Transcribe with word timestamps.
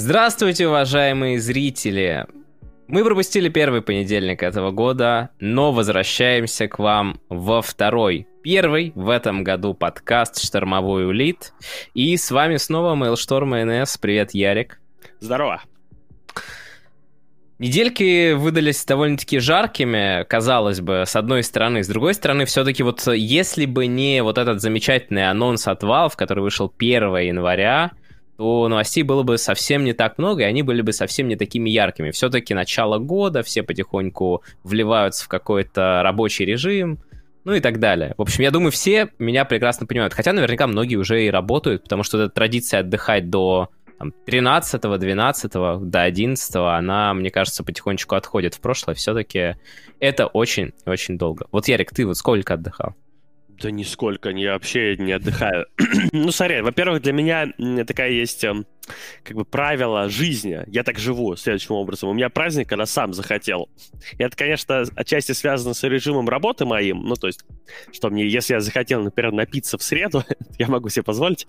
Здравствуйте, 0.00 0.68
уважаемые 0.68 1.40
зрители! 1.40 2.24
Мы 2.86 3.02
пропустили 3.02 3.48
первый 3.48 3.82
понедельник 3.82 4.44
этого 4.44 4.70
года, 4.70 5.30
но 5.40 5.72
возвращаемся 5.72 6.68
к 6.68 6.78
вам 6.78 7.20
во 7.28 7.62
второй. 7.62 8.28
Первый 8.44 8.92
в 8.94 9.08
этом 9.08 9.42
году 9.42 9.74
подкаст 9.74 10.40
«Штормовой 10.40 11.04
улит». 11.04 11.52
И 11.94 12.16
с 12.16 12.30
вами 12.30 12.58
снова 12.58 12.94
Mailstorm 12.94 13.64
НС. 13.64 13.98
Привет, 13.98 14.34
Ярик. 14.34 14.78
Здорово. 15.18 15.62
Недельки 17.58 18.34
выдались 18.34 18.84
довольно-таки 18.84 19.40
жаркими, 19.40 20.22
казалось 20.28 20.80
бы, 20.80 21.02
с 21.08 21.16
одной 21.16 21.42
стороны. 21.42 21.82
С 21.82 21.88
другой 21.88 22.14
стороны, 22.14 22.44
все-таки 22.44 22.84
вот 22.84 23.04
если 23.08 23.66
бы 23.66 23.88
не 23.88 24.22
вот 24.22 24.38
этот 24.38 24.60
замечательный 24.60 25.28
анонс 25.28 25.66
от 25.66 25.82
Valve, 25.82 26.12
который 26.14 26.44
вышел 26.44 26.72
1 26.78 27.16
января, 27.16 27.90
то 28.38 28.68
новостей 28.68 29.02
было 29.02 29.24
бы 29.24 29.36
совсем 29.36 29.82
не 29.82 29.94
так 29.94 30.16
много, 30.16 30.42
и 30.42 30.46
они 30.46 30.62
были 30.62 30.80
бы 30.80 30.92
совсем 30.92 31.26
не 31.26 31.34
такими 31.34 31.70
яркими. 31.70 32.12
Все-таки 32.12 32.54
начало 32.54 32.98
года, 32.98 33.42
все 33.42 33.64
потихоньку 33.64 34.44
вливаются 34.62 35.24
в 35.24 35.28
какой-то 35.28 36.02
рабочий 36.04 36.44
режим, 36.44 37.00
ну 37.42 37.54
и 37.54 37.60
так 37.60 37.80
далее. 37.80 38.14
В 38.16 38.22
общем, 38.22 38.44
я 38.44 38.52
думаю, 38.52 38.70
все 38.70 39.08
меня 39.18 39.44
прекрасно 39.44 39.86
понимают. 39.86 40.14
Хотя 40.14 40.32
наверняка 40.32 40.68
многие 40.68 40.94
уже 40.94 41.26
и 41.26 41.30
работают, 41.30 41.82
потому 41.82 42.04
что 42.04 42.22
эта 42.22 42.32
традиция 42.32 42.80
отдыхать 42.80 43.28
до 43.28 43.70
там, 43.98 44.12
13 44.26 44.82
12 44.82 45.52
до 45.52 46.02
11 46.02 46.54
она, 46.54 47.14
мне 47.14 47.30
кажется, 47.30 47.64
потихонечку 47.64 48.14
отходит 48.14 48.54
в 48.54 48.60
прошлое. 48.60 48.94
Все-таки 48.94 49.56
это 49.98 50.28
очень-очень 50.28 51.18
долго. 51.18 51.48
Вот, 51.50 51.66
Ярик, 51.66 51.92
ты 51.92 52.06
вот 52.06 52.16
сколько 52.16 52.54
отдыхал? 52.54 52.94
Да 53.60 53.70
нисколько, 53.70 54.32
не 54.32 54.46
вообще 54.46 54.96
не 54.96 55.12
отдыхаю. 55.12 55.66
ну, 56.12 56.30
смотри, 56.30 56.60
во-первых, 56.60 57.02
для 57.02 57.12
меня 57.12 57.48
такая 57.84 58.10
есть 58.10 58.44
эм, 58.44 58.66
как 59.24 59.36
бы 59.36 59.44
правило 59.44 60.08
жизни. 60.08 60.62
Я 60.68 60.84
так 60.84 60.98
живу 60.98 61.34
следующим 61.36 61.74
образом. 61.74 62.08
У 62.08 62.12
меня 62.12 62.28
праздник, 62.28 62.68
когда 62.68 62.86
сам 62.86 63.12
захотел. 63.12 63.68
И 64.16 64.22
это, 64.22 64.36
конечно, 64.36 64.84
отчасти 64.94 65.32
связано 65.32 65.74
с 65.74 65.82
режимом 65.82 66.28
работы 66.28 66.64
моим. 66.64 67.02
Ну, 67.02 67.14
то 67.16 67.26
есть, 67.26 67.44
что 67.92 68.10
мне, 68.10 68.26
если 68.26 68.54
я 68.54 68.60
захотел, 68.60 69.02
например, 69.02 69.32
напиться 69.32 69.76
в 69.76 69.82
среду, 69.82 70.24
я 70.58 70.68
могу 70.68 70.88
себе 70.88 71.02
позволить 71.02 71.46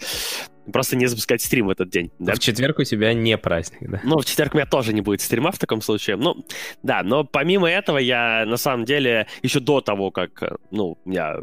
просто 0.71 0.95
не 0.95 1.07
запускать 1.07 1.41
стрим 1.41 1.67
в 1.67 1.69
этот 1.69 1.89
день. 1.89 2.11
Да? 2.19 2.33
В 2.33 2.39
четверг 2.39 2.79
у 2.79 2.83
тебя 2.83 3.13
не 3.13 3.37
праздник, 3.37 3.89
да? 3.89 4.01
Ну, 4.03 4.19
в 4.19 4.25
четверг 4.25 4.53
у 4.53 4.57
меня 4.57 4.67
тоже 4.67 4.93
не 4.93 5.01
будет 5.01 5.21
стрима 5.21 5.51
в 5.51 5.57
таком 5.57 5.81
случае. 5.81 6.15
Ну, 6.15 6.45
да, 6.83 7.03
но 7.03 7.23
помимо 7.23 7.69
этого 7.69 7.97
я, 7.97 8.45
на 8.45 8.57
самом 8.57 8.85
деле, 8.85 9.27
еще 9.41 9.59
до 9.59 9.81
того, 9.81 10.11
как, 10.11 10.43
э, 10.43 10.55
ну, 10.71 10.97
у 11.03 11.09
меня 11.09 11.37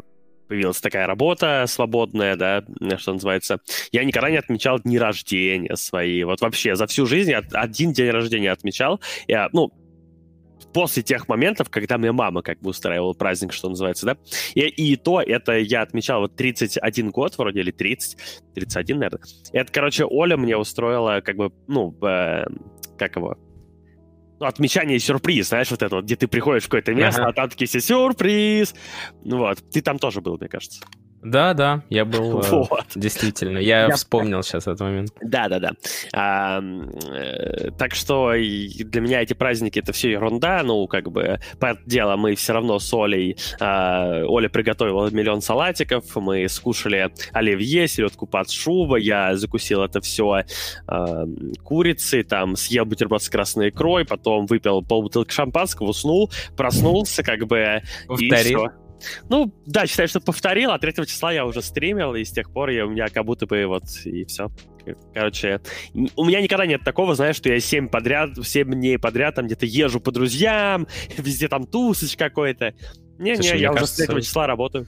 появилась 0.47 0.81
такая 0.81 1.07
работа 1.07 1.65
свободная, 1.67 2.35
да, 2.35 2.63
что 2.97 3.13
называется, 3.13 3.59
я 3.91 4.03
никогда 4.03 4.29
не 4.29 4.37
отмечал 4.37 4.79
дни 4.79 4.97
рождения 4.97 5.75
свои. 5.75 6.23
Вот 6.23 6.41
вообще 6.41 6.75
за 6.75 6.87
всю 6.87 7.05
жизнь 7.05 7.31
я 7.31 7.41
один 7.53 7.93
день 7.93 8.09
рождения 8.09 8.51
отмечал. 8.51 9.01
Я, 9.27 9.49
ну, 9.53 9.71
после 10.73 11.03
тех 11.03 11.27
моментов, 11.27 11.69
когда 11.69 11.97
мне 11.97 12.11
мама 12.11 12.41
как 12.41 12.59
бы 12.59 12.69
устраивала 12.69 13.13
праздник, 13.13 13.53
что 13.53 13.69
называется, 13.69 14.05
да, 14.05 14.17
и, 14.53 14.61
и 14.61 14.95
то 14.95 15.21
это 15.21 15.57
я 15.57 15.81
отмечал 15.81 16.21
вот 16.21 16.35
31 16.35 17.11
год 17.11 17.37
вроде, 17.37 17.61
или 17.61 17.71
30, 17.71 18.17
31, 18.55 18.99
наверное. 18.99 19.21
Это, 19.53 19.71
короче, 19.71 20.05
Оля 20.05 20.37
мне 20.37 20.57
устроила 20.57 21.21
как 21.21 21.35
бы, 21.35 21.51
ну, 21.67 21.95
э, 22.05 22.45
как 22.97 23.15
его, 23.15 23.37
отмечание 24.39 24.97
и 24.97 24.99
сюрприз, 24.99 25.49
знаешь, 25.49 25.71
вот 25.71 25.81
это 25.81 25.95
вот, 25.95 26.05
где 26.05 26.15
ты 26.15 26.27
приходишь 26.27 26.63
в 26.63 26.67
какое-то 26.67 26.93
место, 26.93 27.21
ага. 27.21 27.31
а 27.31 27.33
там 27.33 27.49
такие 27.49 27.67
все 27.67 27.79
сюрприз. 27.79 28.75
Ну 29.23 29.37
вот, 29.37 29.63
ты 29.71 29.81
там 29.81 29.99
тоже 29.99 30.21
был, 30.21 30.37
мне 30.37 30.47
кажется. 30.47 30.81
Да, 31.29 31.53
да, 31.53 31.83
я 31.89 32.05
был 32.05 32.39
э, 32.39 32.49
вот. 32.49 32.85
действительно. 32.95 33.57
Я, 33.57 33.87
я 33.87 33.95
вспомнил 33.95 34.41
сейчас 34.43 34.63
этот 34.63 34.79
момент. 34.79 35.11
Да, 35.21 35.49
да, 35.49 35.59
да. 35.59 35.71
А, 36.13 36.61
э, 36.61 37.71
так 37.77 37.95
что 37.95 38.31
для 38.31 39.01
меня 39.01 39.21
эти 39.21 39.33
праздники 39.33 39.79
это 39.79 39.91
все 39.91 40.11
ерунда. 40.11 40.61
Ну, 40.63 40.87
как 40.87 41.11
бы, 41.11 41.39
под 41.59 41.79
дело 41.85 42.15
мы 42.15 42.35
все 42.35 42.53
равно 42.53 42.79
с 42.79 42.93
Олей. 42.93 43.37
А, 43.59 44.23
Оля 44.25 44.47
приготовила 44.49 45.09
миллион 45.09 45.41
салатиков, 45.41 46.15
мы 46.15 46.47
скушали 46.47 47.11
оливье, 47.33 47.87
селедку 47.87 48.25
под 48.25 48.49
шуба, 48.49 48.97
я 48.97 49.35
закусил 49.35 49.83
это 49.83 49.99
все 50.01 50.43
а, 50.87 51.25
курицей, 51.63 52.23
там 52.23 52.55
съел 52.55 52.85
бутерброд 52.85 53.21
с 53.21 53.29
красной 53.29 53.69
икрой, 53.69 54.05
потом 54.05 54.45
выпил 54.45 54.81
полбутылки 54.81 55.33
шампанского, 55.33 55.89
уснул, 55.89 56.31
проснулся, 56.55 57.23
как 57.23 57.45
бы. 57.47 57.81
Повторил. 58.07 58.65
И 58.65 58.67
все. 58.67 58.86
Ну, 59.29 59.53
да, 59.65 59.85
считаю, 59.85 60.07
что 60.07 60.19
повторил, 60.19 60.71
а 60.71 60.79
3 60.79 60.93
числа 61.05 61.31
я 61.31 61.45
уже 61.45 61.61
стримил, 61.61 62.15
и 62.15 62.23
с 62.23 62.31
тех 62.31 62.51
пор 62.51 62.69
я, 62.69 62.85
у 62.85 62.89
меня 62.89 63.07
как 63.07 63.25
будто 63.25 63.45
бы 63.45 63.65
вот 63.65 63.83
и 64.05 64.25
все. 64.25 64.49
Короче, 65.13 65.59
у 65.93 66.25
меня 66.25 66.41
никогда 66.41 66.65
нет 66.65 66.81
такого, 66.83 67.15
знаешь, 67.15 67.35
что 67.35 67.49
я 67.49 67.59
7 67.59 67.89
подряд, 67.89 68.31
7 68.41 68.71
дней 68.73 68.97
подряд 68.97 69.35
там 69.35 69.45
где-то 69.45 69.65
езжу 69.65 69.99
по 69.99 70.11
друзьям, 70.11 70.87
везде 71.17 71.47
там 71.47 71.65
тусыч 71.65 72.15
какой-то. 72.15 72.73
Не-не, 73.19 73.57
я 73.57 73.73
кажется... 73.73 74.03
уже 74.03 74.11
с 74.11 74.13
3 74.13 74.21
числа 74.21 74.47
работаю. 74.47 74.87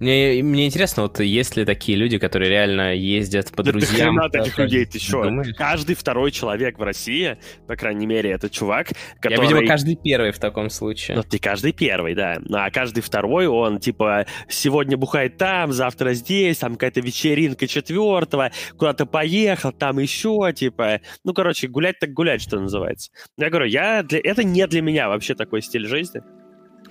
Мне, 0.00 0.42
мне 0.42 0.66
интересно, 0.66 1.04
вот 1.04 1.20
есть 1.20 1.56
ли 1.56 1.64
такие 1.64 1.96
люди, 1.96 2.18
которые 2.18 2.50
реально 2.50 2.94
ездят 2.94 3.52
по 3.52 3.62
да 3.62 3.70
друзьям? 3.70 4.16
Да 4.16 4.28
таких 4.28 4.58
людей, 4.58 4.84
ты 4.86 4.98
что? 5.00 5.30
Каждый 5.56 5.94
второй 5.94 6.32
человек 6.32 6.78
в 6.78 6.82
России, 6.82 7.38
по 7.68 7.76
крайней 7.76 8.06
мере, 8.06 8.30
это 8.30 8.50
чувак, 8.50 8.88
который... 9.20 9.36
Я, 9.36 9.42
видимо, 9.42 9.66
каждый 9.66 9.96
первый 9.96 10.32
в 10.32 10.38
таком 10.38 10.68
случае. 10.68 11.16
Ну, 11.16 11.22
ты 11.22 11.38
каждый 11.38 11.72
первый, 11.72 12.14
да. 12.14 12.38
А 12.52 12.70
каждый 12.70 13.02
второй, 13.02 13.46
он, 13.46 13.78
типа, 13.78 14.26
сегодня 14.48 14.96
бухает 14.96 15.36
там, 15.36 15.72
завтра 15.72 16.12
здесь, 16.14 16.58
там 16.58 16.72
какая-то 16.74 17.00
вечеринка 17.00 17.66
четвертого, 17.68 18.50
куда-то 18.76 19.06
поехал, 19.06 19.72
там 19.72 19.98
еще, 19.98 20.52
типа... 20.54 21.00
Ну, 21.22 21.32
короче, 21.34 21.68
гулять 21.68 21.98
так 22.00 22.12
гулять, 22.12 22.42
что 22.42 22.58
называется. 22.58 23.12
Я 23.36 23.48
говорю, 23.48 23.66
я 23.66 24.02
для... 24.02 24.20
это 24.22 24.42
не 24.42 24.66
для 24.66 24.82
меня 24.82 25.08
вообще 25.08 25.34
такой 25.34 25.62
стиль 25.62 25.86
жизни. 25.86 26.20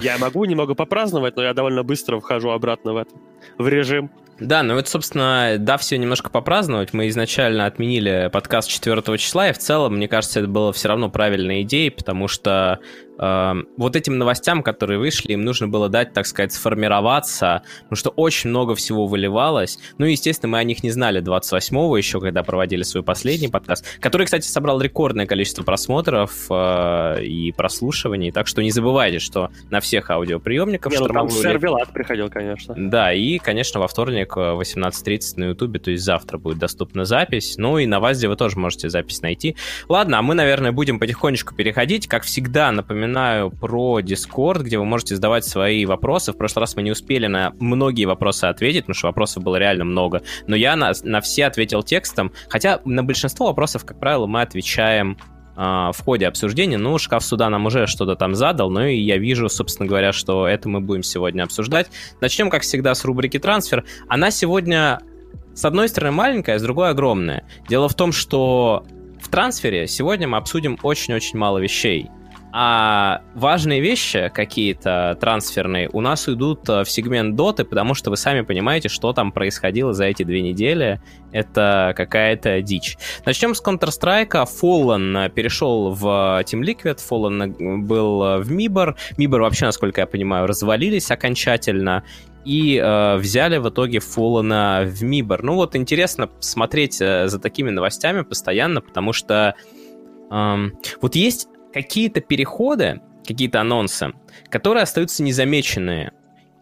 Я 0.04 0.18
могу 0.18 0.44
немного 0.44 0.76
попраздновать, 0.76 1.38
но 1.38 1.44
я 1.44 1.54
довольно 1.54 1.84
быстро 1.84 2.20
вхожу 2.20 2.50
обратно 2.50 2.94
в 2.94 2.98
это, 2.98 3.12
в 3.58 3.68
режим. 3.70 4.12
Да, 4.38 4.62
ну 4.62 4.74
вот, 4.74 4.90
собственно, 4.90 5.56
дав 5.58 5.80
все 5.80 5.98
немножко 5.98 6.30
попраздновать, 6.30 6.92
мы 6.92 7.08
изначально 7.08 7.66
отменили 7.66 8.30
подкаст 8.34 8.68
4 8.68 9.18
числа, 9.18 9.50
и 9.50 9.54
в 9.54 9.58
целом, 9.60 9.96
мне 9.96 10.10
кажется, 10.10 10.42
это 10.42 10.50
было 10.50 10.74
все 10.74 10.90
равно 10.90 11.10
правильной 11.10 11.62
идеей, 11.62 11.90
потому 11.90 12.28
что 12.28 12.80
э, 13.18 13.54
вот 13.78 13.96
этим 13.96 14.18
новостям, 14.18 14.64
которые 14.64 15.00
вышли, 15.00 15.34
им 15.34 15.42
нужно 15.42 15.68
было 15.68 15.90
дать, 15.90 16.14
так 16.14 16.26
сказать, 16.26 16.54
сформироваться, 16.54 17.64
потому 17.84 17.98
что 17.98 18.10
очень 18.12 18.50
много 18.50 18.76
всего 18.76 19.08
выливалось. 19.08 19.80
Ну, 19.98 20.06
естественно, 20.06 20.52
мы 20.52 20.58
о 20.60 20.64
них 20.64 20.84
не 20.84 20.92
знали 20.92 21.22
28-го 21.22 21.96
еще, 21.98 22.20
когда 22.20 22.44
проводили 22.44 22.84
свой 22.84 23.04
последний 23.04 23.48
подкаст, 23.48 23.86
который, 24.00 24.26
кстати, 24.26 24.46
собрал 24.48 24.82
рекордное 24.82 25.26
количество 25.26 25.64
просмотров 25.64 26.48
э, 26.50 27.24
и 27.24 27.52
прослушиваний, 27.52 28.32
так 28.32 28.48
что 28.48 28.64
не 28.64 28.72
забывайте, 28.72 29.20
что 29.20 29.52
на 29.70 29.80
всех 29.80 30.10
аудиоприемниках... 30.10 30.92
Не, 30.92 31.00
ну 31.00 31.08
там 31.08 31.30
сервелат 31.30 31.94
приходил, 31.94 32.30
конечно. 32.30 32.74
Да, 32.78 33.14
и, 33.14 33.38
конечно, 33.38 33.80
во 33.80 33.88
вторник 33.88 34.36
18.30 34.36 35.22
на 35.38 35.44
ютубе, 35.46 35.80
то 35.80 35.92
есть 35.92 36.04
завтра 36.04 36.38
будет 36.38 36.58
доступна 36.58 37.06
запись, 37.06 37.56
ну 37.58 37.78
и 37.78 37.86
на 37.86 38.00
ВАЗде 38.00 38.28
вы 38.28 38.36
тоже 38.36 38.58
можете 38.58 38.90
запись 38.90 39.22
найти. 39.22 39.56
Ладно, 39.88 40.20
а 40.20 40.22
мы, 40.22 40.34
наверное, 40.34 40.72
будем 40.72 41.00
потихонечку 41.00 41.54
переходить, 41.56 42.08
как 42.08 42.24
всегда, 42.24 42.72
напоминаю, 42.72 43.03
напоминаю 43.04 43.50
про 43.50 44.00
Discord, 44.00 44.64
где 44.64 44.78
вы 44.78 44.86
можете 44.86 45.16
задавать 45.16 45.46
свои 45.46 45.86
вопросы. 45.86 46.32
В 46.32 46.38
прошлый 46.38 46.62
раз 46.62 46.76
мы 46.76 46.84
не 46.84 46.92
успели 46.92 47.28
на 47.28 47.54
многие 47.60 48.06
вопросы 48.06 48.46
ответить, 48.46 48.84
потому 48.84 48.96
что 48.96 49.08
вопросов 49.08 49.44
было 49.44 49.58
реально 49.58 49.84
много. 49.84 50.22
Но 50.48 50.56
я 50.56 50.76
на, 50.76 50.94
на 51.04 51.22
все 51.22 51.46
ответил 51.46 51.84
текстом. 51.84 52.32
Хотя 52.50 52.80
на 52.86 53.04
большинство 53.04 53.48
вопросов, 53.48 53.86
как 53.86 54.00
правило, 54.00 54.26
мы 54.26 54.42
отвечаем 54.42 55.18
а, 55.56 55.92
в 55.92 56.02
ходе 56.02 56.28
обсуждения. 56.28 56.78
Ну, 56.78 56.98
шкаф 56.98 57.24
суда 57.24 57.50
нам 57.50 57.66
уже 57.66 57.88
что-то 57.88 58.16
там 58.16 58.36
задал, 58.36 58.70
но 58.70 58.86
и 58.86 58.98
я 58.98 59.18
вижу, 59.18 59.50
собственно 59.50 59.88
говоря, 59.88 60.14
что 60.14 60.48
это 60.48 60.70
мы 60.70 60.80
будем 60.80 61.04
сегодня 61.04 61.44
обсуждать. 61.44 61.88
Начнем, 62.22 62.50
как 62.50 62.62
всегда, 62.64 62.96
с 62.96 63.04
рубрики 63.04 63.38
«Трансфер». 63.38 63.84
Она 64.08 64.32
сегодня, 64.32 65.00
с 65.54 65.66
одной 65.66 65.90
стороны, 65.90 66.14
маленькая, 66.14 66.58
с 66.58 66.62
другой 66.62 66.90
огромная. 66.90 67.46
Дело 67.68 67.90
в 67.90 67.96
том, 67.96 68.14
что 68.14 68.86
в 69.22 69.30
трансфере 69.30 69.88
сегодня 69.88 70.28
мы 70.28 70.38
обсудим 70.38 70.78
очень-очень 70.84 71.38
мало 71.38 71.58
вещей. 71.58 72.10
А 72.56 73.24
важные 73.34 73.82
вещи 73.82 74.32
какие-то 74.32 75.18
трансферные 75.20 75.90
у 75.92 76.02
нас 76.02 76.28
уйдут 76.28 76.70
э, 76.70 76.84
в 76.84 76.90
сегмент 76.92 77.36
доты, 77.36 77.66
потому 77.66 77.96
что 77.96 78.12
вы 78.12 78.18
сами 78.18 78.42
понимаете, 78.42 78.90
что 78.90 79.12
там 79.12 79.32
происходило 79.32 79.92
за 79.92 80.06
эти 80.06 80.22
две 80.22 80.44
недели. 80.44 81.02
Это 81.32 81.96
какая-то 81.98 82.62
дичь. 82.62 82.96
Начнем 83.26 83.56
с 83.56 83.64
Counter-Strike. 83.64 84.48
Fallen 84.62 85.32
перешел 85.32 85.90
в 85.90 86.06
Team 86.44 86.62
Liquid, 86.62 87.00
Fallen 87.10 87.80
был 87.80 88.44
в 88.44 88.52
Мибор. 88.52 88.98
Мибор 89.18 89.42
вообще, 89.42 89.66
насколько 89.66 90.02
я 90.02 90.06
понимаю, 90.06 90.46
развалились 90.46 91.10
окончательно 91.10 92.04
и 92.46 92.78
э, 92.78 93.16
взяли 93.16 93.58
в 93.58 93.68
итоге 93.70 93.98
Fallen 93.98 94.86
в 94.86 95.04
Мибор. 95.04 95.42
Ну 95.42 95.56
вот 95.56 95.76
интересно 95.76 96.30
смотреть 96.40 97.02
э, 97.02 97.28
за 97.28 97.40
такими 97.40 97.72
новостями 97.72 98.22
постоянно, 98.22 98.82
потому 98.82 99.12
что 99.12 99.56
э, 100.30 100.56
вот 101.02 101.16
есть 101.16 101.48
какие-то 101.74 102.22
переходы, 102.22 103.02
какие-то 103.26 103.62
анонсы, 103.62 104.14
которые 104.50 104.84
остаются 104.84 105.24
незамеченные. 105.24 106.12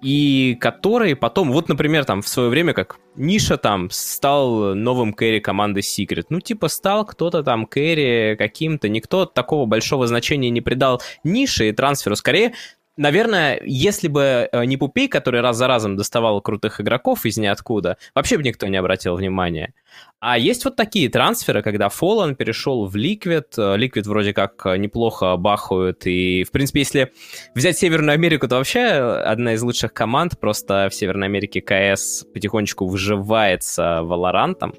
и 0.01 0.57
которые 0.59 1.15
потом, 1.15 1.51
вот, 1.51 1.69
например, 1.69 2.05
там 2.05 2.21
в 2.21 2.27
свое 2.27 2.49
время, 2.49 2.73
как 2.73 2.97
Ниша 3.15 3.57
там 3.57 3.89
стал 3.91 4.73
новым 4.73 5.13
кэри 5.13 5.39
команды 5.39 5.81
Secret. 5.81 6.25
Ну, 6.29 6.39
типа, 6.39 6.69
стал 6.69 7.05
кто-то 7.05 7.43
там 7.43 7.67
кэри 7.67 8.35
каким-то, 8.35 8.89
никто 8.89 9.25
такого 9.25 9.67
большого 9.67 10.07
значения 10.07 10.49
не 10.49 10.61
придал 10.61 11.01
Нише 11.23 11.69
и 11.69 11.71
трансферу. 11.71 12.15
Скорее, 12.15 12.53
наверное, 12.97 13.59
если 13.63 14.07
бы 14.07 14.49
э, 14.51 14.65
не 14.65 14.77
Пупей, 14.77 15.07
который 15.07 15.41
раз 15.41 15.57
за 15.57 15.67
разом 15.67 15.95
доставал 15.95 16.41
крутых 16.41 16.81
игроков 16.81 17.25
из 17.25 17.37
ниоткуда, 17.37 17.97
вообще 18.15 18.37
бы 18.37 18.43
никто 18.43 18.67
не 18.67 18.77
обратил 18.77 19.15
внимания. 19.15 19.73
А 20.19 20.37
есть 20.37 20.65
вот 20.65 20.75
такие 20.75 21.09
трансферы, 21.09 21.63
когда 21.63 21.87
Fallen 21.87 22.35
перешел 22.35 22.85
в 22.85 22.95
Liquid. 22.95 23.45
Э, 23.57 23.77
Liquid 23.77 24.07
вроде 24.07 24.33
как 24.33 24.65
э, 24.65 24.77
неплохо 24.77 25.35
бахают. 25.37 26.05
И, 26.05 26.43
в 26.43 26.51
принципе, 26.51 26.79
если 26.79 27.13
взять 27.55 27.77
Северную 27.77 28.13
Америку, 28.13 28.47
то 28.47 28.57
вообще 28.57 28.81
одна 28.81 29.53
из 29.53 29.63
лучших 29.63 29.93
команд. 29.93 30.39
Просто 30.39 30.87
в 30.89 30.95
Северной 30.95 31.27
Америке 31.27 31.61
КС 31.61 32.25
потихонечку 32.33 32.85
выживается 32.85 34.01
Валорантом 34.03 34.73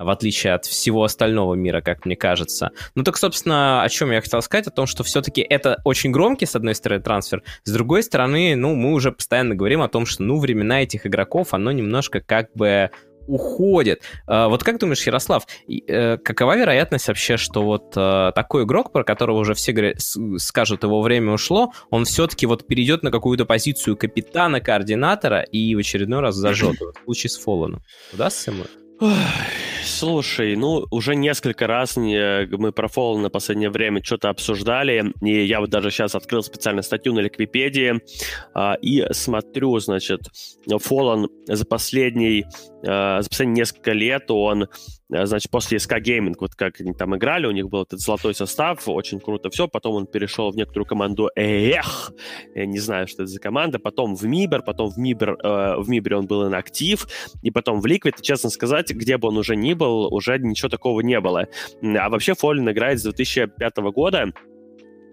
в 0.00 0.08
отличие 0.08 0.54
от 0.54 0.64
всего 0.64 1.04
остального 1.04 1.54
мира, 1.54 1.80
как 1.80 2.06
мне 2.06 2.16
кажется. 2.16 2.70
Ну 2.94 3.04
так, 3.04 3.16
собственно, 3.16 3.82
о 3.82 3.88
чем 3.88 4.10
я 4.10 4.20
хотел 4.20 4.42
сказать, 4.42 4.66
о 4.66 4.70
том, 4.70 4.86
что 4.86 5.04
все-таки 5.04 5.42
это 5.42 5.80
очень 5.84 6.10
громкий, 6.10 6.46
с 6.46 6.56
одной 6.56 6.74
стороны, 6.74 7.02
трансфер, 7.02 7.42
с 7.64 7.72
другой 7.72 8.02
стороны, 8.02 8.56
ну, 8.56 8.74
мы 8.74 8.92
уже 8.92 9.12
постоянно 9.12 9.54
говорим 9.54 9.82
о 9.82 9.88
том, 9.88 10.06
что, 10.06 10.22
ну, 10.22 10.38
времена 10.38 10.82
этих 10.82 11.06
игроков, 11.06 11.52
оно 11.52 11.72
немножко 11.72 12.20
как 12.20 12.48
бы 12.54 12.90
уходит. 13.26 14.02
А, 14.26 14.48
вот 14.48 14.64
как 14.64 14.78
думаешь, 14.78 15.06
Ярослав, 15.06 15.46
э, 15.68 16.16
какова 16.18 16.56
вероятность 16.56 17.06
вообще, 17.08 17.36
что 17.36 17.62
вот 17.62 17.92
э, 17.96 18.32
такой 18.34 18.64
игрок, 18.64 18.92
про 18.92 19.04
которого 19.04 19.38
уже 19.38 19.54
все 19.54 19.94
скажут, 20.38 20.82
его 20.82 21.00
время 21.00 21.32
ушло, 21.32 21.72
он 21.90 22.04
все-таки 22.06 22.46
вот 22.46 22.66
перейдет 22.66 23.02
на 23.02 23.10
какую-то 23.10 23.44
позицию 23.44 23.96
капитана, 23.96 24.60
координатора 24.60 25.42
и 25.42 25.74
в 25.74 25.78
очередной 25.78 26.20
раз 26.20 26.34
зажжет, 26.34 26.76
в 26.80 27.04
случае 27.04 27.30
с 27.30 27.38
Фолланом? 27.38 27.82
Удастся 28.12 28.50
ему? 28.50 28.64
Слушай, 29.84 30.56
ну, 30.56 30.86
уже 30.90 31.14
несколько 31.14 31.66
раз 31.66 31.96
не, 31.96 32.46
мы 32.56 32.72
про 32.72 32.88
Fallen 32.88 33.18
на 33.18 33.30
последнее 33.30 33.70
время 33.70 34.02
что-то 34.02 34.28
обсуждали, 34.28 35.12
и 35.22 35.44
я 35.44 35.60
вот 35.60 35.70
даже 35.70 35.90
сейчас 35.90 36.14
открыл 36.14 36.42
специальную 36.42 36.82
статью 36.82 37.12
на 37.12 37.20
Ликвипедии 37.20 38.00
а, 38.54 38.74
и 38.74 39.04
смотрю, 39.12 39.78
значит, 39.78 40.20
Fallen 40.68 41.26
за 41.46 41.64
последний, 41.64 42.46
за 42.82 43.26
последние 43.28 43.60
несколько 43.60 43.92
лет 43.92 44.30
он 44.30 44.68
Э, 45.12 45.26
значит, 45.26 45.50
после 45.50 45.78
SK 45.78 46.00
Gaming, 46.02 46.34
вот 46.38 46.54
как 46.54 46.80
они 46.80 46.92
там 46.92 47.16
играли, 47.16 47.46
у 47.46 47.50
них 47.50 47.68
был 47.68 47.82
этот 47.82 48.00
золотой 48.00 48.34
состав, 48.34 48.88
очень 48.88 49.20
круто 49.20 49.50
все, 49.50 49.68
потом 49.68 49.94
он 49.94 50.06
перешел 50.06 50.50
в 50.50 50.56
некоторую 50.56 50.86
команду 50.86 51.30
Эх, 51.34 52.12
я 52.54 52.66
не 52.66 52.78
знаю, 52.78 53.08
что 53.08 53.22
это 53.22 53.32
за 53.32 53.40
команда, 53.40 53.78
потом 53.78 54.14
в 54.14 54.24
Мибер, 54.24 54.62
потом 54.62 54.90
в 54.90 54.98
Мибер, 54.98 55.36
э, 55.42 55.76
в 55.78 55.88
Мибере 55.88 56.16
он 56.16 56.26
был 56.26 56.46
инактив, 56.48 57.06
и 57.42 57.50
потом 57.50 57.80
в 57.80 57.90
и, 57.90 58.12
честно 58.22 58.50
сказать, 58.50 58.90
где 58.92 59.18
бы 59.18 59.28
он 59.28 59.36
уже 59.36 59.56
ни 59.56 59.74
был, 59.74 60.12
уже 60.14 60.38
ничего 60.38 60.68
такого 60.68 61.00
не 61.00 61.18
было. 61.20 61.48
А 61.82 62.08
вообще 62.08 62.34
Фоллин 62.34 62.70
играет 62.70 63.00
с 63.00 63.02
2005 63.02 63.76
года, 63.92 64.26
Э, 64.26 64.49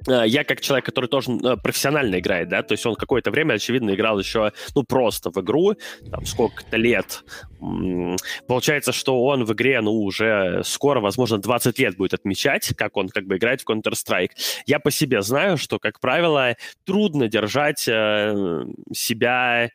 я 0.08 0.44
как 0.44 0.62
человек, 0.62 0.86
который 0.86 1.08
тоже 1.08 1.32
э, 1.32 1.58
профессионально 1.58 2.20
играет, 2.20 2.50
да, 2.50 2.64
то 2.64 2.74
есть 2.74 2.86
он 2.86 2.96
какое-то 2.96 3.32
время, 3.32 3.54
очевидно, 3.54 3.94
играл 3.94 4.20
еще, 4.20 4.52
ну, 4.76 4.84
просто 4.84 5.32
в 5.32 5.38
игру, 5.42 5.76
там, 6.10 6.26
сколько-то 6.26 6.78
лет. 6.78 7.24
Получается, 8.48 8.92
что 8.92 9.24
он 9.24 9.44
в 9.44 9.54
игре, 9.54 9.82
ну, 9.82 9.92
уже 9.92 10.62
скоро, 10.64 11.00
возможно, 11.00 11.40
20 11.40 11.80
лет 11.80 11.98
будет 11.98 12.14
отмечать, 12.14 12.74
как 12.76 12.98
он 12.98 13.10
как 13.10 13.26
бы 13.26 13.38
играет 13.38 13.62
в 13.62 13.70
Counter-Strike. 13.70 14.32
Я 14.66 14.80
по 14.80 14.92
себе 14.92 15.22
знаю, 15.22 15.58
что, 15.58 15.80
как 15.80 16.00
правило, 16.00 16.56
трудно 16.86 17.28
держать 17.28 17.88
э, 17.88 18.66
себя 18.94 19.72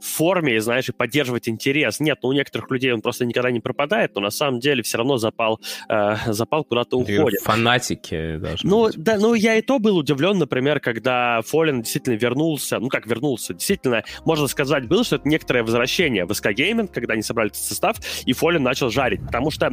в 0.00 0.04
форме, 0.04 0.60
знаешь, 0.60 0.88
и 0.88 0.92
поддерживать 0.92 1.48
интерес. 1.48 2.00
Нет, 2.00 2.18
ну 2.22 2.30
у 2.30 2.32
некоторых 2.32 2.70
людей 2.70 2.92
он 2.92 3.00
просто 3.00 3.24
никогда 3.24 3.50
не 3.50 3.60
пропадает, 3.60 4.14
но 4.14 4.20
на 4.20 4.30
самом 4.30 4.60
деле 4.60 4.82
все 4.82 4.98
равно 4.98 5.16
запал, 5.16 5.60
э, 5.88 6.16
запал 6.26 6.64
куда-то 6.64 6.98
уходит. 6.98 7.40
Фанатики 7.40 8.36
даже. 8.36 8.66
Ну, 8.66 8.86
быть. 8.86 8.96
да, 8.96 9.18
ну 9.18 9.34
я 9.34 9.56
и 9.56 9.62
то 9.62 9.78
был 9.78 9.96
удивлен, 9.96 10.38
например, 10.38 10.80
когда 10.80 11.40
Фоллен 11.42 11.82
действительно 11.82 12.14
вернулся, 12.14 12.78
ну 12.78 12.88
как 12.88 13.06
вернулся, 13.06 13.54
действительно, 13.54 14.04
можно 14.24 14.46
сказать, 14.46 14.86
было, 14.86 15.04
что 15.04 15.16
это 15.16 15.28
некоторое 15.28 15.62
возвращение 15.62 16.24
в 16.24 16.30
SK 16.30 16.54
Gaming, 16.54 16.88
когда 16.92 17.14
они 17.14 17.22
собрали 17.22 17.50
этот 17.50 17.62
состав, 17.62 17.96
и 18.24 18.32
Фоллен 18.32 18.62
начал 18.62 18.90
жарить, 18.90 19.20
потому 19.24 19.50
что 19.50 19.70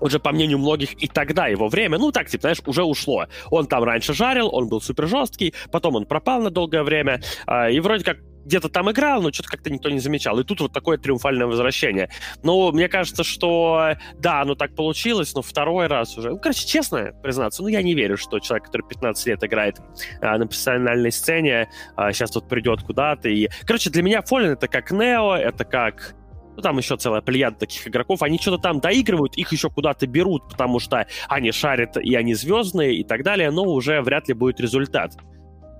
уже 0.00 0.20
по 0.20 0.32
мнению 0.32 0.58
многих, 0.58 1.02
и 1.02 1.08
тогда 1.08 1.48
его 1.48 1.68
время, 1.68 1.98
ну 1.98 2.12
так, 2.12 2.28
типа, 2.28 2.42
знаешь, 2.42 2.60
уже 2.66 2.84
ушло. 2.84 3.26
Он 3.50 3.66
там 3.66 3.84
раньше 3.84 4.14
жарил, 4.14 4.48
он 4.52 4.68
был 4.68 4.80
супер 4.80 5.08
жесткий, 5.08 5.54
потом 5.72 5.96
он 5.96 6.06
пропал 6.06 6.40
на 6.40 6.50
долгое 6.50 6.82
время, 6.82 7.20
э, 7.46 7.72
и 7.72 7.80
вроде 7.80 8.04
как 8.04 8.18
где-то 8.48 8.70
там 8.70 8.90
играл, 8.90 9.22
но 9.22 9.30
что-то 9.30 9.50
как-то 9.50 9.70
никто 9.70 9.90
не 9.90 10.00
замечал. 10.00 10.38
И 10.40 10.44
тут 10.44 10.60
вот 10.60 10.72
такое 10.72 10.96
триумфальное 10.96 11.46
возвращение. 11.46 12.08
Но 12.42 12.72
мне 12.72 12.88
кажется, 12.88 13.22
что 13.22 13.92
да, 14.18 14.40
оно 14.40 14.54
так 14.54 14.74
получилось, 14.74 15.34
но 15.34 15.42
второй 15.42 15.86
раз 15.86 16.16
уже... 16.16 16.30
Ну, 16.30 16.38
короче, 16.38 16.66
честно 16.66 17.12
признаться, 17.22 17.62
ну, 17.62 17.68
я 17.68 17.82
не 17.82 17.94
верю, 17.94 18.16
что 18.16 18.40
человек, 18.40 18.66
который 18.66 18.88
15 18.88 19.26
лет 19.26 19.44
играет 19.44 19.76
а, 20.22 20.38
на 20.38 20.46
профессиональной 20.46 21.12
сцене, 21.12 21.68
а, 21.94 22.12
сейчас 22.12 22.34
вот 22.34 22.48
придет 22.48 22.82
куда-то 22.82 23.28
и... 23.28 23.48
Короче, 23.66 23.90
для 23.90 24.02
меня 24.02 24.22
Фоллен 24.22 24.52
это 24.52 24.66
как 24.66 24.90
Нео, 24.90 25.36
это 25.36 25.64
как 25.64 26.14
ну, 26.56 26.62
там 26.62 26.78
еще 26.78 26.96
целая 26.96 27.20
плеяда 27.20 27.58
таких 27.58 27.86
игроков, 27.86 28.22
они 28.22 28.38
что-то 28.38 28.62
там 28.62 28.80
доигрывают, 28.80 29.36
их 29.36 29.52
еще 29.52 29.68
куда-то 29.70 30.06
берут, 30.06 30.48
потому 30.48 30.80
что 30.80 31.06
они 31.28 31.52
шарят, 31.52 31.98
и 31.98 32.14
они 32.14 32.34
звездные, 32.34 32.96
и 32.96 33.04
так 33.04 33.22
далее, 33.22 33.50
но 33.50 33.64
уже 33.64 34.00
вряд 34.00 34.26
ли 34.26 34.34
будет 34.34 34.58
результат. 34.58 35.12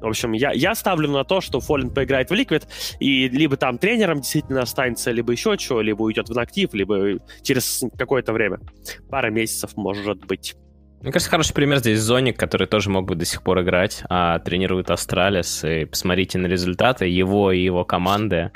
В 0.01 0.07
общем, 0.07 0.33
я, 0.33 0.53
я 0.53 0.75
ставлю 0.75 1.11
на 1.11 1.25
то, 1.25 1.41
что 1.41 1.61
Фоллен 1.61 1.91
поиграет 1.91 2.31
в 2.31 2.35
Liquid, 2.35 2.67
и 3.01 3.29
либо 3.29 3.57
там 3.57 3.79
тренером 3.79 4.21
действительно 4.21 4.63
останется, 4.63 5.11
либо 5.11 5.33
еще 5.33 5.57
чего, 5.57 5.81
либо 5.81 6.03
уйдет 6.03 6.29
в 6.29 6.39
актив, 6.39 6.73
либо 6.73 7.19
через 7.43 7.85
какое-то 7.97 8.33
время. 8.33 8.61
Пара 9.11 9.31
месяцев, 9.31 9.77
может 9.77 10.25
быть. 10.27 10.57
Мне 11.01 11.13
кажется, 11.13 11.31
хороший 11.31 11.55
пример 11.55 11.79
здесь 11.79 12.01
Zonic, 12.01 12.37
который 12.37 12.67
тоже 12.67 12.91
мог 12.91 13.07
бы 13.07 13.15
до 13.15 13.25
сих 13.25 13.43
пор 13.43 13.63
играть, 13.63 14.03
а 14.09 14.41
тренирует 14.41 14.91
Astralis, 14.91 15.63
и 15.63 15.85
посмотрите 15.85 16.39
на 16.39 16.47
результаты 16.47 17.07
его 17.07 17.53
и 17.53 17.63
его 17.63 17.85
команды. 17.85 18.51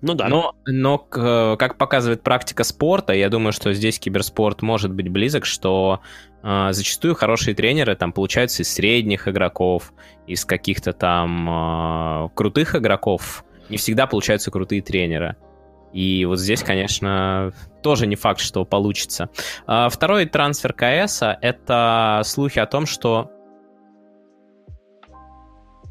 Ну 0.00 0.14
да. 0.14 0.28
Но, 0.28 0.54
но 0.66 0.98
как 0.98 1.76
показывает 1.78 2.22
практика 2.22 2.62
спорта, 2.62 3.12
я 3.12 3.28
думаю, 3.28 3.52
что 3.52 3.72
здесь 3.72 3.98
киберспорт 3.98 4.62
может 4.62 4.92
быть 4.92 5.08
близок, 5.08 5.46
что 5.46 6.00
э, 6.42 6.68
зачастую 6.70 7.14
хорошие 7.14 7.54
тренеры 7.54 7.96
там 7.96 8.12
получаются 8.12 8.62
из 8.62 8.72
средних 8.72 9.26
игроков, 9.26 9.92
из 10.26 10.44
каких-то 10.44 10.92
там 10.92 11.48
э, 11.48 12.28
крутых 12.34 12.76
игроков. 12.76 13.44
Не 13.68 13.78
всегда 13.78 14.06
получаются 14.06 14.50
крутые 14.50 14.82
тренеры. 14.82 15.36
И 15.92 16.24
вот 16.24 16.38
здесь, 16.38 16.62
конечно, 16.62 17.52
тоже 17.84 18.06
не 18.06 18.16
факт, 18.16 18.40
что 18.40 18.64
получится. 18.64 19.28
А, 19.66 19.90
второй 19.90 20.24
трансфер 20.24 20.72
КС— 20.72 21.22
это 21.42 22.22
слухи 22.24 22.58
о 22.58 22.66
том, 22.66 22.86
что 22.86 23.30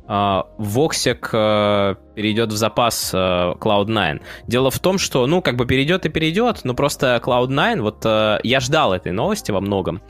а, 0.07 0.47
Воксик 0.57 1.29
э, 1.31 1.95
перейдет 2.15 2.51
в 2.51 2.55
запас 2.55 3.11
э, 3.13 3.17
Cloud9. 3.17 4.21
Дело 4.47 4.71
в 4.71 4.79
том, 4.79 4.97
что, 4.97 5.25
ну, 5.27 5.41
как 5.41 5.55
бы 5.55 5.65
перейдет 5.65 6.05
и 6.05 6.09
перейдет, 6.09 6.61
но 6.63 6.73
просто 6.73 7.21
Cloud9, 7.23 7.81
вот 7.81 8.05
э, 8.05 8.39
я 8.43 8.59
ждал 8.59 8.93
этой 8.93 9.11
новости 9.11 9.51
во 9.51 9.61
многом. 9.61 10.01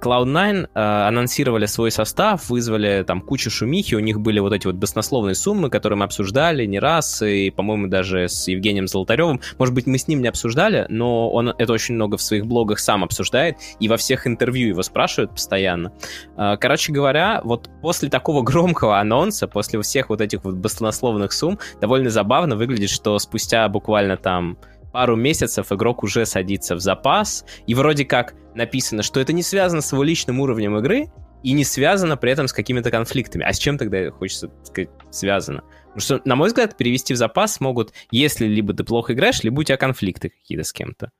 Cloud9 0.00 0.68
э, 0.74 0.80
анонсировали 1.08 1.66
свой 1.66 1.90
состав, 1.90 2.48
вызвали 2.48 3.04
там 3.06 3.20
кучу 3.20 3.50
шумихи, 3.50 3.94
у 3.94 4.00
них 4.00 4.20
были 4.20 4.38
вот 4.38 4.52
эти 4.52 4.66
вот 4.66 4.76
баснословные 4.76 5.34
суммы, 5.34 5.70
которые 5.70 5.98
мы 5.98 6.04
обсуждали 6.04 6.64
не 6.66 6.78
раз, 6.78 7.22
и, 7.22 7.50
по-моему, 7.50 7.88
даже 7.88 8.28
с 8.28 8.48
Евгением 8.48 8.86
Золотаревым. 8.88 9.40
Может 9.58 9.74
быть, 9.74 9.86
мы 9.86 9.98
с 9.98 10.08
ним 10.08 10.22
не 10.22 10.28
обсуждали, 10.28 10.86
но 10.88 11.30
он 11.30 11.48
это 11.48 11.72
очень 11.72 11.94
много 11.94 12.16
в 12.16 12.22
своих 12.22 12.46
блогах 12.46 12.78
сам 12.78 13.04
обсуждает, 13.04 13.56
и 13.80 13.88
во 13.88 13.96
всех 13.96 14.26
интервью 14.26 14.68
его 14.68 14.82
спрашивают 14.82 15.32
постоянно. 15.32 15.92
Э, 16.36 16.56
короче 16.60 16.92
говоря, 16.92 17.40
вот 17.44 17.70
после 17.80 18.08
такого 18.08 18.42
громкого 18.42 18.98
анонса, 18.98 19.48
после 19.48 19.80
всех 19.80 20.10
вот 20.10 20.20
этих 20.20 20.44
вот 20.44 20.56
баснословных 20.56 21.32
сумм, 21.32 21.45
довольно 21.80 22.10
забавно 22.10 22.56
выглядит, 22.56 22.90
что 22.90 23.18
спустя 23.18 23.68
буквально 23.68 24.16
там 24.16 24.58
пару 24.92 25.16
месяцев 25.16 25.70
игрок 25.72 26.02
уже 26.02 26.24
садится 26.24 26.74
в 26.74 26.80
запас, 26.80 27.44
и 27.66 27.74
вроде 27.74 28.04
как 28.04 28.34
написано, 28.54 29.02
что 29.02 29.20
это 29.20 29.32
не 29.32 29.42
связано 29.42 29.82
с 29.82 29.92
его 29.92 30.02
личным 30.02 30.40
уровнем 30.40 30.76
игры, 30.78 31.08
и 31.42 31.52
не 31.52 31.64
связано 31.64 32.16
при 32.16 32.32
этом 32.32 32.48
с 32.48 32.52
какими-то 32.52 32.90
конфликтами. 32.90 33.44
А 33.44 33.52
с 33.52 33.58
чем 33.58 33.78
тогда, 33.78 34.10
хочется 34.10 34.50
сказать, 34.64 34.90
связано? 35.10 35.62
Потому 35.94 36.00
что, 36.00 36.20
на 36.24 36.34
мой 36.34 36.48
взгляд, 36.48 36.76
перевести 36.76 37.14
в 37.14 37.16
запас 37.16 37.60
могут, 37.60 37.92
если 38.10 38.46
либо 38.46 38.74
ты 38.74 38.84
плохо 38.84 39.12
играешь, 39.12 39.42
либо 39.44 39.60
у 39.60 39.62
тебя 39.62 39.76
конфликты 39.76 40.30
какие-то 40.30 40.64
с 40.64 40.72
кем-то. 40.72 41.12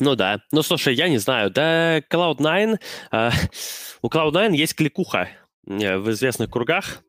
Ну 0.00 0.14
да. 0.14 0.40
Ну 0.52 0.62
слушай, 0.62 0.94
я 0.94 1.08
не 1.08 1.18
знаю. 1.18 1.50
Да, 1.50 1.98
Cloud9... 1.98 2.78
Э, 3.12 3.30
у 4.02 4.08
Cloud9 4.08 4.54
есть 4.54 4.74
кликуха 4.74 5.28
э, 5.66 5.96
в 5.98 6.10
известных 6.10 6.50
кругах. 6.50 7.02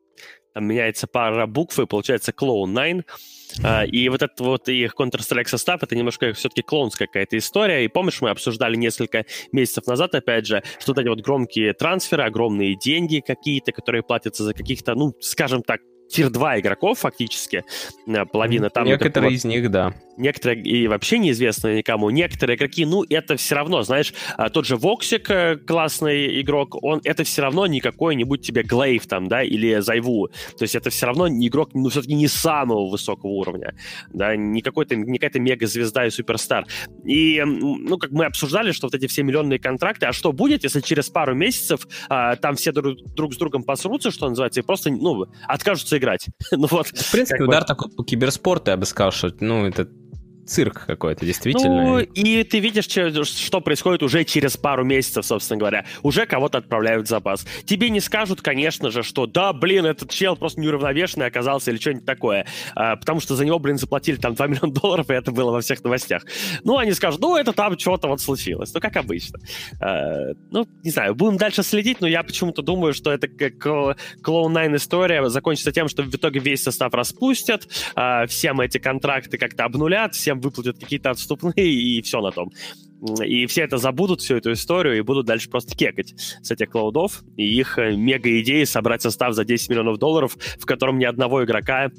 Там 0.58 0.66
меняется 0.66 1.06
пара 1.06 1.46
букв, 1.46 1.78
и 1.78 1.86
получается 1.86 2.32
Cloud9. 2.32 3.04
Uh, 3.62 3.86
и 3.86 4.08
вот 4.08 4.22
этот 4.22 4.40
вот 4.40 4.68
их 4.68 4.94
Counter-Strike 4.98 5.46
состав, 5.46 5.84
это 5.84 5.94
немножко 5.94 6.32
все-таки 6.32 6.62
клоунская 6.62 7.06
какая-то 7.06 7.38
история. 7.38 7.84
И 7.84 7.88
помнишь, 7.88 8.20
мы 8.20 8.30
обсуждали 8.30 8.74
несколько 8.74 9.24
месяцев 9.52 9.86
назад, 9.86 10.16
опять 10.16 10.48
же, 10.48 10.64
что 10.80 10.94
вот 10.94 10.98
эти 10.98 11.06
вот 11.06 11.20
громкие 11.20 11.74
трансферы, 11.74 12.24
огромные 12.24 12.74
деньги 12.74 13.22
какие-то, 13.24 13.70
которые 13.70 14.02
платятся 14.02 14.42
за 14.42 14.52
каких-то, 14.52 14.96
ну, 14.96 15.14
скажем 15.20 15.62
так, 15.62 15.80
tier-2 16.08 16.60
игроков 16.60 16.98
фактически, 17.00 17.64
э, 18.06 18.24
половина 18.26 18.70
там... 18.70 18.86
Некоторые 18.86 19.34
из 19.34 19.44
них, 19.44 19.70
да. 19.70 19.94
Некоторые 20.16 20.62
и 20.62 20.88
вообще 20.88 21.18
неизвестны 21.18 21.76
никому, 21.78 22.10
некоторые 22.10 22.56
игроки, 22.56 22.84
ну, 22.84 23.04
это 23.08 23.36
все 23.36 23.54
равно, 23.54 23.82
знаешь, 23.82 24.12
а, 24.36 24.48
тот 24.48 24.66
же 24.66 24.76
Woxic, 24.76 25.30
э, 25.30 25.56
классный 25.56 26.40
игрок, 26.40 26.82
он, 26.82 27.00
это 27.04 27.22
все 27.22 27.42
равно 27.42 27.66
не 27.66 27.80
какой-нибудь 27.80 28.42
тебе 28.42 28.62
gla1ve 28.62 29.06
там, 29.06 29.28
да, 29.28 29.44
или 29.44 29.78
ZywOo, 29.78 30.28
то 30.56 30.62
есть 30.62 30.74
это 30.74 30.90
все 30.90 31.06
равно 31.06 31.28
игрок, 31.28 31.70
ну, 31.74 31.88
все-таки 31.88 32.14
не 32.14 32.26
самого 32.26 32.88
высокого 32.90 33.30
уровня, 33.30 33.74
да, 34.12 34.34
не 34.34 34.60
какой-то, 34.60 34.96
не 34.96 35.18
какая-то 35.18 35.38
мега-звезда 35.38 36.06
и 36.06 36.10
суперстар. 36.10 36.66
И, 37.04 37.40
ну, 37.44 37.96
как 37.98 38.10
мы 38.10 38.24
обсуждали, 38.24 38.72
что 38.72 38.88
вот 38.88 38.94
эти 38.94 39.06
все 39.06 39.22
миллионные 39.22 39.60
контракты, 39.60 40.06
а 40.06 40.12
что 40.12 40.32
будет, 40.32 40.64
если 40.64 40.80
через 40.80 41.10
пару 41.10 41.34
месяцев 41.34 41.86
а, 42.08 42.34
там 42.36 42.56
все 42.56 42.72
друг, 42.72 42.98
друг 43.14 43.34
с 43.34 43.36
другом 43.36 43.62
посрутся, 43.62 44.10
что 44.10 44.28
называется, 44.28 44.60
и 44.60 44.62
просто, 44.64 44.90
ну, 44.90 45.26
откажутся 45.46 45.97
играть. 45.98 46.28
ну 46.50 46.66
вот. 46.70 46.88
В 46.88 47.12
принципе, 47.12 47.44
удар 47.44 47.62
бы... 47.62 47.66
такой 47.66 47.90
по 47.90 48.04
киберспорту, 48.04 48.70
я 48.70 48.76
бы 48.76 48.86
сказал, 48.86 49.12
что, 49.12 49.32
ну, 49.40 49.66
это 49.66 49.88
цирк 50.48 50.84
какой-то, 50.86 51.24
действительно. 51.26 51.82
Ну, 51.84 51.98
и 52.00 52.42
ты 52.42 52.58
видишь, 52.58 52.86
что 52.86 53.60
происходит 53.60 54.02
уже 54.02 54.24
через 54.24 54.56
пару 54.56 54.84
месяцев, 54.84 55.24
собственно 55.24 55.58
говоря. 55.58 55.84
Уже 56.02 56.26
кого-то 56.26 56.58
отправляют 56.58 57.06
в 57.06 57.08
запас. 57.08 57.46
Тебе 57.64 57.90
не 57.90 58.00
скажут, 58.00 58.40
конечно 58.40 58.90
же, 58.90 59.02
что 59.02 59.26
да, 59.26 59.52
блин, 59.52 59.86
этот 59.86 60.10
чел 60.10 60.36
просто 60.36 60.60
неуравновешенный 60.60 61.26
оказался 61.26 61.70
или 61.70 61.78
что-нибудь 61.78 62.06
такое. 62.06 62.46
А, 62.74 62.96
потому 62.96 63.20
что 63.20 63.36
за 63.36 63.44
него, 63.44 63.58
блин, 63.58 63.78
заплатили 63.78 64.16
там 64.16 64.34
2 64.34 64.46
миллиона 64.46 64.72
долларов, 64.72 65.10
и 65.10 65.14
это 65.14 65.30
было 65.30 65.50
во 65.50 65.60
всех 65.60 65.84
новостях. 65.84 66.24
Ну, 66.64 66.78
они 66.78 66.92
скажут, 66.92 67.20
ну, 67.20 67.36
это 67.36 67.52
там 67.52 67.78
что-то 67.78 68.08
вот 68.08 68.20
случилось. 68.20 68.72
Ну, 68.72 68.80
как 68.80 68.96
обычно. 68.96 69.38
А, 69.80 70.32
ну, 70.50 70.66
не 70.82 70.90
знаю, 70.90 71.14
будем 71.14 71.36
дальше 71.36 71.62
следить, 71.62 72.00
но 72.00 72.06
я 72.06 72.22
почему-то 72.22 72.62
думаю, 72.62 72.94
что 72.94 73.12
это 73.12 73.28
как 73.28 73.54
Clone 74.24 74.54
9 74.54 74.80
история 74.80 75.28
закончится 75.28 75.72
тем, 75.72 75.88
что 75.88 76.02
в 76.02 76.14
итоге 76.14 76.40
весь 76.40 76.62
состав 76.62 76.94
распустят, 76.94 77.68
а, 77.94 78.26
всем 78.26 78.60
эти 78.60 78.78
контракты 78.78 79.36
как-то 79.36 79.64
обнулят, 79.64 80.14
всем 80.14 80.37
выплатят 80.38 80.78
какие-то 80.78 81.10
отступные, 81.10 81.52
и 81.72 82.02
все 82.02 82.20
на 82.20 82.30
том. 82.30 82.50
И 83.24 83.46
все 83.46 83.62
это 83.62 83.78
забудут, 83.78 84.20
всю 84.20 84.36
эту 84.36 84.52
историю, 84.52 84.98
и 84.98 85.02
будут 85.02 85.26
дальше 85.26 85.48
просто 85.48 85.76
кекать 85.76 86.14
с 86.42 86.50
этих 86.50 86.70
клаудов. 86.70 87.22
И 87.36 87.44
их 87.44 87.78
э, 87.78 87.94
мега-идеи 87.96 88.64
собрать 88.64 89.02
состав 89.02 89.34
за 89.34 89.44
10 89.44 89.70
миллионов 89.70 89.98
долларов, 89.98 90.36
в 90.58 90.66
котором 90.66 90.98
ни 90.98 91.04
одного 91.04 91.44
игрока, 91.44 91.86
э, 91.86 91.90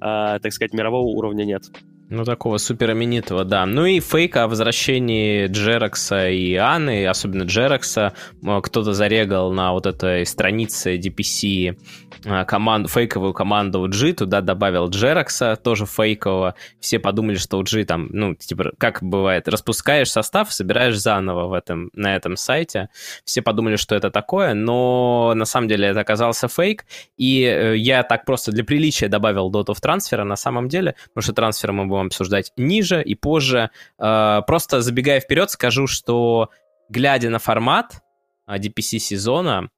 так 0.00 0.52
сказать, 0.52 0.72
мирового 0.72 1.06
уровня 1.06 1.44
нет. 1.44 1.70
Ну, 2.08 2.24
такого 2.24 2.58
супер 2.58 2.92
именитого, 2.92 3.44
да. 3.44 3.66
Ну 3.66 3.84
и 3.84 3.98
фейк 3.98 4.36
о 4.36 4.46
возвращении 4.46 5.48
Джеракса 5.48 6.28
и 6.28 6.54
Анны, 6.54 7.04
особенно 7.04 7.42
Джеракса. 7.42 8.12
Кто-то 8.40 8.92
зарегал 8.92 9.50
на 9.52 9.72
вот 9.72 9.86
этой 9.86 10.24
странице 10.24 10.98
DPC 10.98 11.76
а, 12.24 12.44
команду, 12.44 12.88
фейковую 12.88 13.32
команду 13.32 13.88
UG, 13.88 14.14
туда 14.14 14.40
добавил 14.40 14.88
Джеракса, 14.88 15.56
тоже 15.56 15.84
фейкового. 15.84 16.54
Все 16.78 17.00
подумали, 17.00 17.36
что 17.36 17.60
UG 17.60 17.84
там, 17.84 18.08
ну, 18.10 18.36
типа, 18.36 18.72
как 18.78 19.02
бывает, 19.02 19.48
распускаешь 19.48 20.10
состав, 20.10 20.52
собираешь 20.52 20.96
заново 20.96 21.48
в 21.48 21.52
этом, 21.54 21.90
на 21.92 22.14
этом 22.14 22.36
сайте. 22.36 22.88
Все 23.24 23.42
подумали, 23.42 23.74
что 23.74 23.96
это 23.96 24.10
такое, 24.12 24.54
но 24.54 25.32
на 25.34 25.44
самом 25.44 25.66
деле 25.66 25.88
это 25.88 26.00
оказался 26.00 26.46
фейк. 26.46 26.84
И 27.16 27.42
э, 27.42 27.76
я 27.76 28.04
так 28.04 28.24
просто 28.24 28.52
для 28.52 28.62
приличия 28.62 29.08
добавил 29.08 29.50
дотов 29.50 29.80
трансфера 29.80 30.22
на 30.22 30.36
самом 30.36 30.68
деле, 30.68 30.94
потому 31.08 31.22
что 31.22 31.32
трансфер 31.32 31.72
мы 31.72 31.95
будем 31.96 32.06
обсуждать 32.06 32.52
ниже 32.56 33.02
и 33.02 33.14
позже. 33.14 33.70
А, 33.98 34.42
просто 34.42 34.80
забегая 34.80 35.20
вперед, 35.20 35.50
скажу, 35.50 35.86
что 35.86 36.50
глядя 36.88 37.30
на 37.30 37.38
формат 37.38 38.02
DPC 38.48 38.98
сезона, 38.98 39.70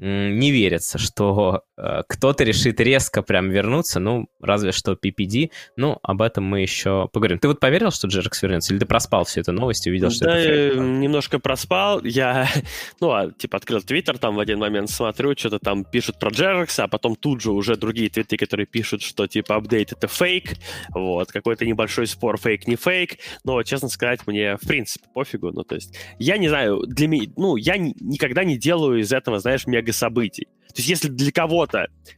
не 0.00 0.50
верится, 0.50 0.96
что 0.98 1.56
э, 1.56 1.60
кто-то 2.08 2.44
решит 2.44 2.80
резко 2.80 3.22
прям 3.22 3.50
вернуться, 3.50 4.00
ну, 4.00 4.28
разве 4.40 4.72
что 4.72 4.92
PPD. 4.92 5.50
Ну, 5.76 5.98
об 6.02 6.22
этом 6.22 6.44
мы 6.44 6.60
еще 6.60 7.08
поговорим. 7.12 7.38
Ты 7.38 7.48
вот 7.48 7.60
поверил, 7.60 7.90
что 7.90 8.08
Джерекс 8.08 8.42
вернется, 8.42 8.72
или 8.72 8.80
ты 8.80 8.86
проспал 8.86 9.24
всю 9.24 9.40
эту 9.40 9.52
новость 9.52 9.86
и 9.86 9.90
увидел, 9.90 10.10
что 10.10 10.24
да, 10.26 10.38
это 10.38 10.74
фейк? 10.74 10.80
немножко 10.80 11.38
проспал. 11.38 12.02
Я, 12.04 12.48
ну, 13.00 13.10
а, 13.10 13.30
типа, 13.30 13.56
открыл 13.58 13.80
Твиттер, 13.82 14.18
там 14.18 14.36
в 14.36 14.40
один 14.40 14.58
момент 14.58 14.90
смотрю, 14.90 15.36
что-то 15.36 15.58
там 15.58 15.84
пишут 15.84 16.18
про 16.18 16.30
Джерекса, 16.30 16.84
а 16.84 16.88
потом 16.88 17.16
тут 17.16 17.40
же 17.40 17.52
уже 17.52 17.76
другие 17.76 18.10
твиты, 18.10 18.36
которые 18.36 18.66
пишут, 18.66 19.02
что, 19.02 19.26
типа, 19.26 19.56
апдейт— 19.56 19.92
это 19.92 20.08
фейк, 20.08 20.56
вот, 20.94 21.32
какой-то 21.32 21.64
небольшой 21.64 22.06
спор, 22.06 22.38
фейк, 22.38 22.66
не 22.66 22.76
фейк, 22.76 23.18
но, 23.44 23.62
честно 23.62 23.88
сказать, 23.88 24.26
мне, 24.26 24.56
в 24.56 24.66
принципе, 24.66 25.06
пофигу, 25.14 25.50
ну, 25.52 25.62
то 25.62 25.74
есть, 25.74 25.96
я 26.18 26.38
не 26.38 26.48
знаю, 26.48 26.82
для 26.86 27.08
меня, 27.08 27.30
ну, 27.36 27.56
я 27.56 27.76
никогда 27.78 28.44
не 28.44 28.58
делаю 28.58 29.00
из 29.00 29.12
этого, 29.12 29.38
знаешь, 29.38 29.66
мега 29.66 29.92
событий. 29.92 30.46
То 30.70 30.78
есть 30.78 30.88
если 30.88 31.08
для 31.08 31.32
кого-то 31.32 31.69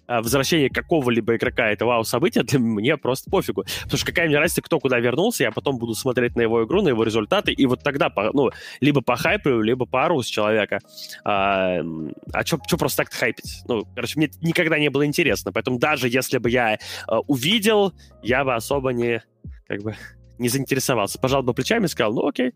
а, 0.06 0.22
возвращение 0.22 0.70
какого-либо 0.70 1.36
игрока 1.36 1.70
это 1.70 1.86
вау-событие, 1.86 2.44
для 2.46 2.58
меня 2.58 2.96
просто 2.96 3.30
пофигу. 3.30 3.64
Потому 3.84 3.98
что 3.98 4.06
какая 4.06 4.28
мне 4.28 4.38
разница, 4.38 4.62
кто 4.62 4.78
куда 4.80 4.98
вернулся, 4.98 5.44
я 5.44 5.50
потом 5.50 5.78
буду 5.78 5.94
смотреть 5.94 6.36
на 6.36 6.42
его 6.42 6.64
игру, 6.64 6.82
на 6.82 6.88
его 6.88 7.04
результаты, 7.04 7.52
и 7.52 7.66
вот 7.66 7.82
тогда, 7.82 8.12
ну, 8.32 8.50
либо 8.80 9.00
по 9.00 9.16
хайпу, 9.16 9.60
либо 9.60 9.86
по 9.86 10.04
ару 10.04 10.22
с 10.22 10.26
человека. 10.26 10.78
А, 11.24 11.80
а 12.32 12.44
что 12.44 12.58
просто 12.78 13.04
так 13.04 13.12
хайпить? 13.12 13.62
Ну, 13.66 13.84
короче, 13.94 14.18
мне 14.18 14.30
никогда 14.40 14.78
не 14.78 14.90
было 14.90 15.06
интересно. 15.06 15.52
Поэтому 15.52 15.78
даже 15.78 16.08
если 16.08 16.38
бы 16.38 16.50
я 16.50 16.78
а, 17.06 17.20
увидел, 17.20 17.92
я 18.22 18.44
бы 18.44 18.54
особо 18.54 18.90
не, 18.90 19.22
как 19.66 19.82
бы, 19.82 19.96
не 20.38 20.48
заинтересовался. 20.48 21.18
Пожал 21.18 21.42
бы 21.42 21.54
плечами 21.54 21.86
и 21.86 21.88
сказал, 21.88 22.14
ну 22.14 22.26
окей. 22.26 22.52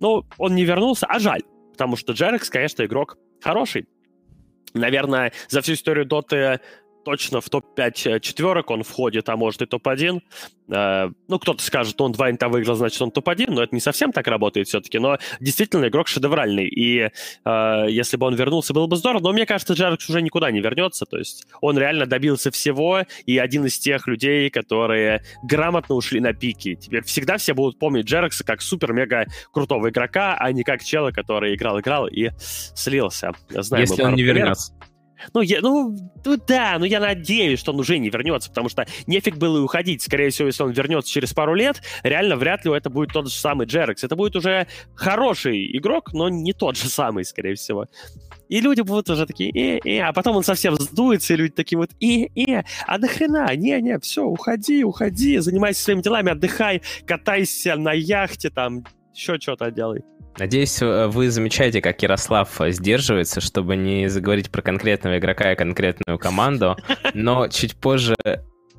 Ну, 0.00 0.24
он 0.38 0.54
не 0.54 0.64
вернулся, 0.64 1.06
а 1.06 1.18
жаль. 1.18 1.42
Потому 1.72 1.96
что 1.96 2.12
Джерекс, 2.12 2.50
конечно, 2.50 2.84
игрок 2.84 3.16
хороший. 3.40 3.86
Наверное, 4.74 5.32
за 5.48 5.60
всю 5.60 5.74
историю 5.74 6.06
Доты 6.06 6.60
точно 7.04 7.40
в 7.40 7.48
топ-5 7.48 8.20
четверок 8.20 8.70
он 8.70 8.82
входит, 8.82 9.28
а 9.28 9.36
может 9.36 9.62
и 9.62 9.66
топ-1. 9.66 10.20
Э, 10.72 11.10
ну, 11.28 11.38
кто-то 11.38 11.62
скажет, 11.62 12.00
он 12.00 12.12
два 12.12 12.30
инта 12.30 12.48
выиграл, 12.48 12.76
значит, 12.76 13.00
он 13.02 13.10
топ-1, 13.10 13.50
но 13.50 13.62
это 13.62 13.74
не 13.74 13.80
совсем 13.80 14.12
так 14.12 14.26
работает 14.26 14.68
все-таки. 14.68 14.98
Но 14.98 15.18
действительно, 15.40 15.86
игрок 15.88 16.08
шедевральный. 16.08 16.66
И 16.66 17.10
э, 17.44 17.86
если 17.88 18.16
бы 18.16 18.26
он 18.26 18.34
вернулся, 18.34 18.72
было 18.72 18.86
бы 18.86 18.96
здорово. 18.96 19.22
Но 19.22 19.32
мне 19.32 19.46
кажется, 19.46 19.74
Джарекс 19.74 20.08
уже 20.08 20.22
никуда 20.22 20.50
не 20.50 20.60
вернется. 20.60 21.04
То 21.04 21.18
есть 21.18 21.46
он 21.60 21.78
реально 21.78 22.06
добился 22.06 22.50
всего, 22.50 23.02
и 23.26 23.38
один 23.38 23.66
из 23.66 23.78
тех 23.78 24.06
людей, 24.06 24.50
которые 24.50 25.22
грамотно 25.42 25.94
ушли 25.94 26.20
на 26.20 26.32
пики. 26.32 26.74
Теперь 26.74 27.04
всегда 27.04 27.36
все 27.36 27.54
будут 27.54 27.78
помнить 27.78 28.06
Джерекса 28.06 28.44
как 28.44 28.62
супер-мега 28.62 29.26
крутого 29.52 29.90
игрока, 29.90 30.36
а 30.38 30.52
не 30.52 30.62
как 30.62 30.82
чела, 30.82 31.10
который 31.10 31.54
играл-играл 31.54 32.06
и 32.06 32.30
слился. 32.74 33.32
Знаем 33.50 33.82
если 33.82 34.02
он 34.02 34.14
не 34.14 34.22
вернется. 34.22 34.72
Ну, 35.34 35.40
я, 35.40 35.60
ну, 35.60 35.96
ну 36.24 36.36
да, 36.46 36.76
но 36.78 36.84
я 36.84 37.00
надеюсь, 37.00 37.58
что 37.58 37.72
он 37.72 37.80
уже 37.80 37.98
не 37.98 38.10
вернется, 38.10 38.48
потому 38.48 38.68
что 38.68 38.86
нефиг 39.06 39.36
было 39.36 39.58
и 39.58 39.60
уходить. 39.60 40.02
Скорее 40.02 40.30
всего, 40.30 40.48
если 40.48 40.62
он 40.62 40.70
вернется 40.72 41.10
через 41.10 41.32
пару 41.32 41.54
лет, 41.54 41.82
реально 42.02 42.36
вряд 42.36 42.64
ли 42.64 42.72
это 42.72 42.90
будет 42.90 43.12
тот 43.12 43.28
же 43.28 43.34
самый 43.34 43.66
Джерекс. 43.66 44.04
Это 44.04 44.16
будет 44.16 44.36
уже 44.36 44.66
хороший 44.94 45.76
игрок, 45.76 46.12
но 46.12 46.28
не 46.28 46.52
тот 46.52 46.76
же 46.76 46.88
самый, 46.88 47.24
скорее 47.24 47.54
всего. 47.54 47.86
И 48.48 48.60
люди 48.60 48.82
будут 48.82 49.08
уже 49.08 49.26
такие, 49.26 49.50
э, 49.50 49.80
э, 49.84 50.00
а 50.00 50.12
потом 50.12 50.36
он 50.36 50.44
совсем 50.44 50.74
сдуется, 50.76 51.32
и 51.32 51.36
люди 51.36 51.54
такие 51.54 51.78
вот, 51.78 51.90
э, 52.00 52.26
э, 52.36 52.64
а 52.86 52.98
нахрена? 52.98 53.54
Не-не, 53.56 53.98
все, 54.00 54.24
уходи, 54.24 54.84
уходи, 54.84 55.38
занимайся 55.38 55.82
своими 55.82 56.02
делами, 56.02 56.32
отдыхай, 56.32 56.82
катайся 57.06 57.76
на 57.76 57.92
яхте, 57.92 58.50
там, 58.50 58.84
еще 59.14 59.38
что-то 59.38 59.70
делай. 59.70 60.02
Надеюсь, 60.38 60.80
э, 60.80 61.06
вы 61.08 61.30
замечаете, 61.30 61.80
как 61.80 62.02
Ярослав 62.02 62.60
сдерживается, 62.68 63.40
чтобы 63.40 63.76
не 63.76 64.08
заговорить 64.08 64.50
про 64.50 64.62
конкретного 64.62 65.18
игрока 65.18 65.52
и 65.52 65.56
конкретную 65.56 66.18
команду, 66.18 66.76
но 67.14 67.48
чуть 67.48 67.76
позже 67.76 68.16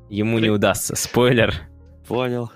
ему 0.08 0.38
не 0.38 0.50
удастся. 0.50 0.96
Спойлер. 0.96 1.54
Понял. 2.06 2.50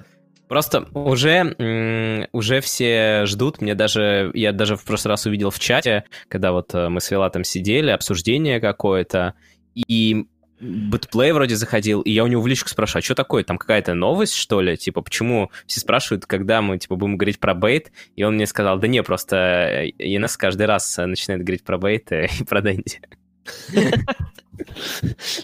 Просто 0.49 0.89
уже, 0.95 2.27
уже 2.33 2.61
все 2.61 3.27
ждут, 3.27 3.61
мне 3.61 3.75
даже, 3.75 4.31
я 4.33 4.53
даже 4.53 4.77
в 4.77 4.85
прошлый 4.85 5.11
раз 5.11 5.27
увидел 5.27 5.51
в 5.51 5.59
чате, 5.59 6.05
когда 6.29 6.53
вот 6.53 6.75
э, 6.75 6.89
мы 6.89 7.03
с 7.03 7.11
Вилатом 7.11 7.45
сидели, 7.45 7.91
обсуждение 7.91 8.59
какое-то, 8.59 9.35
и 9.75 10.27
Бэтплей 10.61 11.33
вроде 11.33 11.57
заходил, 11.57 12.00
и 12.03 12.11
я 12.11 12.25
у 12.25 12.27
него 12.27 12.43
в 12.43 12.47
личку 12.47 12.69
спрашиваю, 12.69 13.00
а 13.00 13.05
что 13.05 13.15
такое, 13.15 13.45
там 13.45 13.59
какая-то 13.59 13.95
новость, 13.95 14.35
что 14.35 14.61
ли? 14.61 14.77
Типа, 14.77 15.03
почему 15.03 15.50
все 15.67 15.81
спрашивают, 15.81 16.27
когда 16.27 16.62
мы, 16.62 16.79
типа, 16.79 16.97
будем 16.97 17.17
говорить 17.17 17.38
про 17.38 17.55
бейт? 17.55 17.93
И 18.17 18.23
он 18.23 18.35
мне 18.35 18.47
сказал, 18.47 18.79
да 18.79 18.88
не, 18.88 19.03
просто 19.03 19.85
Инесс 19.99 20.37
каждый 20.37 20.67
раз 20.67 20.97
начинает 20.97 21.43
говорить 21.43 21.65
про 21.65 21.79
бейт 21.79 22.11
и 22.12 22.29
про 22.49 22.61
Дэнди. 22.61 23.00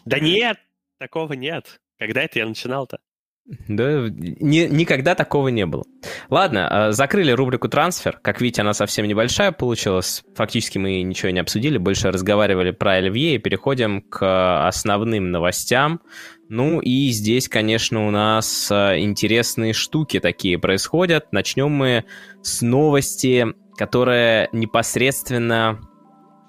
Да 0.04 0.18
нет, 0.18 0.58
такого 0.98 1.34
нет. 1.34 1.80
Когда 1.98 2.22
это 2.22 2.40
я 2.40 2.46
начинал-то? 2.46 2.98
Да, 3.46 4.08
ни, 4.08 4.66
никогда 4.66 5.14
такого 5.14 5.48
не 5.48 5.66
было. 5.66 5.84
Ладно, 6.30 6.86
а, 6.88 6.92
закрыли 6.92 7.30
рубрику 7.30 7.68
трансфер. 7.68 8.18
Как 8.22 8.40
видите, 8.40 8.62
она 8.62 8.72
совсем 8.72 9.06
небольшая 9.06 9.52
получилась. 9.52 10.24
Фактически 10.34 10.78
мы 10.78 11.02
ничего 11.02 11.30
не 11.30 11.40
обсудили, 11.40 11.76
больше 11.76 12.10
разговаривали 12.10 12.70
про 12.70 12.92
Оливье 12.92 13.34
и 13.34 13.38
переходим 13.38 14.00
к 14.00 14.66
основным 14.66 15.30
новостям. 15.30 16.00
Ну 16.48 16.80
и 16.80 17.10
здесь, 17.10 17.48
конечно, 17.50 18.06
у 18.06 18.10
нас 18.10 18.70
а, 18.72 18.98
интересные 18.98 19.74
штуки 19.74 20.20
такие 20.20 20.58
происходят. 20.58 21.30
Начнем 21.30 21.70
мы 21.70 22.04
с 22.42 22.62
новости, 22.62 23.46
которая 23.76 24.48
непосредственно 24.52 25.80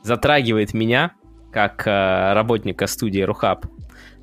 затрагивает 0.02 0.74
меня, 0.74 1.12
как 1.52 1.84
а, 1.86 2.34
работника 2.34 2.88
студии 2.88 3.22
Рухаб. 3.22 3.66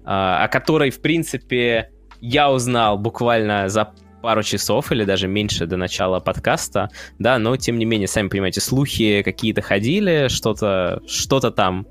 о 0.05 0.49
которой, 0.49 0.91
в 0.91 1.01
принципе, 1.03 1.92
я 2.23 2.51
узнал 2.51 2.97
буквально 2.97 3.69
за 3.69 3.93
пару 4.23 4.43
часов 4.43 4.93
или 4.93 5.05
даже 5.05 5.27
меньше 5.27 5.67
до 5.67 5.77
начала 5.77 6.21
подкаста, 6.21 6.89
да, 7.19 7.39
но 7.39 7.57
тем 7.57 7.77
не 7.79 7.85
менее, 7.85 8.09
сами 8.09 8.29
понимаете, 8.29 8.61
слухи 8.61 9.23
какие-то 9.23 9.61
ходили, 9.61 10.29
что-то 10.29 11.03
что 11.07 11.41
там 11.41 11.87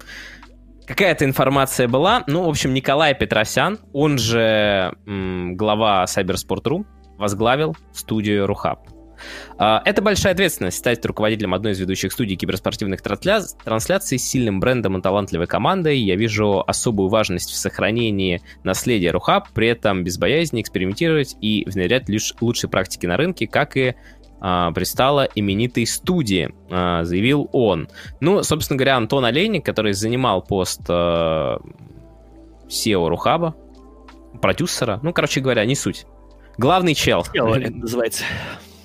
какая-то 0.88 1.26
информация 1.26 1.88
была. 1.88 2.24
Ну, 2.28 2.44
в 2.44 2.50
общем, 2.50 2.74
Николай 2.74 3.14
Петросян, 3.14 3.80
он 3.94 4.18
же 4.18 4.94
м, 5.06 5.56
глава 5.58 6.06
Cybersport.ru, 6.06 6.86
возглавил 7.18 7.76
студию 7.94 8.48
Рухаб. 8.48 8.80
А, 9.58 9.82
это 9.86 10.02
большая 10.02 10.34
ответственность 10.34 10.78
стать 10.78 11.06
руководителем 11.06 11.54
одной 11.54 11.74
из 11.74 11.80
ведущих 11.80 12.12
студий 12.12 12.36
киберспортивных 12.36 13.02
трансля... 13.02 13.42
трансляций 13.64 14.18
с 14.18 14.24
сильным 14.24 14.60
брендом 14.60 14.98
и 14.98 15.02
талантливой 15.02 15.48
командой. 15.48 16.00
Я 16.00 16.16
вижу 16.16 16.64
особую 16.66 17.10
важность 17.10 17.50
в 17.52 17.56
сохранении 17.56 18.42
наследия 18.64 19.12
Рухаб, 19.12 19.50
при 19.54 19.68
этом 19.68 20.04
без 20.04 20.18
боязни 20.18 20.62
экспериментировать 20.62 21.36
и 21.42 21.64
внедрять 21.68 22.10
лишь 22.10 22.34
лучшие 22.42 22.70
практики 22.70 23.06
на 23.06 23.18
рынке, 23.18 23.48
как 23.48 23.78
и 23.78 23.96
а, 24.40 24.72
пристала 24.72 25.28
именитой 25.36 25.86
студии, 25.86 26.54
а, 26.70 27.04
заявил 27.04 27.50
он. 27.54 27.90
Ну, 28.20 28.42
собственно 28.44 28.78
говоря, 28.78 28.98
Антон 28.98 29.26
Олейник, 29.26 29.64
который 29.64 29.94
занимал 29.94 30.42
пост 30.42 30.82
SEO 30.90 31.62
Рухаба, 33.08 33.56
продюсера, 34.42 35.00
ну, 35.04 35.14
короче 35.14 35.42
говоря, 35.42 35.64
не 35.66 35.76
суть. 35.76 36.06
Главный 36.58 36.96
чел. 36.96 37.26
называется. 37.70 38.24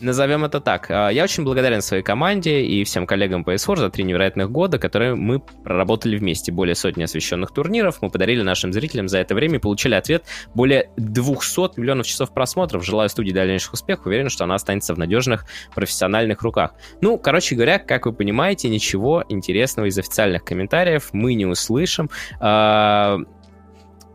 Назовем 0.01 0.45
это 0.45 0.61
так. 0.61 0.91
А, 0.91 1.09
я 1.09 1.25
очень 1.25 1.43
благодарен 1.45 1.81
своей 1.81 2.03
команде 2.03 2.63
и 2.63 2.85
всем 2.85 3.07
коллегам 3.07 3.45
по 3.45 3.55
PS4 3.55 3.77
за 3.77 3.91
три 3.91 4.05
невероятных 4.05 4.51
года, 4.51 4.79
которые 4.79 5.15
мы 5.15 5.41
проработали 5.41 6.19
вместе. 6.19 6.53
Более 6.53 6.75
сотни 6.75 7.03
освещенных 7.03 7.51
турниров 7.51 8.03
мы 8.03 8.11
подарили 8.11 8.43
нашим 8.43 8.75
зрителям 8.75 9.09
за 9.09 9.19
это 9.19 9.35
время 9.35 9.57
и 9.57 9.59
получили 9.59 9.95
ответ 9.95 10.25
более 10.55 10.91
200 10.99 11.81
миллионов 11.81 12.07
часов 12.07 12.33
просмотров. 12.35 12.85
Желаю 12.85 13.09
студии 13.09 13.33
дальнейших 13.33 13.73
успехов. 13.73 14.07
Уверен, 14.07 14.29
что 14.29 14.45
она 14.45 14.57
останется 14.57 14.95
в 14.95 14.99
надежных 14.99 15.47
профессиональных 15.75 16.43
руках. 16.43 16.75
Ну, 17.01 17.17
короче 17.17 17.55
говоря, 17.55 17.79
как 17.79 18.05
вы 18.05 18.13
понимаете, 18.13 18.69
ничего 18.69 19.25
интересного 19.31 19.87
из 19.87 19.99
официальных 19.99 20.45
комментариев 20.45 21.09
мы 21.13 21.33
не 21.33 21.47
услышим. 21.47 22.11
А, 22.39 23.19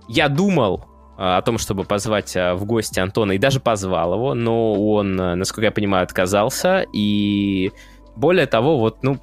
я 0.08 0.30
думал, 0.30 0.91
о 1.22 1.42
том, 1.44 1.60
чтобы 1.60 1.84
позвать 1.84 2.36
а, 2.36 2.56
в 2.56 2.66
гости 2.66 3.00
Антона, 3.00 3.34
и 3.34 3.38
даже 3.38 3.60
позвал 3.60 4.16
его, 4.16 4.34
но 4.34 4.74
он, 4.74 5.22
а, 5.22 5.36
насколько 5.36 5.66
я 5.66 5.72
понимаю, 5.72 6.04
отказался, 6.04 6.84
и 6.94 7.72
более 8.16 8.48
того, 8.48 8.80
вот, 8.80 9.04
ну, 9.04 9.20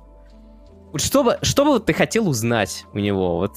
что 0.95 1.25
бы, 1.25 1.39
что 1.43 1.65
бы 1.65 1.81
ты 1.81 1.93
хотел 1.93 2.29
узнать 2.29 2.85
у 2.93 2.99
него? 2.99 3.39
Вот 3.39 3.57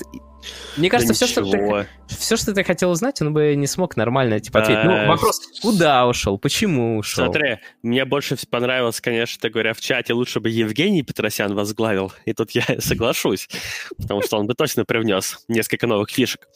мне 0.77 0.89
кажется, 0.89 1.13
да 1.13 1.25
все, 1.25 1.27
что 1.27 1.43
ты, 1.43 1.87
все, 2.07 2.37
что 2.37 2.53
ты 2.53 2.63
хотел 2.63 2.91
узнать, 2.91 3.21
он 3.21 3.33
бы 3.33 3.55
не 3.55 3.67
смог 3.67 3.95
нормально 3.97 4.39
типа, 4.39 4.61
ответить. 4.61 4.83
Ну, 4.85 5.07
вопрос, 5.07 5.41
куда 5.61 6.07
ушел, 6.07 6.37
почему 6.37 6.97
ушел? 6.97 7.25
Смотри, 7.25 7.59
мне 7.83 8.05
больше 8.05 8.37
понравилось, 8.49 9.01
конечно, 9.01 9.49
говоря, 9.49 9.73
в 9.73 9.81
чате 9.81 10.13
лучше 10.13 10.39
бы 10.39 10.49
Евгений 10.49 11.03
Петросян 11.03 11.53
возглавил, 11.53 12.11
и 12.25 12.33
тут 12.33 12.51
я 12.51 12.63
соглашусь, 12.79 13.47
потому 13.97 14.21
что 14.21 14.37
он 14.37 14.47
бы 14.47 14.53
точно 14.53 14.85
привнес 14.85 15.43
несколько 15.47 15.87
новых 15.87 16.09
фишек. 16.09 16.47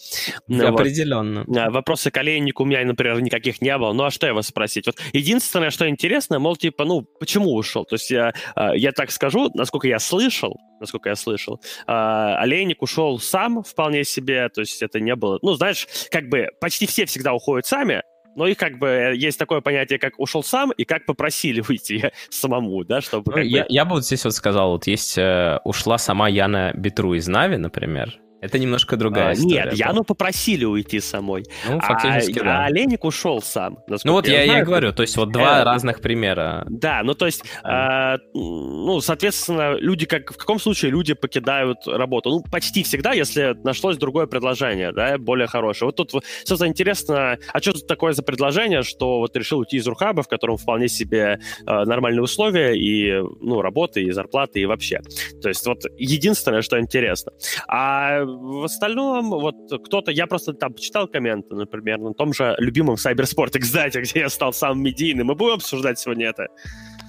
Ну, 0.48 0.68
Определенно. 0.68 1.44
Вот. 1.46 1.72
Вопросы 1.72 2.12
к 2.12 2.18
Олейнику 2.18 2.64
у 2.64 2.66
меня, 2.66 2.84
например, 2.86 3.22
никаких 3.22 3.62
не 3.62 3.78
было, 3.78 3.94
ну 3.94 4.06
а 4.06 4.12
что 4.12 4.28
его 4.28 4.42
спросить? 4.42 4.86
Вот 4.88 4.98
единственное, 5.14 5.70
что 5.70 5.88
интересно, 5.90 6.40
мол, 6.40 6.56
типа, 6.56 6.86
ну, 6.86 7.02
почему 7.20 7.54
ушел? 7.56 7.86
То 7.86 7.96
есть 7.96 8.12
я, 8.12 8.34
а, 8.56 8.76
я 8.76 8.92
так 8.92 9.12
скажу, 9.12 9.50
насколько 9.54 9.88
я 9.88 10.00
слышал, 10.00 10.58
насколько 10.80 11.10
я 11.10 11.16
слышал, 11.16 11.62
а, 11.88 12.38
Олейник 12.40 12.82
ушел 12.82 13.20
сам 13.20 13.64
вполне 13.64 14.04
себе, 14.04 14.50
то 14.50 14.62
есть 14.62 14.82
это 14.82 15.00
не 15.00 15.16
было... 15.16 15.40
Ну, 15.42 15.54
знаешь, 15.54 15.88
как 16.12 16.30
бы 16.30 16.50
почти 16.60 16.86
все 16.86 17.06
всегда 17.06 17.34
уходят 17.34 17.66
сами, 17.66 18.04
но 18.36 18.48
их 18.48 18.58
как 18.58 18.78
бы 18.78 19.14
есть 19.16 19.40
такое 19.40 19.62
понятие, 19.62 19.98
как 19.98 20.20
ушел 20.20 20.44
сам 20.44 20.72
и 20.72 20.84
как 20.84 21.06
попросили 21.06 21.62
выйти 21.68 22.12
самому, 22.30 22.84
да, 22.84 23.02
чтобы... 23.02 23.32
Ну, 23.32 23.38
я, 23.40 23.64
бы... 23.64 23.68
я 23.70 23.86
бы 23.86 23.92
вот 23.92 24.06
здесь 24.06 24.24
вот 24.26 24.34
сказал, 24.34 24.72
вот 24.72 24.88
есть 24.88 25.18
э, 25.18 25.60
ушла 25.64 25.98
сама 25.98 26.30
Яна 26.30 26.72
Бетру 26.76 27.14
из 27.14 27.28
Нави, 27.28 27.58
например, 27.58 28.20
это 28.46 28.60
немножко 28.60 28.98
другая 28.98 29.30
а, 29.30 29.34
история. 29.34 29.66
Нет, 29.66 29.74
Яну 29.74 30.04
попросили 30.04 30.66
уйти 30.66 31.00
самой. 31.00 31.46
Ну, 31.68 31.80
фактически, 31.80 32.40
а, 32.40 32.44
да. 32.44 32.66
А 32.66 32.70
Леник 32.70 33.04
ушел 33.04 33.42
сам. 33.42 33.80
Ну 33.88 34.14
вот 34.14 34.28
я, 34.28 34.44
я 34.44 34.60
и 34.60 34.64
говорю, 34.64 34.94
то 34.94 35.02
есть 35.02 35.18
вот 35.18 35.32
два 35.32 35.62
э, 35.62 35.64
разных 35.64 36.02
примера. 36.02 36.66
Да, 36.70 37.02
ну 37.04 37.14
то 37.14 37.26
есть, 37.26 37.44
э, 37.64 38.18
ну, 38.34 39.02
соответственно, 39.02 39.76
люди 39.78 40.06
как... 40.06 40.32
В 40.32 40.38
каком 40.38 40.60
случае 40.60 40.92
люди 40.92 41.14
покидают 41.14 41.88
работу? 41.88 42.30
Ну, 42.30 42.44
почти 42.52 42.84
всегда, 42.84 43.14
если 43.14 43.56
нашлось 43.64 43.98
другое 43.98 44.28
предложение, 44.28 44.92
да, 44.92 45.18
более 45.18 45.48
хорошее. 45.48 45.88
Вот 45.88 45.96
тут, 45.96 46.24
собственно, 46.44 46.70
интересно, 46.70 47.38
а 47.52 47.60
что 47.62 47.74
тут 47.74 47.88
такое 47.88 48.14
за 48.14 48.24
предложение, 48.24 48.84
что 48.84 49.20
вот 49.20 49.36
решил 49.36 49.60
уйти 49.60 49.78
из 49.78 49.88
Рухаба, 49.88 50.24
в 50.24 50.28
котором 50.28 50.58
вполне 50.58 50.88
себе 50.88 51.40
э, 51.66 51.84
нормальные 51.86 52.22
условия 52.22 52.74
и, 52.74 53.22
ну, 53.42 53.62
работы, 53.62 54.04
и 54.04 54.12
зарплаты, 54.12 54.60
и 54.60 54.66
вообще. 54.66 55.02
То 55.42 55.50
есть 55.50 55.66
вот 55.66 55.84
единственное, 55.98 56.62
что 56.62 56.80
интересно. 56.80 57.32
А 57.68 58.24
в 58.36 58.64
остальном, 58.64 59.30
вот 59.30 59.56
кто-то, 59.86 60.12
я 60.12 60.28
просто 60.28 60.54
там 60.54 60.74
почитал 60.74 61.08
комменты, 61.08 61.56
например, 61.56 62.00
на 62.00 62.14
том 62.14 62.34
же 62.34 62.56
любимом 62.60 62.96
Cybersport, 62.96 63.60
кстати, 63.60 63.98
где 64.04 64.22
я 64.22 64.30
стал 64.30 64.54
самым 64.54 64.84
медийным. 64.84 65.28
Мы 65.28 65.36
будем 65.36 65.56
обсуждать 65.56 66.00
сегодня 66.00 66.28
это? 66.28 66.48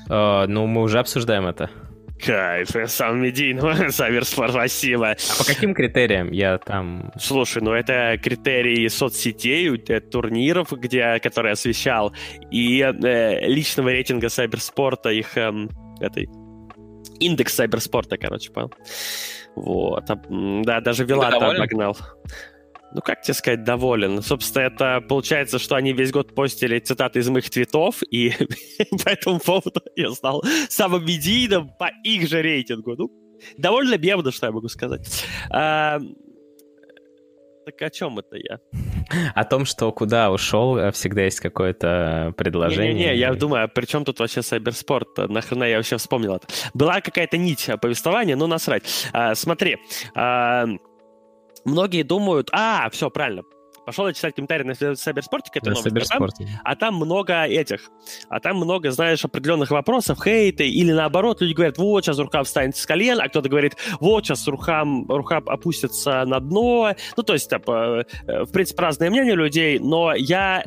Uh, 0.09 0.47
ну, 0.47 0.67
мы 0.67 0.83
уже 0.83 1.01
обсуждаем 1.01 1.47
это. 1.47 1.69
Кайф, 2.25 2.69
сам 2.87 3.21
медийный 3.21 3.93
Сайберспорт, 3.93 4.53
спасибо. 4.53 5.11
А 5.11 5.39
по 5.39 5.45
каким 5.45 5.75
критериям 5.75 6.33
я 6.33 6.59
там... 6.59 7.13
Слушай, 7.21 7.63
ну 7.63 7.73
это 7.73 8.19
критерии 8.23 8.89
соцсетей, 8.89 9.77
э, 9.89 10.01
турниров, 10.01 10.73
где, 10.73 11.19
которые 11.21 11.53
освещал, 11.53 12.15
и 12.51 12.81
э, 12.81 13.47
личного 13.47 13.91
рейтинга 13.91 14.29
Сайберспорта, 14.29 15.11
их 15.11 15.37
э, 15.37 15.53
этой 16.01 16.29
индекс 17.21 17.55
Сайберспорта, 17.55 18.17
короче, 18.17 18.51
понял? 18.51 18.73
Вот. 19.57 20.05
Да, 20.65 20.81
даже 20.81 21.05
Вилата 21.05 21.37
обогнал. 21.37 21.97
Ну, 22.93 23.03
как 23.03 23.23
тебе 23.23 23.35
сказать, 23.35 23.65
доволен? 23.65 24.23
Собственно, 24.23 24.65
это 24.65 25.01
получается, 25.07 25.59
что 25.59 25.75
они 25.75 25.93
весь 25.93 26.13
год 26.13 26.35
постили 26.35 26.79
цитаты 26.79 27.19
из 27.19 27.29
моих 27.29 27.51
твитов, 27.51 28.03
и 28.11 28.31
по 29.05 29.09
этому 29.09 29.41
поводу 29.41 29.83
я 29.97 30.11
стал 30.13 30.45
самым 30.69 31.05
медийным 31.05 31.71
по 31.79 31.91
их 32.05 32.29
же 32.29 32.41
рейтингу. 32.43 32.95
Ну, 32.97 33.11
довольно 33.59 33.99
бедно, 33.99 34.31
что 34.31 34.47
я 34.47 34.53
могу 34.53 34.69
сказать. 34.69 35.25
Так 37.67 37.83
о 37.83 37.91
чем 37.91 38.17
это 38.21 38.37
я? 38.37 38.61
О 39.35 39.43
том, 39.43 39.65
что 39.65 39.91
куда 39.91 40.31
ушел, 40.31 40.79
э, 40.79 40.93
всегда 40.93 41.23
есть 41.23 41.41
какое-то 41.41 42.33
предложение. 42.37 42.95
Не-не-не, 42.95 43.17
я 43.17 43.35
думаю, 43.35 43.65
а 43.65 43.69
при 43.69 43.87
чем 43.87 44.05
тут 44.05 44.21
вообще 44.21 44.41
сайберспорт? 44.43 45.19
Нахрена 45.19 45.65
я 45.65 45.79
вообще 45.79 45.97
вспомнил 45.97 46.37
это? 46.37 46.47
Была 46.75 47.01
какая-то 47.01 47.37
нить 47.37 47.69
повествования, 47.83 48.37
но 48.37 48.47
насрать. 48.47 48.85
А, 49.13 49.35
смотри, 49.35 49.79
а, 50.15 50.67
многие 51.65 52.05
думают... 52.05 52.51
А, 52.53 52.89
все, 52.91 53.11
правильно, 53.11 53.43
пошел 53.87 54.13
читать 54.13 54.35
комментарии 54.35 54.65
на 54.65 54.73
Cybersport, 54.73 55.45
это 55.55 55.71
на 55.71 55.77
новость, 55.77 56.11
а 56.11 56.19
там, 56.19 56.29
а 56.65 56.77
там 56.77 56.95
много 56.97 57.45
этих, 57.45 57.89
а 58.29 58.41
там 58.41 58.57
много, 58.57 58.91
знаешь, 58.91 59.25
определенных 59.25 59.71
вопросов, 59.71 60.19
хейты, 60.23 60.69
или 60.69 60.93
наоборот, 60.93 61.41
люди 61.41 61.55
говорят, 61.55 61.79
вот, 61.79 62.05
сейчас 62.05 62.19
Рухам 62.19 62.45
встанет 62.45 62.77
с 62.77 62.85
колен, 62.85 63.21
а 63.21 63.29
кто-то 63.29 63.49
говорит, 63.49 63.77
вот, 64.01 64.27
сейчас 64.27 64.47
Рухам, 64.49 65.07
Рухам 65.09 65.49
опустится 65.49 66.25
на 66.25 66.41
дно, 66.41 66.95
ну, 67.17 67.23
то 67.23 67.33
есть, 67.33 67.49
типа, 67.49 68.05
э, 68.27 68.45
в 68.45 68.53
принципе, 68.53 68.83
разные 68.83 69.09
мнения 69.09 69.35
людей, 69.35 69.79
но 69.79 70.15
я 70.15 70.65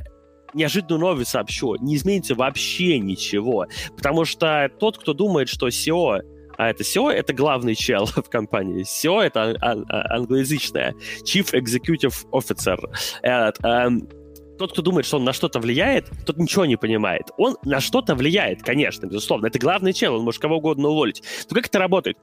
неожиданную 0.53 1.01
новость 1.01 1.31
сообщу, 1.31 1.75
не 1.75 1.97
изменится 1.97 2.35
вообще 2.35 2.99
ничего, 2.99 3.67
потому 3.97 4.23
что 4.23 4.71
тот, 4.79 4.97
кто 4.97 5.13
думает, 5.13 5.49
что 5.49 5.67
SEO 5.67 6.21
а 6.59 6.71
это 6.71 6.83
SEO— 6.83 7.09
это 7.09 7.31
главный 7.31 7.73
чел 7.73 8.05
в 8.15 8.29
компании. 8.29 8.83
SEO— 8.83 9.21
это 9.23 9.55
ан- 9.61 9.85
англоязычное. 9.89 10.93
Chief 11.23 11.53
Executive 11.53 12.25
Officer. 12.33 12.77
Этот, 13.21 13.63
эм, 13.63 14.09
тот, 14.57 14.73
кто 14.73 14.81
думает, 14.81 15.05
что 15.05 15.17
он 15.17 15.23
на 15.23 15.31
что-то 15.31 15.61
влияет, 15.61 16.11
тот 16.25 16.35
ничего 16.35 16.65
не 16.65 16.75
понимает. 16.75 17.31
Он 17.37 17.55
на 17.63 17.79
что-то 17.79 18.13
влияет, 18.13 18.61
конечно, 18.61 19.05
безусловно. 19.05 19.47
Это 19.47 19.57
главный 19.57 19.93
чел, 19.93 20.15
он 20.15 20.23
может 20.23 20.41
кого 20.41 20.57
угодно 20.57 20.89
уволить. 20.89 21.23
Но 21.49 21.55
как 21.55 21.67
это 21.67 21.79
работает? 21.79 22.17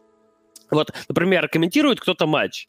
Вот, 0.70 0.92
например, 1.08 1.48
комментирует 1.48 2.00
кто-то 2.00 2.26
матч. 2.26 2.66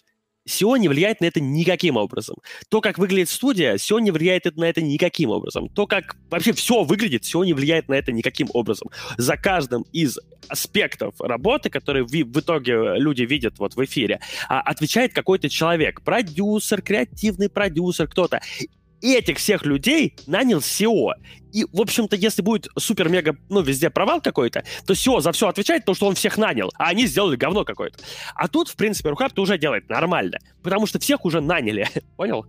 SEO 0.47 0.77
не 0.77 0.87
влияет 0.87 1.21
на 1.21 1.25
это 1.25 1.39
никаким 1.39 1.97
образом. 1.97 2.37
То, 2.69 2.81
как 2.81 2.97
выглядит 2.97 3.29
студия, 3.29 3.75
SEO 3.75 4.01
не 4.01 4.11
влияет 4.11 4.45
на 4.57 4.65
это 4.65 4.81
никаким 4.81 5.29
образом. 5.29 5.69
То, 5.69 5.85
как 5.85 6.15
вообще 6.29 6.53
все 6.53 6.83
выглядит, 6.83 7.23
SEO 7.23 7.45
не 7.45 7.53
влияет 7.53 7.89
на 7.89 7.93
это 7.93 8.11
никаким 8.11 8.47
образом. 8.53 8.89
За 9.17 9.37
каждым 9.37 9.85
из 9.91 10.17
аспектов 10.47 11.15
работы, 11.19 11.69
которые 11.69 12.05
в, 12.05 12.09
в 12.09 12.39
итоге 12.39 12.97
люди 12.97 13.23
видят 13.23 13.59
вот 13.59 13.75
в 13.75 13.83
эфире, 13.83 14.19
а, 14.47 14.61
отвечает 14.61 15.13
какой-то 15.13 15.49
человек. 15.49 16.01
Продюсер, 16.01 16.81
креативный 16.81 17.49
продюсер, 17.49 18.07
кто-то. 18.07 18.41
И 19.01 19.13
этих 19.13 19.37
всех 19.37 19.65
людей 19.65 20.15
нанял 20.25 20.59
SEO. 20.59 21.13
И, 21.53 21.65
в 21.71 21.81
общем-то, 21.81 22.15
если 22.15 22.41
будет 22.41 22.67
супер-мега, 22.77 23.37
ну, 23.49 23.61
везде 23.61 23.89
провал 23.89 24.21
какой-то, 24.21 24.63
то 24.85 24.93
SEO 24.93 25.21
за 25.21 25.31
все 25.31 25.47
отвечает, 25.47 25.85
то, 25.85 25.93
что 25.93 26.07
он 26.07 26.15
всех 26.15 26.37
нанял, 26.37 26.71
а 26.77 26.89
они 26.89 27.05
сделали 27.05 27.35
говно 27.35 27.63
какое-то. 27.63 27.99
А 28.35 28.47
тут, 28.47 28.69
в 28.69 28.75
принципе, 28.75 29.09
Рухаб 29.09 29.37
уже 29.39 29.57
делает 29.57 29.89
нормально, 29.89 30.39
потому 30.63 30.87
что 30.87 30.99
всех 30.99 31.25
уже 31.25 31.41
наняли, 31.41 31.87
понял? 32.17 32.45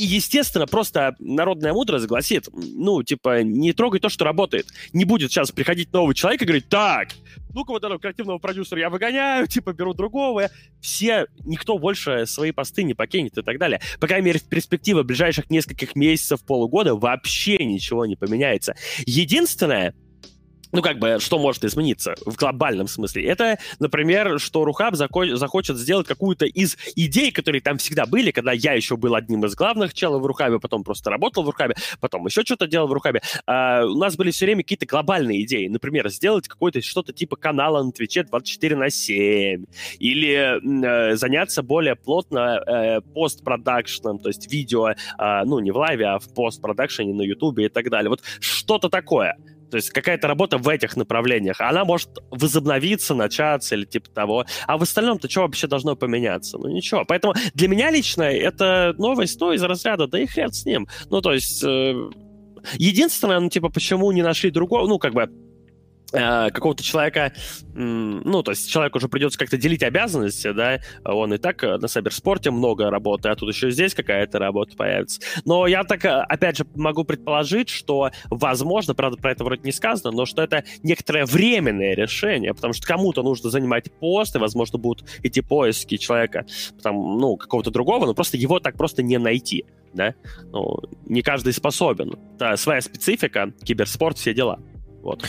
И, 0.00 0.04
естественно, 0.04 0.66
просто 0.66 1.14
народная 1.18 1.74
мудрость 1.74 2.06
гласит, 2.06 2.48
ну, 2.54 3.02
типа, 3.02 3.42
не 3.42 3.74
трогай 3.74 4.00
то, 4.00 4.08
что 4.08 4.24
работает. 4.24 4.64
Не 4.94 5.04
будет 5.04 5.30
сейчас 5.30 5.50
приходить 5.50 5.92
новый 5.92 6.14
человек 6.14 6.40
и 6.40 6.46
говорить, 6.46 6.70
так, 6.70 7.10
ну-ка 7.52 7.72
вот 7.72 7.84
этого 7.84 8.00
креативного 8.00 8.38
продюсера 8.38 8.80
я 8.80 8.88
выгоняю, 8.88 9.46
типа, 9.46 9.74
беру 9.74 9.92
другого. 9.92 10.48
Все, 10.80 11.26
никто 11.44 11.76
больше 11.76 12.24
свои 12.24 12.50
посты 12.50 12.82
не 12.82 12.94
покинет 12.94 13.36
и 13.36 13.42
так 13.42 13.58
далее. 13.58 13.82
По 14.00 14.06
крайней 14.06 14.24
мере, 14.24 14.38
в 14.38 14.44
перспективе 14.44 15.02
ближайших 15.02 15.50
нескольких 15.50 15.94
месяцев, 15.94 16.46
полугода 16.46 16.94
вообще 16.94 17.58
ничего 17.58 18.06
не 18.06 18.16
поменяется. 18.16 18.76
Единственное, 19.04 19.94
ну, 20.72 20.82
как 20.82 20.98
бы, 20.98 21.18
что 21.20 21.38
может 21.38 21.64
измениться 21.64 22.14
в 22.24 22.36
глобальном 22.36 22.86
смысле? 22.86 23.24
Это, 23.24 23.58
например, 23.78 24.38
что 24.38 24.64
Рухаб 24.64 24.94
захочет 24.94 25.76
сделать 25.76 26.06
какую-то 26.06 26.46
из 26.46 26.76
идей, 26.96 27.32
которые 27.32 27.60
там 27.60 27.78
всегда 27.78 28.06
были, 28.06 28.30
когда 28.30 28.52
я 28.52 28.74
еще 28.74 28.96
был 28.96 29.14
одним 29.14 29.44
из 29.44 29.54
главных 29.54 29.94
челов 29.94 30.22
в 30.22 30.26
Рухабе, 30.26 30.60
потом 30.60 30.84
просто 30.84 31.10
работал 31.10 31.42
в 31.42 31.46
Рухабе, 31.46 31.74
потом 32.00 32.26
еще 32.26 32.42
что-то 32.42 32.66
делал 32.66 32.88
в 32.88 32.92
Рухабе. 32.92 33.20
А, 33.46 33.84
у 33.84 33.98
нас 33.98 34.16
были 34.16 34.30
все 34.30 34.46
время 34.46 34.62
какие-то 34.62 34.86
глобальные 34.86 35.42
идеи. 35.44 35.66
Например, 35.68 36.08
сделать 36.08 36.48
какое-то 36.48 36.80
что-то 36.82 37.12
типа 37.12 37.36
канала 37.36 37.82
на 37.82 37.92
Твиче 37.92 38.22
24 38.22 38.76
на 38.76 38.90
7, 38.90 39.64
или 39.98 41.12
э, 41.12 41.16
заняться 41.16 41.62
более 41.62 41.96
плотно 41.96 42.62
э, 42.66 43.00
постпродакшном, 43.00 44.18
то 44.18 44.28
есть 44.28 44.50
видео, 44.52 44.90
э, 44.90 44.94
ну, 45.44 45.58
не 45.58 45.70
в 45.70 45.76
лайве, 45.76 46.06
а 46.06 46.18
в 46.18 46.32
постпродакшене 46.32 47.14
на 47.14 47.22
Ютубе 47.22 47.66
и 47.66 47.68
так 47.68 47.90
далее. 47.90 48.10
Вот 48.10 48.22
что-то 48.40 48.88
такое. 48.88 49.36
То 49.70 49.76
есть 49.76 49.90
какая-то 49.90 50.28
работа 50.28 50.58
в 50.58 50.68
этих 50.68 50.96
направлениях. 50.96 51.60
Она 51.60 51.84
может 51.84 52.10
возобновиться, 52.30 53.14
начаться 53.14 53.74
или 53.74 53.84
типа 53.84 54.10
того. 54.10 54.44
А 54.66 54.76
в 54.76 54.82
остальном-то 54.82 55.30
что 55.30 55.42
вообще 55.42 55.66
должно 55.66 55.96
поменяться? 55.96 56.58
Ну 56.58 56.68
ничего. 56.68 57.04
Поэтому 57.04 57.34
для 57.54 57.68
меня 57.68 57.90
лично 57.90 58.22
это 58.22 58.94
новость, 58.98 59.40
ну, 59.40 59.52
из 59.52 59.62
разряда, 59.62 60.06
да 60.06 60.20
и 60.20 60.26
хрен 60.26 60.52
с 60.52 60.64
ним. 60.64 60.86
Ну, 61.10 61.20
то 61.20 61.32
есть... 61.32 61.62
Э, 61.64 61.94
единственное, 62.74 63.40
ну, 63.40 63.48
типа, 63.48 63.68
почему 63.70 64.10
не 64.12 64.22
нашли 64.22 64.50
другого, 64.50 64.86
ну, 64.86 64.98
как 64.98 65.14
бы, 65.14 65.30
какого-то 66.10 66.82
человека, 66.82 67.32
ну, 67.74 68.42
то 68.42 68.50
есть 68.50 68.70
человеку 68.70 68.98
уже 68.98 69.08
придется 69.08 69.38
как-то 69.38 69.56
делить 69.56 69.82
обязанности, 69.82 70.52
да, 70.52 70.80
он 71.04 71.34
и 71.34 71.38
так 71.38 71.62
э, 71.62 71.78
на 71.78 71.88
Сайберспорте 71.88 72.50
много 72.50 72.90
работы, 72.90 73.28
а 73.28 73.36
тут 73.36 73.52
еще 73.52 73.70
здесь 73.70 73.94
какая-то 73.94 74.38
работа 74.38 74.76
появится. 74.76 75.20
Но 75.44 75.66
я 75.66 75.84
так, 75.84 76.04
э, 76.04 76.08
опять 76.08 76.58
же, 76.58 76.66
могу 76.74 77.04
предположить, 77.04 77.68
что, 77.68 78.10
возможно, 78.28 78.94
правда, 78.94 79.18
про 79.18 79.32
это 79.32 79.44
вроде 79.44 79.62
не 79.62 79.72
сказано, 79.72 80.10
но 80.14 80.26
что 80.26 80.42
это 80.42 80.64
некоторое 80.82 81.24
временное 81.26 81.94
решение, 81.94 82.54
потому 82.54 82.72
что 82.72 82.86
кому-то 82.86 83.22
нужно 83.22 83.50
занимать 83.50 83.92
пост, 83.92 84.34
и, 84.36 84.38
возможно, 84.38 84.78
будут 84.78 85.08
идти 85.22 85.40
поиски 85.40 85.96
человека, 85.96 86.46
там, 86.82 87.18
ну, 87.18 87.36
какого-то 87.36 87.70
другого, 87.70 88.06
но 88.06 88.14
просто 88.14 88.36
его 88.36 88.58
так 88.60 88.76
просто 88.76 89.02
не 89.02 89.18
найти, 89.18 89.64
да, 89.94 90.14
ну, 90.52 90.78
не 91.06 91.22
каждый 91.22 91.52
способен. 91.52 92.18
Это 92.34 92.56
своя 92.56 92.80
специфика, 92.80 93.52
киберспорт, 93.64 94.18
все 94.18 94.34
дела. 94.34 94.58
Вот. 95.02 95.24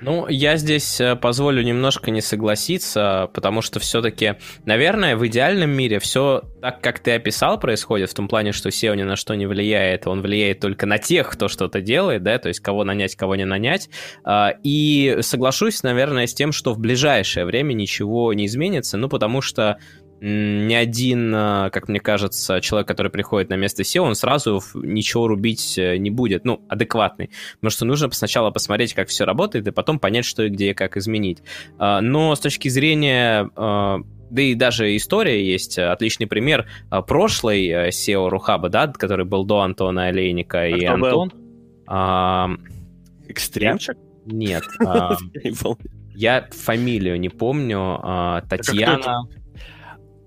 Ну, 0.00 0.28
я 0.28 0.56
здесь 0.56 1.00
э, 1.00 1.16
позволю 1.16 1.62
немножко 1.62 2.10
не 2.10 2.20
согласиться, 2.20 3.30
потому 3.34 3.62
что 3.62 3.80
все-таки, 3.80 4.34
наверное, 4.64 5.16
в 5.16 5.26
идеальном 5.26 5.70
мире 5.70 5.98
все 5.98 6.42
так, 6.60 6.80
как 6.80 6.98
ты 7.00 7.12
описал, 7.12 7.58
происходит, 7.58 8.10
в 8.10 8.14
том 8.14 8.28
плане, 8.28 8.52
что 8.52 8.68
SEO 8.68 8.96
ни 8.96 9.02
на 9.02 9.16
что 9.16 9.34
не 9.34 9.46
влияет, 9.46 10.06
он 10.06 10.20
влияет 10.20 10.60
только 10.60 10.86
на 10.86 10.98
тех, 10.98 11.28
кто 11.30 11.48
что-то 11.48 11.80
делает, 11.80 12.22
да, 12.22 12.38
то 12.38 12.48
есть 12.48 12.60
кого 12.60 12.84
нанять, 12.84 13.16
кого 13.16 13.36
не 13.36 13.44
нанять. 13.44 13.88
А, 14.24 14.54
и 14.62 15.18
соглашусь, 15.20 15.82
наверное, 15.82 16.26
с 16.26 16.34
тем, 16.34 16.52
что 16.52 16.72
в 16.72 16.78
ближайшее 16.78 17.44
время 17.44 17.72
ничего 17.74 18.32
не 18.32 18.46
изменится, 18.46 18.96
ну, 18.96 19.08
потому 19.08 19.40
что 19.40 19.78
ни 20.20 20.74
один, 20.74 21.32
э, 21.34 21.70
как 21.70 21.88
мне 21.88 22.00
кажется, 22.00 22.60
человек, 22.60 22.88
который 22.88 23.10
приходит 23.10 23.50
на 23.50 23.54
место 23.54 23.82
SEO, 23.82 24.00
он 24.00 24.14
сразу 24.14 24.62
ничего 24.74 25.28
рубить 25.28 25.78
э, 25.78 25.96
не 25.96 26.10
будет, 26.10 26.44
ну, 26.44 26.62
адекватный. 26.68 27.30
Потому 27.54 27.70
что 27.70 27.84
нужно 27.84 28.10
сначала 28.10 28.50
посмотреть, 28.50 28.94
как 28.94 29.08
все 29.08 29.24
работает, 29.24 29.66
и 29.68 29.70
потом 29.70 29.98
понять, 29.98 30.24
что 30.24 30.44
и 30.44 30.48
где, 30.48 30.70
и 30.70 30.74
как 30.74 30.96
изменить. 30.96 31.42
А, 31.78 32.00
но 32.00 32.34
с 32.34 32.40
точки 32.40 32.68
зрения 32.68 33.48
э, 33.54 33.96
да 34.30 34.42
и 34.42 34.54
даже 34.54 34.94
история 34.96 35.44
есть, 35.44 35.78
отличный 35.78 36.26
пример 36.26 36.66
прошлой 37.06 37.88
SEO 37.88 38.28
Рухаба, 38.28 38.68
да, 38.68 38.88
который 38.88 39.24
был 39.24 39.44
до 39.44 39.60
Антона 39.60 40.06
Олейника 40.06 40.60
а 40.60 40.66
и 40.66 40.84
Антон. 40.84 41.32
А, 41.86 42.50
Экстремчик? 43.28 43.96
Нет. 44.26 44.64
А, 44.86 45.16
я 46.14 46.48
фамилию 46.50 47.18
не 47.18 47.28
помню. 47.28 48.00
А, 48.02 48.42
Татьяна... 48.42 49.28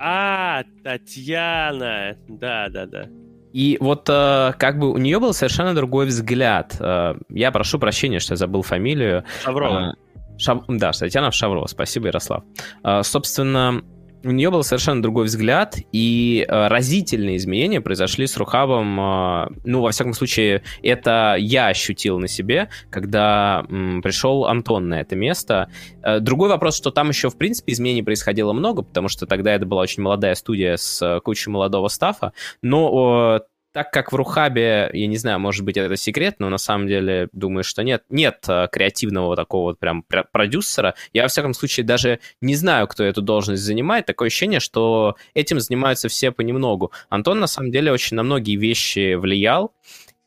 А, 0.04 0.64
Татьяна. 0.84 2.18
Да, 2.28 2.70
да, 2.70 2.88
да. 2.88 3.08
И 3.54 3.78
вот 3.80 4.10
э, 4.10 4.54
как 4.58 4.80
бы 4.80 4.92
у 4.92 4.98
нее 4.98 5.20
был 5.20 5.34
совершенно 5.34 5.76
другой 5.76 6.08
взгляд. 6.08 6.76
Э, 6.80 7.14
я 7.30 7.52
прошу 7.52 7.78
прощения, 7.78 8.20
что 8.20 8.34
я 8.34 8.38
забыл 8.38 8.64
фамилию. 8.64 9.26
Шаврова. 9.44 9.96
Э, 9.96 10.38
Шав... 10.40 10.64
Да, 10.68 10.92
Татьяна 10.92 11.32
Шаврова. 11.32 11.68
Спасибо, 11.68 12.08
Ярослав. 12.08 12.44
Э, 12.84 13.04
собственно, 13.04 13.84
у 14.24 14.32
нее 14.32 14.52
был 14.52 14.64
совершенно 14.64 15.02
другой 15.02 15.26
взгляд, 15.26 15.78
и 15.92 16.46
э, 16.48 16.68
разительные 16.68 17.38
изменения 17.38 17.82
произошли 17.82 18.28
с 18.28 18.38
Рухабом. 18.38 19.00
Э, 19.00 19.48
ну, 19.64 19.82
во 19.82 19.92
всяком 19.92 20.14
случае, 20.14 20.64
это 20.84 21.36
я 21.40 21.68
ощутил 21.68 22.20
на 22.20 22.28
себе, 22.28 22.70
когда 22.90 23.66
э, 23.68 24.02
пришел 24.02 24.46
Антон 24.46 24.90
на 24.90 25.02
это 25.02 25.16
место. 25.16 25.70
Э, 26.04 26.20
другой 26.20 26.50
вопрос, 26.50 26.78
что 26.78 26.92
там 26.92 27.10
еще, 27.10 27.30
в 27.30 27.38
принципе, 27.38 27.74
изменений 27.74 28.04
происходило 28.04 28.54
много, 28.54 28.84
потому 28.84 29.08
что 29.08 29.26
тогда 29.26 29.54
это 29.54 29.66
была 29.66 29.82
очень 29.82 30.04
молодая 30.04 30.36
студия 30.36 30.78
с 30.78 31.02
э, 31.02 31.20
кучей 31.22 31.50
молодого 31.50 31.88
стафа, 31.88 32.34
но 32.62 33.42
так 33.72 33.92
как 33.92 34.12
в 34.12 34.16
Рухабе, 34.16 34.90
я 34.94 35.08
не 35.08 35.18
знаю, 35.18 35.40
может 35.40 35.64
быть, 35.64 35.78
это 35.78 35.96
секрет, 35.96 36.36
но 36.40 36.50
на 36.50 36.58
самом 36.58 36.88
деле 36.88 37.30
думаю, 37.32 37.64
что 37.64 37.84
нет, 37.84 38.04
нет 38.10 38.44
э, 38.48 38.68
креативного 38.72 39.36
такого 39.36 39.70
вот 39.70 39.80
прям 39.80 40.04
продюсера. 40.04 40.96
Я, 41.14 41.24
во 41.24 41.28
всяком 41.30 41.54
случае, 41.54 41.86
даже 41.86 42.20
не 42.42 42.56
знаю, 42.56 42.88
кто 42.88 43.04
эту 43.04 43.22
должность 43.22 43.64
занимает. 43.64 44.06
Такое 44.06 44.28
ощущение, 44.28 44.60
что 44.60 45.16
этим 45.34 45.60
занимаются 45.60 46.10
все 46.10 46.32
понемногу. 46.32 46.92
Антон, 47.10 47.40
на 47.40 47.48
самом 47.48 47.72
деле, 47.72 47.92
очень 47.92 48.18
на 48.18 48.24
многие 48.24 48.58
вещи 48.58 49.16
влиял. 49.16 49.74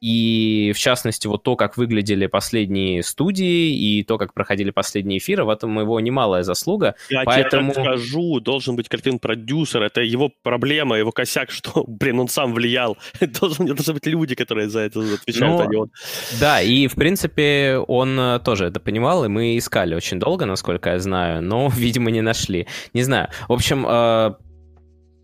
И, 0.04 0.72
в 0.74 0.78
частности, 0.78 1.26
вот 1.26 1.44
то, 1.44 1.56
как 1.56 1.78
выглядели 1.78 2.26
последние 2.26 3.02
студии 3.02 3.74
и 3.74 4.02
то, 4.02 4.18
как 4.18 4.34
проходили 4.34 4.70
последние 4.70 5.16
эфиры, 5.16 5.44
в 5.44 5.48
этом 5.48 5.80
его 5.80 5.98
немалая 5.98 6.42
заслуга. 6.42 6.94
Я 7.08 7.22
Поэтому... 7.24 7.72
тебе 7.72 7.82
скажу, 7.82 8.40
должен 8.40 8.76
быть 8.76 8.90
картин-продюсер, 8.90 9.82
это 9.82 10.02
его 10.02 10.30
проблема, 10.42 10.98
его 10.98 11.10
косяк, 11.10 11.50
что, 11.50 11.84
блин, 11.88 12.20
он 12.20 12.28
сам 12.28 12.52
влиял. 12.52 12.98
должны, 13.40 13.72
должны 13.72 13.94
быть 13.94 14.04
люди, 14.04 14.34
которые 14.34 14.68
за 14.68 14.80
это 14.80 15.00
отвечают, 15.00 15.58
Но... 15.58 15.62
а 15.62 15.66
не 15.66 15.76
он. 15.76 15.90
Да, 16.38 16.60
и, 16.60 16.86
в 16.86 16.96
принципе, 16.96 17.78
он 17.88 18.20
э, 18.20 18.40
тоже 18.44 18.66
это 18.66 18.80
понимал, 18.80 19.24
и 19.24 19.28
мы 19.28 19.56
искали 19.56 19.94
очень 19.94 20.18
долго, 20.18 20.44
насколько 20.44 20.90
я 20.90 20.98
знаю, 20.98 21.40
но, 21.40 21.68
видимо, 21.74 22.10
не 22.10 22.20
нашли. 22.20 22.66
Не 22.92 23.04
знаю. 23.04 23.30
В 23.48 23.54
общем, 23.54 23.86
э, 23.88 24.34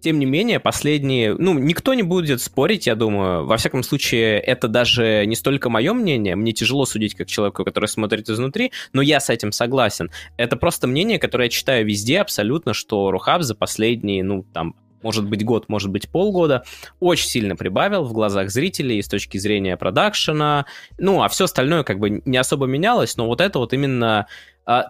тем 0.00 0.18
не 0.18 0.26
менее, 0.26 0.60
последние... 0.60 1.34
Ну, 1.34 1.54
никто 1.58 1.94
не 1.94 2.02
будет 2.02 2.40
спорить, 2.40 2.86
я 2.86 2.94
думаю. 2.94 3.46
Во 3.46 3.56
всяком 3.56 3.82
случае, 3.82 4.38
это 4.38 4.68
даже 4.68 5.24
не 5.26 5.36
столько 5.36 5.68
мое 5.68 5.92
мнение. 5.92 6.36
Мне 6.36 6.52
тяжело 6.52 6.86
судить 6.86 7.14
как 7.14 7.28
человеку, 7.28 7.64
который 7.64 7.86
смотрит 7.86 8.28
изнутри, 8.28 8.72
но 8.92 9.02
я 9.02 9.20
с 9.20 9.30
этим 9.30 9.52
согласен. 9.52 10.10
Это 10.36 10.56
просто 10.56 10.86
мнение, 10.86 11.18
которое 11.18 11.44
я 11.44 11.50
читаю 11.50 11.86
везде 11.86 12.20
абсолютно, 12.20 12.74
что 12.74 13.10
Рухаб 13.10 13.42
за 13.42 13.54
последние, 13.54 14.24
ну, 14.24 14.44
там, 14.52 14.74
может 15.02 15.26
быть 15.26 15.44
год, 15.44 15.68
может 15.68 15.90
быть 15.90 16.08
полгода, 16.08 16.64
очень 16.98 17.26
сильно 17.26 17.56
прибавил 17.56 18.04
в 18.04 18.12
глазах 18.12 18.50
зрителей 18.50 19.02
с 19.02 19.08
точки 19.08 19.38
зрения 19.38 19.76
продакшена. 19.76 20.66
Ну, 20.98 21.22
а 21.22 21.28
все 21.28 21.44
остальное 21.44 21.84
как 21.84 21.98
бы 21.98 22.22
не 22.24 22.36
особо 22.36 22.66
менялось, 22.66 23.16
но 23.16 23.26
вот 23.26 23.40
это 23.40 23.58
вот 23.58 23.72
именно 23.72 24.26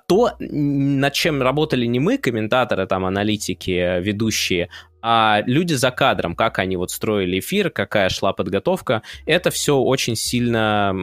то, 0.07 0.33
над 0.39 1.13
чем 1.13 1.43
работали 1.43 1.87
не 1.87 2.01
мы, 2.01 2.19
комментаторы, 2.19 2.87
там, 2.87 3.05
аналитики, 3.05 4.01
ведущие, 4.01 4.69
а 5.03 5.43
люди 5.47 5.75
за 5.75 5.91
кадром, 5.91 6.35
как 6.35 6.59
они 6.59 6.77
вот 6.77 6.91
строили 6.91 7.39
эфир, 7.39 7.71
какая 7.71 8.09
шла 8.09 8.33
подготовка, 8.33 9.03
это 9.27 9.51
все 9.51 9.77
очень 9.79 10.17
сильно, 10.17 10.95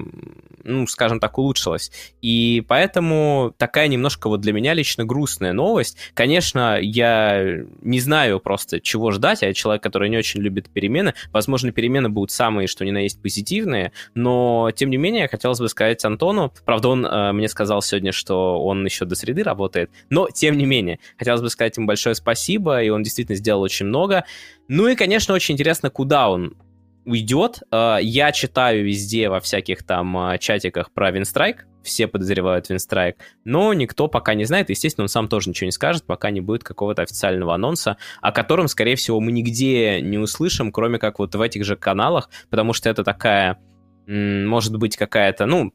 ну, 0.64 0.88
скажем 0.88 1.20
так, 1.20 1.38
улучшилось. 1.38 1.92
И 2.22 2.64
поэтому 2.68 3.54
такая 3.58 3.88
немножко 3.88 4.30
вот 4.30 4.42
для 4.42 4.54
меня 4.54 4.74
лично 4.74 5.06
грустная 5.06 5.54
новость. 5.54 5.98
Конечно, 6.14 6.78
я 6.80 7.64
не 7.82 8.00
знаю 8.00 8.40
просто, 8.40 8.80
чего 8.80 9.12
ждать, 9.12 9.44
а 9.44 9.48
я 9.48 9.54
человек, 9.54 9.82
который 9.82 10.10
не 10.10 10.18
очень 10.18 10.42
любит 10.42 10.70
перемены. 10.70 11.14
Возможно, 11.32 11.72
перемены 11.72 12.10
будут 12.10 12.32
самые, 12.32 12.68
что 12.68 12.86
ни 12.86 12.92
на 12.92 13.00
есть, 13.00 13.22
позитивные, 13.22 13.92
но, 14.14 14.72
тем 14.76 14.90
не 14.90 14.98
менее, 14.98 15.28
хотелось 15.28 15.60
бы 15.60 15.70
сказать 15.70 16.04
Антону, 16.06 16.54
правда, 16.66 16.90
он 16.90 17.06
э, 17.06 17.32
мне 17.32 17.48
сказал 17.48 17.82
сегодня, 17.82 18.12
что 18.12 18.64
он 18.68 18.86
еще 18.86 19.06
до 19.06 19.16
среды 19.16 19.44
работает, 19.44 19.90
но, 20.10 20.30
тем 20.30 20.58
не 20.58 20.66
менее, 20.66 21.00
хотелось 21.18 21.42
бы 21.42 21.50
сказать 21.50 21.78
ему 21.78 21.88
большое 21.88 22.16
спасибо, 22.16 22.82
и 22.82 22.90
он 22.90 23.04
действительно 23.04 23.36
сделал 23.36 23.62
очень 23.62 23.86
много. 23.86 24.26
Ну 24.68 24.88
и, 24.88 24.96
конечно, 24.96 25.34
очень 25.34 25.56
интересно, 25.56 25.90
куда 25.90 26.30
он 26.30 26.56
уйдет. 27.08 27.62
Э, 27.72 27.98
я 28.02 28.32
читаю 28.32 28.86
везде 28.86 29.30
во 29.30 29.40
всяких 29.40 29.84
там 29.84 30.16
э, 30.18 30.38
чатиках 30.38 30.92
про 30.92 31.10
Винстрайк, 31.10 31.66
все 31.82 32.06
подозревают 32.08 32.70
Винстрайк, 32.70 33.16
но 33.46 33.74
никто 33.74 34.10
пока 34.10 34.34
не 34.34 34.44
знает, 34.44 34.70
естественно, 34.70 35.06
он 35.06 35.10
сам 35.10 35.30
тоже 35.30 35.50
ничего 35.50 35.66
не 35.66 35.72
скажет, 35.72 36.04
пока 36.06 36.30
не 36.30 36.42
будет 36.42 36.64
какого-то 36.64 37.02
официального 37.02 37.56
анонса, 37.56 37.98
о 38.22 38.34
котором, 38.34 38.68
скорее 38.68 38.98
всего, 38.98 39.22
мы 39.22 39.32
нигде 39.32 40.02
не 40.02 40.18
услышим, 40.18 40.72
кроме 40.72 41.00
как 41.00 41.20
вот 41.20 41.34
в 41.34 41.42
этих 41.42 41.64
же 41.64 41.78
каналах, 41.78 42.30
потому 42.50 42.74
что 42.74 42.90
это 42.90 43.06
такая, 43.06 43.58
может 44.06 44.76
быть, 44.76 44.98
какая-то, 44.98 45.46
ну, 45.46 45.72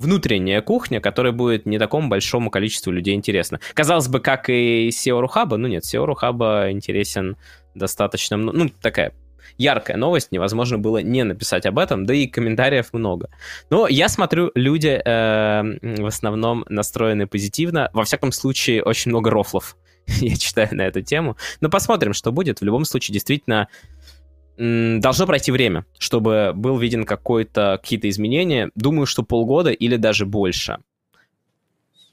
внутренняя 0.00 0.62
кухня, 0.62 1.00
которая 1.00 1.32
будет 1.32 1.66
не 1.66 1.78
такому 1.78 2.08
большому 2.08 2.50
количеству 2.50 2.90
людей 2.90 3.14
интересна. 3.14 3.60
Казалось 3.74 4.08
бы, 4.08 4.20
как 4.20 4.48
и 4.48 4.88
SEO 4.88 5.20
Рухаба, 5.20 5.56
ну 5.58 5.68
нет, 5.68 5.84
SEO 5.84 6.06
Рухаба 6.06 6.70
интересен 6.70 7.36
достаточно, 7.74 8.36
ну, 8.36 8.68
такая 8.80 9.12
яркая 9.58 9.98
новость, 9.98 10.32
невозможно 10.32 10.78
было 10.78 10.98
не 10.98 11.22
написать 11.22 11.66
об 11.66 11.78
этом, 11.78 12.06
да 12.06 12.14
и 12.14 12.26
комментариев 12.26 12.92
много. 12.92 13.28
Но 13.68 13.88
я 13.88 14.08
смотрю, 14.08 14.50
люди 14.54 15.00
э, 15.04 15.62
в 15.82 16.06
основном 16.06 16.64
настроены 16.68 17.26
позитивно. 17.26 17.90
Во 17.92 18.04
всяком 18.04 18.32
случае, 18.32 18.82
очень 18.82 19.10
много 19.10 19.30
рофлов 19.30 19.76
я 20.06 20.36
читаю 20.36 20.68
на 20.72 20.82
эту 20.82 21.02
тему. 21.02 21.36
Но 21.60 21.68
посмотрим, 21.68 22.14
что 22.14 22.32
будет. 22.32 22.60
В 22.60 22.64
любом 22.64 22.84
случае, 22.84 23.12
действительно, 23.12 23.68
должно 24.60 25.26
пройти 25.26 25.50
время, 25.52 25.86
чтобы 25.98 26.52
был 26.54 26.76
виден 26.76 27.04
какой-то, 27.04 27.78
какие-то 27.82 28.08
изменения. 28.10 28.70
Думаю, 28.74 29.06
что 29.06 29.22
полгода 29.22 29.70
или 29.70 29.96
даже 29.96 30.26
больше. 30.26 30.78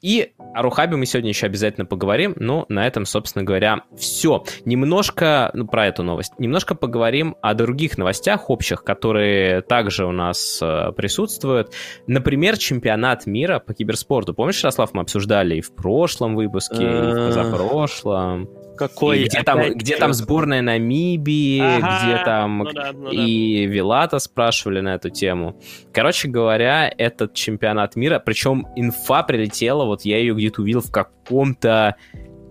И 0.01 0.33
о 0.53 0.61
Рухабе 0.61 0.95
мы 0.95 1.05
сегодня 1.07 1.29
еще 1.29 1.47
обязательно 1.47 1.85
поговорим, 1.85 2.33
но 2.37 2.65
на 2.69 2.85
этом, 2.85 3.05
собственно 3.05 3.43
говоря, 3.43 3.81
все. 3.97 4.43
Немножко, 4.63 5.49
ну, 5.53 5.67
про 5.67 5.87
эту 5.87 6.03
новость, 6.03 6.33
немножко 6.37 6.75
поговорим 6.75 7.35
о 7.41 7.55
других 7.55 7.97
новостях 7.97 8.49
общих, 8.49 8.83
которые 8.83 9.61
также 9.61 10.05
у 10.05 10.11
нас 10.11 10.59
э, 10.61 10.91
присутствуют. 10.95 11.73
Например, 12.05 12.57
чемпионат 12.57 13.25
мира 13.25 13.59
по 13.59 13.73
киберспорту. 13.73 14.35
Помнишь, 14.35 14.59
Ярослав, 14.59 14.93
мы 14.93 15.01
обсуждали 15.01 15.55
и 15.55 15.61
в 15.61 15.73
прошлом 15.73 16.35
выпуске, 16.35 16.75
и 16.75 16.85
в 16.85 17.17
а. 17.17 17.27
позапрошлом. 17.27 18.49
Какой? 18.77 19.19
И 19.19 19.25
где, 19.25 19.43
там, 19.43 19.73
где 19.73 19.97
там 19.97 20.13
сборная 20.13 20.61
Намибии, 20.61 21.59
ага, 21.59 21.99
где 22.03 22.23
там 22.23 22.59
ну 22.59 22.71
да, 22.71 22.91
ну 22.93 23.11
и 23.11 23.65
да. 23.65 23.73
Вилата 23.73 24.19
спрашивали 24.19 24.81
на 24.81 24.95
эту 24.95 25.09
тему. 25.09 25.59
Короче 25.93 26.27
говоря, 26.27 26.93
этот 26.97 27.33
чемпионат 27.33 27.95
мира, 27.95 28.19
причем 28.23 28.67
инфа 28.75 29.23
прилетела, 29.23 29.85
вот 29.85 30.03
я 30.03 30.17
ее 30.17 30.33
где-то 30.35 30.61
увидел 30.61 30.81
в 30.81 30.91
каком-то 30.91 31.95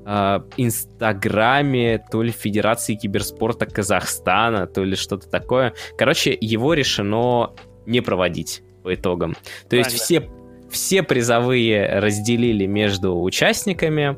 э, 0.05 0.41
инстаграме, 0.57 2.05
то 2.11 2.23
ли 2.23 2.31
Федерации 2.31 2.95
киберспорта 2.95 3.67
Казахстана, 3.67 4.67
то 4.67 4.85
ли 4.85 4.97
что-то 4.97 5.29
такое. 5.29 5.75
Короче, 5.97 6.37
его 6.41 6.75
решено 6.75 7.53
не 7.87 8.01
проводить 8.01 8.63
по 8.83 8.95
итогам. 8.95 9.35
То 9.35 9.41
Правильно. 9.71 9.91
есть 9.91 10.03
все, 10.03 10.31
все 10.71 11.03
призовые 11.03 11.99
разделили 11.99 12.67
между 12.67 13.21
участниками, 13.21 14.17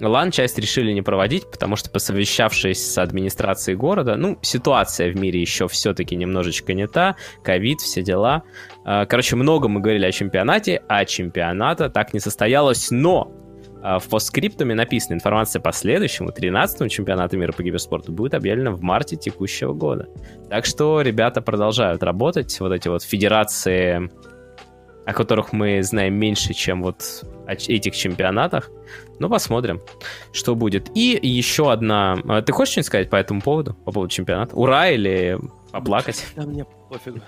Лан-часть 0.00 0.58
решили 0.58 0.92
не 0.92 1.02
проводить, 1.02 1.50
потому 1.50 1.76
что, 1.76 1.90
посовещавшись 1.90 2.92
с 2.92 2.98
администрацией 2.98 3.76
города, 3.76 4.16
ну, 4.16 4.38
ситуация 4.42 5.12
в 5.12 5.16
мире 5.16 5.40
еще 5.40 5.68
все-таки 5.68 6.16
немножечко 6.16 6.72
не 6.72 6.86
та, 6.86 7.16
ковид, 7.42 7.80
все 7.80 8.02
дела. 8.02 8.42
А, 8.84 9.06
короче, 9.06 9.36
много 9.36 9.68
мы 9.68 9.80
говорили 9.80 10.06
о 10.06 10.12
чемпионате, 10.12 10.82
а 10.88 11.04
чемпионата 11.04 11.90
так 11.90 12.14
не 12.14 12.20
состоялось, 12.20 12.90
но 12.90 13.32
а, 13.82 13.98
в 13.98 14.08
постскриптуме 14.08 14.74
написана 14.74 15.14
информация 15.14 15.60
по 15.60 15.72
следующему, 15.72 16.30
13-му 16.30 16.88
чемпионату 16.88 17.36
мира 17.38 17.52
по 17.52 17.62
киберспорту 17.62 18.12
будет 18.12 18.34
объявлена 18.34 18.72
в 18.72 18.82
марте 18.82 19.16
текущего 19.16 19.72
года. 19.72 20.08
Так 20.48 20.64
что 20.64 21.00
ребята 21.00 21.40
продолжают 21.40 22.02
работать, 22.02 22.58
вот 22.60 22.72
эти 22.72 22.88
вот 22.88 23.02
федерации 23.02 24.10
о 25.06 25.12
которых 25.12 25.52
мы 25.52 25.82
знаем 25.82 26.14
меньше, 26.14 26.54
чем 26.54 26.82
вот 26.82 27.24
о 27.46 27.52
этих 27.52 27.94
чемпионатах. 27.94 28.70
Ну, 29.18 29.28
посмотрим, 29.28 29.80
что 30.32 30.54
будет. 30.54 30.90
И 30.96 31.18
еще 31.22 31.72
одна... 31.72 32.18
А, 32.28 32.42
ты 32.42 32.52
хочешь 32.52 32.72
что-нибудь 32.72 32.86
сказать 32.86 33.10
по 33.10 33.16
этому 33.16 33.40
поводу? 33.40 33.74
По 33.84 33.92
поводу 33.92 34.12
чемпионата? 34.12 34.54
Ура 34.56 34.88
или 34.88 35.38
поплакать? 35.72 36.26
Да 36.36 36.42
мне 36.42 36.64
пофигу. 36.88 37.20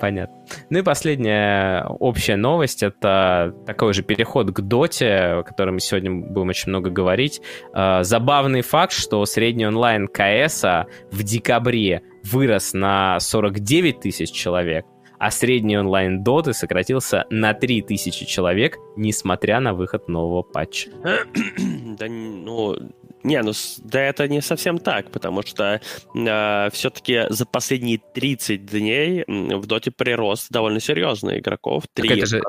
Понятно. 0.00 0.36
Ну 0.70 0.78
и 0.78 0.82
последняя 0.82 1.86
общая 1.86 2.36
новость— 2.36 2.82
это 2.84 3.54
такой 3.66 3.94
же 3.94 4.02
переход 4.02 4.50
к 4.50 4.60
доте, 4.60 5.14
о 5.14 5.42
котором 5.42 5.74
мы 5.74 5.80
сегодня 5.80 6.12
будем 6.12 6.48
очень 6.48 6.68
много 6.68 6.90
говорить. 6.90 7.40
А, 7.72 8.02
забавный 8.02 8.60
факт, 8.60 8.92
что 8.92 9.24
средний 9.24 9.66
онлайн 9.66 10.08
КС 10.08 10.62
в 11.10 11.22
декабре 11.22 12.02
вырос 12.24 12.74
на 12.74 13.18
49 13.18 14.00
тысяч 14.00 14.30
человек, 14.30 14.84
а 15.22 15.30
средний 15.30 15.78
онлайн 15.78 16.24
доты 16.24 16.52
сократился 16.52 17.26
на 17.30 17.54
3000 17.54 18.26
человек, 18.26 18.78
несмотря 18.96 19.60
на 19.60 19.72
выход 19.72 20.08
нового 20.08 20.42
патча. 20.42 20.90
Да, 21.92 22.06
ну, 22.08 22.74
не, 23.22 23.40
ну 23.42 23.52
да 23.84 24.00
это 24.00 24.26
не 24.26 24.40
совсем 24.40 24.78
так, 24.78 25.10
потому 25.10 25.42
что 25.42 25.80
э, 26.14 26.70
все-таки 26.72 27.26
за 27.28 27.44
последние 27.44 27.98
30 27.98 28.64
дней 28.64 29.24
в 29.28 29.66
доте 29.66 29.92
прирост 29.92 30.50
довольно 30.50 30.80
серьезный 30.80 31.38
игроков, 31.38 31.84
3%. 31.96 32.08
Так 32.08 32.18
это 32.18 32.26
же 32.26 32.42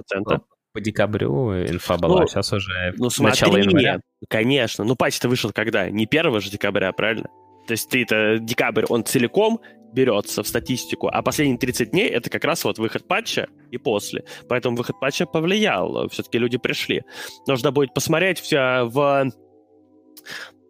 по 0.71 0.81
декабрю 0.81 1.53
инфа 1.67 1.97
была, 1.97 2.21
ну, 2.21 2.27
сейчас 2.27 2.53
уже 2.53 2.93
ну, 2.97 3.11
смотри, 3.11 3.41
начало 3.41 3.57
января. 3.57 3.99
Конечно, 4.27 4.83
ну 4.83 4.95
патч-то 4.95 5.29
вышел 5.29 5.51
когда? 5.51 5.89
Не 5.91 6.07
1 6.09 6.41
же 6.41 6.49
декабря, 6.49 6.91
правильно? 6.93 7.29
То 7.67 7.73
есть 7.73 7.89
ты-то 7.89 8.39
декабрь, 8.39 8.85
он 8.89 9.03
целиком 9.03 9.61
берется 9.93 10.43
в 10.43 10.47
статистику, 10.47 11.07
а 11.07 11.21
последние 11.21 11.57
30 11.57 11.91
дней 11.91 12.09
это 12.09 12.29
как 12.29 12.43
раз 12.43 12.63
вот 12.63 12.77
выход 12.79 13.07
патча 13.07 13.47
и 13.71 13.77
после. 13.77 14.25
Поэтому 14.49 14.75
выход 14.75 14.99
патча 14.99 15.25
повлиял, 15.25 16.09
все-таки 16.09 16.37
люди 16.37 16.57
пришли. 16.57 17.03
Нужно 17.47 17.71
будет 17.71 17.93
посмотреть 17.93 18.39
все 18.39 18.83
в, 18.83 19.31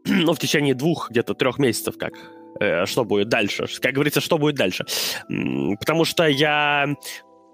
ну, 0.06 0.34
в 0.34 0.40
течение 0.40 0.76
двух, 0.76 1.10
где-то 1.10 1.34
трех 1.34 1.58
месяцев, 1.58 1.98
как 1.98 2.14
э, 2.60 2.86
что 2.86 3.06
будет 3.06 3.30
дальше. 3.30 3.66
Как 3.82 3.94
говорится, 3.94 4.22
что 4.22 4.38
будет 4.38 4.56
дальше. 4.56 4.86
Потому 5.80 6.06
что 6.06 6.28
я 6.28 6.96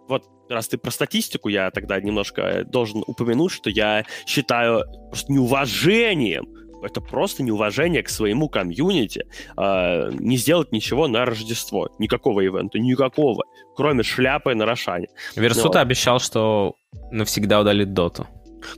вот 0.07 0.25
раз 0.49 0.67
ты 0.67 0.77
про 0.77 0.91
статистику, 0.91 1.49
я 1.49 1.69
тогда 1.71 1.99
немножко 2.01 2.63
должен 2.65 3.03
упомянуть, 3.05 3.51
что 3.51 3.69
я 3.69 4.05
считаю 4.25 4.83
просто 5.09 5.31
неуважением 5.31 6.47
это 6.83 7.01
просто 7.01 7.43
неуважение 7.43 8.03
к 8.03 8.09
своему 8.09 8.49
комьюнити 8.49 9.25
э, 9.57 10.11
не 10.13 10.37
сделать 10.37 10.71
ничего 10.71 11.07
на 11.07 11.25
Рождество. 11.25 11.89
Никакого 11.99 12.41
ивента, 12.41 12.79
никакого, 12.79 13.43
кроме 13.75 14.03
шляпы 14.03 14.55
на 14.55 14.65
Рошане. 14.65 15.07
Версута 15.35 15.79
Но... 15.79 15.81
обещал, 15.81 16.19
что 16.19 16.75
навсегда 17.11 17.59
удалит 17.59 17.93
доту. 17.93 18.27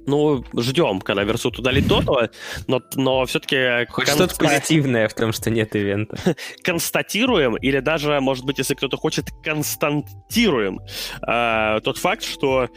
Ну, 0.06 0.44
ждем, 0.58 1.02
когда 1.02 1.24
Версут 1.24 1.60
удалит 1.60 1.88
доту, 1.88 2.30
но, 2.68 2.82
но 2.96 3.26
все-таки... 3.26 3.86
Хоть 3.90 4.06
кон... 4.06 4.16
что-то 4.16 4.36
позитивное 4.36 5.08
в 5.08 5.14
том, 5.14 5.32
что 5.32 5.50
нет 5.50 5.76
ивента. 5.76 6.18
Констатируем, 6.64 7.56
или 7.56 7.80
даже, 7.80 8.20
может 8.20 8.46
быть, 8.46 8.58
если 8.58 8.76
кто-то 8.76 8.98
хочет, 8.98 9.30
константируем 9.44 10.82
э, 11.28 11.80
тот 11.84 11.98
факт, 11.98 12.24
что 12.24 12.70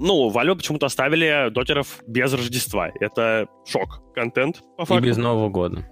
ну, 0.00 0.30
Valve 0.30 0.56
почему-то 0.56 0.86
оставили 0.86 1.50
дотеров 1.50 2.02
без 2.06 2.32
Рождества. 2.32 2.90
Это 3.00 3.46
шок. 3.66 4.02
Контент, 4.14 4.62
по 4.76 4.84
факту. 4.84 5.04
И 5.04 5.08
без 5.08 5.16
Нового 5.16 5.48
года. 5.48 5.86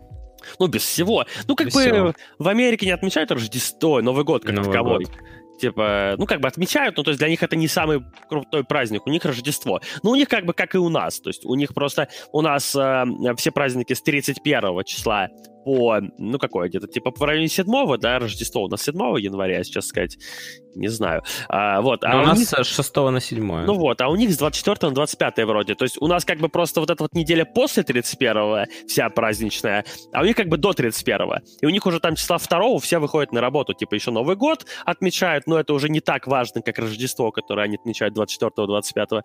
Ну, 0.59 0.67
без 0.67 0.83
всего. 0.83 1.27
Ну, 1.47 1.55
как 1.55 1.67
без 1.67 1.75
бы 1.75 1.81
всего. 1.83 2.15
в 2.39 2.49
Америке 2.49 2.87
не 2.87 2.93
отмечают 2.93 3.31
Рождество, 3.31 4.01
Новый 4.01 4.25
год 4.25 4.45
как 4.45 4.55
Новый 4.55 4.73
таковой. 4.73 5.05
Год. 5.05 5.13
Типа, 5.61 6.15
ну, 6.17 6.27
как 6.27 6.41
бы 6.41 6.47
отмечают, 6.47 6.97
но 6.97 7.03
то 7.03 7.11
есть 7.11 7.19
для 7.19 7.29
них 7.29 7.43
это 7.43 7.57
не 7.57 7.67
самый 7.67 8.05
крутой 8.29 8.63
праздник, 8.63 9.07
у 9.07 9.11
них 9.11 9.25
Рождество. 9.25 9.81
Ну, 10.05 10.11
у 10.11 10.15
них 10.15 10.29
как 10.29 10.47
бы 10.47 10.53
как 10.53 10.75
и 10.75 10.79
у 10.79 10.89
нас, 10.89 11.21
то 11.21 11.31
есть 11.31 11.45
у 11.45 11.55
них 11.57 11.75
просто, 11.75 12.09
у 12.33 12.43
нас 12.43 12.77
э, 12.77 13.05
все 13.37 13.51
праздники 13.51 13.93
с 13.93 14.01
31 14.01 14.85
числа 14.85 15.29
по, 15.69 16.01
ну, 16.17 16.39
какое, 16.39 16.71
где-то 16.71 16.87
типа 16.87 17.11
по 17.11 17.27
районе 17.27 17.47
7 17.47 17.67
да, 17.99 18.19
Рождество 18.19 18.65
у 18.65 18.69
нас 18.69 18.83
7 18.85 18.95
января, 19.21 19.63
сейчас 19.63 19.89
сказать, 19.89 20.17
не 20.75 20.89
знаю. 20.89 21.23
А, 21.51 21.83
вот, 21.83 22.05
а, 22.05 22.13
а 22.13 22.21
у, 22.21 22.23
у 22.23 22.27
нас 22.27 22.39
них... 22.39 22.49
с 22.49 22.65
6 22.65 22.97
на 22.97 23.21
7. 23.21 23.67
Ну 23.67 23.75
вот, 23.75 24.01
а 24.01 24.09
у 24.09 24.17
них 24.17 24.33
с 24.33 24.39
24 24.39 24.89
на 24.89 24.95
25 24.95 25.45
вроде. 25.45 25.75
То 25.75 25.85
есть 25.85 26.01
у 26.01 26.07
нас 26.07 26.25
как 26.25 26.39
бы 26.39 26.49
просто 26.49 26.81
вот 26.81 26.89
эта 26.89 27.05
вот 27.05 27.13
неделя 27.13 27.45
после 27.45 27.83
31 27.83 28.65
вся 28.87 29.11
праздничная, 29.11 29.85
а 30.15 30.23
у 30.23 30.25
них 30.25 30.37
как 30.37 30.49
бы 30.49 30.57
до 30.57 30.73
31 30.73 31.43
И 31.61 31.67
у 31.67 31.69
них 31.69 31.85
уже 31.85 32.01
там 32.01 32.15
числа 32.15 32.39
2 32.39 32.79
все 32.79 32.99
выходят 32.99 33.31
на 33.33 33.43
работу. 33.43 33.75
Типа 33.75 33.95
еще 33.95 34.11
Новый 34.11 34.37
год 34.37 34.65
отмечают, 34.87 35.47
но 35.47 35.61
это 35.61 35.75
уже 35.75 35.91
не 35.91 36.01
так 36.01 36.27
важно, 36.27 36.63
как 36.63 36.79
Рождество, 36.79 37.31
которое 37.31 37.65
они 37.65 37.77
отмечают 37.77 38.17
24-25. 38.17 39.21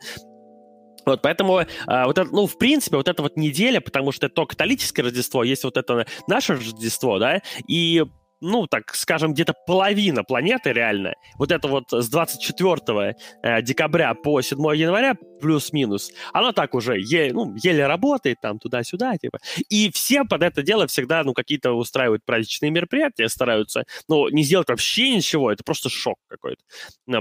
Вот, 1.05 1.21
поэтому, 1.21 1.59
э, 1.59 1.65
вот 2.05 2.17
это, 2.17 2.29
ну, 2.31 2.47
в 2.47 2.57
принципе, 2.57 2.97
вот 2.97 3.07
эта 3.07 3.21
вот 3.21 3.37
неделя, 3.37 3.81
потому 3.81 4.11
что 4.11 4.27
это 4.27 4.35
то 4.35 4.45
католическое 4.45 5.05
Рождество, 5.05 5.43
есть 5.43 5.63
вот 5.63 5.77
это 5.77 6.05
наше 6.27 6.53
Рождество, 6.53 7.19
да, 7.19 7.41
и 7.67 8.03
ну, 8.43 8.67
так 8.67 8.93
скажем, 8.93 9.33
где-то 9.33 9.53
половина 9.65 10.23
планеты 10.23 10.73
реально, 10.73 11.13
вот 11.37 11.51
это 11.51 11.67
вот 11.67 11.85
с 11.91 12.09
24 12.09 13.15
э, 13.41 13.61
декабря 13.61 14.13
по 14.13 14.41
7 14.41 14.59
января 14.75 15.15
плюс-минус, 15.39 16.11
она 16.33 16.51
так 16.51 16.75
уже 16.75 16.99
е, 16.99 17.31
ну, 17.33 17.55
еле 17.55 17.87
работает 17.87 18.37
там 18.41 18.59
туда-сюда, 18.59 19.17
типа. 19.17 19.39
И 19.69 19.89
все 19.91 20.25
под 20.25 20.43
это 20.43 20.61
дело 20.61 20.87
всегда, 20.87 21.23
ну, 21.23 21.33
какие-то 21.33 21.71
устраивают 21.71 22.25
праздничные 22.25 22.69
мероприятия, 22.69 23.29
стараются, 23.29 23.85
ну, 24.09 24.27
не 24.27 24.43
сделать 24.43 24.67
вообще 24.67 25.15
ничего, 25.15 25.51
это 25.51 25.63
просто 25.63 25.89
шок 25.89 26.17
какой-то. 26.27 26.61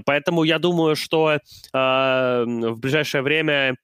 Поэтому 0.05 0.43
я 0.43 0.59
думаю, 0.59 0.97
что 0.97 1.33
э, 1.33 1.39
в 1.73 2.79
ближайшее 2.81 3.23
время 3.23 3.77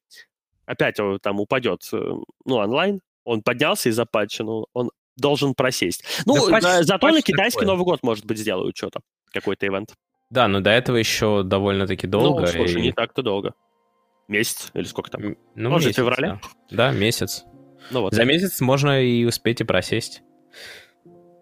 опять 0.66 0.96
там 1.22 1.40
упадет, 1.40 1.88
э, 1.92 1.96
ну, 2.44 2.56
онлайн, 2.56 3.00
он 3.24 3.42
поднялся 3.42 3.90
из-за 3.90 4.06
патча, 4.06 4.42
ну, 4.42 4.66
он 4.72 4.90
должен 5.18 5.54
просесть. 5.54 6.04
Ну, 6.26 6.34
да, 6.34 6.52
патч, 6.52 6.86
зато 6.86 6.98
патч 6.98 7.14
на 7.14 7.22
китайский 7.22 7.60
такой. 7.60 7.66
Новый 7.66 7.84
год, 7.84 8.00
может 8.02 8.24
быть, 8.24 8.38
сделают 8.38 8.76
что-то, 8.76 9.00
какой-то 9.32 9.66
ивент. 9.66 9.94
Да, 10.30 10.48
но 10.48 10.60
до 10.60 10.70
этого 10.70 10.96
еще 10.96 11.42
довольно-таки 11.42 12.06
ну, 12.06 12.10
долго. 12.10 12.40
Ну, 12.42 12.46
слушай, 12.46 12.80
и... 12.80 12.82
не 12.82 12.92
так-то 12.92 13.22
долго. 13.22 13.54
Месяц 14.28 14.70
или 14.74 14.84
сколько 14.84 15.10
там? 15.10 15.36
Ну, 15.54 15.70
Может, 15.70 15.88
месяц, 15.88 15.96
февраля? 15.96 16.40
Да. 16.70 16.90
да, 16.90 16.92
месяц. 16.92 17.44
Ну, 17.90 18.02
вот. 18.02 18.12
За 18.12 18.24
месяц 18.24 18.60
можно 18.60 19.02
и 19.02 19.24
успеть 19.24 19.62
и 19.62 19.64
просесть. 19.64 20.22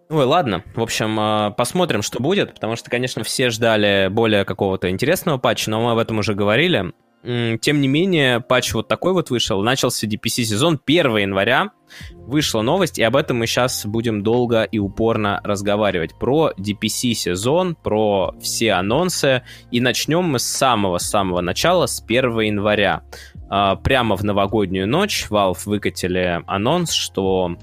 Ой, 0.09 0.25
ладно. 0.25 0.63
В 0.77 0.83
общем, 0.83 1.19
а, 1.19 1.51
посмотрим, 1.51 2.03
что 2.03 2.23
будет, 2.23 2.55
потому 2.55 2.77
что, 2.77 2.89
конечно, 2.89 3.25
все 3.25 3.51
ждали 3.51 4.09
более 4.09 4.45
какого-то 4.45 4.89
интересного 4.89 5.39
патча, 5.39 5.71
но 5.71 5.83
мы 5.83 5.93
об 5.93 5.99
этом 5.99 6.19
уже 6.19 6.35
говорили. 6.35 6.93
Тем 7.23 7.81
не 7.81 7.89
менее, 7.89 8.41
патч 8.41 8.73
вот 8.75 8.87
такой 8.87 9.13
вот 9.13 9.31
вышел. 9.31 9.61
Начался 9.63 10.07
DPC 10.07 10.45
сезон 10.45 10.81
1 10.85 11.17
января. 11.17 11.71
Вышла 12.13 12.63
новость, 12.63 12.99
и 12.99 13.03
об 13.03 13.17
этом 13.17 13.39
мы 13.39 13.47
сейчас 13.47 13.85
будем 13.85 14.23
долго 14.23 14.63
и 14.63 14.79
упорно 14.79 15.41
разговаривать. 15.43 16.17
Про 16.19 16.53
DPC 16.57 17.15
сезон, 17.15 17.75
про 17.75 18.35
все 18.41 18.73
анонсы. 18.73 19.43
И 19.73 19.81
начнем 19.81 20.25
мы 20.25 20.39
с 20.39 20.45
самого-самого 20.45 21.41
начала, 21.41 21.87
с 21.87 22.01
1 22.01 22.41
января. 22.41 23.03
А, 23.49 23.77
прямо 23.77 24.17
в 24.17 24.25
новогоднюю 24.25 24.87
ночь 24.87 25.27
Valve 25.29 25.59
выкатили 25.65 26.43
анонс, 26.47 26.93
что 26.93 27.57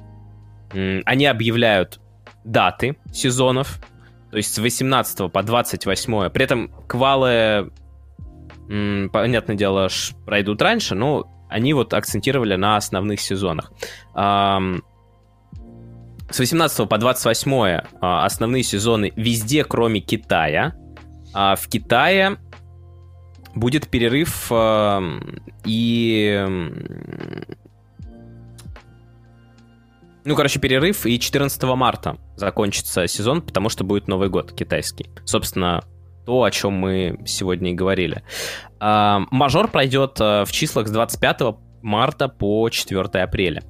они 0.73 1.25
объявляют 1.25 1.99
даты 2.43 2.97
сезонов, 3.13 3.79
то 4.31 4.37
есть 4.37 4.53
с 4.53 4.57
18 4.57 5.31
по 5.31 5.43
28. 5.43 6.29
При 6.29 6.43
этом 6.43 6.71
квалы 6.87 7.71
понятное 8.67 9.55
дело, 9.55 9.89
пройдут 10.25 10.61
раньше, 10.61 10.95
но 10.95 11.25
они 11.49 11.73
вот 11.73 11.93
акцентировали 11.93 12.55
на 12.55 12.77
основных 12.77 13.21
сезонах. 13.21 13.71
С 14.15 14.81
18 16.39 16.89
по 16.89 16.97
28 16.97 17.81
а, 18.01 18.25
основные 18.25 18.63
сезоны 18.63 19.13
везде, 19.15 19.63
кроме 19.63 19.99
Китая. 19.99 20.73
А 21.31 21.55
в 21.55 21.67
Китае 21.67 22.37
будет 23.53 23.87
перерыв 23.87 24.51
и... 25.65 26.45
Ну, 30.25 30.35
короче, 30.35 30.59
перерыв, 30.59 31.05
и 31.05 31.19
14 31.19 31.61
марта 31.63 32.17
закончится 32.37 33.07
сезон, 33.07 33.41
потому 33.41 33.69
что 33.69 33.83
будет 33.83 34.07
Новый 34.07 34.29
год 34.29 34.53
китайский. 34.53 35.09
Собственно, 35.25 35.83
то, 36.25 36.43
о 36.43 36.51
чем 36.51 36.73
мы 36.73 37.19
сегодня 37.25 37.71
и 37.71 37.73
говорили. 37.73 38.23
А, 38.79 39.21
мажор 39.31 39.69
пройдет 39.69 40.19
э, 40.19 40.45
в 40.45 40.51
числах 40.51 40.87
с 40.87 40.91
25 40.91 41.41
марта 41.83 42.29
по 42.29 42.67
4 42.69 43.01
апреля. 43.21 43.63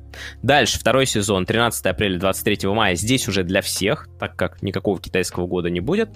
Дальше, 0.44 0.80
второй 0.80 1.06
сезон, 1.06 1.46
13 1.46 1.86
апреля, 1.88 2.20
23 2.20 2.70
мая, 2.70 2.96
здесь 2.96 3.28
уже 3.28 3.44
для 3.44 3.62
всех, 3.62 4.08
так 4.20 4.36
как 4.36 4.62
никакого 4.62 5.00
китайского 5.00 5.48
года 5.48 5.70
не 5.70 5.80
будет. 5.80 6.10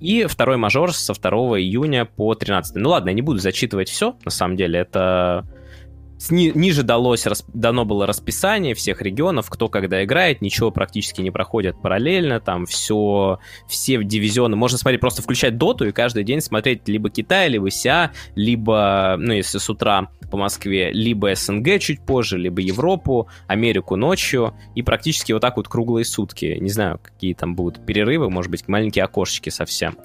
И 0.00 0.24
второй 0.24 0.56
мажор 0.56 0.92
со 0.94 1.12
2 1.12 1.30
июня 1.60 2.06
по 2.06 2.34
13. 2.34 2.76
Ну 2.76 2.90
ладно, 2.90 3.10
я 3.10 3.14
не 3.14 3.22
буду 3.22 3.38
зачитывать 3.38 3.90
все, 3.90 4.16
на 4.24 4.30
самом 4.30 4.56
деле, 4.56 4.80
это 4.80 5.44
Сни, 6.22 6.52
ниже 6.54 6.84
далось, 6.84 7.26
рас, 7.26 7.44
дано 7.52 7.84
было 7.84 8.06
расписание 8.06 8.76
всех 8.76 9.02
регионов, 9.02 9.50
кто 9.50 9.68
когда 9.68 10.04
играет, 10.04 10.40
ничего 10.40 10.70
практически 10.70 11.20
не 11.20 11.32
проходит 11.32 11.82
параллельно, 11.82 12.38
там 12.38 12.64
все, 12.64 13.40
все 13.66 14.04
дивизионы, 14.04 14.54
можно 14.54 14.78
смотреть, 14.78 15.00
просто 15.00 15.20
включать 15.20 15.58
доту 15.58 15.84
и 15.84 15.90
каждый 15.90 16.22
день 16.22 16.40
смотреть 16.40 16.86
либо 16.86 17.10
Китай, 17.10 17.48
либо 17.48 17.72
СИА, 17.72 18.12
либо, 18.36 19.16
ну, 19.18 19.32
если 19.32 19.58
с 19.58 19.68
утра 19.68 20.10
по 20.30 20.36
Москве, 20.36 20.92
либо 20.92 21.34
СНГ 21.34 21.80
чуть 21.80 22.00
позже, 22.06 22.38
либо 22.38 22.60
Европу, 22.60 23.28
Америку 23.48 23.96
ночью, 23.96 24.54
и 24.76 24.82
практически 24.82 25.32
вот 25.32 25.42
так 25.42 25.56
вот 25.56 25.66
круглые 25.66 26.04
сутки. 26.04 26.56
Не 26.60 26.70
знаю, 26.70 27.00
какие 27.02 27.34
там 27.34 27.56
будут 27.56 27.84
перерывы, 27.84 28.30
может 28.30 28.50
быть, 28.50 28.68
маленькие 28.68 29.04
окошечки 29.04 29.50
совсем. 29.50 29.98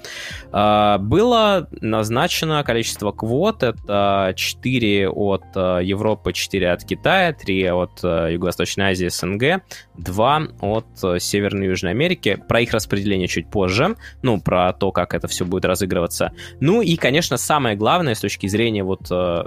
А, 0.50 0.98
было 0.98 1.68
назначено 1.80 2.62
количество 2.64 3.12
квот, 3.12 3.62
это 3.62 4.34
4 4.36 5.08
от 5.08 5.44
а, 5.54 5.78
Европы 5.78 6.07
Европы, 6.08 6.32
4 6.32 6.72
от 6.72 6.84
Китая, 6.84 7.32
3 7.32 7.70
от 7.70 8.00
э, 8.02 8.32
Юго-Восточной 8.32 8.92
Азии, 8.92 9.08
СНГ, 9.08 9.62
2 9.98 10.42
от 10.60 10.86
э, 11.02 11.18
Северной 11.18 11.66
и 11.66 11.68
Южной 11.68 11.90
Америки. 11.92 12.42
Про 12.48 12.60
их 12.60 12.72
распределение 12.72 13.28
чуть 13.28 13.50
позже, 13.50 13.96
ну, 14.22 14.40
про 14.40 14.72
то, 14.72 14.90
как 14.90 15.12
это 15.12 15.28
все 15.28 15.44
будет 15.44 15.66
разыгрываться. 15.66 16.32
Ну 16.60 16.80
и, 16.80 16.96
конечно, 16.96 17.36
самое 17.36 17.76
главное 17.76 18.14
с 18.14 18.20
точки 18.20 18.46
зрения 18.46 18.82
вот 18.82 19.10
э, 19.10 19.44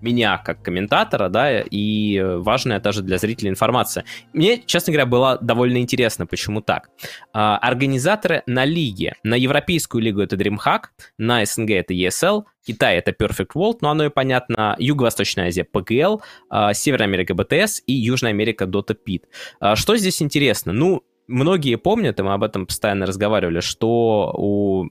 меня 0.00 0.38
как 0.38 0.62
комментатора, 0.62 1.28
да, 1.28 1.60
и 1.60 2.20
важная 2.20 2.80
даже 2.80 3.02
для 3.02 3.18
зрителей 3.18 3.50
информация. 3.50 4.04
Мне, 4.32 4.58
честно 4.58 4.92
говоря, 4.92 5.06
было 5.06 5.38
довольно 5.40 5.78
интересно, 5.78 6.26
почему 6.26 6.60
так. 6.60 6.90
А, 7.32 7.58
организаторы 7.58 8.42
на 8.46 8.64
лиге, 8.64 9.14
на 9.22 9.34
Европейскую 9.34 10.02
лигу 10.02 10.20
это 10.20 10.36
DreamHack, 10.36 10.84
на 11.18 11.44
СНГ 11.44 11.70
это 11.70 11.94
ESL, 11.94 12.44
Китай 12.66 12.96
это 12.96 13.10
Perfect 13.12 13.52
World, 13.54 13.78
но 13.80 13.90
оно 13.90 14.06
и 14.06 14.10
понятно, 14.10 14.74
Юго-Восточная 14.78 15.48
Азия 15.48 15.66
PGL, 15.70 16.20
а, 16.48 16.74
Северная 16.74 17.06
Америка 17.06 17.34
BTS 17.34 17.82
и 17.86 17.92
Южная 17.92 18.30
Америка 18.30 18.64
Dota 18.64 18.96
Pit. 18.96 19.22
А, 19.60 19.76
что 19.76 19.96
здесь 19.96 20.22
интересно? 20.22 20.72
Ну, 20.72 21.02
многие 21.26 21.76
помнят, 21.76 22.18
и 22.18 22.22
мы 22.22 22.32
об 22.32 22.42
этом 22.42 22.66
постоянно 22.66 23.06
разговаривали, 23.06 23.60
что 23.60 24.34
у 24.36 24.88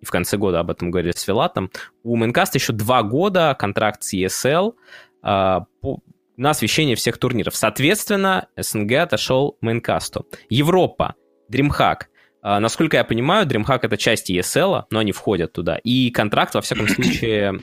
и 0.00 0.04
в 0.04 0.10
конце 0.10 0.36
года 0.36 0.60
об 0.60 0.70
этом 0.70 0.90
говорили 0.90 1.12
с 1.14 1.26
Вилатом, 1.26 1.70
у 2.02 2.16
Мэнкаста 2.16 2.58
еще 2.58 2.72
два 2.72 3.02
года 3.02 3.56
контракт 3.58 4.02
с 4.02 4.14
ESL 4.14 4.74
а, 5.22 5.66
по, 5.80 6.00
на 6.36 6.50
освещение 6.50 6.96
всех 6.96 7.18
турниров. 7.18 7.54
Соответственно, 7.54 8.48
СНГ 8.56 8.92
отошел 8.92 9.58
Мэнкасту. 9.60 10.26
Европа, 10.48 11.14
DreamHack. 11.52 12.04
А, 12.42 12.60
насколько 12.60 12.96
я 12.96 13.04
понимаю, 13.04 13.46
DreamHack 13.46 13.80
это 13.82 13.96
часть 13.96 14.30
ESL, 14.30 14.84
но 14.90 14.98
они 14.98 15.12
входят 15.12 15.52
туда. 15.52 15.78
И 15.84 16.10
контракт, 16.10 16.54
во 16.54 16.62
всяком 16.62 16.88
случае, 16.88 17.60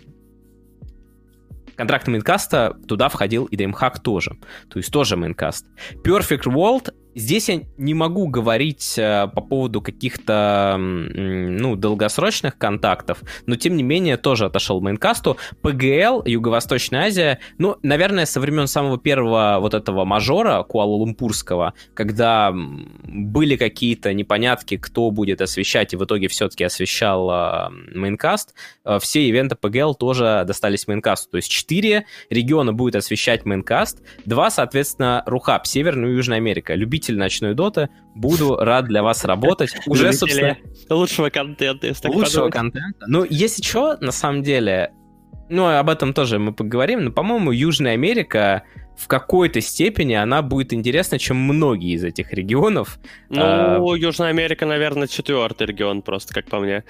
контракт 1.76 2.08
Мейнкаста 2.08 2.78
туда 2.88 3.10
входил 3.10 3.46
и 3.46 3.56
DreamHack 3.56 4.02
тоже. 4.04 4.38
То 4.70 4.78
есть 4.78 4.92
тоже 4.92 5.16
Мейнкаст. 5.16 5.66
Perfect 6.06 6.44
World 6.44 6.94
Здесь 7.18 7.50
я 7.50 7.64
не 7.78 7.96
могу 7.96 8.28
говорить 8.28 8.94
э, 8.96 9.28
по 9.34 9.42
поводу 9.42 9.82
каких-то, 9.82 10.76
ну, 10.78 11.76
долгосрочных 11.76 12.60
контактов, 12.60 13.24
но 13.48 13.56
тем 13.56 13.76
не 13.76 13.82
менее 13.82 14.18
тоже 14.18 14.46
отошел 14.46 14.82
мейнкасту. 14.82 15.36
ПГЛ, 15.64 16.22
Юго-Восточная 16.26 17.06
Азия, 17.06 17.40
ну, 17.58 17.78
наверное, 17.82 18.28
со 18.28 18.40
времен 18.40 18.68
самого 18.68 19.00
первого 19.00 19.58
вот 19.60 19.74
этого 19.74 20.06
мажора 20.06 20.64
Куала-Лумпурского, 20.64 21.74
когда 21.96 22.54
были 22.54 23.56
какие-то 23.56 24.14
непонятки, 24.14 24.78
кто 24.78 25.10
будет 25.10 25.42
освещать, 25.42 25.94
и 25.94 25.98
в 25.98 26.06
итоге 26.06 26.28
все-таки 26.28 26.66
освещал 26.66 27.32
э, 27.32 27.70
Maincast, 27.96 28.54
э, 28.86 29.00
все 29.02 29.28
ивенты 29.28 29.56
PGL 29.56 29.96
тоже 29.96 30.44
достались 30.46 30.88
Maincast 30.88 31.23
у. 31.23 31.32
То 31.32 31.38
есть 31.38 31.50
четыре 31.50 32.06
региона 32.30 32.74
будет 32.74 32.96
освещать 32.96 33.44
Maincast, 33.44 34.04
два, 34.26 34.52
соответственно, 34.52 35.24
RuHub, 35.26 35.66
Северная 35.66 36.12
и 36.12 36.14
Южная 36.14 36.38
Америка. 36.38 36.76
Любите 36.76 37.07
любитель 37.08 37.18
ночной 37.18 37.54
доты. 37.54 37.90
Буду 38.16 38.56
рад 38.56 38.86
для 38.86 39.04
вас 39.04 39.24
работать. 39.26 39.72
Уже, 39.88 40.14
собственно... 40.14 40.58
Лучшего 40.90 41.30
контента, 41.30 41.88
если 41.88 42.08
Лучшего 42.08 42.50
контента. 42.50 43.06
Ну, 43.08 43.26
если 43.30 43.62
что, 43.64 43.98
на 44.00 44.12
самом 44.12 44.44
деле, 44.44 44.92
ну, 45.50 45.68
об 45.68 45.90
этом 45.90 46.14
тоже 46.14 46.40
мы 46.40 46.54
поговорим, 46.54 47.06
но, 47.06 47.12
по-моему, 47.12 47.52
Южная 47.52 47.94
Америка 47.94 48.64
в 48.98 49.08
какой-то 49.08 49.62
степени 49.62 50.14
она 50.14 50.42
будет 50.42 50.74
интереснее, 50.74 51.20
чем 51.20 51.38
многие 51.38 51.94
из 51.94 52.04
этих 52.04 52.34
регионов. 52.34 53.00
Ну, 53.30 53.42
а... 53.42 53.96
Южная 53.96 54.30
Америка, 54.30 54.66
наверное, 54.66 55.08
четвертый 55.08 55.68
регион, 55.68 56.02
просто 56.02 56.34
как 56.34 56.46
по 56.50 56.60
мне. 56.60 56.84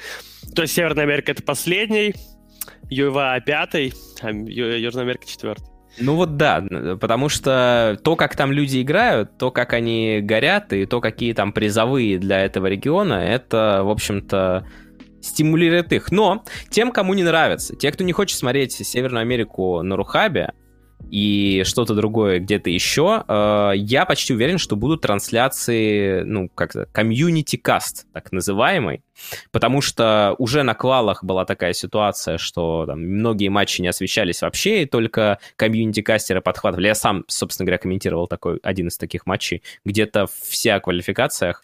То 0.55 0.61
есть 0.61 0.73
Северная 0.73 1.03
Америка 1.03 1.31
это 1.33 1.43
последний, 1.43 2.15
ЮВА 2.89 3.39
пятый, 3.41 3.93
а 4.21 4.31
Южная 4.31 5.03
Америка 5.03 5.27
четвертый. 5.27 5.76
Ну 5.99 6.15
вот 6.15 6.37
да, 6.37 6.63
потому 6.99 7.27
что 7.27 7.97
то, 8.03 8.15
как 8.15 8.35
там 8.35 8.51
люди 8.51 8.81
играют, 8.81 9.37
то, 9.37 9.51
как 9.51 9.73
они 9.73 10.19
горят, 10.21 10.71
и 10.73 10.85
то, 10.85 11.01
какие 11.01 11.33
там 11.33 11.51
призовые 11.51 12.19
для 12.19 12.45
этого 12.45 12.67
региона, 12.67 13.15
это, 13.15 13.81
в 13.83 13.89
общем-то, 13.89 14.67
стимулирует 15.21 15.93
их. 15.93 16.11
Но 16.11 16.43
тем, 16.69 16.91
кому 16.91 17.13
не 17.13 17.23
нравится, 17.23 17.75
те, 17.75 17.91
кто 17.91 18.03
не 18.03 18.13
хочет 18.13 18.37
смотреть 18.37 18.73
Северную 18.73 19.21
Америку 19.21 19.81
на 19.81 19.95
Рухабе, 19.95 20.53
и 21.09 21.63
что-то 21.65 21.93
другое 21.93 22.39
где-то 22.39 22.69
еще, 22.69 23.23
э, 23.27 23.71
я 23.75 24.05
почти 24.05 24.33
уверен, 24.33 24.57
что 24.57 24.75
будут 24.75 25.01
трансляции, 25.01 26.23
ну, 26.23 26.49
как-то, 26.49 26.87
комьюнити-каст, 26.91 28.07
так 28.11 28.31
называемый, 28.31 29.03
потому 29.51 29.81
что 29.81 30.35
уже 30.37 30.63
на 30.63 30.73
квалах 30.73 31.23
была 31.23 31.45
такая 31.45 31.73
ситуация, 31.73 32.37
что 32.37 32.85
там, 32.85 33.01
многие 33.01 33.47
матчи 33.49 33.81
не 33.81 33.87
освещались 33.87 34.41
вообще, 34.41 34.83
и 34.83 34.85
только 34.85 35.39
комьюнити-кастеры 35.55 36.41
подхватывали. 36.41 36.87
Я 36.87 36.95
сам, 36.95 37.23
собственно 37.27 37.65
говоря, 37.65 37.77
комментировал 37.77 38.27
такой, 38.27 38.59
один 38.63 38.87
из 38.87 38.97
таких 38.97 39.25
матчей, 39.25 39.63
где-то 39.85 40.27
вся 40.27 40.79
квалификациях, 40.79 41.63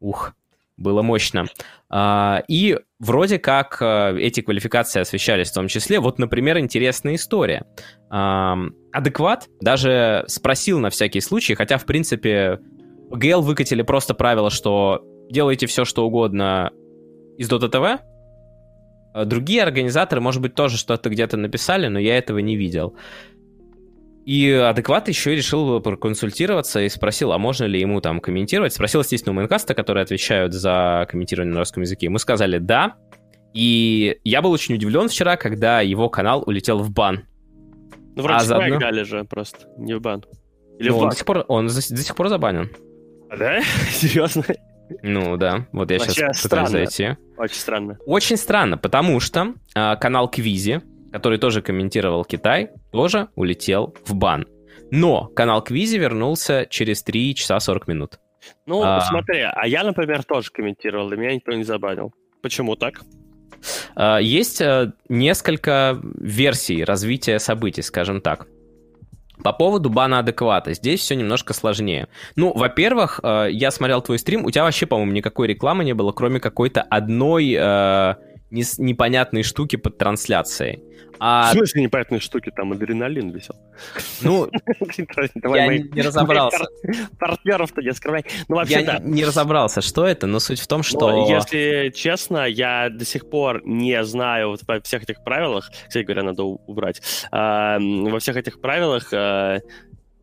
ух, 0.00 0.32
было 0.78 1.02
мощно. 1.02 1.46
А, 1.90 2.42
и 2.48 2.78
вроде 2.98 3.38
как 3.38 3.78
э, 3.80 4.18
эти 4.18 4.40
квалификации 4.40 5.00
освещались 5.00 5.50
в 5.50 5.54
том 5.54 5.68
числе. 5.68 6.00
Вот, 6.00 6.18
например, 6.18 6.58
интересная 6.58 7.16
история. 7.16 7.66
Адекват 8.08 9.48
даже 9.60 10.24
спросил 10.28 10.78
на 10.78 10.90
всякий 10.90 11.20
случай, 11.20 11.54
хотя, 11.54 11.76
в 11.76 11.84
принципе, 11.84 12.58
ГЛ 13.10 13.42
выкатили 13.42 13.82
просто 13.82 14.14
правило, 14.14 14.50
что 14.50 15.02
делайте 15.30 15.66
все, 15.66 15.84
что 15.84 16.06
угодно 16.06 16.70
из 17.36 17.50
Dota 17.50 17.70
TV. 17.70 17.98
А 19.14 19.24
другие 19.24 19.62
организаторы, 19.62 20.20
может 20.20 20.40
быть, 20.40 20.54
тоже 20.54 20.76
что-то 20.76 21.10
где-то 21.10 21.36
написали, 21.36 21.88
но 21.88 21.98
я 21.98 22.16
этого 22.16 22.38
не 22.38 22.56
видел. 22.56 22.96
И 24.28 24.50
адекват 24.50 25.08
еще 25.08 25.34
решил 25.34 25.80
проконсультироваться 25.80 26.82
и 26.82 26.90
спросил, 26.90 27.32
а 27.32 27.38
можно 27.38 27.64
ли 27.64 27.80
ему 27.80 28.02
там 28.02 28.20
комментировать. 28.20 28.74
Спросил, 28.74 29.00
естественно, 29.00 29.32
у 29.32 29.36
Майнкаста, 29.36 29.72
которые 29.72 30.02
отвечают 30.02 30.52
за 30.52 31.06
комментирование 31.10 31.54
на 31.54 31.60
русском 31.60 31.82
языке. 31.82 32.10
Мы 32.10 32.18
сказали 32.18 32.58
«да». 32.58 32.96
И 33.54 34.18
я 34.24 34.42
был 34.42 34.50
очень 34.50 34.74
удивлен 34.74 35.08
вчера, 35.08 35.38
когда 35.38 35.80
его 35.80 36.10
канал 36.10 36.42
улетел 36.44 36.80
в 36.80 36.90
бан. 36.90 37.24
Ну, 38.16 38.22
вроде 38.22 38.40
а 38.40 38.44
заодно... 38.44 38.78
дали 38.78 39.02
же 39.02 39.24
просто, 39.24 39.66
не 39.78 39.94
в 39.94 40.02
бан. 40.02 40.22
Или 40.78 40.90
ну, 40.90 40.96
в 40.96 40.98
бан? 40.98 41.04
Он, 41.04 41.08
до 41.08 41.16
сих 41.16 41.24
пор, 41.24 41.44
он 41.48 41.66
до, 41.68 41.80
сих 41.80 42.14
пор 42.14 42.28
забанен. 42.28 42.70
А, 43.30 43.36
да? 43.38 43.62
Серьезно? 43.92 44.44
Ну 45.02 45.38
да, 45.38 45.66
вот 45.72 45.90
я 45.90 46.00
Вообще 46.00 46.12
сейчас 46.12 46.42
пытаюсь 46.42 46.68
зайти. 46.68 47.16
Очень 47.38 47.54
странно. 47.54 47.98
Очень 48.04 48.36
странно, 48.36 48.76
потому 48.76 49.20
что 49.20 49.54
э, 49.74 49.96
канал 49.96 50.30
Квизи, 50.30 50.82
который 51.18 51.38
тоже 51.38 51.62
комментировал 51.62 52.24
Китай, 52.24 52.70
тоже 52.92 53.28
улетел 53.34 53.96
в 54.06 54.14
бан. 54.14 54.46
Но 54.92 55.26
канал 55.26 55.62
Квизи 55.62 55.98
вернулся 55.98 56.64
через 56.70 57.02
3 57.02 57.34
часа 57.34 57.58
40 57.58 57.88
минут. 57.88 58.20
Ну, 58.66 58.82
а... 58.84 59.00
смотри, 59.00 59.40
а 59.40 59.66
я, 59.66 59.82
например, 59.82 60.22
тоже 60.22 60.50
комментировал, 60.52 61.12
и 61.12 61.16
меня 61.16 61.34
никто 61.34 61.52
не 61.52 61.64
забанил. 61.64 62.14
Почему 62.40 62.76
так? 62.76 63.00
А, 63.96 64.18
есть 64.18 64.60
э, 64.60 64.92
несколько 65.08 65.98
версий 66.20 66.84
развития 66.84 67.40
событий, 67.40 67.82
скажем 67.82 68.20
так. 68.20 68.46
По 69.42 69.52
поводу 69.52 69.90
бана 69.90 70.20
адеквата, 70.20 70.72
здесь 70.72 71.00
все 71.00 71.16
немножко 71.16 71.52
сложнее. 71.52 72.06
Ну, 72.36 72.52
во-первых, 72.52 73.18
э, 73.22 73.48
я 73.50 73.72
смотрел 73.72 74.00
твой 74.02 74.20
стрим, 74.20 74.44
у 74.44 74.50
тебя 74.52 74.62
вообще, 74.62 74.86
по-моему, 74.86 75.12
никакой 75.12 75.48
рекламы 75.48 75.84
не 75.84 75.94
было, 75.94 76.12
кроме 76.12 76.38
какой-то 76.38 76.82
одной 76.82 77.56
э, 77.58 78.14
непонятной 78.50 79.42
штуки 79.42 79.76
под 79.76 79.98
трансляцией. 79.98 80.82
А... 81.20 81.50
В 81.50 81.52
смысле 81.52 81.82
непонятные 81.82 82.20
штуки? 82.20 82.52
Там 82.54 82.72
адреналин 82.72 83.30
висел. 83.30 83.56
Ну, 84.22 84.48
я 85.54 85.78
не 85.78 86.02
разобрался. 86.02 86.66
Партнеров-то 87.18 87.82
не 87.82 87.92
скрывай. 87.92 88.24
Ну, 88.48 88.56
вообще, 88.56 88.82
Я 88.82 88.98
не 88.98 89.24
разобрался, 89.24 89.80
что 89.80 90.06
это, 90.06 90.26
но 90.26 90.38
суть 90.40 90.60
в 90.60 90.66
том, 90.66 90.82
что... 90.82 91.28
Если 91.28 91.92
честно, 91.94 92.46
я 92.46 92.88
до 92.90 93.04
сих 93.04 93.28
пор 93.28 93.62
не 93.64 94.02
знаю 94.04 94.50
вот 94.50 94.60
во 94.66 94.80
всех 94.80 95.02
этих 95.02 95.22
правилах, 95.24 95.70
кстати 95.86 96.04
говоря, 96.04 96.22
надо 96.22 96.44
убрать, 96.44 97.02
а, 97.30 97.78
во 97.78 98.18
всех 98.18 98.36
этих 98.36 98.60
правилах 98.60 99.12
а, 99.12 99.58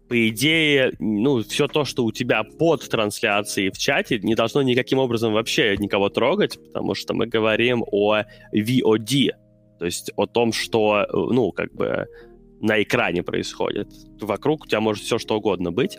по 0.08 0.30
идее, 0.30 0.94
ну, 1.00 1.42
все 1.44 1.68
то, 1.68 1.86
что 1.86 2.06
у 2.06 2.12
тебя 2.12 2.44
под 2.44 2.88
трансляцией 2.88 3.72
в 3.72 3.78
чате, 3.78 4.20
не 4.20 4.36
должно 4.36 4.62
никаким 4.62 5.00
образом 5.00 5.34
вообще 5.34 5.76
никого 5.78 6.10
трогать, 6.10 6.60
потому 6.68 6.96
что 6.96 7.14
мы 7.14 7.28
говорим 7.28 7.84
о 7.92 8.24
VOD, 8.54 9.32
то 9.78 9.86
есть 9.86 10.12
о 10.16 10.26
том, 10.26 10.54
что, 10.54 11.06
ну, 11.12 11.52
как 11.52 11.74
бы 11.74 12.08
на 12.62 12.82
экране 12.82 13.24
происходит. 13.24 13.90
Вокруг 14.22 14.64
у 14.64 14.68
тебя 14.68 14.82
может 14.82 15.04
все 15.04 15.18
что 15.18 15.38
угодно 15.38 15.72
быть. 15.72 15.98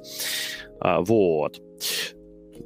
А, 0.80 1.00
вот. 1.00 1.60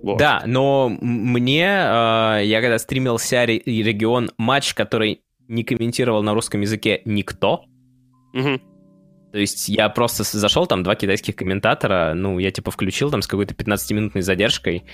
Вот. 0.02 0.18
Да, 0.18 0.42
но 0.46 0.88
мне, 1.00 1.64
э, 1.64 2.40
я 2.44 2.60
когда 2.60 2.78
стримил 2.78 3.18
вся 3.18 3.44
регион 3.44 4.30
матч, 4.38 4.72
который 4.74 5.22
не 5.48 5.64
комментировал 5.64 6.22
на 6.22 6.32
русском 6.32 6.60
языке 6.60 7.02
никто, 7.04 7.64
угу. 8.32 8.60
То 9.32 9.38
есть 9.38 9.68
я 9.68 9.88
просто 9.88 10.24
зашел, 10.24 10.66
там 10.66 10.82
два 10.82 10.96
китайских 10.96 11.36
комментатора, 11.36 12.14
ну, 12.14 12.38
я 12.40 12.50
типа 12.50 12.70
включил 12.72 13.10
там 13.10 13.22
с 13.22 13.28
какой-то 13.28 13.54
15-минутной 13.54 14.22
задержкой. 14.22 14.84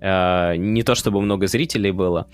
Э, 0.00 0.56
не 0.56 0.82
то 0.82 0.94
чтобы 0.96 1.20
много 1.20 1.46
зрителей 1.46 1.92
было. 1.92 2.28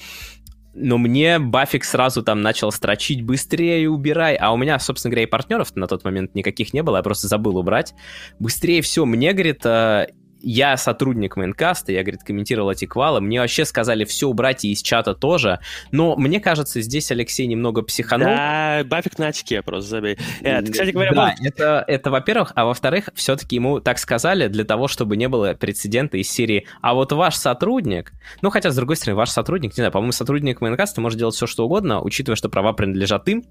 Но 0.75 0.99
мне 0.99 1.39
Бафик 1.39 1.85
сразу 1.85 2.23
там 2.23 2.43
начал 2.43 2.71
строчить 2.71 3.23
быстрее 3.23 3.89
убирай, 3.89 4.37
а 4.37 4.53
у 4.53 4.57
меня, 4.57 4.79
собственно 4.79 5.11
говоря, 5.11 5.25
и 5.25 5.27
партнеров 5.27 5.75
на 5.75 5.87
тот 5.87 6.05
момент 6.05 6.35
никаких 6.35 6.73
не 6.73 6.83
было, 6.83 6.99
я 6.99 7.03
просто 7.03 7.29
забыл 7.29 7.57
убрать. 7.57 7.95
Быстрее 8.39 8.81
все, 8.83 9.05
мне, 9.05 9.33
говорит, 9.33 9.67
э, 9.67 10.09
я 10.43 10.77
сотрудник 10.77 11.37
Maincast 11.37 11.82
а, 11.82 11.93
я, 11.93 12.03
говорит, 12.03 12.23
комментировал 12.23 12.71
эти 12.71 12.85
квалы, 12.85 13.21
мне 13.21 13.41
вообще 13.41 13.65
сказали 13.65 14.05
все 14.05 14.29
убрать 14.29 14.65
и 14.65 14.73
из 14.73 14.83
чата 14.83 15.15
тоже, 15.15 15.61
но 15.91 16.17
мне 16.17 16.41
кажется, 16.41 16.81
здесь 16.81 17.11
Алексей 17.11 17.47
немного 17.47 17.83
психанул. 17.83 18.29
Да, 18.29 18.83
бафик 18.85 19.19
на 19.19 19.29
очке 19.29 19.63
просто 19.63 19.91
забей. 19.91 20.19
Это, 20.41 20.71
кстати 20.71 20.91
говоря, 20.91 21.13
да, 21.13 21.35
это, 21.43 21.85
это 21.87 22.11
во-первых, 22.11 22.53
а 22.55 22.65
во-вторых, 22.65 23.11
все-таки 23.15 23.57
ему 23.57 23.81
так 23.81 23.99
сказали 23.99 24.49
для 24.49 24.65
того, 24.65 24.89
чтобы 24.89 25.17
не 25.17 25.29
было 25.29 25.55
прецедента 25.55 26.17
из 26.17 26.31
серии 26.31 26.67
«А 26.81 26.95
вот 26.95 27.13
ваш 27.13 27.37
сотрудник...» 27.37 28.13
Ну, 28.43 28.51
хотя, 28.51 28.71
с 28.71 28.77
другой 28.77 28.97
стороны, 28.97 29.17
ваш 29.17 29.31
сотрудник, 29.31 29.73
не 29.73 29.77
знаю, 29.77 29.93
по-моему, 29.93 30.13
сотрудник 30.13 30.61
Maincast 30.61 30.97
а 30.97 31.01
может 31.01 31.19
делать 31.19 31.35
все, 31.35 31.47
что 31.47 31.65
угодно, 31.65 32.01
учитывая, 32.01 32.37
что 32.37 32.49
права 32.49 32.73
принадлежат 32.73 33.29
им, 33.29 33.45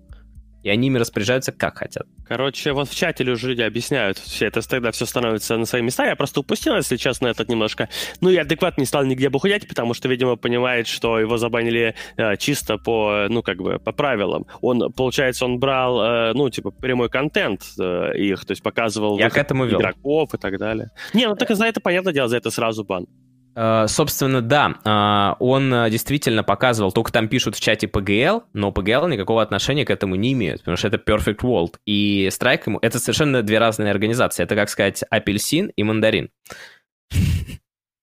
и 0.64 0.70
они 0.70 0.88
ими 0.88 0.98
распоряжаются 0.98 1.52
как 1.52 1.78
хотят. 1.78 2.08
Короче, 2.28 2.74
вот 2.74 2.90
в 2.90 2.96
чате 2.96 3.24
люди 3.24 3.62
объясняют 3.62 4.18
все 4.18 4.48
это, 4.48 4.68
тогда 4.68 4.92
все 4.92 5.06
становится 5.06 5.58
на 5.58 5.66
свои 5.66 5.82
места. 5.82 6.06
Я 6.06 6.16
просто 6.16 6.42
упустил, 6.42 6.76
если 6.76 6.98
честно, 6.98 7.28
этот 7.28 7.50
немножко. 7.50 7.90
Ну 8.22 8.30
и 8.30 8.38
адекват 8.38 8.78
не 8.78 8.86
стал 8.86 9.06
нигде 9.06 9.30
бухать, 9.30 9.68
потому 9.68 9.94
что, 9.94 10.08
видимо, 10.10 10.36
понимает, 10.36 10.88
что 10.88 11.20
его 11.20 11.38
забанили 11.38 11.96
э, 12.18 12.38
чисто 12.38 12.78
по, 12.78 13.28
ну, 13.30 13.42
как 13.42 13.58
бы, 13.58 13.80
по 13.80 13.92
правилам. 13.92 14.46
Он, 14.62 14.92
получается, 14.92 15.46
он 15.46 15.60
брал, 15.60 16.02
э, 16.02 16.34
ну, 16.34 16.50
типа, 16.50 16.72
прямой 16.72 17.10
контент 17.10 17.62
э, 17.80 18.18
их, 18.18 18.46
то 18.46 18.52
есть 18.52 18.62
показывал 18.62 19.18
Я 19.18 19.30
к 19.30 19.38
этому 19.38 19.66
вел. 19.66 19.80
игроков 19.80 20.34
и 20.34 20.38
так 20.38 20.58
далее. 20.58 20.92
Не, 21.14 21.28
ну 21.28 21.36
так 21.36 21.50
за 21.56 21.66
это, 21.66 21.80
понятное 21.80 22.14
дело, 22.14 22.28
за 22.28 22.38
это 22.38 22.52
сразу 22.52 22.84
бан. 22.84 23.08
Э, 23.56 23.86
собственно, 23.88 24.42
да, 24.42 24.76
э, 24.84 25.36
он 25.44 25.74
э, 25.74 25.90
действительно 25.90 26.44
показывал, 26.44 26.92
только 26.92 27.12
там 27.12 27.28
пишут 27.28 27.56
в 27.56 27.60
чате 27.60 27.88
PGL, 27.88 28.44
но 28.54 28.70
PGL 28.72 29.10
никакого 29.10 29.42
отношения 29.42 29.86
к 29.86 29.90
этому 29.90 30.16
не 30.16 30.34
имеют, 30.34 30.62
потому 30.62 30.78
что 30.78 30.88
это 30.88 30.98
Perfect 30.98 31.40
World. 31.42 31.76
И 31.86 32.30
Strike 32.32 32.64
ему... 32.68 32.80
Это 32.82 33.00
совершенно 33.00 33.42
две 33.42 33.60
разные 33.60 33.92
организации. 33.92 34.44
Это, 34.44 34.56
как 34.56 34.70
сказать, 34.70 35.04
апельсин 35.10 35.72
и 35.76 35.84
мандарин. 35.84 36.30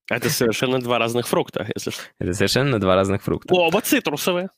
Это 0.09 0.31
совершенно 0.31 0.81
два 0.81 0.99
разных 0.99 1.27
фрукта, 1.27 1.67
если 1.75 1.91
что. 1.91 2.03
Это 2.21 2.33
совершенно 2.33 2.79
два 2.79 2.95
разных 2.95 3.23
фрукта. 3.23 3.53
Оба 3.53 3.81
цитрусовые. 3.81 4.51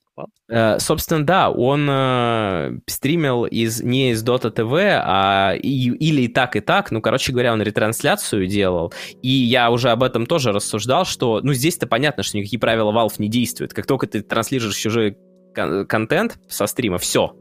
Uh, 0.51 0.79
собственно, 0.81 1.25
да, 1.25 1.51
он 1.51 1.89
uh, 1.89 2.81
стримил 2.87 3.45
из, 3.45 3.83
не 3.83 4.13
из 4.13 4.25
Dota 4.25 4.53
TV, 4.53 5.01
а 5.05 5.55
и, 5.55 5.91
или 5.91 6.23
и 6.23 6.29
так, 6.29 6.57
и 6.57 6.61
так. 6.61 6.91
Ну, 6.91 7.03
короче 7.03 7.33
говоря, 7.33 7.53
он 7.53 7.63
ретрансляцию 7.63 8.47
делал. 8.47 8.93
И 9.23 9.29
я 9.29 9.71
уже 9.71 9.91
об 9.91 10.03
этом 10.03 10.27
тоже 10.27 10.53
рассуждал, 10.53 11.05
что, 11.05 11.41
ну, 11.43 11.53
здесь-то 11.53 11.87
понятно, 11.87 12.23
что 12.23 12.39
никакие 12.39 12.59
правила 12.59 12.93
Valve 12.93 13.15
не 13.19 13.29
действуют. 13.29 13.75
Как 13.75 13.87
только 13.87 14.07
ты 14.07 14.23
транслируешь 14.23 14.75
чужой 14.75 15.17
кон- 15.55 15.87
контент 15.87 16.39
со 16.49 16.67
стрима, 16.67 16.99
все. 16.99 17.35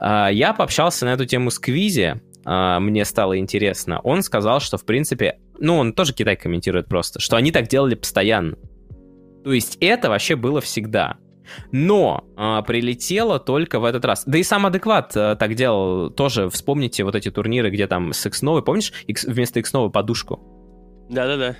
Uh, 0.00 0.32
я 0.32 0.54
пообщался 0.54 1.04
на 1.04 1.12
эту 1.12 1.26
тему 1.26 1.50
с 1.50 1.58
Квизи, 1.58 2.20
мне 2.46 3.06
стало 3.06 3.38
интересно. 3.38 4.00
Он 4.00 4.22
сказал, 4.22 4.60
что, 4.60 4.76
в 4.76 4.84
принципе, 4.84 5.38
ну, 5.58 5.78
он 5.78 5.94
тоже 5.94 6.12
Китай 6.12 6.36
комментирует 6.36 6.88
просто, 6.88 7.18
что 7.18 7.36
они 7.36 7.52
так 7.52 7.68
делали 7.68 7.94
постоянно. 7.94 8.58
То 9.44 9.52
есть 9.52 9.76
это 9.80 10.08
вообще 10.08 10.36
было 10.36 10.60
всегда. 10.60 11.16
Но 11.72 12.24
а, 12.36 12.62
прилетело 12.62 13.38
только 13.38 13.80
в 13.80 13.84
этот 13.84 14.04
раз. 14.04 14.24
Да 14.26 14.38
и 14.38 14.42
сам 14.42 14.66
адекват 14.66 15.12
а, 15.16 15.36
так 15.36 15.54
делал 15.54 16.10
тоже. 16.10 16.48
Вспомните 16.50 17.04
вот 17.04 17.14
эти 17.14 17.30
турниры, 17.30 17.70
где 17.70 17.86
там 17.86 18.12
с 18.12 18.24
X 18.26 18.40
помнишь, 18.64 18.92
X, 19.06 19.24
вместо 19.24 19.60
X 19.60 19.72
подушку? 19.92 20.40
Да-да-да. 21.10 21.56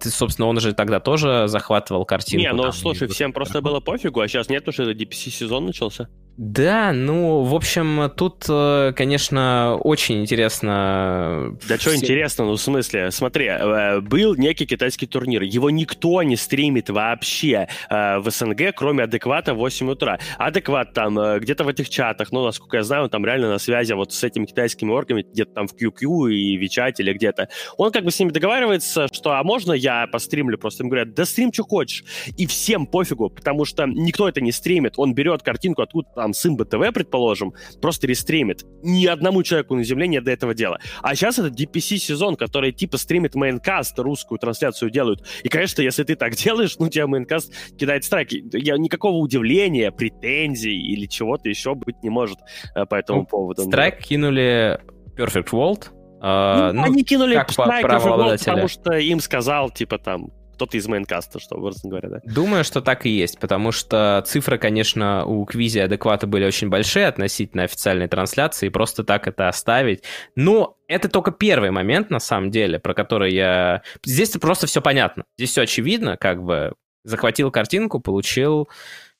Ты, 0.00 0.10
собственно, 0.10 0.48
он 0.48 0.60
же 0.60 0.74
тогда 0.74 1.00
тоже 1.00 1.44
захватывал 1.48 2.04
картинку. 2.04 2.42
Не, 2.42 2.52
ну 2.52 2.70
слушай, 2.72 3.08
всем 3.08 3.32
просто 3.32 3.62
было 3.62 3.80
пофигу, 3.80 4.20
а 4.20 4.28
сейчас 4.28 4.48
нет 4.48 4.68
уже 4.68 4.92
DPC 4.92 5.30
сезон 5.30 5.66
начался. 5.66 6.08
Да, 6.38 6.92
ну, 6.92 7.42
в 7.42 7.52
общем, 7.52 8.12
тут, 8.16 8.44
э, 8.48 8.92
конечно, 8.94 9.76
очень 9.82 10.20
интересно... 10.20 11.58
Да 11.68 11.78
все... 11.78 11.90
что 11.90 11.96
интересно, 11.96 12.44
ну, 12.44 12.52
в 12.52 12.60
смысле, 12.60 13.10
смотри, 13.10 13.46
э, 13.46 14.00
был 14.00 14.36
некий 14.36 14.64
китайский 14.64 15.08
турнир, 15.08 15.42
его 15.42 15.68
никто 15.70 16.22
не 16.22 16.36
стримит 16.36 16.90
вообще 16.90 17.66
э, 17.90 18.18
в 18.20 18.30
СНГ, 18.30 18.72
кроме 18.76 19.02
адеквата 19.02 19.52
в 19.52 19.56
8 19.56 19.90
утра. 19.90 20.20
Адекват 20.38 20.92
там 20.92 21.18
где-то 21.40 21.64
в 21.64 21.68
этих 21.68 21.90
чатах, 21.90 22.30
ну, 22.30 22.44
насколько 22.44 22.76
я 22.76 22.84
знаю, 22.84 23.02
он 23.02 23.10
там 23.10 23.26
реально 23.26 23.48
на 23.48 23.58
связи 23.58 23.92
вот 23.94 24.12
с 24.12 24.22
этими 24.22 24.46
китайскими 24.46 24.92
оргами, 24.92 25.26
где-то 25.28 25.52
там 25.52 25.66
в 25.66 25.74
QQ 25.74 26.32
и 26.32 26.56
в 26.56 26.62
WeChat 26.62 26.94
или 26.98 27.14
где-то. 27.14 27.48
Он 27.78 27.90
как 27.90 28.04
бы 28.04 28.12
с 28.12 28.20
ними 28.20 28.30
договаривается, 28.30 29.08
что, 29.12 29.32
а 29.32 29.42
можно 29.42 29.72
я 29.72 30.06
постримлю? 30.06 30.56
Просто 30.56 30.84
им 30.84 30.88
говорят, 30.88 31.14
да 31.14 31.24
стрим, 31.24 31.52
что 31.52 31.64
хочешь. 31.64 32.04
И 32.36 32.46
всем 32.46 32.86
пофигу, 32.86 33.28
потому 33.28 33.64
что 33.64 33.86
никто 33.86 34.28
это 34.28 34.40
не 34.40 34.52
стримит. 34.52 34.94
Он 34.98 35.14
берет 35.14 35.42
картинку 35.42 35.82
откуда 35.82 36.08
там 36.14 36.27
с 36.34 36.56
ImbaTV, 36.56 36.92
предположим, 36.92 37.54
просто 37.80 38.06
рестримит. 38.06 38.64
Ни 38.82 39.06
одному 39.06 39.42
человеку 39.42 39.74
на 39.74 39.84
земле 39.84 40.08
нет 40.08 40.24
до 40.24 40.30
этого 40.30 40.54
дела. 40.54 40.78
А 41.02 41.14
сейчас 41.14 41.38
это 41.38 41.48
DPC-сезон, 41.48 42.36
который 42.36 42.72
типа 42.72 42.98
стримит 42.98 43.34
Maincast, 43.34 43.98
русскую 43.98 44.38
трансляцию 44.38 44.90
делают. 44.90 45.26
И, 45.42 45.48
конечно, 45.48 45.82
если 45.82 46.04
ты 46.04 46.14
так 46.14 46.34
делаешь, 46.36 46.76
ну, 46.78 46.88
тебя 46.88 47.06
Maincast 47.06 47.52
кидает 47.76 48.04
страйки. 48.04 48.44
Я, 48.52 48.76
никакого 48.78 49.16
удивления, 49.16 49.90
претензий 49.90 50.76
или 50.76 51.06
чего-то 51.06 51.48
еще 51.48 51.74
быть 51.74 52.02
не 52.02 52.10
может 52.10 52.38
э, 52.74 52.84
по 52.86 52.94
этому 52.94 53.20
ну, 53.20 53.26
поводу. 53.26 53.62
Страйк 53.62 53.98
кинули 53.98 54.80
Perfect 55.16 55.50
World, 55.50 55.88
э, 56.20 56.72
ну, 56.72 56.80
ну, 56.80 56.86
они 56.86 57.04
кинули 57.04 57.34
как 57.36 57.50
страйк 57.50 58.38
потому 58.38 58.66
что 58.66 58.94
им 58.94 59.20
сказал, 59.20 59.70
типа, 59.70 59.98
там, 59.98 60.32
кто-то 60.58 60.76
из 60.76 60.88
Maincast 60.88 61.28
а, 61.28 61.38
что, 61.38 61.54
образно 61.54 61.88
говоря, 61.88 62.08
да? 62.08 62.20
Думаю, 62.24 62.64
что 62.64 62.80
так 62.80 63.06
и 63.06 63.10
есть, 63.10 63.38
потому 63.38 63.70
что 63.70 64.24
цифры, 64.26 64.58
конечно, 64.58 65.24
у 65.24 65.44
Квизи, 65.44 65.78
Адеквата 65.78 66.26
были 66.26 66.44
очень 66.44 66.68
большие 66.68 67.06
относительно 67.06 67.62
официальной 67.62 68.08
трансляции, 68.08 68.66
и 68.66 68.70
просто 68.70 69.04
так 69.04 69.28
это 69.28 69.48
оставить. 69.48 70.02
Но 70.34 70.76
это 70.88 71.08
только 71.08 71.30
первый 71.30 71.70
момент, 71.70 72.10
на 72.10 72.18
самом 72.18 72.50
деле, 72.50 72.80
про 72.80 72.92
который 72.92 73.32
я... 73.32 73.82
Здесь 74.04 74.30
просто 74.30 74.66
все 74.66 74.82
понятно. 74.82 75.22
Здесь 75.36 75.50
все 75.50 75.62
очевидно, 75.62 76.16
как 76.16 76.42
бы 76.42 76.72
захватил 77.04 77.52
картинку, 77.52 78.00
получил 78.00 78.68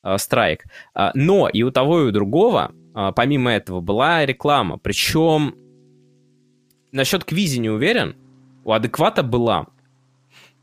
э, 0.02 0.18
страйк. 0.18 0.64
А, 0.92 1.12
но 1.14 1.48
и 1.48 1.62
у 1.62 1.70
того, 1.70 2.00
и 2.00 2.06
у 2.06 2.10
другого, 2.10 2.72
э, 2.96 3.12
помимо 3.14 3.52
этого, 3.52 3.80
была 3.80 4.26
реклама. 4.26 4.76
Причем 4.76 5.54
насчет 6.90 7.24
Квизи 7.24 7.60
не 7.60 7.70
уверен, 7.70 8.16
у 8.64 8.72
адеквата 8.72 9.22
была. 9.22 9.68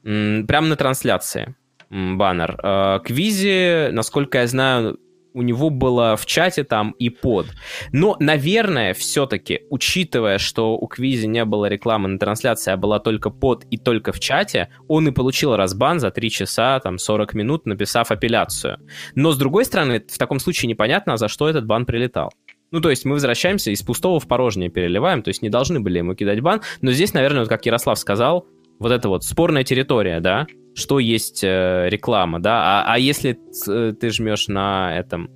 Прямо 0.06 0.68
на 0.68 0.76
трансляции 0.76 1.56
баннер. 1.90 2.60
Э, 2.62 3.00
Квизи, 3.04 3.90
насколько 3.92 4.40
я 4.40 4.48
знаю, 4.48 5.00
у 5.34 5.42
него 5.42 5.70
было 5.70 6.16
в 6.16 6.26
чате 6.26 6.64
там 6.64 6.92
и 6.92 7.10
под. 7.10 7.48
Но, 7.92 8.16
наверное, 8.20 8.94
все-таки, 8.94 9.62
учитывая, 9.70 10.38
что 10.38 10.78
у 10.78 10.88
Квизи 10.88 11.28
не 11.28 11.44
было 11.44 11.66
рекламы 11.66 12.08
на 12.08 12.18
трансляции, 12.18 12.72
а 12.72 12.78
была 12.78 13.00
только 13.00 13.30
под 13.30 13.66
и 13.70 13.78
только 13.78 14.14
в 14.14 14.20
чате, 14.20 14.70
он 14.88 15.08
и 15.10 15.12
получил 15.12 15.56
разбан 15.56 16.00
за 16.00 16.10
3 16.10 16.30
часа, 16.30 16.80
там, 16.80 16.98
40 16.98 17.34
минут, 17.34 17.66
написав 17.66 18.12
апелляцию. 18.12 18.80
Но, 19.16 19.32
с 19.32 19.38
другой 19.38 19.66
стороны, 19.66 20.04
в 20.08 20.18
таком 20.18 20.40
случае 20.40 20.70
непонятно, 20.70 21.18
за 21.18 21.28
что 21.28 21.50
этот 21.50 21.66
бан 21.66 21.86
прилетал. 21.86 22.32
Ну, 22.72 22.82
то 22.82 22.90
есть 22.90 23.06
мы 23.06 23.14
возвращаемся 23.14 23.72
из 23.72 23.82
пустого 23.84 24.20
в 24.20 24.28
порожнее 24.28 24.70
переливаем, 24.70 25.22
то 25.22 25.30
есть 25.30 25.42
не 25.42 25.50
должны 25.50 25.80
были 25.80 26.00
ему 26.00 26.16
кидать 26.16 26.42
бан, 26.42 26.62
но 26.82 26.92
здесь, 26.92 27.14
наверное, 27.14 27.42
вот 27.42 27.50
как 27.50 27.66
Ярослав 27.66 28.00
сказал, 28.00 28.48
вот 28.80 28.92
это 28.92 29.10
вот 29.10 29.24
спорная 29.24 29.64
территория, 29.64 30.20
да, 30.20 30.48
что 30.76 31.00
есть 31.00 31.44
э, 31.44 31.88
реклама, 31.90 32.40
да, 32.40 32.82
а, 32.82 32.94
а 32.94 33.00
если 33.00 33.40
э, 33.68 33.94
ты 33.94 34.10
жмешь 34.10 34.48
на 34.48 34.98
этом 34.98 35.30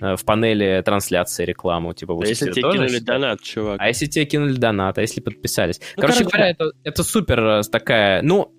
э, 0.00 0.16
в 0.16 0.24
панели 0.24 0.82
трансляции 0.84 1.44
рекламу, 1.44 1.94
типа... 1.94 2.18
А 2.20 2.26
если 2.26 2.50
тебе 2.50 2.62
кинули 2.62 2.88
считать? 2.88 3.04
донат, 3.04 3.40
чувак? 3.40 3.80
А 3.80 3.88
если 3.88 4.06
тебе 4.06 4.24
кинули 4.24 4.54
донат, 4.54 4.98
а 4.98 5.00
если 5.00 5.20
подписались? 5.20 5.80
Ну, 5.96 6.02
короче, 6.02 6.18
короче 6.18 6.36
говоря, 6.36 6.50
это, 6.50 6.72
это 6.82 7.02
супер 7.04 7.40
э, 7.40 7.62
такая... 7.70 8.22
Ну, 8.22 8.52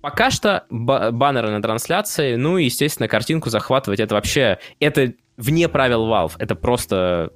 пока 0.00 0.30
что 0.30 0.64
баннеры 0.70 1.50
на 1.50 1.60
трансляции, 1.60 2.36
ну 2.36 2.56
и, 2.56 2.64
естественно, 2.64 3.08
картинку 3.08 3.50
захватывать, 3.50 3.98
это 3.98 4.14
вообще... 4.14 4.58
Это 4.78 5.12
вне 5.36 5.68
правил 5.68 6.06
Valve, 6.06 6.34
это 6.38 6.54
просто 6.54 7.32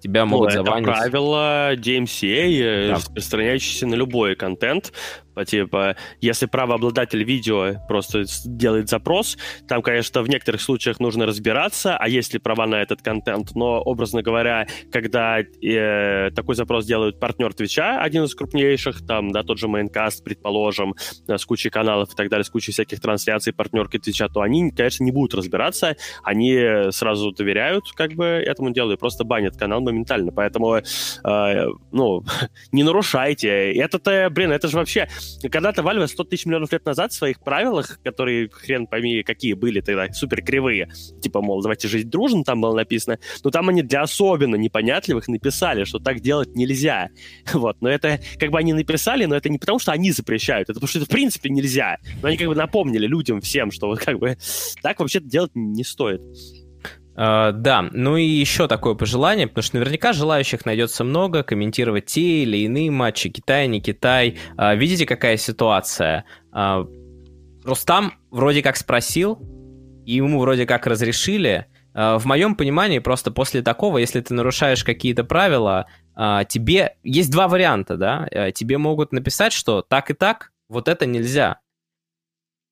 тебя 0.00 0.24
могут 0.24 0.48
ну, 0.54 0.64
забанить. 0.64 0.88
Это 0.88 0.98
правило 0.98 1.74
DMCA, 1.74 2.62
э, 2.62 2.88
да. 2.88 2.94
распространяющееся 2.94 3.86
на 3.86 3.94
любой 3.94 4.34
контент. 4.34 4.92
По, 5.40 5.44
типа, 5.46 5.96
если 6.20 6.44
правообладатель 6.44 7.24
видео 7.24 7.76
просто 7.88 8.24
делает 8.44 8.90
запрос, 8.90 9.38
там, 9.66 9.80
конечно, 9.80 10.20
в 10.22 10.28
некоторых 10.28 10.60
случаях 10.60 11.00
нужно 11.00 11.24
разбираться, 11.24 11.96
а 11.96 12.08
есть 12.08 12.34
ли 12.34 12.38
права 12.38 12.66
на 12.66 12.82
этот 12.82 13.00
контент, 13.00 13.52
но, 13.54 13.80
образно 13.80 14.22
говоря, 14.22 14.66
когда 14.92 15.38
э, 15.40 16.30
такой 16.32 16.56
запрос 16.56 16.84
делают 16.84 17.18
партнер 17.18 17.54
Твича, 17.54 18.02
один 18.02 18.24
из 18.24 18.34
крупнейших, 18.34 19.06
там, 19.06 19.30
да, 19.30 19.42
тот 19.42 19.58
же 19.58 19.66
Maincast, 19.66 20.22
предположим, 20.22 20.94
да, 21.26 21.38
с 21.38 21.46
кучей 21.46 21.70
каналов 21.70 22.12
и 22.12 22.16
так 22.16 22.28
далее, 22.28 22.44
с 22.44 22.50
кучей 22.50 22.72
всяких 22.72 23.00
трансляций 23.00 23.54
партнерки 23.54 23.98
Твича, 23.98 24.28
то 24.28 24.42
они, 24.42 24.70
конечно, 24.72 25.04
не 25.04 25.10
будут 25.10 25.34
разбираться, 25.34 25.96
они 26.22 26.90
сразу 26.90 27.32
доверяют, 27.32 27.84
как 27.94 28.12
бы, 28.12 28.26
этому 28.26 28.74
делу 28.74 28.92
и 28.92 28.98
просто 28.98 29.24
банят 29.24 29.56
канал 29.56 29.80
моментально, 29.80 30.32
поэтому, 30.32 30.76
э, 30.76 31.66
ну, 31.92 32.24
не 32.72 32.82
нарушайте. 32.82 33.72
Это-то, 33.72 34.28
блин, 34.30 34.52
это 34.52 34.68
же 34.68 34.76
вообще 34.76 35.08
когда-то 35.42 35.82
Valve 35.82 36.06
100 36.06 36.24
тысяч 36.24 36.46
миллионов 36.46 36.72
лет 36.72 36.84
назад 36.84 37.12
в 37.12 37.14
своих 37.14 37.40
правилах, 37.40 38.00
которые 38.02 38.48
хрен 38.48 38.86
пойми 38.86 39.22
какие 39.22 39.54
были 39.54 39.80
тогда, 39.80 40.12
супер 40.12 40.42
кривые, 40.42 40.90
типа, 41.20 41.40
мол, 41.40 41.62
давайте 41.62 41.88
жить 41.88 42.08
дружно, 42.08 42.44
там 42.44 42.60
было 42.60 42.74
написано, 42.74 43.18
но 43.44 43.50
там 43.50 43.68
они 43.68 43.82
для 43.82 44.02
особенно 44.02 44.56
непонятливых 44.56 45.28
написали, 45.28 45.84
что 45.84 45.98
так 45.98 46.20
делать 46.20 46.54
нельзя. 46.54 47.08
Вот, 47.60 47.80
но 47.80 47.90
это 47.90 48.20
как 48.38 48.50
бы 48.50 48.58
они 48.58 48.72
написали, 48.72 49.26
но 49.26 49.36
это 49.36 49.48
не 49.48 49.58
потому, 49.58 49.78
что 49.78 49.92
они 49.92 50.12
запрещают, 50.12 50.70
это 50.70 50.74
потому, 50.74 50.88
что 50.88 50.98
это 50.98 51.06
в 51.06 51.10
принципе 51.10 51.50
нельзя. 51.50 51.98
Но 52.22 52.28
они 52.28 52.36
как 52.36 52.48
бы 52.48 52.54
напомнили 52.54 53.06
людям 53.06 53.40
всем, 53.40 53.70
что 53.70 53.86
вот 53.88 53.98
как 53.98 54.18
бы 54.18 54.36
так 54.82 54.98
вообще 55.00 55.20
делать 55.20 55.50
не 55.54 55.84
стоит. 55.84 56.22
Uh, 57.20 57.52
да, 57.52 57.82
ну 57.92 58.16
и 58.16 58.24
еще 58.24 58.66
такое 58.66 58.94
пожелание, 58.94 59.46
потому 59.46 59.62
что 59.62 59.76
наверняка 59.76 60.14
желающих 60.14 60.64
найдется 60.64 61.04
много 61.04 61.42
комментировать 61.42 62.06
те 62.06 62.44
или 62.44 62.58
иные 62.58 62.90
матчи, 62.90 63.28
Китай, 63.28 63.68
не 63.68 63.82
Китай. 63.82 64.38
Uh, 64.56 64.74
видите, 64.74 65.04
какая 65.04 65.36
ситуация? 65.36 66.24
Uh, 66.50 66.88
Рустам 67.62 68.14
вроде 68.30 68.62
как 68.62 68.78
спросил, 68.78 69.38
и 70.06 70.14
ему 70.14 70.40
вроде 70.40 70.64
как 70.64 70.86
разрешили. 70.86 71.66
В 71.92 72.22
моем 72.24 72.54
понимании, 72.54 73.00
просто 73.00 73.32
после 73.32 73.62
такого, 73.62 73.98
если 73.98 74.20
ты 74.20 74.32
нарушаешь 74.32 74.84
какие-то 74.84 75.24
правила, 75.24 75.86
тебе 76.48 76.96
есть 77.02 77.32
два 77.32 77.48
варианта, 77.48 77.96
да? 77.96 78.28
Тебе 78.52 78.78
могут 78.78 79.12
написать, 79.12 79.52
что 79.52 79.82
так 79.82 80.08
и 80.10 80.14
так, 80.14 80.52
вот 80.68 80.86
это 80.86 81.04
нельзя. 81.04 81.58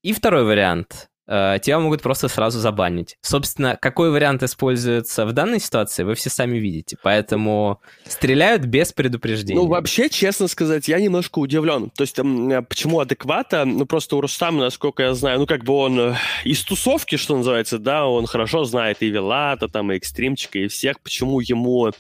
И 0.03 0.12
второй 0.12 0.44
вариант. 0.44 1.11
Э, 1.28 1.58
тебя 1.60 1.78
могут 1.78 2.00
просто 2.00 2.28
сразу 2.28 2.58
забанить. 2.58 3.18
Собственно, 3.20 3.76
какой 3.80 4.10
вариант 4.10 4.42
используется 4.42 5.26
в 5.26 5.32
данной 5.32 5.60
ситуации, 5.60 6.02
вы 6.02 6.14
все 6.14 6.30
сами 6.30 6.56
видите. 6.56 6.96
Поэтому 7.02 7.80
стреляют 8.06 8.64
без 8.64 8.92
предупреждения. 8.92 9.60
Ну, 9.60 9.66
вообще, 9.66 10.08
честно 10.08 10.48
сказать, 10.48 10.88
я 10.88 10.98
немножко 10.98 11.38
удивлен. 11.38 11.90
То 11.90 12.02
есть, 12.02 12.18
э, 12.18 12.62
почему 12.62 13.00
адеквата? 13.00 13.66
Ну, 13.66 13.84
просто 13.84 14.16
у 14.16 14.22
Рустама, 14.22 14.60
насколько 14.60 15.02
я 15.02 15.14
знаю, 15.14 15.40
ну, 15.40 15.46
как 15.46 15.64
бы 15.64 15.74
он 15.74 16.00
э, 16.00 16.14
из 16.44 16.62
тусовки, 16.62 17.16
что 17.16 17.36
называется, 17.36 17.78
да, 17.78 18.06
он 18.06 18.26
хорошо 18.26 18.64
знает 18.64 19.02
и 19.02 19.10
Вилата, 19.10 19.68
там, 19.68 19.92
и 19.92 19.98
Экстримчика, 19.98 20.58
и 20.58 20.68
всех. 20.68 20.98
Почему 21.00 21.40
ему 21.40 21.92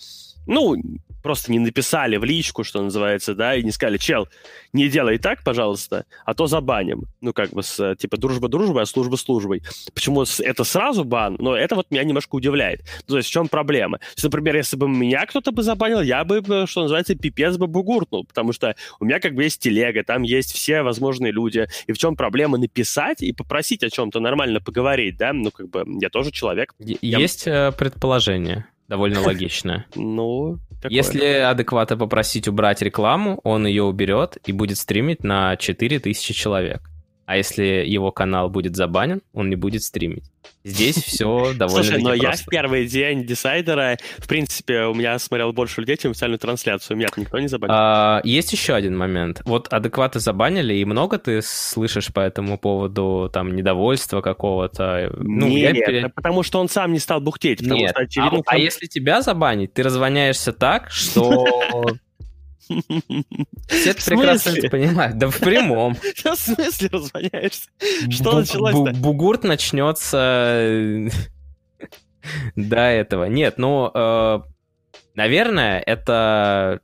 ну, 0.48 0.76
просто 1.22 1.52
не 1.52 1.58
написали 1.58 2.16
в 2.16 2.24
личку, 2.24 2.64
что 2.64 2.82
называется, 2.82 3.34
да, 3.34 3.54
и 3.54 3.62
не 3.62 3.70
сказали, 3.70 3.98
чел, 3.98 4.28
не 4.72 4.88
делай 4.88 5.18
так, 5.18 5.42
пожалуйста, 5.42 6.04
а 6.24 6.34
то 6.34 6.46
забаним. 6.46 7.04
Ну, 7.20 7.32
как 7.32 7.50
бы, 7.50 7.62
с, 7.62 7.96
типа, 7.96 8.16
дружба 8.16 8.48
дружбой, 8.48 8.82
а 8.82 8.86
служба 8.86 9.16
службой. 9.16 9.62
Почему 9.94 10.24
это 10.40 10.64
сразу 10.64 11.04
бан? 11.04 11.36
Но 11.38 11.56
это 11.56 11.74
вот 11.74 11.90
меня 11.90 12.04
немножко 12.04 12.34
удивляет. 12.34 12.82
То 13.06 13.16
есть 13.16 13.28
в 13.28 13.32
чем 13.32 13.48
проблема? 13.48 14.00
Есть, 14.14 14.24
например, 14.24 14.56
если 14.56 14.76
бы 14.76 14.88
меня 14.88 15.26
кто-то 15.26 15.52
бы 15.52 15.62
забанил, 15.62 16.00
я 16.00 16.24
бы, 16.24 16.66
что 16.66 16.82
называется, 16.82 17.14
пипец 17.14 17.56
бы 17.56 17.66
бугуртнул, 17.66 18.24
потому 18.24 18.52
что 18.52 18.76
у 19.00 19.04
меня 19.04 19.20
как 19.20 19.34
бы 19.34 19.44
есть 19.44 19.60
телега, 19.60 20.04
там 20.04 20.22
есть 20.22 20.52
все 20.52 20.82
возможные 20.82 21.32
люди. 21.32 21.66
И 21.86 21.92
в 21.92 21.98
чем 21.98 22.16
проблема 22.16 22.58
написать 22.58 23.22
и 23.22 23.32
попросить 23.32 23.82
о 23.82 23.90
чем-то 23.90 24.20
нормально 24.20 24.60
поговорить, 24.60 25.16
да? 25.16 25.32
Ну, 25.32 25.50
как 25.50 25.68
бы, 25.68 25.84
я 26.00 26.10
тоже 26.10 26.30
человек. 26.30 26.74
Есть 26.78 27.46
я... 27.46 27.68
Э, 27.68 27.72
предположение 27.72 28.66
довольно 28.88 29.20
логичное. 29.24 29.86
Ну, 29.94 30.58
Такое. 30.80 30.96
Если 30.96 31.24
адеквата 31.24 31.96
попросить 31.96 32.46
убрать 32.46 32.82
рекламу, 32.82 33.40
он 33.42 33.66
ее 33.66 33.82
уберет 33.82 34.38
и 34.46 34.52
будет 34.52 34.78
стримить 34.78 35.24
на 35.24 35.56
4000 35.56 36.32
человек. 36.34 36.87
А 37.28 37.36
если 37.36 37.84
его 37.86 38.10
канал 38.10 38.48
будет 38.48 38.74
забанен, 38.74 39.20
он 39.34 39.50
не 39.50 39.56
будет 39.56 39.82
стримить. 39.82 40.24
Здесь 40.64 40.96
все 40.96 41.52
довольно 41.52 41.84
Слушай, 41.84 42.02
но 42.02 42.14
я 42.14 42.32
в 42.32 42.46
первый 42.46 42.86
день 42.86 43.26
десайдера, 43.26 43.98
в 44.16 44.26
принципе, 44.26 44.84
у 44.84 44.94
меня 44.94 45.18
смотрел 45.18 45.52
больше 45.52 45.82
людей, 45.82 45.98
чем 45.98 46.12
официальную 46.12 46.38
трансляцию. 46.38 46.96
Меня 46.96 47.08
никто 47.18 47.38
не 47.38 47.48
забанил. 47.48 47.74
А, 47.76 48.22
есть 48.24 48.50
еще 48.52 48.72
один 48.72 48.96
момент. 48.96 49.42
Вот 49.44 49.68
адекваты 49.70 50.20
забанили, 50.20 50.72
и 50.72 50.86
много 50.86 51.18
ты 51.18 51.42
слышишь 51.42 52.14
по 52.14 52.20
этому 52.20 52.56
поводу 52.56 53.28
там 53.30 53.54
недовольства 53.54 54.22
какого-то? 54.22 55.12
Ну, 55.18 55.48
Нет, 55.48 55.76
я... 55.86 56.08
потому 56.08 56.42
что 56.42 56.60
он 56.60 56.70
сам 56.70 56.94
не 56.94 56.98
стал 56.98 57.20
бухтеть. 57.20 57.60
Нет. 57.60 57.90
Что, 57.90 58.00
очевидно, 58.00 58.38
а, 58.38 58.42
сам... 58.50 58.56
а 58.56 58.56
если 58.56 58.86
тебя 58.86 59.20
забанить, 59.20 59.74
ты 59.74 59.82
разгоняешься 59.82 60.54
так, 60.54 60.90
что 60.90 61.44
все 63.68 63.90
это 63.90 64.04
прекрасно 64.04 64.50
это 64.50 64.68
понимают. 64.68 65.18
Да 65.18 65.30
в 65.30 65.38
прямом. 65.38 65.94
В 66.24 66.36
смысле 66.36 66.88
разгоняешься? 66.92 67.68
Что 68.10 68.38
началось-то? 68.38 68.98
Бугурт 68.98 69.44
начнется 69.44 71.08
до 72.56 72.80
этого. 72.80 73.24
Нет, 73.24 73.54
ну, 73.58 73.90
э, 73.92 74.40
наверное, 75.14 75.80
это 75.80 76.80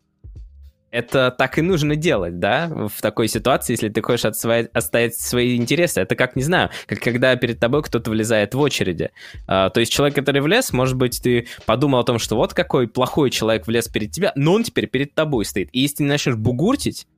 это 0.95 1.35
так 1.37 1.59
и 1.59 1.63
нужно 1.63 1.97
делать, 1.97 2.39
да, 2.39 2.69
в 2.69 3.03
такой 3.03 3.27
ситуации, 3.27 3.73
если 3.73 3.89
ты 3.89 4.01
хочешь 4.01 4.25
отстоять, 4.25 4.71
отстоять 4.73 5.17
свои 5.17 5.57
интересы. 5.57 6.01
Это 6.01 6.15
как, 6.15 6.37
не 6.37 6.43
знаю, 6.45 6.71
как 6.87 7.01
когда 7.01 7.35
перед 7.35 7.59
тобой 7.59 7.83
кто-то 7.83 8.11
влезает 8.11 8.55
в 8.55 8.61
очереди. 8.61 9.11
А, 9.49 9.71
то 9.71 9.81
есть 9.81 9.93
человек, 9.93 10.15
который 10.15 10.41
влез, 10.41 10.73
может 10.73 10.97
быть, 10.97 11.21
ты 11.21 11.49
подумал 11.67 11.99
о 11.99 12.05
том, 12.05 12.21
что 12.21 12.37
вот 12.37 12.55
какой 12.55 12.87
плохой 12.87 13.31
человек 13.31 13.67
влез 13.67 13.89
перед 13.89 14.13
тебя, 14.13 14.33
но 14.37 14.53
он 14.53 14.63
теперь 14.63 14.87
перед 14.87 15.15
тобой 15.15 15.45
стоит. 15.45 15.69
И 15.73 15.81
если 15.81 15.97
ты 15.97 16.05
начнешь 16.05 16.37
бугуртить, 16.37 17.09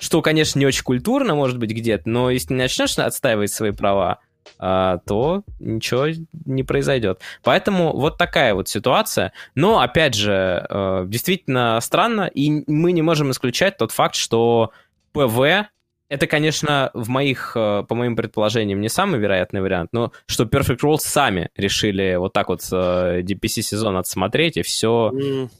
что, 0.00 0.22
конечно, 0.22 0.58
не 0.58 0.66
очень 0.66 0.82
культурно, 0.82 1.36
может 1.36 1.58
быть, 1.58 1.70
где-то, 1.70 2.08
но 2.08 2.30
если 2.30 2.54
не 2.54 2.62
начнешь 2.62 2.98
отстаивать 2.98 3.52
свои 3.52 3.70
права, 3.70 4.18
то 4.58 5.42
ничего 5.58 6.06
не 6.44 6.62
произойдет. 6.62 7.20
Поэтому 7.42 7.92
вот 7.96 8.18
такая 8.18 8.54
вот 8.54 8.68
ситуация. 8.68 9.32
Но, 9.54 9.80
опять 9.80 10.14
же, 10.14 10.66
э, 10.68 11.04
действительно 11.06 11.78
странно, 11.80 12.30
и 12.32 12.64
мы 12.70 12.92
не 12.92 13.02
можем 13.02 13.30
исключать 13.30 13.76
тот 13.76 13.92
факт, 13.92 14.14
что 14.14 14.72
ПВ 15.12 15.68
это, 16.10 16.26
конечно, 16.26 16.90
в 16.92 17.08
моих, 17.08 17.52
э, 17.54 17.84
по 17.88 17.94
моим 17.94 18.16
предположениям, 18.16 18.80
не 18.80 18.88
самый 18.88 19.20
вероятный 19.20 19.62
вариант, 19.62 19.90
но 19.92 20.12
что 20.26 20.44
Perfect 20.44 20.80
World 20.80 20.98
сами 20.98 21.50
решили 21.56 22.16
вот 22.16 22.32
так 22.32 22.48
вот 22.48 22.62
э, 22.72 23.22
DPC-сезон 23.22 23.96
отсмотреть, 23.96 24.56
и 24.56 24.62
все... 24.62 25.12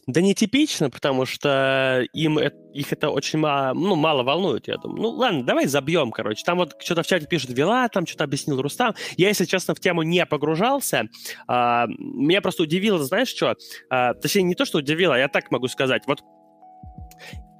Да 0.09 0.21
нетипично, 0.21 0.91
потому 0.91 1.25
что 1.25 2.05
им 2.13 2.39
их 2.41 2.93
это 2.93 3.11
очень 3.11 3.39
мало, 3.39 3.75
ну, 3.75 3.95
мало 3.95 4.25
волнует, 4.25 4.67
я 4.67 4.77
думаю. 4.77 5.03
Ну, 5.03 5.09
ладно, 5.11 5.45
давай 5.45 5.67
забьем, 5.67 6.11
короче. 6.11 6.43
Там 6.45 6.59
вот 6.59 6.75
что-то 6.81 7.05
в 7.05 7.07
чате 7.07 7.27
пишет 7.27 7.51
Вела, 7.51 7.89
там 7.89 8.05
что-то 8.07 8.25
объяснил 8.25 8.61
Рустам. 8.61 8.95
Я, 9.17 9.29
если 9.29 9.45
честно, 9.45 9.75
в 9.75 9.81
тему 9.81 10.03
не 10.03 10.27
погружался. 10.27 11.05
А, 11.47 11.87
меня 11.87 12.41
просто 12.41 12.65
удивило, 12.65 12.99
знаешь, 12.99 13.29
что? 13.29 13.55
А, 13.89 14.15
точнее, 14.15 14.43
не 14.43 14.55
то, 14.55 14.65
что 14.65 14.79
удивило, 14.79 15.15
я 15.15 15.29
так 15.29 15.51
могу 15.53 15.69
сказать. 15.69 16.03
Вот 16.07 16.21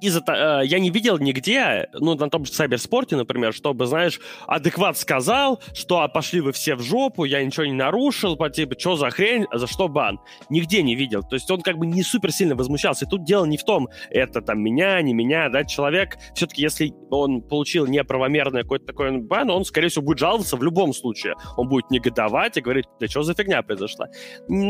из-за 0.01 0.21
э, 0.27 0.65
я 0.65 0.79
не 0.79 0.89
видел 0.89 1.19
нигде, 1.19 1.87
ну, 1.93 2.15
на 2.15 2.29
том 2.29 2.43
же 2.43 2.51
Сайберспорте, 2.51 3.15
например, 3.15 3.53
чтобы, 3.53 3.85
знаешь, 3.85 4.19
адекват 4.47 4.97
сказал, 4.97 5.61
что 5.73 6.01
а, 6.01 6.07
пошли 6.07 6.41
вы 6.41 6.51
все 6.51 6.75
в 6.75 6.81
жопу, 6.81 7.23
я 7.23 7.43
ничего 7.43 7.65
не 7.65 7.73
нарушил, 7.73 8.35
по 8.35 8.49
типу, 8.49 8.77
что 8.79 8.95
за 8.95 9.11
хрень, 9.11 9.45
за 9.53 9.67
что 9.67 9.87
бан? 9.87 10.19
Нигде 10.49 10.81
не 10.81 10.95
видел. 10.95 11.21
То 11.21 11.35
есть 11.35 11.49
он 11.51 11.61
как 11.61 11.77
бы 11.77 11.85
не 11.85 12.01
супер 12.01 12.31
сильно 12.31 12.55
возмущался. 12.55 13.05
И 13.05 13.07
тут 13.07 13.23
дело 13.23 13.45
не 13.45 13.57
в 13.57 13.63
том, 13.63 13.89
это 14.09 14.41
там 14.41 14.59
меня, 14.59 14.99
не 15.01 15.13
меня, 15.13 15.49
да, 15.49 15.63
человек, 15.63 16.17
все-таки 16.33 16.63
если 16.63 16.91
он 17.11 17.41
получил 17.41 17.85
неправомерный 17.85 18.63
какой-то 18.63 18.87
такой 18.87 19.19
бан, 19.19 19.51
он, 19.51 19.65
скорее 19.65 19.89
всего, 19.89 20.03
будет 20.03 20.17
жаловаться 20.17 20.57
в 20.57 20.63
любом 20.63 20.93
случае. 20.93 21.35
Он 21.57 21.69
будет 21.69 21.91
негодовать 21.91 22.57
и 22.57 22.61
говорить, 22.61 22.85
да 22.99 23.07
что 23.07 23.21
за 23.21 23.35
фигня 23.35 23.61
произошла? 23.61 24.07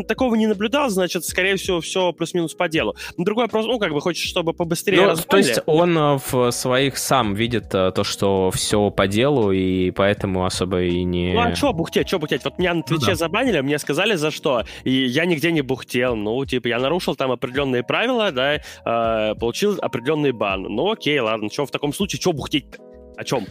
Такого 0.08 0.36
не 0.36 0.48
наблюдал, 0.48 0.90
значит, 0.90 1.24
скорее 1.24 1.56
всего, 1.56 1.80
все 1.80 2.12
плюс-минус 2.12 2.54
по 2.54 2.68
делу. 2.68 2.96
Другой 3.18 3.46
вопрос, 3.46 3.66
ну, 3.66 3.80
как 3.80 3.94
бы 3.94 4.02
хочешь, 4.02 4.28
чтобы 4.28 4.54
побыстрее 4.54 5.02
ну, 5.02 5.21
то 5.28 5.38
есть 5.38 5.60
он 5.66 5.98
э, 5.98 6.20
в 6.32 6.52
своих 6.52 6.98
сам 6.98 7.34
видит 7.34 7.74
э, 7.74 7.92
то, 7.92 8.04
что 8.04 8.52
все 8.52 8.90
по 8.90 9.08
делу, 9.08 9.52
и 9.52 9.92
поэтому 9.92 10.46
особо 10.46 10.82
и 10.84 11.04
не... 11.04 11.34
Ну 11.34 11.42
а 11.42 11.56
что 11.56 11.74
бухтеть, 11.74 12.08
что 12.08 12.20
бухтеть? 12.20 12.44
Вот 12.44 12.58
меня 12.58 12.74
на 12.74 12.84
Твиче 12.84 13.02
ну, 13.02 13.08
да. 13.08 13.16
забанили, 13.16 13.62
мне 13.62 13.80
сказали 13.80 14.16
за 14.16 14.32
что, 14.32 14.64
и 14.84 14.92
я 14.92 15.26
нигде 15.26 15.52
не 15.52 15.62
бухтел. 15.62 16.16
Ну, 16.16 16.46
типа, 16.46 16.68
я 16.68 16.80
нарушил 16.80 17.16
там 17.16 17.32
определенные 17.32 17.84
правила, 17.84 18.32
да, 18.32 18.56
э, 18.56 19.36
получил 19.36 19.78
определенный 19.82 20.32
бан. 20.32 20.64
Ну, 20.64 20.92
окей, 20.92 21.20
ладно, 21.20 21.50
что 21.52 21.66
в 21.66 21.72
таком 21.72 21.94
случае, 21.94 22.20
что 22.20 22.34
бухтеть-то? 22.34 22.78
О 23.18 23.24
чем? 23.24 23.46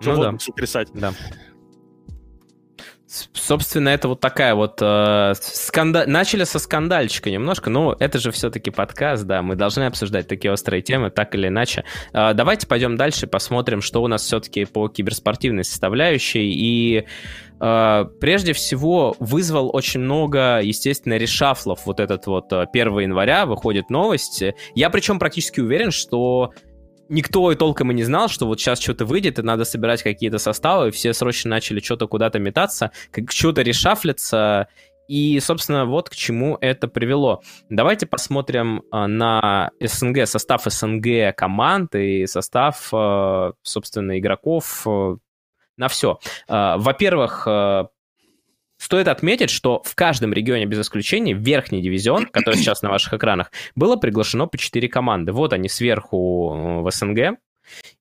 Что 0.00 0.16
ну, 0.16 0.22
да. 0.22 0.38
сотрясать? 0.38 0.88
Да. 0.94 1.12
Собственно, 3.34 3.90
это 3.90 4.08
вот 4.08 4.20
такая 4.20 4.54
вот 4.54 4.78
э, 4.80 5.34
сканда... 5.38 6.06
начали 6.06 6.44
со 6.44 6.58
скандальчика 6.58 7.30
немножко, 7.30 7.68
но 7.68 7.94
это 7.98 8.18
же 8.18 8.30
все-таки 8.30 8.70
подкаст, 8.70 9.24
да, 9.24 9.42
мы 9.42 9.54
должны 9.54 9.84
обсуждать 9.84 10.28
такие 10.28 10.50
острые 10.50 10.80
темы, 10.80 11.10
так 11.10 11.34
или 11.34 11.48
иначе. 11.48 11.84
Э, 12.14 12.32
давайте 12.32 12.66
пойдем 12.66 12.96
дальше, 12.96 13.26
посмотрим, 13.26 13.82
что 13.82 14.02
у 14.02 14.08
нас 14.08 14.22
все-таки 14.22 14.64
по 14.64 14.88
киберспортивной 14.88 15.64
составляющей. 15.64 16.52
И 16.54 17.04
э, 17.60 18.04
прежде 18.18 18.54
всего 18.54 19.14
вызвал 19.18 19.68
очень 19.76 20.00
много, 20.00 20.60
естественно, 20.62 21.18
решафлов. 21.18 21.80
Вот 21.84 22.00
этот 22.00 22.26
вот 22.26 22.50
1 22.50 22.72
э, 22.72 23.02
января 23.02 23.44
выходит 23.44 23.90
новость. 23.90 24.42
Я 24.74 24.88
причем 24.88 25.18
практически 25.18 25.60
уверен, 25.60 25.90
что 25.90 26.54
никто 27.08 27.50
и 27.52 27.56
толком 27.56 27.90
и 27.90 27.94
не 27.94 28.04
знал, 28.04 28.28
что 28.28 28.46
вот 28.46 28.60
сейчас 28.60 28.80
что-то 28.80 29.04
выйдет, 29.04 29.38
и 29.38 29.42
надо 29.42 29.64
собирать 29.64 30.02
какие-то 30.02 30.38
составы, 30.38 30.88
и 30.88 30.90
все 30.90 31.12
срочно 31.12 31.50
начали 31.50 31.80
что-то 31.80 32.08
куда-то 32.08 32.38
метаться, 32.38 32.90
как 33.10 33.30
что-то 33.30 33.62
решафлиться, 33.62 34.68
и, 35.08 35.40
собственно, 35.40 35.84
вот 35.84 36.08
к 36.08 36.14
чему 36.14 36.56
это 36.60 36.88
привело. 36.88 37.42
Давайте 37.68 38.06
посмотрим 38.06 38.82
а, 38.90 39.06
на 39.08 39.70
СНГ, 39.80 40.26
состав 40.26 40.62
СНГ 40.64 41.34
команд 41.36 41.94
и 41.94 42.26
состав, 42.26 42.88
а, 42.92 43.52
собственно, 43.62 44.18
игроков 44.18 44.86
а, 44.86 45.16
на 45.76 45.88
все. 45.88 46.18
Во-первых, 46.48 47.46
Стоит 48.82 49.06
отметить, 49.06 49.48
что 49.48 49.80
в 49.84 49.94
каждом 49.94 50.32
регионе 50.32 50.66
без 50.66 50.80
исключения 50.80 51.34
верхний 51.34 51.80
дивизион, 51.80 52.26
который 52.26 52.56
сейчас 52.56 52.82
на 52.82 52.90
ваших 52.90 53.14
экранах, 53.14 53.52
было 53.76 53.94
приглашено 53.94 54.48
по 54.48 54.58
4 54.58 54.88
команды. 54.88 55.30
Вот 55.30 55.52
они 55.52 55.68
сверху 55.68 56.52
э, 56.52 56.80
в 56.80 56.90
СНГ. 56.90 57.38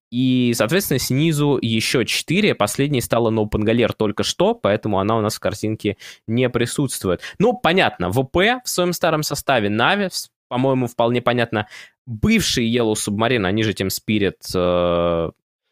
И, 0.09 0.53
соответственно, 0.55 0.97
снизу 0.97 1.59
еще 1.61 2.03
4. 2.03 2.55
Последней 2.55 3.01
стала 3.01 3.29
Ноупангалер 3.29 3.93
только 3.93 4.23
что, 4.23 4.55
поэтому 4.55 4.99
она 4.99 5.17
у 5.17 5.21
нас 5.21 5.36
в 5.36 5.39
картинке 5.39 5.97
не 6.25 6.49
присутствует. 6.49 7.21
Ну, 7.38 7.53
понятно, 7.53 8.11
ВП 8.11 8.63
в 8.65 8.67
своем 8.67 8.93
старом 8.93 9.21
составе, 9.21 9.69
Нави, 9.69 10.09
по-моему, 10.47 10.88
вполне 10.88 11.21
понятно. 11.21 11.67
Бывший 12.07 12.67
Yellow 12.67 12.95
Submarine, 12.95 13.45
они 13.45 13.61
же 13.61 13.73
Team 13.73 13.89
Spirit, 13.89 14.38
э, 14.55 15.32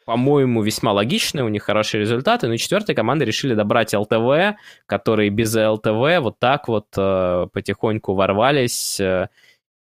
по-моему, 0.10 0.64
весьма 0.64 0.92
логичные, 0.92 1.46
у 1.46 1.50
них 1.50 1.62
хорошие 1.62 2.02
результаты. 2.02 2.48
Но 2.48 2.58
четвертая 2.58 2.96
команда 2.96 3.26
решили 3.26 3.54
добрать 3.54 3.94
ЛТВ, 3.94 4.58
которые 4.88 5.30
без 5.30 5.54
ЛТВ 5.54 6.20
вот 6.20 6.40
так 6.40 6.68
вот 6.68 6.88
э, 6.98 7.46
потихоньку 7.54 8.16
ворвались. 8.16 9.00
Э, 9.00 9.28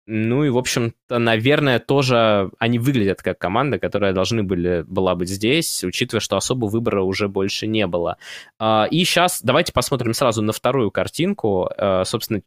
ну 0.07 0.43
и, 0.43 0.49
в 0.49 0.59
общем-то, 0.59 1.21
наверное, 1.21 1.79
тоже 1.79 2.51
они 2.59 2.81
выглядят 2.81 3.23
как 3.23 3.39
команда, 3.39 3.79
которая 3.79 4.13
должны 4.13 4.43
были, 4.43 4.85
была 4.89 5.15
быть 5.15 5.29
здесь, 5.29 5.85
учитывая, 5.85 6.21
что 6.21 6.37
особо 6.37 6.67
выбора 6.67 7.03
уже 7.03 7.29
больше 7.29 7.69
не 7.69 7.87
было. 7.87 8.17
Э, 8.59 8.87
и 8.91 9.05
сейчас 9.05 9.41
давайте 9.41 9.73
посмотрим 9.73 10.15
сразу 10.15 10.43
на 10.43 10.53
вторую 10.53 10.91
картинку. 10.91 11.71
Э, 11.77 12.03
собственно, 12.05 12.43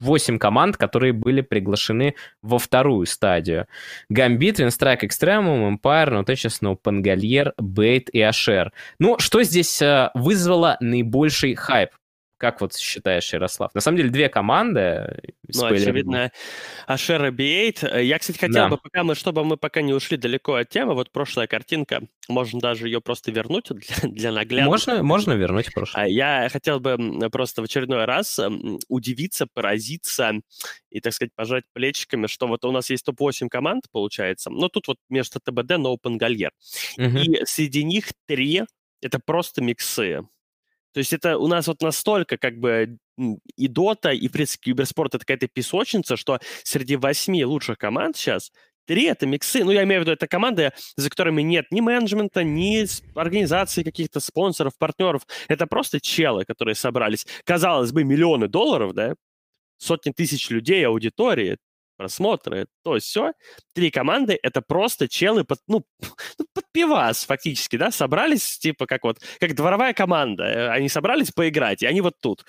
8 0.00 0.38
команд, 0.38 0.76
которые 0.76 1.12
были 1.12 1.40
приглашены 1.40 2.14
во 2.42 2.58
вторую 2.58 3.06
стадию. 3.06 3.66
Гамбит, 4.08 4.58
Винстрайк, 4.58 5.04
Экстремум, 5.04 5.76
Empire, 5.76 6.10
Нотечес, 6.10 6.60
Пангальер, 6.82 7.54
Бейт 7.58 8.10
и 8.10 8.20
Ашер. 8.20 8.72
Ну, 8.98 9.18
что 9.18 9.42
здесь 9.42 9.80
э, 9.82 10.10
вызвало 10.14 10.76
наибольший 10.80 11.54
хайп? 11.54 11.90
Как 12.40 12.62
вот 12.62 12.74
считаешь, 12.74 13.30
Ярослав? 13.34 13.74
На 13.74 13.82
самом 13.82 13.98
деле 13.98 14.08
две 14.08 14.30
команды. 14.30 15.20
Ну, 15.54 15.66
очевидно, 15.66 16.32
Ашера 16.86 17.30
B8. 17.30 18.02
Я, 18.02 18.18
кстати, 18.18 18.38
хотел 18.38 18.54
да. 18.54 18.68
бы, 18.70 18.78
пока 18.78 19.04
мы, 19.04 19.14
чтобы 19.14 19.44
мы 19.44 19.58
пока 19.58 19.82
не 19.82 19.92
ушли 19.92 20.16
далеко 20.16 20.54
от 20.54 20.70
темы, 20.70 20.94
вот 20.94 21.12
прошлая 21.12 21.46
картинка, 21.46 22.00
можно 22.28 22.58
даже 22.58 22.86
ее 22.86 23.02
просто 23.02 23.30
вернуть 23.30 23.66
для, 23.70 24.10
для 24.10 24.32
наглядности. 24.32 24.88
Можно, 24.88 25.02
можно 25.02 25.32
вернуть 25.34 25.70
прошлое. 25.74 26.04
А 26.04 26.08
я 26.08 26.48
хотел 26.48 26.80
бы 26.80 26.96
просто 27.30 27.60
в 27.60 27.66
очередной 27.66 28.06
раз 28.06 28.40
удивиться, 28.88 29.46
поразиться 29.52 30.32
и, 30.88 31.00
так 31.00 31.12
сказать, 31.12 31.34
пожать 31.34 31.64
плечиками, 31.74 32.26
что 32.26 32.46
вот 32.46 32.64
у 32.64 32.72
нас 32.72 32.88
есть 32.88 33.04
топ-8 33.04 33.48
команд, 33.50 33.84
получается, 33.92 34.48
но 34.48 34.70
тут 34.70 34.88
вот 34.88 34.96
между 35.10 35.40
ТБД 35.40 35.72
Open 35.72 36.18
Gallier. 36.18 36.52
Угу. 36.96 37.18
И 37.18 37.44
среди 37.44 37.84
них 37.84 38.06
три 38.26 38.62
это 39.02 39.18
просто 39.18 39.62
миксы. 39.62 40.22
То 40.92 40.98
есть 40.98 41.12
это 41.12 41.38
у 41.38 41.46
нас 41.46 41.66
вот 41.66 41.82
настолько 41.82 42.36
как 42.36 42.58
бы 42.58 42.98
и 43.56 43.68
Дота, 43.68 44.12
и, 44.12 44.28
в 44.28 44.32
принципе, 44.32 44.70
киберспорт— 44.70 45.14
это 45.14 45.24
какая-то 45.24 45.48
песочница, 45.48 46.16
что 46.16 46.40
среди 46.64 46.96
восьми 46.96 47.44
лучших 47.44 47.76
команд 47.76 48.16
сейчас 48.16 48.50
Три— 48.90 49.04
это 49.04 49.24
миксы. 49.24 49.62
Ну, 49.62 49.70
я 49.70 49.84
имею 49.84 50.00
в 50.00 50.02
виду, 50.02 50.12
это 50.12 50.26
команды, 50.26 50.72
за 50.96 51.08
которыми 51.10 51.42
нет 51.42 51.66
ни 51.70 51.80
менеджмента, 51.80 52.42
ни 52.42 52.84
организации 53.16 53.84
каких-то 53.84 54.18
спонсоров, 54.18 54.72
партнеров. 54.78 55.22
Это 55.46 55.68
просто 55.68 56.00
челы, 56.00 56.44
которые 56.44 56.74
собрались. 56.74 57.24
Казалось 57.44 57.92
бы, 57.92 58.02
миллионы 58.02 58.48
долларов, 58.48 58.92
да, 58.94 59.14
сотни 59.78 60.10
тысяч 60.10 60.50
людей, 60.50 60.84
аудитории, 60.84 61.58
просмотры, 62.00 62.66
то 62.82 62.98
все. 62.98 63.34
Три 63.74 63.90
команды— 63.90 64.38
это 64.42 64.62
просто 64.62 65.06
челы 65.06 65.44
под, 65.44 65.58
ну, 65.66 65.84
ну, 66.38 66.46
под 66.54 66.64
пивас 66.72 67.24
фактически, 67.26 67.76
да, 67.76 67.90
собрались, 67.90 68.58
типа, 68.58 68.86
как 68.86 69.04
вот, 69.04 69.18
как 69.38 69.54
дворовая 69.54 69.92
команда. 69.92 70.44
Э, 70.44 70.68
они 70.70 70.88
собрались 70.88 71.30
поиграть, 71.30 71.82
и 71.82 71.86
они 71.86 72.00
вот 72.00 72.14
тут. 72.22 72.46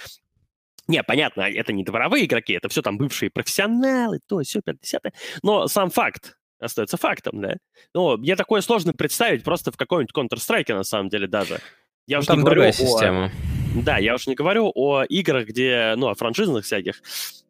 Не, 0.88 1.04
понятно, 1.04 1.42
это 1.42 1.74
не 1.74 1.84
дворовые 1.84 2.26
игроки, 2.26 2.54
это 2.54 2.70
все 2.70 2.82
там 2.82 2.98
бывшие 2.98 3.30
профессионалы, 3.30 4.22
то, 4.26 4.40
все, 4.42 4.62
50 4.62 5.04
Но 5.44 5.68
сам 5.68 5.90
факт 5.90 6.38
остается 6.58 6.96
фактом, 6.96 7.42
да. 7.42 7.58
Ну, 7.94 8.16
мне 8.18 8.38
такое 8.38 8.62
сложно 8.62 8.94
представить 8.94 9.44
просто 9.44 9.74
в 9.74 9.78
каком-нибудь 9.78 10.16
Counter-Strike, 10.16 10.74
на 10.74 10.84
самом 10.84 11.10
деле, 11.10 11.28
даже. 11.28 11.60
Я 12.08 12.18
ну, 12.18 12.20
уже 12.20 12.28
там 12.28 12.38
не 12.38 12.46
говорю 12.46 12.64
о... 12.64 12.72
система. 12.72 13.32
Да, 13.74 13.98
я 13.98 14.16
уж 14.16 14.28
не 14.28 14.36
говорю 14.36 14.72
о 14.76 15.04
играх, 15.04 15.48
где, 15.48 15.94
ну, 15.96 16.10
о 16.10 16.16
франшизных 16.16 16.66
всяких. 16.66 17.02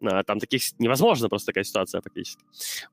А, 0.03 0.23
там 0.23 0.39
таких 0.39 0.61
невозможно 0.79 1.29
просто 1.29 1.47
такая 1.47 1.63
ситуация 1.63 2.01
фактически. 2.01 2.43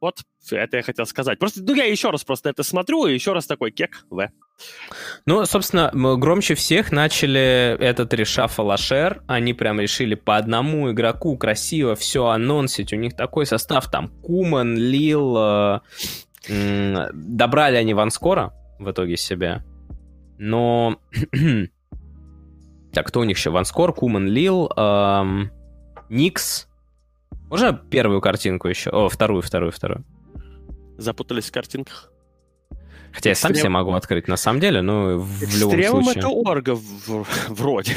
Вот, 0.01 0.22
это 0.51 0.79
я 0.79 0.83
хотел 0.83 1.05
сказать. 1.07 1.39
Просто, 1.39 1.62
ну, 1.62 1.74
я 1.74 1.85
еще 1.85 2.11
раз 2.11 2.24
просто 2.24 2.49
это 2.49 2.62
смотрю, 2.62 3.07
и 3.07 3.14
еще 3.14 3.33
раз 3.33 3.47
такой 3.47 3.70
кек 3.70 4.05
В. 4.11 4.31
Ну, 5.26 5.45
собственно, 5.45 5.91
громче 6.16 6.55
всех 6.55 6.91
начали 6.91 7.76
этот 7.79 8.14
решафл 8.14 8.70
Ашер. 8.70 9.22
Они 9.26 9.53
прям 9.53 9.79
решили 9.81 10.14
по 10.14 10.37
одному 10.37 10.91
игроку 10.91 11.37
красиво 11.37 11.95
все 11.95 12.26
анонсить. 12.26 12.93
У 12.93 12.97
них 12.97 13.14
такой 13.14 13.47
состав, 13.47 13.91
там, 13.91 14.09
Куман, 14.22 14.76
Лил. 14.76 15.37
Э, 15.37 15.81
э, 16.49 17.09
добрали 17.12 17.76
они 17.76 17.95
Ванскора 17.95 18.53
в 18.79 18.91
итоге 18.91 19.16
себя. 19.16 19.64
Но 20.39 21.01
Так, 22.99 23.07
кто 23.07 23.20
у 23.20 23.22
них 23.22 23.36
еще? 23.36 23.51
Ванскор, 23.51 23.94
Куман, 23.94 24.26
Лил, 24.26 24.72
эм, 24.76 25.53
Никс. 26.09 26.66
Можно 27.49 27.72
первую 27.72 28.20
картинку 28.20 28.66
еще? 28.66 28.90
О, 28.90 29.09
вторую, 29.09 29.40
вторую, 29.40 29.70
вторую. 29.70 30.05
Запутались 30.96 31.44
в 31.44 31.53
картинках. 31.53 32.11
Хотя 33.13 33.31
я 33.31 33.35
сам 33.35 33.55
себе 33.55 33.69
могу 33.69 33.93
открыть, 33.93 34.29
на 34.29 34.37
самом 34.37 34.61
деле, 34.61 34.83
ну, 34.83 35.19
в 35.19 35.59
любом 35.59 36.05
случае. 36.05 36.21
это 36.21 36.29
орга 36.29 36.75
в, 36.75 37.27
вроде. 37.49 37.95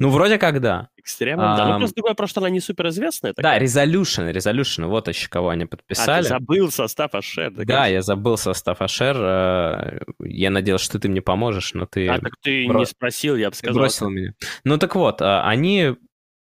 Ну, 0.00 0.10
вроде 0.10 0.38
как 0.38 0.60
да. 0.60 0.88
Экстремум, 0.96 1.44
а, 1.44 1.56
да. 1.56 1.72
Ну, 1.72 1.78
просто 1.78 1.94
другое, 1.96 2.14
просто 2.14 2.40
она 2.40 2.50
не 2.50 2.60
суперизвестная. 2.60 3.32
Такая. 3.32 3.58
Да, 3.58 3.64
Resolution, 3.64 4.32
Resolution, 4.32 4.86
вот 4.86 5.08
еще 5.08 5.28
кого 5.28 5.50
они 5.50 5.64
подписали. 5.64 6.20
А, 6.20 6.22
ты 6.22 6.28
забыл 6.28 6.70
состав 6.70 7.14
Ашер. 7.14 7.50
Да, 7.50 7.64
да 7.64 7.86
я 7.86 8.02
забыл 8.02 8.36
состав 8.36 8.82
Ашер. 8.82 9.16
Э, 9.18 10.00
я 10.20 10.50
надеялся, 10.50 10.84
что 10.84 10.98
ты 10.98 11.08
мне 11.08 11.22
поможешь, 11.22 11.72
но 11.74 11.86
ты... 11.86 12.08
А, 12.08 12.18
так 12.18 12.34
ты 12.42 12.66
Бро... 12.66 12.80
не 12.80 12.86
спросил, 12.86 13.36
я 13.36 13.50
бы 13.50 13.56
сказал. 13.56 13.78
Бросил 13.78 14.10
меня. 14.10 14.34
Ну, 14.64 14.76
так 14.76 14.94
вот, 14.96 15.22
а, 15.22 15.48
они 15.48 15.96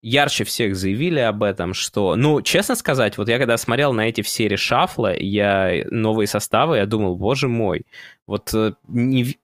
ярче 0.03 0.45
всех 0.45 0.77
заявили 0.77 1.19
об 1.21 1.43
этом, 1.43 1.75
что, 1.75 2.17
ну, 2.17 2.41
честно 2.43 2.75
сказать, 2.75 3.19
вот 3.19 3.29
я 3.29 3.39
когда 3.39 3.57
смотрел 3.57 3.93
на 3.93 4.09
эти 4.09 4.21
все 4.21 4.49
решафлы, 4.49 5.17
я 5.19 5.85
новые 5.91 6.27
составы, 6.27 6.77
я 6.77 6.87
думал, 6.87 7.17
боже 7.17 7.49
мой, 7.49 7.87
вот 8.27 8.53
э, 8.55 8.75
не, 8.87 9.37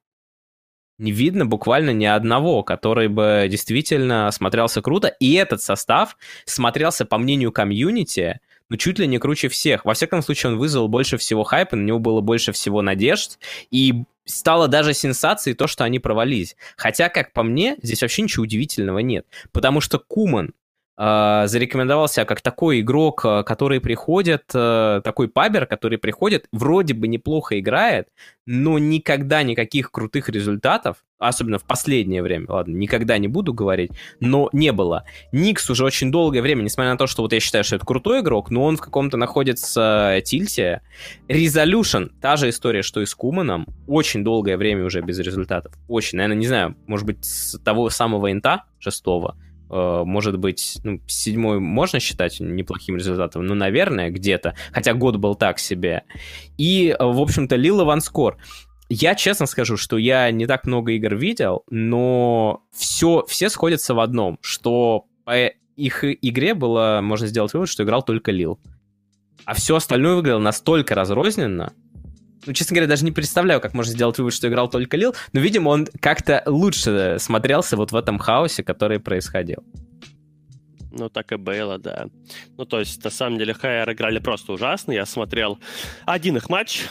не 0.98 1.12
видно 1.12 1.44
буквально 1.46 1.90
ни 1.90 2.04
одного, 2.04 2.62
который 2.62 3.08
бы 3.08 3.46
действительно 3.50 4.30
смотрелся 4.30 4.80
круто, 4.80 5.08
и 5.08 5.32
этот 5.34 5.60
состав 5.60 6.16
смотрелся, 6.44 7.04
по 7.04 7.18
мнению 7.18 7.52
комьюнити, 7.52 8.40
ну, 8.70 8.76
чуть 8.76 8.98
ли 8.98 9.06
не 9.06 9.18
круче 9.18 9.48
всех. 9.48 9.84
Во 9.84 9.94
всяком 9.94 10.22
случае, 10.22 10.52
он 10.52 10.58
вызвал 10.58 10.88
больше 10.88 11.18
всего 11.18 11.44
хайпа, 11.44 11.76
на 11.76 11.84
него 11.84 11.98
было 11.98 12.20
больше 12.20 12.52
всего 12.52 12.82
надежд, 12.82 13.38
и 13.70 14.04
стало 14.24 14.68
даже 14.68 14.94
сенсацией 14.94 15.54
то, 15.54 15.66
что 15.66 15.84
они 15.84 15.98
провалились. 15.98 16.56
Хотя, 16.76 17.08
как 17.08 17.32
по 17.32 17.42
мне, 17.42 17.76
здесь 17.82 18.02
вообще 18.02 18.22
ничего 18.22 18.44
удивительного 18.44 19.00
нет. 19.00 19.26
Потому 19.52 19.80
что 19.80 19.98
Куман 19.98 20.54
э, 20.96 21.44
зарекомендовал 21.46 22.08
себя 22.08 22.24
как 22.24 22.40
такой 22.40 22.80
игрок, 22.80 23.24
э, 23.24 23.42
который 23.44 23.80
приходит, 23.80 24.44
э, 24.54 25.02
такой 25.04 25.28
пабер, 25.28 25.66
который 25.66 25.98
приходит, 25.98 26.46
вроде 26.52 26.94
бы 26.94 27.06
неплохо 27.06 27.58
играет, 27.60 28.08
но 28.46 28.78
никогда 28.78 29.42
никаких 29.42 29.90
крутых 29.90 30.28
результатов, 30.30 31.04
особенно 31.28 31.58
в 31.58 31.64
последнее 31.64 32.22
время, 32.22 32.46
ладно, 32.48 32.76
никогда 32.76 33.18
не 33.18 33.28
буду 33.28 33.52
говорить, 33.52 33.92
но 34.20 34.48
не 34.52 34.72
было. 34.72 35.04
Никс 35.32 35.68
уже 35.70 35.84
очень 35.84 36.10
долгое 36.10 36.42
время, 36.42 36.62
несмотря 36.62 36.92
на 36.92 36.98
то, 36.98 37.06
что 37.06 37.22
вот 37.22 37.32
я 37.32 37.40
считаю, 37.40 37.64
что 37.64 37.76
это 37.76 37.86
крутой 37.86 38.20
игрок, 38.20 38.50
но 38.50 38.64
он 38.64 38.76
в 38.76 38.80
каком-то 38.80 39.16
находится 39.16 40.20
тильте. 40.24 40.82
Resolution, 41.28 42.10
та 42.20 42.36
же 42.36 42.48
история, 42.48 42.82
что 42.82 43.00
и 43.00 43.06
с 43.06 43.14
Куманом, 43.14 43.66
очень 43.86 44.24
долгое 44.24 44.56
время 44.56 44.84
уже 44.84 45.00
без 45.00 45.18
результатов. 45.18 45.72
Очень, 45.88 46.18
наверное, 46.18 46.38
не 46.38 46.46
знаю, 46.46 46.76
может 46.86 47.06
быть, 47.06 47.24
с 47.24 47.58
того 47.60 47.90
самого 47.90 48.32
инта 48.32 48.64
шестого, 48.78 49.36
Э, 49.70 50.02
может 50.04 50.38
быть, 50.38 50.78
ну, 50.84 51.00
седьмой 51.06 51.58
можно 51.58 51.98
считать 51.98 52.38
неплохим 52.38 52.96
результатом, 52.96 53.44
ну, 53.46 53.54
наверное, 53.54 54.10
где-то, 54.10 54.54
хотя 54.72 54.94
год 54.94 55.16
был 55.16 55.34
так 55.34 55.58
себе. 55.58 56.02
И, 56.58 56.94
э, 56.96 57.04
в 57.04 57.20
общем-то, 57.20 57.56
Лила 57.56 57.84
Ванскор. 57.84 58.36
Я 58.88 59.14
честно 59.14 59.46
скажу, 59.46 59.76
что 59.76 59.96
я 59.96 60.30
не 60.30 60.46
так 60.46 60.66
много 60.66 60.92
игр 60.92 61.14
видел, 61.14 61.64
но 61.70 62.62
все, 62.72 63.24
все 63.26 63.48
сходятся 63.48 63.94
в 63.94 64.00
одном, 64.00 64.38
что 64.42 65.06
по 65.24 65.46
их 65.76 66.04
игре 66.04 66.54
было, 66.54 67.00
можно 67.02 67.26
сделать 67.26 67.52
вывод, 67.54 67.68
что 67.68 67.82
играл 67.82 68.02
только 68.02 68.30
Лил. 68.30 68.60
А 69.44 69.54
все 69.54 69.76
остальное 69.76 70.14
выглядело 70.14 70.38
настолько 70.38 70.94
разрозненно, 70.94 71.72
ну, 72.46 72.52
честно 72.52 72.74
говоря, 72.74 72.88
даже 72.88 73.04
не 73.04 73.12
представляю, 73.12 73.60
как 73.60 73.74
можно 73.74 73.92
сделать 73.92 74.18
вывод, 74.18 74.34
что 74.34 74.48
играл 74.48 74.68
только 74.68 74.96
Лил, 74.96 75.14
но, 75.32 75.40
видимо, 75.40 75.70
он 75.70 75.88
как-то 76.00 76.42
лучше 76.46 77.16
смотрелся 77.18 77.76
вот 77.76 77.92
в 77.92 77.96
этом 77.96 78.18
хаосе, 78.18 78.62
который 78.62 79.00
происходил. 79.00 79.64
Ну, 80.96 81.08
так 81.08 81.32
и 81.32 81.36
было, 81.36 81.78
да. 81.78 82.06
Ну, 82.56 82.64
то 82.64 82.78
есть, 82.78 83.02
на 83.02 83.10
самом 83.10 83.38
деле, 83.38 83.52
ХР 83.52 83.90
играли 83.92 84.20
просто 84.20 84.52
ужасно. 84.52 84.92
Я 84.92 85.06
смотрел 85.06 85.58
один 86.06 86.36
их 86.36 86.48
матч, 86.48 86.82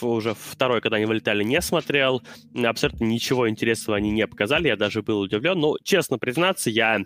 уже 0.00 0.34
второй, 0.34 0.80
когда 0.80 0.96
они 0.96 1.06
вылетали, 1.06 1.42
не 1.42 1.60
смотрел. 1.60 2.22
Абсолютно 2.54 3.04
ничего 3.04 3.48
интересного 3.48 3.96
они 3.96 4.10
не 4.10 4.26
показали, 4.28 4.68
я 4.68 4.76
даже 4.76 5.02
был 5.02 5.20
удивлен. 5.20 5.58
Но, 5.58 5.76
честно 5.82 6.18
признаться, 6.18 6.70
я 6.70 7.00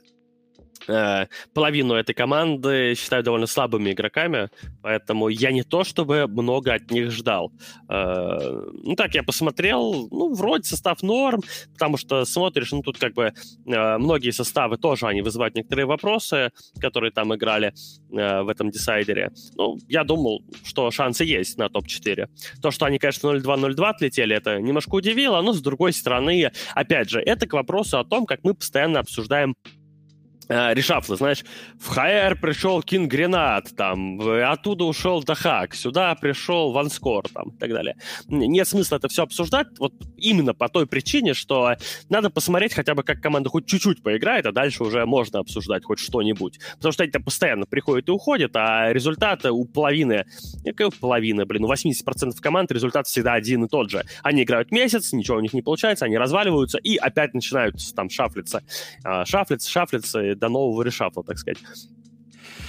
Э, 0.88 1.26
половину 1.54 1.94
этой 1.94 2.14
команды 2.14 2.94
считаю 2.96 3.22
довольно 3.22 3.46
слабыми 3.46 3.92
игроками, 3.92 4.48
поэтому 4.82 5.28
я 5.28 5.52
не 5.52 5.62
то 5.62 5.84
чтобы 5.84 6.26
много 6.26 6.74
от 6.74 6.90
них 6.90 7.10
ждал. 7.10 7.52
Э, 7.88 8.62
ну 8.82 8.94
так, 8.96 9.14
я 9.14 9.22
посмотрел, 9.22 10.08
ну, 10.10 10.34
вроде 10.34 10.64
состав 10.64 11.02
норм, 11.02 11.42
потому 11.72 11.96
что 11.96 12.24
смотришь, 12.24 12.72
ну, 12.72 12.82
тут 12.82 12.98
как 12.98 13.14
бы 13.14 13.32
э, 13.66 13.98
многие 13.98 14.30
составы 14.30 14.78
тоже, 14.78 15.06
они 15.06 15.22
вызывают 15.22 15.54
некоторые 15.54 15.86
вопросы, 15.86 16.50
которые 16.80 17.12
там 17.12 17.34
играли 17.34 17.72
в 18.10 18.48
этом 18.48 18.70
десайдере. 18.70 19.30
Ну, 19.56 19.78
я 19.88 20.04
думал, 20.04 20.42
что 20.64 20.90
шансы 20.90 21.24
есть 21.24 21.58
на 21.58 21.68
топ-4. 21.68 22.28
То, 22.60 22.70
что 22.70 22.86
они, 22.86 22.98
конечно, 22.98 23.28
0-2-0-2 23.28 23.88
отлетели, 23.88 24.36
это 24.36 24.60
немножко 24.60 24.96
удивило, 24.96 25.40
но, 25.40 25.52
с 25.52 25.60
другой 25.60 25.92
стороны, 25.92 26.50
опять 26.74 27.10
же, 27.10 27.20
это 27.20 27.46
к 27.46 27.52
вопросу 27.52 27.98
о 27.98 28.04
том, 28.04 28.26
как 28.26 28.40
мы 28.44 28.54
постоянно 28.54 29.00
обсуждаем 29.00 29.54
э, 29.64 29.81
решафлы, 30.72 31.16
знаешь, 31.16 31.44
в 31.78 31.88
ХР 31.88 32.38
пришел 32.40 32.82
Кинг 32.82 33.10
Гренат, 33.10 33.74
там, 33.76 34.20
оттуда 34.20 34.84
ушел 34.84 35.22
Дахак, 35.22 35.74
сюда 35.74 36.14
пришел 36.14 36.72
Ванскор, 36.72 37.28
там, 37.28 37.50
и 37.50 37.58
так 37.58 37.70
далее. 37.70 37.96
Нет 38.28 38.68
смысла 38.68 38.96
это 38.96 39.08
все 39.08 39.22
обсуждать, 39.22 39.68
вот 39.78 39.94
именно 40.16 40.54
по 40.54 40.68
той 40.68 40.86
причине, 40.86 41.34
что 41.34 41.74
надо 42.08 42.30
посмотреть 42.30 42.74
хотя 42.74 42.94
бы, 42.94 43.02
как 43.02 43.20
команда 43.20 43.48
хоть 43.48 43.66
чуть-чуть 43.66 44.02
поиграет, 44.02 44.46
а 44.46 44.52
дальше 44.52 44.82
уже 44.84 45.04
можно 45.06 45.40
обсуждать 45.40 45.84
хоть 45.84 45.98
что-нибудь. 45.98 46.58
Потому 46.76 46.92
что 46.92 47.02
они 47.02 47.12
постоянно 47.12 47.66
приходят 47.66 48.08
и 48.08 48.12
уходят, 48.12 48.54
а 48.54 48.92
результаты 48.92 49.50
у 49.50 49.64
половины, 49.64 50.26
какая 50.64 50.90
половины, 50.90 51.44
блин, 51.44 51.64
у 51.64 51.72
80% 51.72 52.32
команд 52.40 52.72
результат 52.72 53.06
всегда 53.06 53.34
один 53.34 53.64
и 53.64 53.68
тот 53.68 53.90
же. 53.90 54.04
Они 54.22 54.42
играют 54.42 54.70
месяц, 54.70 55.12
ничего 55.12 55.38
у 55.38 55.40
них 55.40 55.52
не 55.52 55.62
получается, 55.62 56.04
они 56.04 56.18
разваливаются 56.18 56.78
и 56.78 56.96
опять 56.96 57.34
начинают 57.34 57.76
там 57.94 58.10
шафлиться. 58.10 58.62
А, 59.04 59.24
шафлиться, 59.24 59.70
шафлиться, 59.70 60.34
до 60.42 60.48
нового 60.48 60.82
решафла, 60.82 61.22
так 61.22 61.38
сказать. 61.38 61.62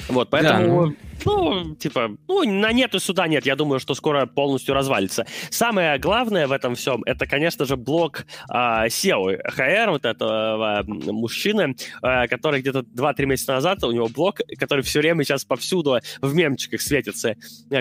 Вот, 0.09 0.30
поэтому, 0.30 0.59
да, 0.59 0.67
ну... 0.67 0.95
ну, 1.26 1.76
типа, 1.76 2.11
ну, 2.28 2.43
на 2.43 2.71
нет 2.71 2.95
и 2.95 2.99
сюда 2.99 3.28
нет. 3.28 3.45
Я 3.45 3.55
думаю, 3.55 3.80
что 3.80 3.93
скоро 3.93 4.26
полностью 4.26 4.74
развалится. 4.74 5.26
Самое 5.49 5.97
главное 5.97 6.47
в 6.47 6.51
этом 6.51 6.76
всем, 6.76 7.03
это, 7.05 7.26
конечно 7.26 7.65
же, 7.65 7.78
блок 7.78 8.26
а, 8.49 8.88
SEO 8.88 9.39
HR, 9.57 9.91
вот 9.91 10.05
этого 10.05 10.80
а, 10.80 10.84
мужчины, 10.86 11.76
а, 12.01 12.28
который 12.28 12.61
где-то 12.61 12.80
2-3 12.80 13.26
месяца 13.26 13.53
назад, 13.53 13.84
у 13.84 13.91
него 13.91 14.07
блок, 14.07 14.39
который 14.57 14.84
все 14.84 14.99
время 14.99 15.24
сейчас 15.24 15.45
повсюду 15.45 15.99
в 16.21 16.34
мемчиках 16.34 16.82
светится. 16.82 17.36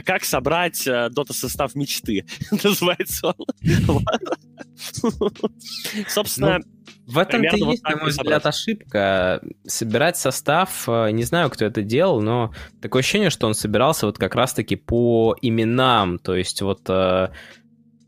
Как 0.04 0.24
собрать 0.24 0.86
а, 0.86 1.08
дота-состав 1.08 1.74
мечты, 1.74 2.24
называется 2.50 3.34
он. 3.36 3.46
Собственно... 6.08 6.58
Ну, 6.58 6.64
в 7.06 7.18
этом-то 7.18 7.56
и 7.56 7.60
есть, 7.60 7.82
на 7.82 7.96
мой 7.96 8.10
взгляд, 8.10 8.46
ошибка. 8.46 9.42
Собирать 9.66 10.16
состав, 10.16 10.88
э, 10.88 11.10
не 11.10 11.24
знаю, 11.24 11.50
кто 11.50 11.64
это 11.64 11.82
делал, 11.82 12.20
но 12.20 12.52
такое 12.80 13.00
ощущение, 13.00 13.30
что 13.32 13.46
он 13.46 13.54
собирался 13.54 14.06
вот 14.06 14.18
как 14.18 14.34
раз-таки 14.34 14.76
по 14.76 15.36
именам, 15.42 16.18
то 16.18 16.36
есть 16.36 16.62
вот 16.62 16.82
э, 16.88 17.28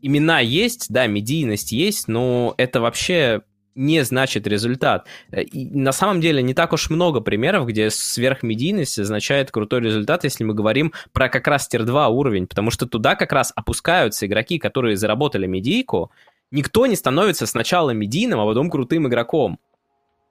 имена 0.01 0.39
есть, 0.39 0.87
да, 0.89 1.07
медийность 1.07 1.71
есть, 1.71 2.07
но 2.07 2.53
это 2.57 2.79
вообще 2.79 3.41
не 3.75 4.03
значит 4.03 4.47
результат. 4.47 5.07
Э, 5.31 5.41
и 5.41 5.65
на 5.77 5.91
самом 5.91 6.21
деле 6.21 6.41
не 6.41 6.53
так 6.53 6.73
уж 6.73 6.89
много 6.89 7.19
примеров, 7.19 7.67
где 7.67 7.89
сверхмедийность 7.89 8.97
означает 8.97 9.51
крутой 9.51 9.81
результат, 9.81 10.23
если 10.23 10.43
мы 10.43 10.53
говорим 10.53 10.93
про 11.11 11.29
как 11.29 11.47
раз 11.47 11.67
тир-2 11.67 12.09
уровень, 12.09 12.47
потому 12.47 12.71
что 12.71 12.87
туда 12.87 13.15
как 13.15 13.31
раз 13.33 13.51
опускаются 13.55 14.25
игроки, 14.25 14.57
которые 14.57 14.95
заработали 14.95 15.45
медийку, 15.45 16.11
никто 16.51 16.85
не 16.85 16.95
становится 16.95 17.45
сначала 17.45 17.91
медийным, 17.91 18.39
а 18.39 18.45
потом 18.45 18.69
крутым 18.69 19.07
игроком. 19.07 19.59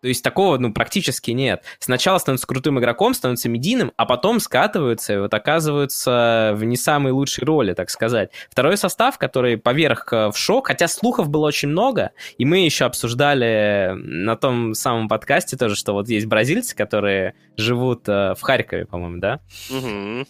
То 0.04 0.08
есть 0.08 0.22
такого, 0.22 0.58
ну, 0.58 0.70
практически 0.70 1.30
нет. 1.30 1.62
Сначала 1.78 2.18
становится 2.18 2.46
крутым 2.46 2.78
игроком, 2.78 3.14
становится 3.14 3.48
медийным, 3.48 3.90
а 3.96 4.04
потом 4.04 4.38
скатываются 4.38 5.14
и 5.14 5.16
вот 5.16 5.32
оказываются 5.32 6.52
в 6.54 6.62
не 6.62 6.76
самой 6.76 7.12
лучшей 7.12 7.44
роли, 7.44 7.72
так 7.72 7.88
сказать. 7.88 8.30
Второй 8.50 8.76
состав, 8.76 9.16
который 9.16 9.56
поверх 9.56 10.12
э, 10.12 10.28
в 10.30 10.36
шок, 10.36 10.66
хотя 10.66 10.88
слухов 10.88 11.30
было 11.30 11.46
очень 11.46 11.70
много, 11.70 12.10
и 12.36 12.44
мы 12.44 12.66
еще 12.66 12.84
обсуждали 12.84 13.94
на 13.94 14.36
том 14.36 14.74
самом 14.74 15.08
подкасте 15.08 15.56
тоже, 15.56 15.74
что 15.74 15.94
вот 15.94 16.06
есть 16.10 16.26
бразильцы, 16.26 16.76
которые 16.76 17.32
живут 17.56 18.06
э, 18.06 18.34
в 18.34 18.42
Харькове, 18.42 18.84
по-моему, 18.84 19.20
да? 19.20 19.40
Угу. 19.70 20.26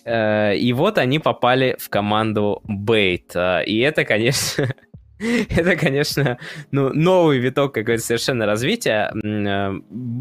И 0.56 0.72
вот 0.72 0.98
они 0.98 1.18
попали 1.18 1.76
в 1.80 1.88
команду 1.88 2.62
Бейт. 2.62 3.34
И 3.34 3.80
это, 3.80 4.04
конечно, 4.04 4.72
Это, 5.18 5.76
конечно, 5.76 6.38
ну, 6.70 6.92
новый 6.92 7.38
виток 7.38 7.74
какой-то 7.74 8.02
совершенно 8.02 8.46
развития. 8.46 9.12
Э, 9.22 9.72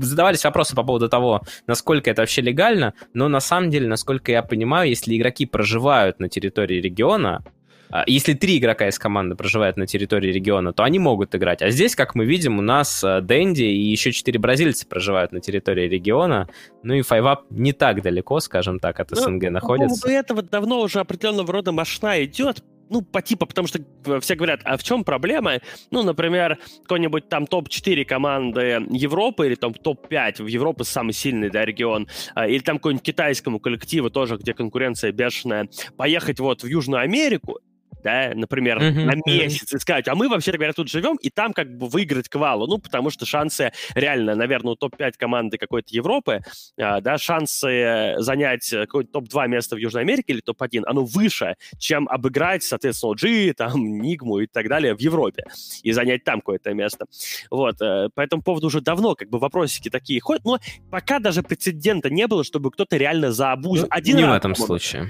задавались 0.01 0.43
вопросы 0.43 0.75
по 0.75 0.83
поводу 0.83 1.09
того, 1.09 1.41
насколько 1.67 2.11
это 2.11 2.21
вообще 2.21 2.41
легально, 2.41 2.93
но 3.13 3.27
на 3.27 3.39
самом 3.39 3.69
деле, 3.69 3.87
насколько 3.87 4.31
я 4.31 4.43
понимаю, 4.43 4.89
если 4.89 5.17
игроки 5.17 5.45
проживают 5.45 6.19
на 6.19 6.29
территории 6.29 6.79
региона, 6.79 7.43
а, 7.89 8.03
если 8.07 8.33
три 8.33 8.57
игрока 8.57 8.87
из 8.87 8.97
команды 8.97 9.35
проживают 9.35 9.77
на 9.77 9.85
территории 9.85 10.31
региона, 10.31 10.73
то 10.73 10.83
они 10.83 10.97
могут 10.97 11.35
играть. 11.35 11.61
А 11.61 11.69
здесь, 11.69 11.95
как 11.95 12.15
мы 12.15 12.25
видим, 12.25 12.57
у 12.57 12.61
нас 12.63 13.03
э, 13.03 13.21
Дэнди 13.21 13.61
и 13.61 13.91
еще 13.91 14.11
четыре 14.11 14.39
бразильца 14.39 14.87
проживают 14.87 15.31
на 15.31 15.41
территории 15.41 15.87
региона. 15.87 16.49
Ну 16.81 16.95
и 16.95 17.03
Файвап 17.03 17.45
не 17.51 17.71
так 17.71 18.01
далеко, 18.01 18.39
скажем 18.39 18.79
так, 18.79 18.99
от 18.99 19.11
СНГ 19.11 19.43
ну, 19.43 19.51
находится. 19.51 20.01
По 20.01 20.11
этого 20.11 20.41
давно 20.41 20.81
уже 20.81 21.01
определенного 21.01 21.53
рода 21.53 21.71
машина 21.71 22.23
идет 22.23 22.63
ну, 22.89 23.01
по 23.01 23.21
типу, 23.21 23.45
потому 23.45 23.67
что 23.67 23.79
все 24.21 24.35
говорят, 24.35 24.61
а 24.63 24.77
в 24.77 24.83
чем 24.83 25.03
проблема? 25.03 25.61
Ну, 25.91 26.03
например, 26.03 26.59
какой-нибудь 26.83 27.29
там 27.29 27.47
топ-4 27.47 28.05
команды 28.05 28.85
Европы 28.89 29.47
или 29.47 29.55
там 29.55 29.73
топ-5 29.73 30.43
в 30.43 30.47
Европе 30.47 30.83
самый 30.83 31.13
сильный, 31.13 31.49
да, 31.49 31.65
регион, 31.65 32.07
а, 32.35 32.47
или 32.47 32.59
там 32.59 32.77
какой-нибудь 32.77 33.05
китайскому 33.05 33.59
коллективу 33.59 34.09
тоже, 34.09 34.37
где 34.37 34.53
конкуренция 34.53 35.11
бешеная, 35.11 35.67
поехать 35.97 36.39
вот 36.39 36.63
в 36.63 36.67
Южную 36.67 37.01
Америку, 37.01 37.59
да, 38.03 38.31
например, 38.35 38.79
mm-hmm. 38.79 39.05
на 39.05 39.13
месяц 39.25 39.73
и 39.73 39.79
сказать, 39.79 40.07
а 40.07 40.15
мы 40.15 40.29
вообще-то 40.29 40.57
говоря 40.57 40.73
тут 40.73 40.89
живем, 40.89 41.15
и 41.15 41.29
там 41.29 41.53
как 41.53 41.75
бы 41.77 41.87
выиграть 41.87 42.29
квалу, 42.29 42.67
ну, 42.67 42.77
потому 42.77 43.09
что 43.09 43.25
шансы 43.25 43.71
реально, 43.95 44.35
наверное, 44.35 44.73
у 44.73 44.75
топ-5 44.75 45.13
команды 45.17 45.57
какой-то 45.57 45.95
Европы, 45.95 46.41
а, 46.77 47.01
да, 47.01 47.17
шансы 47.17 48.15
занять 48.17 48.69
какое-то 48.69 49.11
топ-2 49.13 49.47
место 49.47 49.75
в 49.75 49.79
Южной 49.79 50.03
Америке 50.03 50.33
или 50.33 50.41
топ-1, 50.41 50.83
оно 50.85 51.05
выше, 51.05 51.55
чем 51.77 52.07
обыграть, 52.09 52.63
соответственно, 52.63 53.13
OG, 53.13 53.53
там, 53.57 53.99
Нигму 53.99 54.39
и 54.39 54.47
так 54.47 54.67
далее 54.67 54.95
в 54.95 54.99
Европе 54.99 55.45
и 55.81 55.91
занять 55.91 56.23
там 56.23 56.39
какое-то 56.39 56.73
место. 56.73 57.05
Вот, 57.49 57.81
э, 57.81 58.09
по 58.13 58.21
этому 58.21 58.41
поводу 58.41 58.67
уже 58.67 58.81
давно 58.81 59.15
как 59.15 59.29
бы 59.29 59.39
вопросики 59.39 59.89
такие 59.89 60.19
ходят, 60.19 60.43
но 60.43 60.59
пока 60.91 61.19
даже 61.19 61.43
прецедента 61.43 62.09
не 62.09 62.27
было, 62.27 62.43
чтобы 62.43 62.71
кто-то 62.71 62.97
реально 62.97 63.31
заобузил. 63.31 63.85
Ну, 63.85 63.89
Один 63.91 64.17
не 64.17 64.23
раз, 64.23 64.33
в 64.33 64.37
этом 64.37 64.55
случае. 64.55 65.09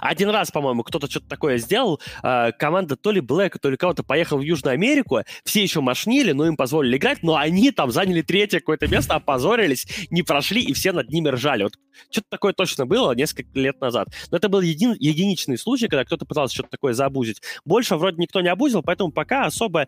Один 0.00 0.30
раз, 0.30 0.50
по-моему, 0.50 0.82
кто-то 0.82 1.10
что-то 1.10 1.28
такое 1.28 1.58
сделал. 1.58 2.00
Э, 2.22 2.52
команда 2.52 2.96
то 2.96 3.10
ли 3.10 3.20
Блэка, 3.20 3.58
то 3.58 3.70
ли 3.70 3.76
кого-то 3.76 4.02
поехал 4.02 4.38
в 4.38 4.42
Южную 4.42 4.74
Америку. 4.74 5.20
Все 5.44 5.62
еще 5.62 5.80
машнили, 5.80 6.32
но 6.32 6.46
им 6.46 6.56
позволили 6.56 6.96
играть. 6.96 7.22
Но 7.22 7.36
они 7.36 7.70
там 7.70 7.90
заняли 7.90 8.22
третье 8.22 8.60
какое-то 8.60 8.88
место, 8.88 9.14
опозорились, 9.14 9.86
не 10.10 10.22
прошли, 10.22 10.62
и 10.62 10.72
все 10.72 10.92
над 10.92 11.10
ними 11.10 11.28
ржали. 11.28 11.64
Вот 11.64 11.74
что-то 12.10 12.26
такое 12.30 12.52
точно 12.52 12.86
было 12.86 13.12
несколько 13.12 13.58
лет 13.58 13.80
назад. 13.80 14.08
Но 14.30 14.36
это 14.36 14.48
был 14.48 14.60
един, 14.60 14.94
единичный 14.98 15.58
случай, 15.58 15.88
когда 15.88 16.04
кто-то 16.04 16.24
пытался 16.24 16.54
что-то 16.54 16.70
такое 16.70 16.92
заобузить. 16.92 17.42
Больше 17.64 17.96
вроде 17.96 18.16
никто 18.18 18.40
не 18.40 18.48
обузил, 18.48 18.82
поэтому 18.82 19.12
пока 19.12 19.46
особо 19.46 19.86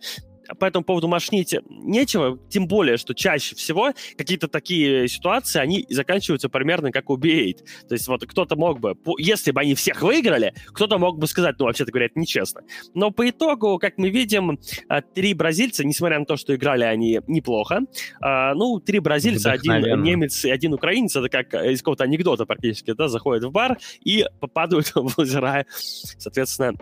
по 0.58 0.64
этому 0.64 0.84
поводу 0.84 1.08
машнить 1.08 1.54
нечего, 1.68 2.38
тем 2.48 2.66
более, 2.66 2.96
что 2.96 3.14
чаще 3.14 3.54
всего 3.54 3.92
какие-то 4.16 4.48
такие 4.48 5.08
ситуации, 5.08 5.60
они 5.60 5.86
заканчиваются 5.88 6.48
примерно 6.48 6.90
как 6.90 7.10
у 7.10 7.16
B8. 7.16 7.56
То 7.88 7.94
есть 7.94 8.08
вот 8.08 8.24
кто-то 8.26 8.56
мог 8.56 8.80
бы, 8.80 8.96
если 9.18 9.50
бы 9.50 9.60
они 9.60 9.74
всех 9.74 10.02
выиграли, 10.02 10.54
кто-то 10.68 10.98
мог 10.98 11.18
бы 11.18 11.26
сказать, 11.26 11.56
ну, 11.58 11.66
вообще-то 11.66 11.90
говоря, 11.90 12.06
это 12.06 12.18
нечестно. 12.18 12.62
Но 12.94 13.10
по 13.10 13.28
итогу, 13.28 13.78
как 13.78 13.98
мы 13.98 14.10
видим, 14.10 14.58
а, 14.88 15.02
три 15.02 15.34
бразильца, 15.34 15.84
несмотря 15.84 16.18
на 16.18 16.24
то, 16.24 16.36
что 16.36 16.54
играли 16.54 16.84
они 16.84 17.20
неплохо, 17.26 17.80
а, 18.20 18.54
ну, 18.54 18.80
три 18.80 18.98
бразильца, 18.98 19.52
один 19.52 20.02
немец 20.02 20.44
и 20.44 20.50
один 20.50 20.74
украинец, 20.74 21.16
это 21.16 21.28
как 21.28 21.54
из 21.54 21.78
какого-то 21.78 22.04
анекдота 22.04 22.46
практически, 22.46 22.92
да, 22.92 23.08
заходят 23.08 23.44
в 23.44 23.50
бар 23.50 23.78
и 24.04 24.26
попадают 24.40 24.86
в 24.94 25.18
лазера, 25.18 25.66
соответственно, 25.68 26.74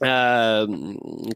Э, 0.00 0.66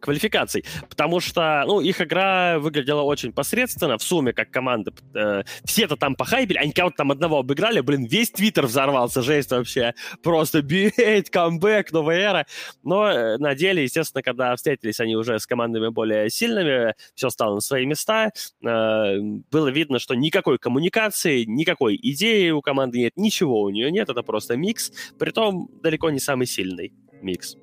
квалификаций, 0.01 0.65
потому 0.89 1.21
что, 1.21 1.63
ну, 1.67 1.81
их 1.81 2.01
игра 2.01 2.59
выглядела 2.59 3.03
очень 3.03 3.33
посредственно 3.33 3.99
в 3.99 4.03
сумме, 4.03 4.33
как 4.33 4.51
команда. 4.51 4.93
Э, 5.15 5.43
все-то 5.65 5.97
там 5.97 6.17
похайпили, 6.17 6.59
они 6.59 6.73
кого-то 6.73 6.97
там 6.97 7.13
одного 7.13 7.39
обыграли, 7.39 7.81
блин, 7.81 8.05
весь 8.05 8.33
твиттер 8.33 8.67
взорвался, 8.67 9.23
жесть 9.23 9.53
вообще. 9.53 9.95
Просто 10.25 10.63
бейт, 10.63 11.31
камбэк, 11.31 11.93
новая 11.93 12.19
эра. 12.19 12.47
Но 12.83 13.09
э, 13.09 13.37
на 13.39 13.55
деле, 13.55 13.85
естественно, 13.85 14.23
когда 14.23 14.57
встретились 14.57 14.99
они 14.99 15.15
уже 15.15 15.39
с 15.39 15.47
командами 15.47 15.89
более 15.89 16.29
сильными, 16.29 16.95
все 17.15 17.31
стало 17.31 17.55
на 17.55 17.61
свои 17.61 17.87
места. 17.87 18.33
Э, 18.67 19.19
было 19.53 19.69
видно, 19.69 20.01
что 20.01 20.15
никакой 20.15 20.59
коммуникации, 20.59 21.45
никакой 21.45 21.97
идеи 22.03 22.51
у 22.51 22.61
команды 22.61 22.99
нет, 22.99 23.13
ничего 23.15 23.63
у 23.63 23.71
нее 23.71 23.93
нет, 23.93 24.09
это 24.09 24.23
просто 24.23 24.57
микс, 24.57 24.91
притом 25.17 25.71
далеко 25.81 26.11
не 26.11 26.19
самый 26.19 26.47
сильный 26.47 26.93
микс. 27.23 27.57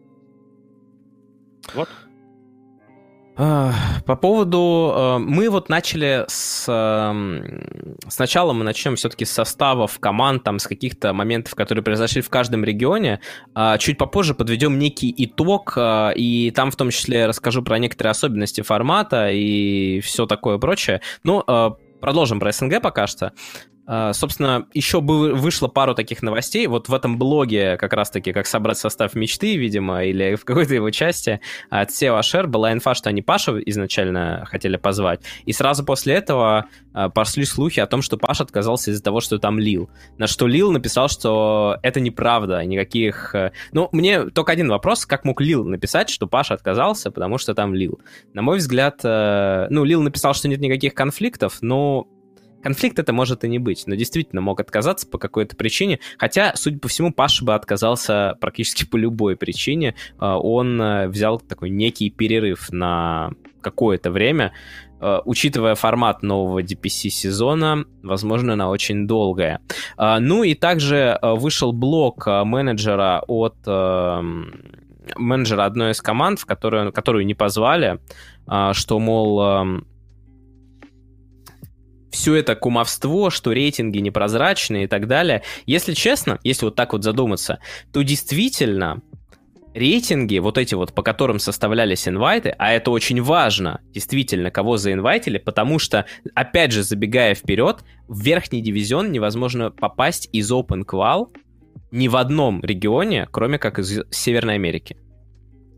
Вот. 1.74 1.89
По 3.36 4.16
поводу... 4.16 4.93
Э, 4.95 5.18
мы 5.18 5.49
вот 5.49 5.68
начали 5.68 6.24
с... 6.28 6.66
Эм, 6.70 7.97
сначала 8.07 8.53
мы 8.53 8.63
начнем 8.63 8.95
все-таки 8.95 9.26
с 9.26 9.32
составов 9.32 9.99
команд, 9.99 10.43
там, 10.43 10.57
с 10.57 10.68
каких-то 10.68 11.11
моментов, 11.11 11.53
которые 11.53 11.84
произошли 11.84 12.22
в 12.22 12.30
каждом 12.30 12.63
регионе. 12.63 13.20
А 13.53 13.78
чуть 13.78 13.97
попозже 13.97 14.36
подведем 14.36 14.80
некий 14.80 15.13
итог, 15.18 15.74
э, 15.76 16.13
и 16.16 16.51
там 16.51 16.72
в 16.72 16.78
том 16.78 16.91
числе 16.91 17.26
расскажу 17.26 17.61
про 17.61 17.78
некоторые 17.78 18.11
особенности 18.11 18.61
формата 18.61 19.30
и 19.30 19.99
все 19.99 20.26
такое 20.28 20.57
прочее. 20.57 21.01
Ну, 21.24 21.43
э, 21.45 21.72
продолжим 21.99 22.39
про 22.39 22.53
СНГ 22.53 22.82
пока 22.82 23.05
что. 23.05 23.34
А, 23.88 24.13
собственно, 24.13 24.67
еще 24.73 24.99
вышло 24.99 25.67
пару 25.67 25.93
таких 25.93 26.21
новостей. 26.21 26.67
Вот 26.67 26.89
в 26.89 26.93
этом 26.93 27.17
блоге 27.17 27.77
как 27.77 27.93
раз-таки, 27.93 28.33
как 28.33 28.47
собрать 28.47 28.77
состав 28.77 29.13
мечты, 29.15 29.57
видимо, 29.57 30.03
или 30.03 30.36
в 30.36 30.45
какой-то 30.45 30.73
его 30.73 30.89
части 30.89 31.39
от 31.69 31.89
SEO 31.89 32.17
Ашер 32.17 32.47
была 32.47 32.73
инфа, 32.73 32.95
что 32.95 33.09
они 33.09 33.21
Пашу 33.21 33.59
изначально 33.59 34.45
хотели 34.45 34.77
позвать. 34.77 35.21
И 35.45 35.53
сразу 35.53 35.86
после 35.86 36.15
этого 36.15 36.65
а, 36.93 37.09
пошли 37.09 37.45
слухи 37.45 37.79
о 37.79 37.88
том, 37.88 38.01
что 38.01 38.17
Паша 38.17 38.43
отказался 38.43 38.91
из-за 38.91 39.03
того, 39.03 39.21
что 39.21 39.38
там 39.38 39.59
Лил. 39.59 39.89
На 40.17 40.27
что 40.27 40.47
Лил 40.47 40.71
написал, 40.71 41.07
что 41.09 41.77
это 41.83 41.99
неправда, 41.99 42.63
никаких... 42.65 43.36
Э, 43.36 43.51
ну, 43.71 43.89
мне 43.91 44.29
только 44.29 44.51
один 44.51 44.69
вопрос, 44.69 45.05
как 45.05 45.25
мог 45.25 45.41
Лил 45.41 45.63
написать, 45.65 46.09
что 46.09 46.27
Паша 46.27 46.53
отказался, 46.53 47.11
потому 47.11 47.38
что 47.38 47.53
там 47.53 47.73
Лил? 47.73 47.99
На 48.33 48.41
мой 48.41 48.57
взгляд, 48.57 49.01
э, 49.03 49.67
ну, 49.69 49.83
Лил 49.83 50.01
написал, 50.01 50.33
что 50.33 50.47
нет 50.47 50.59
никаких 50.59 50.93
конфликтов, 50.93 51.59
но 51.61 52.07
Конфликт 52.66 52.97
это 52.97 53.13
может 53.13 53.43
и 53.43 53.47
не 53.47 53.59
быть, 53.59 53.84
но 53.86 53.93
действительно 53.93 54.41
мог 54.41 54.59
отказаться 54.59 55.07
по 55.07 55.20
какой-то 55.20 55.55
причине. 55.55 55.99
Хотя, 56.18 56.53
судя 56.55 56.80
по 56.80 56.88
всему, 56.88 57.13
Паша 57.13 57.45
бы 57.45 57.53
отказался 57.53 58.38
практически 58.41 58.88
по 58.88 58.95
любой 58.95 59.36
причине. 59.36 59.93
А, 60.18 60.39
он 60.39 60.82
э, 60.82 61.07
взял 61.07 61.39
такой 61.39 61.70
некий 61.70 62.09
перерыв 62.09 62.72
на 62.72 63.34
какое-то 63.61 64.09
время, 64.09 64.51
Uh, 64.97 65.22
учитывая 65.26 65.76
формат 65.76 66.24
нового 66.24 66.63
DPC 66.63 67.09
сезона, 67.09 67.84
возможно, 68.01 68.55
на 68.55 68.70
очень 68.70 69.05
долгое. 69.07 69.59
Ну 69.97 70.43
и 70.43 70.55
также 70.55 71.20
вышел 71.22 71.74
блок 71.74 72.26
менеджера 72.26 73.22
от 73.28 73.57
менеджера 75.18 75.66
одной 75.66 75.91
из 75.91 76.01
команд, 76.01 76.39
в 76.39 76.45
которую, 76.45 76.93
которую 76.93 77.26
не 77.26 77.34
позвали, 77.34 77.99
что, 78.72 78.99
мол, 78.99 79.84
все 82.16 82.36
это 82.36 82.55
кумовство, 82.55 83.30
что 83.30 83.51
рейтинги 83.51 83.99
непрозрачные 83.99 84.86
и 84.86 84.88
так 84.88 85.07
далее. 85.07 85.43
Если 85.66 85.93
честно, 85.93 86.39
если 86.43 86.66
вот 86.66 86.76
так 86.76 86.93
вот 86.93 87.03
задуматься, 87.03 87.59
то 87.91 88.01
действительно 88.01 89.01
рейтинги, 89.74 90.38
вот 90.38 90.57
эти 90.57 90.74
вот, 90.76 90.93
по 90.93 91.03
которым 91.03 91.39
составлялись 91.39 92.07
инвайты, 92.07 92.55
а 92.57 92.72
это 92.72 92.91
очень 92.91 93.22
важно, 93.22 93.82
действительно, 93.91 94.49
кого 94.49 94.78
заинвайтили, 94.78 95.38
потому 95.38 95.78
что, 95.78 96.05
опять 96.34 96.72
же, 96.72 96.82
забегая 96.82 97.36
вперед, 97.36 97.84
в 98.07 98.22
верхний 98.22 98.61
дивизион 98.61 99.11
невозможно 99.11 99.72
попасть 99.72 100.30
из 100.32 100.49
Open 100.51 100.86
Qual, 100.86 101.28
ни 101.91 102.07
в 102.07 102.16
одном 102.16 102.63
регионе, 102.63 103.28
кроме 103.30 103.59
как 103.59 103.80
из 103.80 104.01
Северной 104.09 104.55
Америки. 104.55 104.97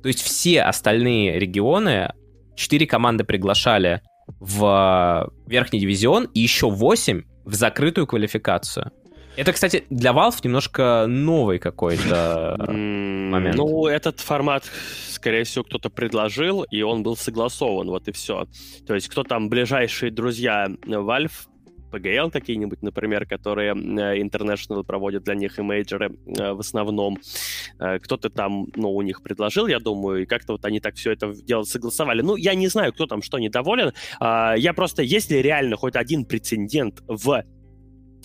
То 0.03 0.09
есть 0.09 0.21
все 0.21 0.61
остальные 0.61 1.39
регионы, 1.39 2.13
четыре 2.55 2.85
команды 2.85 3.23
приглашали 3.23 4.01
в 4.39 5.31
верхний 5.45 5.79
дивизион 5.79 6.25
и 6.33 6.39
еще 6.39 6.69
восемь 6.69 7.23
в 7.45 7.53
закрытую 7.53 8.07
квалификацию. 8.07 8.91
Это, 9.37 9.53
кстати, 9.53 9.85
для 9.91 10.11
Valve 10.11 10.39
немножко 10.43 11.05
новый 11.07 11.59
какой-то 11.59 12.55
момент. 12.67 13.55
Ну, 13.55 13.85
этот 13.85 14.19
формат, 14.19 14.63
скорее 15.11 15.43
всего, 15.43 15.63
кто-то 15.63 15.91
предложил, 15.91 16.63
и 16.63 16.81
он 16.81 17.03
был 17.03 17.15
согласован, 17.15 17.87
вот 17.87 18.07
и 18.07 18.11
все. 18.11 18.47
То 18.87 18.95
есть, 18.95 19.07
кто 19.09 19.23
там 19.23 19.47
ближайшие 19.49 20.11
друзья 20.11 20.67
Valve, 20.85 21.47
PGL 21.91 22.31
какие-нибудь, 22.31 22.81
например, 22.81 23.25
которые 23.25 23.73
э, 23.73 24.21
International 24.21 24.83
проводят 24.83 25.23
для 25.23 25.35
них 25.35 25.59
и 25.59 25.61
мейджоры 25.61 26.17
э, 26.25 26.53
в 26.53 26.59
основном. 26.59 27.17
Э, 27.79 27.99
кто-то 27.99 28.29
там, 28.29 28.67
ну, 28.75 28.93
у 28.93 29.01
них 29.01 29.21
предложил, 29.21 29.67
я 29.67 29.79
думаю, 29.79 30.23
и 30.23 30.25
как-то 30.25 30.53
вот 30.53 30.65
они 30.65 30.79
так 30.79 30.95
все 30.95 31.11
это 31.11 31.33
дело 31.33 31.63
согласовали. 31.63 32.21
Ну, 32.21 32.35
я 32.35 32.55
не 32.55 32.67
знаю, 32.67 32.93
кто 32.93 33.05
там 33.05 33.21
что 33.21 33.39
недоволен. 33.39 33.93
А, 34.19 34.55
я 34.57 34.73
просто, 34.73 35.01
если 35.03 35.37
реально 35.37 35.75
хоть 35.75 35.95
один 35.95 36.25
прецедент 36.25 37.01
в 37.07 37.43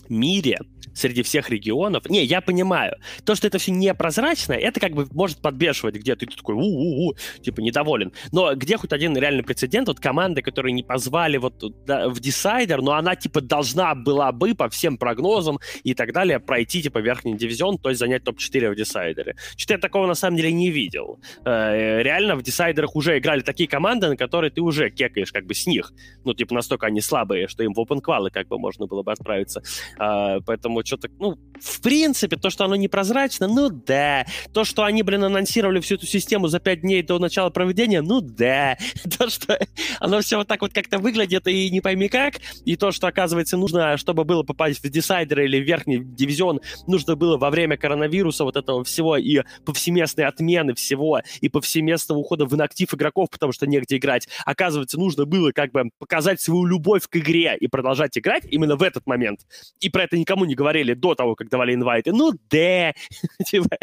мире 0.08 0.58
среди 0.94 1.22
всех 1.22 1.50
регионов. 1.50 2.08
Не, 2.08 2.24
я 2.24 2.40
понимаю. 2.40 2.96
То, 3.24 3.34
что 3.34 3.46
это 3.46 3.58
все 3.58 3.72
непрозрачно, 3.72 4.52
это 4.52 4.80
как 4.80 4.92
бы 4.92 5.06
может 5.12 5.38
подбешивать 5.38 5.96
где-то, 5.96 6.24
и 6.24 6.28
ты 6.28 6.36
такой, 6.36 6.54
у-у-у, 6.54 7.14
типа, 7.40 7.60
недоволен. 7.60 8.12
Но 8.32 8.54
где 8.54 8.76
хоть 8.76 8.92
один 8.92 9.16
реальный 9.16 9.42
прецедент, 9.42 9.88
вот 9.88 10.00
команды, 10.00 10.42
которые 10.42 10.72
не 10.72 10.82
позвали 10.82 11.36
вот 11.36 11.54
да, 11.86 12.08
в 12.08 12.20
десайдер, 12.20 12.82
но 12.82 12.92
она, 12.92 13.16
типа, 13.16 13.40
должна 13.40 13.94
была 13.94 14.32
бы 14.32 14.54
по 14.54 14.68
всем 14.68 14.96
прогнозам 14.96 15.58
и 15.82 15.94
так 15.94 16.12
далее 16.12 16.40
пройти, 16.40 16.82
типа, 16.82 16.98
верхний 16.98 17.36
дивизион, 17.36 17.78
то 17.78 17.88
есть 17.88 17.98
занять 17.98 18.24
топ-4 18.24 18.70
в 18.70 18.76
десайдере. 18.76 19.36
Что-то 19.56 19.74
я 19.74 19.78
такого, 19.78 20.06
на 20.06 20.14
самом 20.14 20.36
деле, 20.36 20.52
не 20.52 20.70
видел. 20.70 21.20
Э, 21.44 22.02
реально 22.02 22.36
в 22.36 22.42
десайдерах 22.42 22.96
уже 22.96 23.18
играли 23.18 23.40
такие 23.40 23.68
команды, 23.68 24.08
на 24.08 24.16
которые 24.16 24.50
ты 24.50 24.60
уже 24.60 24.90
кекаешь 24.90 25.32
как 25.32 25.46
бы 25.46 25.54
с 25.54 25.66
них. 25.66 25.92
Ну, 26.24 26.34
типа, 26.34 26.54
настолько 26.54 26.86
они 26.86 27.00
слабые, 27.00 27.48
что 27.48 27.62
им 27.62 27.72
в 27.74 27.80
open 27.80 28.00
квалы 28.00 28.30
как 28.30 28.48
бы 28.48 28.58
можно 28.58 28.86
было 28.86 29.02
бы 29.02 29.12
отправиться. 29.12 29.62
Э, 29.98 30.40
поэтому 30.44 30.81
что-то, 30.86 31.08
ну, 31.18 31.38
в 31.60 31.80
принципе, 31.80 32.36
то, 32.36 32.50
что 32.50 32.64
оно 32.64 32.76
непрозрачно, 32.76 33.48
ну 33.48 33.68
да. 33.70 34.26
То, 34.52 34.64
что 34.64 34.84
они, 34.84 35.02
блин, 35.02 35.24
анонсировали 35.24 35.80
всю 35.80 35.96
эту 35.96 36.06
систему 36.06 36.48
за 36.48 36.60
пять 36.60 36.80
дней 36.82 37.02
до 37.02 37.18
начала 37.18 37.50
проведения, 37.50 38.02
ну 38.02 38.20
да. 38.20 38.76
То, 39.18 39.28
что 39.28 39.58
оно 40.00 40.20
все 40.20 40.36
вот 40.36 40.48
так 40.48 40.60
вот 40.62 40.72
как-то 40.72 40.98
выглядит 40.98 41.46
и 41.46 41.70
не 41.70 41.80
пойми 41.80 42.08
как, 42.08 42.36
и 42.64 42.76
то, 42.76 42.92
что, 42.92 43.06
оказывается, 43.06 43.56
нужно, 43.56 43.96
чтобы 43.96 44.24
было 44.24 44.42
попасть 44.42 44.82
в 44.82 44.88
десайдер 44.88 45.40
или 45.40 45.60
в 45.60 45.64
верхний 45.64 45.98
дивизион, 46.02 46.60
нужно 46.86 47.16
было 47.16 47.36
во 47.36 47.50
время 47.50 47.76
коронавируса 47.76 48.44
вот 48.44 48.56
этого 48.56 48.84
всего 48.84 49.16
и 49.16 49.42
повсеместной 49.64 50.24
отмены 50.24 50.74
всего, 50.74 51.20
и 51.40 51.48
повсеместного 51.48 52.18
ухода 52.18 52.46
в 52.46 52.54
инактив 52.54 52.92
игроков, 52.94 53.28
потому 53.30 53.52
что 53.52 53.66
негде 53.66 53.96
играть. 53.96 54.28
Оказывается, 54.44 54.98
нужно 54.98 55.24
было 55.24 55.52
как 55.52 55.72
бы 55.72 55.90
показать 55.98 56.40
свою 56.40 56.64
любовь 56.64 57.08
к 57.08 57.16
игре 57.16 57.56
и 57.58 57.66
продолжать 57.68 58.16
играть 58.18 58.44
именно 58.50 58.76
в 58.76 58.82
этот 58.82 59.06
момент. 59.06 59.40
И 59.80 59.88
про 59.88 60.04
это 60.04 60.16
никому 60.16 60.44
не 60.44 60.54
говорили 60.72 60.94
до 60.94 61.14
того, 61.14 61.34
как 61.34 61.48
давали 61.48 61.74
инвайты. 61.74 62.12
Ну, 62.12 62.32
да, 62.50 62.92
типа, 63.46 63.76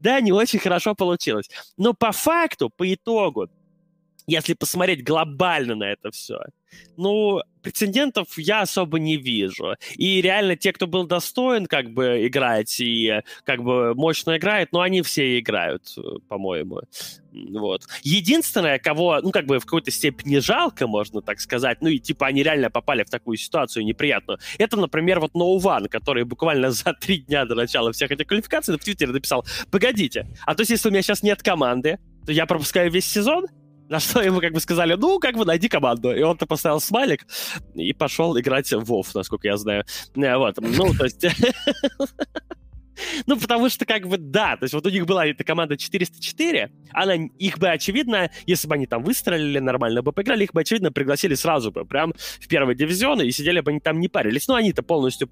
да, 0.00 0.20
не 0.20 0.32
очень 0.32 0.58
хорошо 0.58 0.94
получилось. 0.94 1.48
Но 1.76 1.94
по 1.94 2.12
факту, 2.12 2.70
по 2.70 2.92
итогу, 2.92 3.48
если 4.30 4.54
посмотреть 4.54 5.04
глобально 5.04 5.74
на 5.74 5.84
это 5.84 6.10
все, 6.10 6.38
ну, 6.96 7.40
прецедентов 7.62 8.38
я 8.38 8.62
особо 8.62 8.98
не 8.98 9.16
вижу. 9.16 9.74
И 9.96 10.20
реально 10.22 10.56
те, 10.56 10.72
кто 10.72 10.86
был 10.86 11.06
достоин 11.06 11.66
как 11.66 11.90
бы 11.90 12.26
играть 12.26 12.78
и 12.80 13.20
как 13.44 13.62
бы 13.62 13.94
мощно 13.94 14.36
играет, 14.36 14.70
ну, 14.72 14.80
они 14.80 15.02
все 15.02 15.38
играют, 15.38 15.94
по-моему. 16.28 16.80
Вот. 17.32 17.82
Единственное, 18.02 18.78
кого, 18.78 19.20
ну, 19.22 19.30
как 19.30 19.46
бы 19.46 19.58
в 19.58 19.64
какой-то 19.64 19.90
степени 19.90 20.38
жалко, 20.38 20.86
можно 20.86 21.22
так 21.22 21.40
сказать, 21.40 21.78
ну, 21.80 21.88
и 21.88 21.98
типа 21.98 22.26
они 22.26 22.42
реально 22.42 22.70
попали 22.70 23.04
в 23.04 23.10
такую 23.10 23.36
ситуацию 23.36 23.84
неприятную, 23.84 24.38
это, 24.58 24.76
например, 24.76 25.20
вот 25.20 25.32
No 25.32 25.56
One, 25.58 25.88
который 25.88 26.24
буквально 26.24 26.70
за 26.70 26.92
три 26.94 27.18
дня 27.18 27.44
до 27.44 27.54
начала 27.54 27.92
всех 27.92 28.10
этих 28.10 28.26
квалификаций 28.26 28.76
в 28.76 28.82
Твиттере 28.82 29.12
написал, 29.12 29.44
погодите, 29.70 30.26
а 30.44 30.54
то 30.54 30.62
есть 30.62 30.70
если 30.70 30.88
у 30.88 30.92
меня 30.92 31.02
сейчас 31.02 31.22
нет 31.22 31.42
команды, 31.42 31.98
то 32.26 32.32
я 32.32 32.46
пропускаю 32.46 32.90
весь 32.90 33.06
сезон? 33.06 33.46
На 33.90 33.98
что 33.98 34.22
ему 34.22 34.40
как 34.40 34.52
бы 34.52 34.60
сказали, 34.60 34.94
ну, 34.94 35.18
как 35.18 35.36
бы 35.36 35.44
найди 35.44 35.68
команду. 35.68 36.14
И 36.14 36.22
он-то 36.22 36.46
поставил 36.46 36.80
смайлик 36.80 37.26
и 37.74 37.92
пошел 37.92 38.38
играть 38.38 38.72
в 38.72 38.84
Вов, 38.84 39.12
насколько 39.16 39.48
я 39.48 39.56
знаю. 39.56 39.84
Э, 40.14 40.36
вот, 40.36 40.56
ну, 40.60 40.94
то 40.94 41.04
есть... 41.04 41.26
Ну, 43.26 43.38
потому 43.38 43.70
что, 43.70 43.86
как 43.86 44.06
бы, 44.06 44.18
да, 44.18 44.58
то 44.58 44.64
есть 44.64 44.74
вот 44.74 44.84
у 44.84 44.90
них 44.90 45.06
была 45.06 45.24
эта 45.26 45.42
команда 45.42 45.78
404, 45.78 46.70
она, 46.92 47.14
их 47.14 47.58
бы, 47.58 47.70
очевидно, 47.70 48.30
если 48.44 48.68
бы 48.68 48.74
они 48.74 48.86
там 48.86 49.02
выстрелили 49.02 49.58
нормально 49.58 50.02
бы 50.02 50.12
поиграли, 50.12 50.44
их 50.44 50.52
бы, 50.52 50.60
очевидно, 50.60 50.92
пригласили 50.92 51.34
сразу 51.34 51.72
бы, 51.72 51.86
прям 51.86 52.12
в 52.12 52.46
первый 52.46 52.74
дивизион, 52.74 53.22
и 53.22 53.30
сидели 53.30 53.60
бы 53.60 53.70
они 53.70 53.80
там 53.80 54.00
не 54.00 54.08
парились. 54.08 54.46
Ну, 54.48 54.54
они-то 54.54 54.82
полностью 54.82 55.30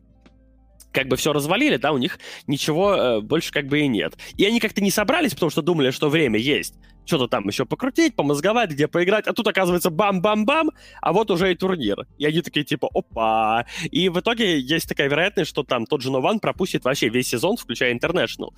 как 0.92 1.08
бы 1.08 1.16
все 1.16 1.34
развалили, 1.34 1.76
да, 1.76 1.92
у 1.92 1.98
них 1.98 2.18
ничего 2.46 2.94
э, 2.94 3.20
больше 3.20 3.52
как 3.52 3.66
бы 3.66 3.80
и 3.80 3.88
нет. 3.88 4.16
И 4.38 4.46
они 4.46 4.60
как-то 4.60 4.80
не 4.80 4.90
собрались, 4.90 5.34
потому 5.34 5.50
что 5.50 5.60
думали, 5.60 5.90
что 5.90 6.08
время 6.08 6.38
есть. 6.38 6.74
Что-то 7.08 7.26
там 7.26 7.48
еще 7.48 7.64
покрутить, 7.64 8.14
помозговать, 8.14 8.70
где 8.70 8.86
поиграть. 8.86 9.26
А 9.26 9.32
тут, 9.32 9.46
оказывается, 9.48 9.88
бам-бам-бам, 9.88 10.72
а 11.00 11.12
вот 11.14 11.30
уже 11.30 11.52
и 11.52 11.54
турнир. 11.54 12.06
И 12.18 12.26
они 12.26 12.42
такие, 12.42 12.66
типа, 12.66 12.90
опа. 12.92 13.64
И 13.90 14.10
в 14.10 14.20
итоге 14.20 14.60
есть 14.60 14.86
такая 14.86 15.08
вероятность, 15.08 15.48
что 15.48 15.62
там 15.62 15.86
тот 15.86 16.02
же 16.02 16.10
Нован 16.10 16.38
пропустит 16.38 16.84
вообще 16.84 17.08
весь 17.08 17.28
сезон, 17.28 17.56
включая 17.56 17.94
International. 17.94 18.50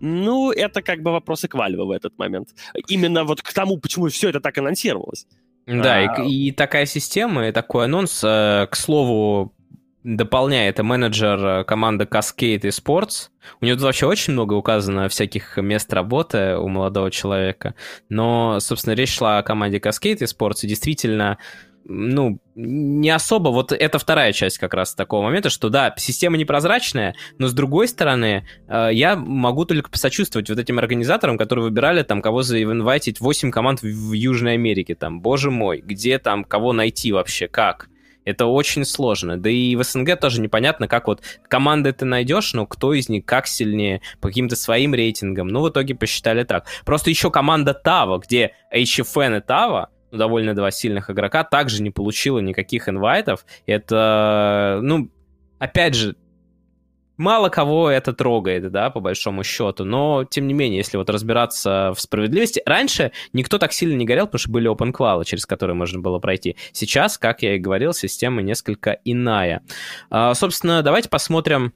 Ну, 0.00 0.50
это 0.50 0.80
как 0.80 1.02
бы 1.02 1.12
вопросы 1.12 1.48
к 1.48 1.54
Вальве 1.54 1.84
в 1.84 1.90
этот 1.90 2.18
момент. 2.18 2.48
Именно 2.88 3.24
вот 3.24 3.42
к 3.42 3.52
тому, 3.52 3.76
почему 3.76 4.08
все 4.08 4.30
это 4.30 4.40
так 4.40 4.56
анонсировалось. 4.56 5.26
Да, 5.66 5.96
а... 5.96 6.22
и, 6.22 6.48
и 6.48 6.52
такая 6.52 6.86
система, 6.86 7.48
и 7.48 7.52
такой 7.52 7.84
анонс, 7.84 8.24
э, 8.24 8.66
к 8.70 8.74
слову, 8.74 9.52
дополняет 10.16 10.78
менеджер 10.78 11.44
э, 11.44 11.64
команды 11.64 12.04
Cascade 12.04 12.62
Sports. 12.62 13.28
У 13.60 13.66
него 13.66 13.76
тут 13.76 13.84
вообще 13.84 14.06
очень 14.06 14.32
много 14.32 14.54
указано 14.54 15.08
всяких 15.08 15.58
мест 15.58 15.92
работы 15.92 16.56
у 16.56 16.68
молодого 16.68 17.10
человека. 17.10 17.74
Но, 18.08 18.58
собственно, 18.60 18.94
речь 18.94 19.14
шла 19.14 19.38
о 19.38 19.42
команде 19.42 19.78
Cascade 19.78 20.22
Sports, 20.22 20.60
и 20.62 20.66
действительно, 20.66 21.36
ну, 21.84 22.38
не 22.54 23.10
особо. 23.10 23.50
Вот 23.50 23.72
это 23.72 23.98
вторая 23.98 24.32
часть 24.32 24.58
как 24.58 24.72
раз 24.72 24.94
такого 24.94 25.22
момента, 25.22 25.50
что 25.50 25.68
да, 25.68 25.94
система 25.98 26.38
непрозрачная, 26.38 27.14
но 27.36 27.46
с 27.48 27.52
другой 27.52 27.86
стороны, 27.86 28.46
э, 28.66 28.88
я 28.92 29.14
могу 29.14 29.66
только 29.66 29.90
посочувствовать 29.90 30.48
вот 30.48 30.58
этим 30.58 30.78
организаторам, 30.78 31.36
которые 31.36 31.64
выбирали 31.64 32.02
там 32.02 32.22
кого 32.22 32.40
заинвайтить 32.40 33.20
8 33.20 33.50
команд 33.50 33.82
в 33.82 34.12
Южной 34.12 34.54
Америке. 34.54 34.94
Там, 34.94 35.20
боже 35.20 35.50
мой, 35.50 35.82
где 35.84 36.18
там 36.18 36.44
кого 36.44 36.72
найти 36.72 37.12
вообще, 37.12 37.46
как? 37.46 37.90
Это 38.28 38.44
очень 38.44 38.84
сложно. 38.84 39.38
Да 39.38 39.48
и 39.48 39.74
в 39.74 39.82
СНГ 39.82 40.20
тоже 40.20 40.42
непонятно, 40.42 40.86
как 40.86 41.06
вот 41.06 41.22
команды 41.48 41.94
ты 41.94 42.04
найдешь, 42.04 42.52
но 42.52 42.66
кто 42.66 42.92
из 42.92 43.08
них 43.08 43.24
как 43.24 43.46
сильнее, 43.46 44.02
по 44.20 44.28
каким-то 44.28 44.54
своим 44.54 44.92
рейтингам. 44.92 45.48
Ну, 45.48 45.62
в 45.62 45.70
итоге 45.70 45.94
посчитали 45.94 46.44
так. 46.44 46.66
Просто 46.84 47.08
еще 47.08 47.30
команда 47.30 47.72
Тава, 47.72 48.18
где 48.18 48.52
HFN 48.70 49.38
и 49.38 49.40
Тава, 49.40 49.88
ну, 50.10 50.18
довольно 50.18 50.54
два 50.54 50.70
сильных 50.70 51.08
игрока, 51.08 51.42
также 51.42 51.82
не 51.82 51.90
получила 51.90 52.40
никаких 52.40 52.90
инвайтов. 52.90 53.46
Это, 53.64 54.80
ну, 54.82 55.10
опять 55.58 55.94
же, 55.94 56.14
мало 57.18 57.50
кого 57.50 57.90
это 57.90 58.12
трогает, 58.12 58.70
да, 58.70 58.90
по 58.90 59.00
большому 59.00 59.44
счету, 59.44 59.84
но, 59.84 60.24
тем 60.24 60.46
не 60.46 60.54
менее, 60.54 60.78
если 60.78 60.96
вот 60.96 61.10
разбираться 61.10 61.92
в 61.94 62.00
справедливости, 62.00 62.62
раньше 62.64 63.12
никто 63.32 63.58
так 63.58 63.72
сильно 63.72 63.96
не 63.96 64.06
горел, 64.06 64.26
потому 64.26 64.38
что 64.38 64.50
были 64.50 64.70
open 64.70 64.92
квалы, 64.92 65.24
через 65.24 65.44
которые 65.44 65.74
можно 65.74 66.00
было 66.00 66.18
пройти. 66.18 66.56
Сейчас, 66.72 67.18
как 67.18 67.42
я 67.42 67.56
и 67.56 67.58
говорил, 67.58 67.92
система 67.92 68.40
несколько 68.40 68.98
иная. 69.04 69.62
А, 70.10 70.32
собственно, 70.34 70.82
давайте 70.82 71.08
посмотрим 71.08 71.74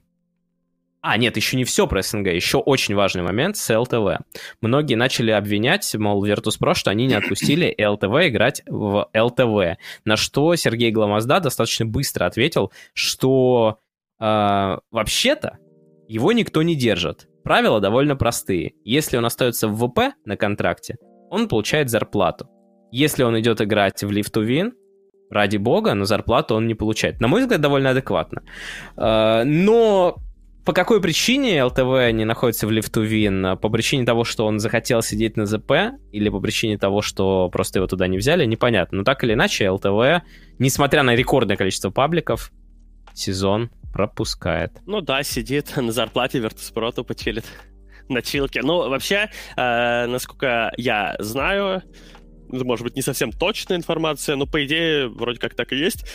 а, 1.05 1.17
нет, 1.17 1.35
еще 1.35 1.57
не 1.57 1.65
все 1.65 1.85
про 1.85 2.01
СНГ. 2.01 2.27
Еще 2.27 2.59
очень 2.59 2.95
важный 2.95 3.23
момент 3.23 3.57
с 3.57 3.77
ЛТВ. 3.77 4.23
Многие 4.61 4.95
начали 4.95 5.31
обвинять, 5.31 5.93
мол, 5.95 6.25
Virtus.pro, 6.25 6.73
что 6.75 6.91
они 6.91 7.07
не 7.07 7.13
отпустили 7.15 7.75
ЛТВ 7.77 8.29
играть 8.29 8.63
в 8.67 9.09
ЛТВ. 9.13 9.77
На 10.05 10.15
что 10.15 10.55
Сергей 10.55 10.91
Гламозда 10.91 11.41
достаточно 11.41 11.85
быстро 11.85 12.25
ответил, 12.25 12.71
что 12.93 13.79
э, 14.23 14.77
вообще-то 14.91 15.57
его 16.07 16.31
никто 16.31 16.63
не 16.63 16.75
держит. 16.75 17.27
Правила 17.43 17.79
довольно 17.81 18.15
простые. 18.15 18.73
Если 18.85 19.17
он 19.17 19.25
остается 19.25 19.67
в 19.67 19.75
ВП 19.75 20.15
на 20.25 20.37
контракте, 20.37 20.95
он 21.29 21.47
получает 21.47 21.89
зарплату. 21.89 22.47
Если 22.91 23.23
он 23.23 23.39
идет 23.39 23.61
играть 23.61 24.03
в 24.03 24.09
Live 24.09 24.31
to 24.31 24.47
Win, 24.47 24.71
ради 25.29 25.57
бога, 25.57 25.95
но 25.95 26.05
зарплату 26.05 26.55
он 26.55 26.67
не 26.67 26.75
получает. 26.75 27.19
На 27.19 27.27
мой 27.27 27.41
взгляд, 27.41 27.59
довольно 27.59 27.89
адекватно. 27.89 28.43
Э, 28.95 29.43
но 29.43 30.17
по 30.65 30.71
какой 30.71 31.01
причине 31.01 31.61
ЛТВ 31.63 32.13
не 32.13 32.23
находится 32.23 32.67
в 32.67 32.71
Live 32.71 32.91
to 32.91 33.05
Win? 33.05 33.57
По 33.57 33.69
причине 33.69 34.05
того, 34.05 34.23
что 34.23 34.45
он 34.45 34.59
захотел 34.59 35.01
сидеть 35.01 35.35
на 35.35 35.45
ЗП, 35.45 35.71
или 36.11 36.29
по 36.29 36.39
причине 36.39 36.77
того, 36.77 37.01
что 37.01 37.49
просто 37.49 37.79
его 37.79 37.87
туда 37.87 38.07
не 38.07 38.17
взяли, 38.17 38.45
непонятно. 38.45 38.99
Но 38.99 39.03
так 39.03 39.23
или 39.23 39.33
иначе, 39.33 39.69
ЛТВ, 39.69 40.23
несмотря 40.59 41.03
на 41.03 41.15
рекордное 41.15 41.57
количество 41.57 41.89
пабликов, 41.89 42.51
сезон 43.13 43.71
пропускает. 43.93 44.81
Ну 44.85 44.99
да, 45.01 45.23
сидит 45.23 45.73
на 45.77 45.91
зарплате 45.91 46.39
Virtus.pro 46.39 46.91
тупо 46.91 47.15
чилит 47.15 47.45
на 48.09 48.21
чилке. 48.21 48.61
Ну, 48.61 48.89
вообще, 48.89 49.29
э, 49.55 50.05
насколько 50.07 50.73
я 50.75 51.15
знаю, 51.19 51.83
может 52.49 52.83
быть, 52.83 52.95
не 52.95 53.01
совсем 53.01 53.31
точная 53.31 53.77
информация, 53.77 54.35
но, 54.35 54.45
по 54.45 54.65
идее, 54.65 55.07
вроде 55.07 55.39
как 55.39 55.55
так 55.55 55.71
и 55.71 55.77
есть. 55.77 56.05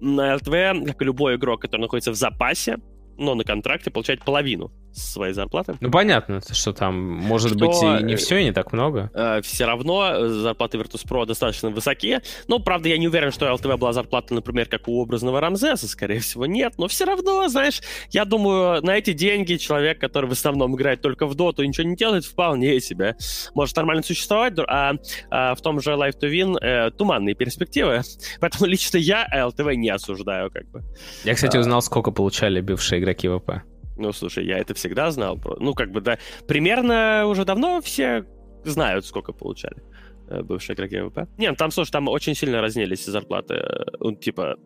На 0.00 0.34
ЛТВ, 0.34 0.86
как 0.86 1.02
и 1.02 1.04
любой 1.04 1.36
игрок, 1.36 1.62
который 1.62 1.82
находится 1.82 2.10
в 2.10 2.16
запасе, 2.16 2.78
но 3.16 3.34
на 3.34 3.44
контракте, 3.44 3.90
получает 3.90 4.24
половину 4.24 4.72
своей 4.92 5.34
зарплаты. 5.34 5.76
Ну, 5.80 5.90
понятно, 5.90 6.40
что 6.52 6.72
там, 6.72 6.98
может 6.98 7.56
что, 7.56 7.58
быть, 7.58 7.82
и 7.82 8.04
не 8.04 8.16
все, 8.16 8.38
и 8.38 8.44
не 8.44 8.52
так 8.52 8.72
много. 8.72 9.10
Э, 9.14 9.40
все 9.42 9.64
равно 9.64 10.28
зарплаты 10.28 10.78
Virtus.pro 10.78 11.26
достаточно 11.26 11.70
высокие. 11.70 12.22
Ну, 12.48 12.58
правда, 12.58 12.88
я 12.88 12.98
не 12.98 13.08
уверен, 13.08 13.30
что 13.30 13.46
LTV 13.46 13.76
была 13.76 13.92
зарплата, 13.92 14.34
например, 14.34 14.66
как 14.66 14.88
у 14.88 15.00
образного 15.00 15.40
Рамзеса, 15.40 15.88
скорее 15.88 16.20
всего, 16.20 16.46
нет. 16.46 16.74
Но 16.78 16.88
все 16.88 17.04
равно, 17.04 17.48
знаешь, 17.48 17.80
я 18.10 18.24
думаю, 18.24 18.82
на 18.82 18.96
эти 18.96 19.12
деньги 19.12 19.56
человек, 19.56 20.00
который 20.00 20.28
в 20.28 20.32
основном 20.32 20.74
играет 20.74 21.00
только 21.00 21.26
в 21.26 21.34
доту 21.34 21.62
и 21.62 21.68
ничего 21.68 21.88
не 21.88 21.96
делает, 21.96 22.24
вполне 22.24 22.80
себе 22.80 23.16
может 23.54 23.76
нормально 23.76 24.02
существовать, 24.02 24.54
а, 24.66 24.94
а 25.30 25.54
в 25.54 25.60
том 25.60 25.80
же 25.80 25.90
Life 25.90 26.18
to 26.20 26.30
Win 26.30 26.58
э, 26.60 26.90
туманные 26.90 27.34
перспективы. 27.34 28.02
Поэтому 28.40 28.66
лично 28.66 28.98
я 28.98 29.26
LTV 29.34 29.74
не 29.76 29.90
осуждаю, 29.90 30.50
как 30.50 30.66
бы. 30.70 30.82
Я, 31.24 31.34
кстати, 31.34 31.56
а... 31.56 31.60
узнал, 31.60 31.82
сколько 31.82 32.10
получали 32.10 32.60
бывшие 32.60 33.00
игроки 33.00 33.28
ВП. 33.28 33.62
Ну, 33.98 34.12
слушай, 34.12 34.46
я 34.46 34.58
это 34.58 34.74
всегда 34.74 35.10
знал. 35.10 35.40
Ну, 35.58 35.74
как 35.74 35.90
бы, 35.90 36.00
да, 36.00 36.18
примерно 36.46 37.26
уже 37.26 37.44
давно 37.44 37.80
все 37.80 38.24
знают, 38.64 39.04
сколько 39.06 39.32
получали 39.32 39.82
э, 40.28 40.42
бывшие 40.42 40.74
игроки 40.74 41.00
ВП. 41.00 41.28
Не, 41.38 41.50
ну, 41.50 41.56
там, 41.56 41.70
слушай, 41.70 41.90
там 41.90 42.08
очень 42.08 42.34
сильно 42.34 42.60
разнились 42.60 43.04
зарплаты. 43.04 43.54
Э, 43.54 43.84
ну, 44.00 44.14
типа, 44.14 44.56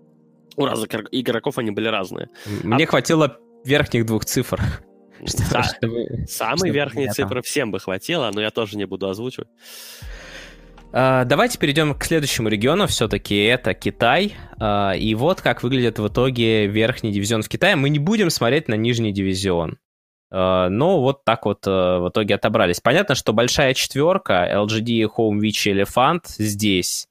у 0.56 0.64
разных 0.64 0.88
игроков 1.12 1.58
они 1.58 1.70
были 1.70 1.88
разные. 1.88 2.28
Мне 2.62 2.84
а... 2.84 2.86
хватило 2.86 3.38
верхних 3.64 4.06
двух 4.06 4.24
цифр. 4.24 4.60
Что, 5.24 5.62
чтобы, 5.76 6.26
Самые 6.28 6.72
верхние 6.72 7.12
цифры 7.12 7.42
всем 7.42 7.70
бы 7.70 7.78
хватило, 7.78 8.30
но 8.32 8.40
я 8.40 8.50
тоже 8.50 8.76
не 8.76 8.86
буду 8.86 9.08
озвучивать. 9.08 9.48
Uh, 10.92 11.24
давайте 11.24 11.56
перейдем 11.56 11.94
к 11.94 12.04
следующему 12.04 12.48
региону. 12.48 12.88
Все-таки 12.88 13.44
это 13.44 13.74
Китай. 13.74 14.34
Uh, 14.58 14.98
и 14.98 15.14
вот 15.14 15.40
как 15.40 15.62
выглядит 15.62 16.00
в 16.00 16.08
итоге 16.08 16.66
верхний 16.66 17.12
дивизион 17.12 17.42
в 17.42 17.48
Китае. 17.48 17.76
Мы 17.76 17.90
не 17.90 18.00
будем 18.00 18.28
смотреть 18.28 18.66
на 18.66 18.74
нижний 18.74 19.12
дивизион. 19.12 19.78
Uh, 20.32 20.68
но 20.68 21.00
вот 21.00 21.24
так 21.24 21.44
вот 21.44 21.64
в 21.64 22.08
итоге 22.10 22.34
отобрались. 22.34 22.80
Понятно, 22.80 23.14
что 23.14 23.32
большая 23.32 23.74
четверка, 23.74 24.48
LGD, 24.52 25.08
Home, 25.16 25.38
Witch, 25.38 25.72
Elephant 25.72 26.22
здесь 26.38 27.06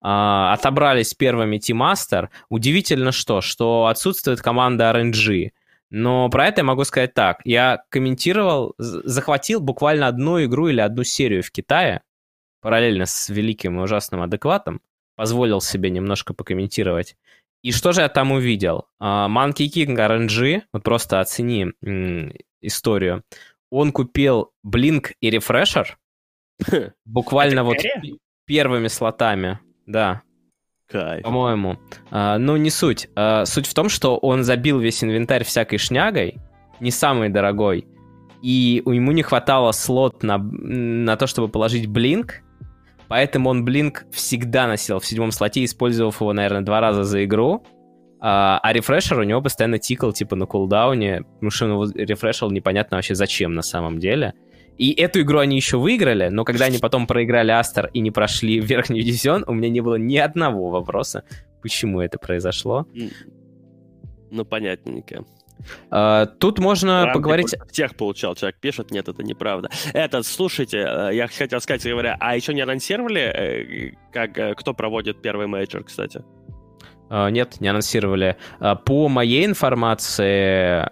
отобрались 0.00 1.12
первыми 1.12 1.56
Team 1.56 1.78
Master. 1.78 2.28
Удивительно 2.48 3.10
что, 3.10 3.40
что 3.40 3.86
отсутствует 3.86 4.40
команда 4.40 4.92
RNG. 4.92 5.50
Но 5.90 6.28
про 6.28 6.46
это 6.46 6.60
я 6.60 6.64
могу 6.64 6.84
сказать 6.84 7.14
так. 7.14 7.40
Я 7.44 7.82
комментировал, 7.88 8.76
захватил 8.78 9.58
буквально 9.58 10.06
одну 10.06 10.44
игру 10.44 10.68
или 10.68 10.80
одну 10.80 11.02
серию 11.02 11.42
в 11.42 11.50
Китае 11.50 12.02
параллельно 12.68 13.06
с 13.06 13.30
великим 13.30 13.80
и 13.80 13.82
ужасным 13.82 14.20
адекватом, 14.20 14.82
позволил 15.16 15.62
себе 15.62 15.88
немножко 15.88 16.34
покомментировать. 16.34 17.16
И 17.62 17.72
что 17.72 17.92
же 17.92 18.02
я 18.02 18.10
там 18.10 18.30
увидел? 18.30 18.88
Uh, 19.00 19.26
Monkey 19.26 19.68
King 19.74 19.96
RNG, 19.96 20.64
вот 20.74 20.82
просто 20.82 21.20
оцени 21.20 21.72
историю. 22.60 23.24
Он 23.70 23.90
купил 23.90 24.52
Blink 24.66 25.12
и 25.18 25.30
Refresher, 25.30 25.86
буквально 27.06 27.64
вот 27.64 27.78
первыми 28.44 28.88
слотами, 28.88 29.60
да. 29.86 30.20
Кайф. 30.88 31.22
По-моему. 31.22 31.78
А, 32.10 32.36
ну, 32.36 32.58
не 32.58 32.68
суть. 32.68 33.08
А, 33.16 33.46
суть 33.46 33.66
в 33.66 33.72
том, 33.72 33.88
что 33.88 34.18
он 34.18 34.44
забил 34.44 34.78
весь 34.78 35.02
инвентарь 35.02 35.44
всякой 35.44 35.78
шнягой, 35.78 36.36
не 36.80 36.90
самый 36.90 37.30
дорогой, 37.30 37.86
и 38.42 38.82
у 38.84 38.90
ему 38.90 39.12
не 39.12 39.22
хватало 39.22 39.72
слот 39.72 40.22
на, 40.22 40.36
на 40.36 41.16
то, 41.16 41.26
чтобы 41.26 41.48
положить 41.48 41.86
блинк, 41.86 42.42
Поэтому 43.08 43.50
он 43.50 43.64
Блинк 43.64 44.06
всегда 44.12 44.66
носил 44.66 44.98
в 44.98 45.06
седьмом 45.06 45.30
слоте, 45.30 45.64
использовав 45.64 46.20
его, 46.20 46.32
наверное, 46.32 46.60
два 46.60 46.80
раза 46.80 47.04
за 47.04 47.24
игру. 47.24 47.64
А, 48.20 48.58
а 48.62 48.72
рефрешер 48.72 49.18
у 49.18 49.22
него 49.22 49.40
постоянно 49.40 49.78
тикал, 49.78 50.12
типа, 50.12 50.36
на 50.36 50.46
кулдауне, 50.46 51.22
потому 51.34 51.50
что 51.50 51.64
он 51.66 51.70
его 51.72 51.86
рефрешил 51.94 52.50
непонятно 52.50 52.96
вообще 52.96 53.14
зачем 53.14 53.54
на 53.54 53.62
самом 53.62 53.98
деле. 53.98 54.34
И 54.76 54.92
эту 54.92 55.22
игру 55.22 55.38
они 55.38 55.56
еще 55.56 55.78
выиграли, 55.78 56.28
но 56.28 56.44
когда 56.44 56.66
они 56.66 56.78
потом 56.78 57.06
проиграли 57.06 57.50
Астер 57.50 57.90
и 57.92 58.00
не 58.00 58.10
прошли 58.10 58.60
верхний 58.60 59.02
дивизион, 59.02 59.44
у 59.46 59.52
меня 59.52 59.70
не 59.70 59.80
было 59.80 59.96
ни 59.96 60.16
одного 60.16 60.70
вопроса, 60.70 61.24
почему 61.62 62.00
это 62.00 62.18
произошло. 62.18 62.86
Ну, 64.30 64.44
понятненько. 64.44 65.24
Uh, 65.90 66.26
тут 66.38 66.58
можно 66.58 67.04
Ранг 67.04 67.14
поговорить... 67.14 67.54
Тех 67.72 67.96
получал, 67.96 68.34
человек 68.34 68.58
пишет, 68.60 68.90
нет, 68.90 69.08
это 69.08 69.22
неправда. 69.22 69.70
Это, 69.92 70.22
слушайте, 70.22 70.78
э, 70.78 71.10
я 71.14 71.28
хотел 71.28 71.60
сказать, 71.60 71.84
говоря, 71.84 72.16
а 72.20 72.36
еще 72.36 72.54
не 72.54 72.60
анонсировали, 72.60 73.20
э, 73.20 73.92
как, 74.12 74.38
э, 74.38 74.54
кто 74.54 74.74
проводит 74.74 75.22
первый 75.22 75.46
мейджор, 75.46 75.84
кстати? 75.84 76.22
Uh, 77.10 77.30
нет, 77.30 77.60
не 77.60 77.68
анонсировали. 77.68 78.36
Uh, 78.60 78.76
по 78.76 79.08
моей 79.08 79.46
информации, 79.46 80.90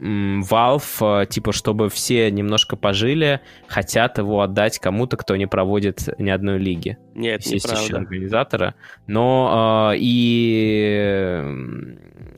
Valve, 0.00 1.26
типа, 1.26 1.52
чтобы 1.52 1.88
все 1.88 2.30
немножко 2.30 2.76
пожили, 2.76 3.40
хотят 3.66 4.18
его 4.18 4.42
отдать 4.42 4.78
кому-то, 4.78 5.16
кто 5.16 5.36
не 5.36 5.46
проводит 5.46 6.08
ни 6.18 6.28
одной 6.28 6.58
лиги. 6.58 6.98
Нет, 7.14 7.46
Есть 7.46 7.64
неправда. 7.64 7.84
еще 7.84 7.96
организатора. 7.96 8.74
Но 9.06 9.92
э, 9.94 9.96
и 9.98 11.42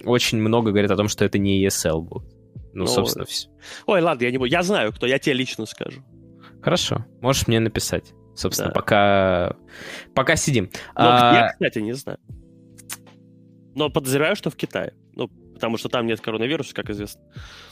очень 0.04 0.38
много 0.38 0.70
говорят 0.70 0.90
о 0.90 0.96
том, 0.96 1.08
что 1.08 1.24
это 1.24 1.38
не 1.38 1.64
ESL 1.64 2.00
будет. 2.02 2.34
Ну, 2.72 2.84
ну 2.84 2.86
собственно, 2.86 3.24
все. 3.24 3.48
Ой, 3.86 4.00
ладно, 4.00 4.24
я 4.24 4.30
не 4.30 4.38
буду. 4.38 4.50
Я 4.50 4.62
знаю, 4.62 4.92
кто, 4.92 5.06
я 5.06 5.18
тебе 5.18 5.34
лично 5.34 5.66
скажу. 5.66 6.02
Хорошо, 6.62 7.04
можешь 7.20 7.46
мне 7.46 7.60
написать. 7.60 8.12
Собственно, 8.34 8.68
да. 8.68 8.74
пока, 8.74 9.56
пока 10.14 10.36
сидим. 10.36 10.70
Но 10.94 11.08
а... 11.08 11.34
я, 11.34 11.48
кстати, 11.48 11.80
не 11.80 11.92
знаю. 11.92 12.18
Но 13.74 13.90
подозреваю, 13.90 14.36
что 14.36 14.50
в 14.50 14.56
Китае. 14.56 14.92
Ну, 15.14 15.28
потому 15.54 15.76
что 15.76 15.88
там 15.88 16.06
нет 16.06 16.20
коронавируса, 16.20 16.72
как 16.72 16.88
известно. 16.90 17.20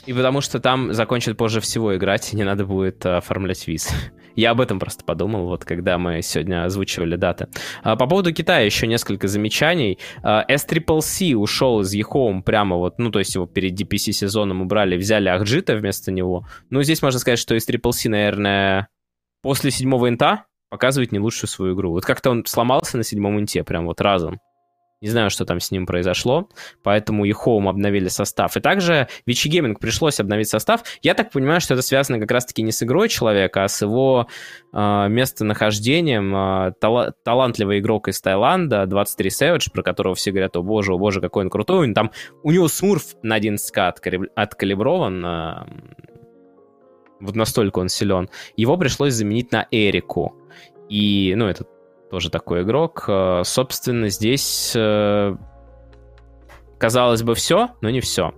И 0.05 0.13
потому 0.13 0.41
что 0.41 0.59
там 0.59 0.93
закончат 0.93 1.37
позже 1.37 1.61
всего 1.61 1.95
играть, 1.95 2.33
и 2.33 2.35
не 2.35 2.43
надо 2.43 2.65
будет 2.65 3.05
э, 3.05 3.15
оформлять 3.15 3.65
виз. 3.65 3.89
Я 4.37 4.51
об 4.51 4.61
этом 4.61 4.79
просто 4.79 5.03
подумал, 5.03 5.47
вот 5.47 5.65
когда 5.65 5.97
мы 5.97 6.21
сегодня 6.21 6.63
озвучивали 6.63 7.15
даты. 7.15 7.47
А, 7.81 7.95
по 7.95 8.05
поводу 8.05 8.31
Китая 8.31 8.63
еще 8.63 8.85
несколько 8.85 9.27
замечаний. 9.27 9.97
А, 10.21 10.45
ушел 11.35 11.81
из 11.81 11.95
eHome 11.95 12.43
прямо 12.43 12.75
вот, 12.75 12.99
ну, 12.99 13.09
то 13.09 13.17
есть 13.17 13.33
его 13.33 13.47
перед 13.47 13.73
DPC 13.73 14.11
сезоном 14.11 14.61
убрали, 14.61 14.95
взяли 14.95 15.27
Ахджита 15.27 15.75
вместо 15.75 16.11
него. 16.11 16.47
Ну, 16.69 16.83
здесь 16.83 17.01
можно 17.01 17.19
сказать, 17.19 17.39
что 17.39 17.55
S-Triple-C, 17.55 18.09
наверное, 18.09 18.89
после 19.41 19.71
седьмого 19.71 20.07
инта 20.07 20.45
показывает 20.69 21.11
не 21.11 21.19
лучшую 21.19 21.49
свою 21.49 21.73
игру. 21.73 21.89
Вот 21.89 22.05
как-то 22.05 22.29
он 22.29 22.45
сломался 22.45 22.97
на 22.97 23.03
седьмом 23.03 23.39
инте 23.39 23.63
прям 23.63 23.87
вот 23.87 24.01
разом. 24.01 24.39
Не 24.99 25.09
знаю, 25.09 25.29
что 25.29 25.45
там 25.45 25.59
с 25.59 25.69
ним 25.69 25.85
произошло, 25.85 26.49
поэтому 26.81 27.23
и 27.25 27.31
Home 27.31 27.69
обновили 27.69 28.07
состав. 28.07 28.57
И 28.57 28.59
также 28.59 29.07
Vichy 29.27 29.51
Gaming 29.51 29.75
пришлось 29.79 30.19
обновить 30.19 30.49
состав. 30.49 30.83
Я 31.03 31.13
так 31.13 31.31
понимаю, 31.31 31.61
что 31.61 31.75
это 31.75 31.83
связано 31.83 32.19
как 32.19 32.31
раз-таки 32.31 32.63
не 32.63 32.71
с 32.71 32.81
игрой 32.81 33.07
человека, 33.07 33.63
а 33.63 33.67
с 33.67 33.79
его 33.83 34.27
э, 34.73 35.07
местонахождением. 35.07 36.35
Э, 36.35 36.73
тала- 36.81 37.13
талантливый 37.23 37.77
игрок 37.77 38.07
из 38.07 38.19
Таиланда, 38.21 38.87
23 38.87 39.29
Savage, 39.29 39.71
про 39.71 39.83
которого 39.83 40.15
все 40.15 40.31
говорят, 40.31 40.55
о 40.55 40.63
боже, 40.63 40.93
о 40.93 40.97
боже, 40.97 41.21
какой 41.21 41.43
он 41.43 41.51
крутой. 41.51 41.87
Он 41.87 41.93
там, 41.93 42.11
у 42.41 42.49
него 42.49 42.67
смурф 42.67 43.03
на 43.21 43.37
11к 43.37 44.29
откалиброван. 44.35 45.25
Э, 45.25 45.65
вот 47.19 47.35
настолько 47.35 47.79
он 47.79 47.89
силен. 47.89 48.29
Его 48.55 48.77
пришлось 48.77 49.13
заменить 49.13 49.51
на 49.51 49.67
Эрику. 49.69 50.35
И, 50.89 51.35
ну, 51.35 51.45
это 51.47 51.65
тоже 52.09 52.29
такой 52.29 52.63
игрок. 52.63 53.05
Э, 53.07 53.41
собственно, 53.43 54.09
здесь, 54.09 54.73
э, 54.75 55.35
казалось 56.77 57.23
бы, 57.23 57.35
все, 57.35 57.69
но 57.81 57.89
не 57.89 58.01
все. 58.01 58.33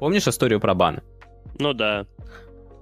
Помнишь 0.00 0.28
историю 0.28 0.60
про 0.60 0.74
баны? 0.74 1.02
Ну 1.58 1.72
да. 1.72 2.06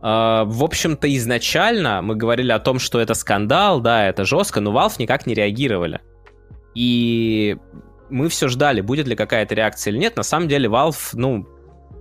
Uh, 0.03 0.45
в 0.45 0.62
общем-то, 0.62 1.15
изначально 1.17 2.03
мы 2.03 2.15
говорили 2.15 2.53
о 2.53 2.59
том, 2.59 2.79
что 2.79 3.01
это 3.01 3.15
скандал, 3.15 3.81
да, 3.81 4.07
это 4.07 4.27
жестко, 4.27 4.61
но 4.61 4.71
Valve 4.71 4.97
никак 4.99 5.27
не 5.27 5.33
реагировали. 5.33 6.03
И 6.75 7.57
мы 8.11 8.29
все 8.29 8.49
ждали, 8.49 8.83
будет 8.83 9.07
ли 9.07 9.17
какая-то 9.17 9.55
реакция 9.55 9.93
или 9.93 9.99
нет. 9.99 10.17
На 10.17 10.23
самом 10.23 10.47
деле 10.47 10.69
Valve, 10.69 11.11
ну, 11.15 11.47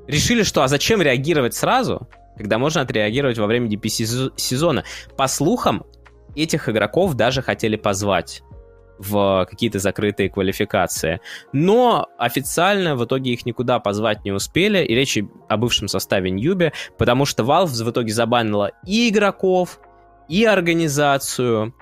решили, 0.05 0.43
что 0.43 0.63
а 0.63 0.67
зачем 0.67 1.01
реагировать 1.01 1.55
сразу, 1.55 2.09
когда 2.35 2.57
можно 2.57 2.81
отреагировать 2.81 3.37
во 3.37 3.47
время 3.47 3.69
DP 3.69 3.87
сезона. 4.35 4.83
По 5.15 5.27
слухам, 5.27 5.85
этих 6.35 6.69
игроков 6.69 7.13
даже 7.15 7.41
хотели 7.41 7.75
позвать 7.75 8.43
в 8.99 9.45
какие-то 9.49 9.79
закрытые 9.79 10.29
квалификации. 10.29 11.19
Но 11.51 12.07
официально 12.17 12.95
в 12.95 13.03
итоге 13.05 13.33
их 13.33 13.45
никуда 13.45 13.79
позвать 13.79 14.23
не 14.23 14.31
успели, 14.31 14.83
и 14.83 14.95
речь 14.95 15.17
о 15.49 15.57
бывшем 15.57 15.87
составе 15.87 16.31
Ньюби, 16.31 16.71
потому 16.97 17.25
что 17.25 17.43
Valve 17.43 17.83
в 17.83 17.89
итоге 17.89 18.13
забанила 18.13 18.71
и 18.85 19.09
игроков, 19.09 19.79
и 20.29 20.45
организацию, 20.45 21.73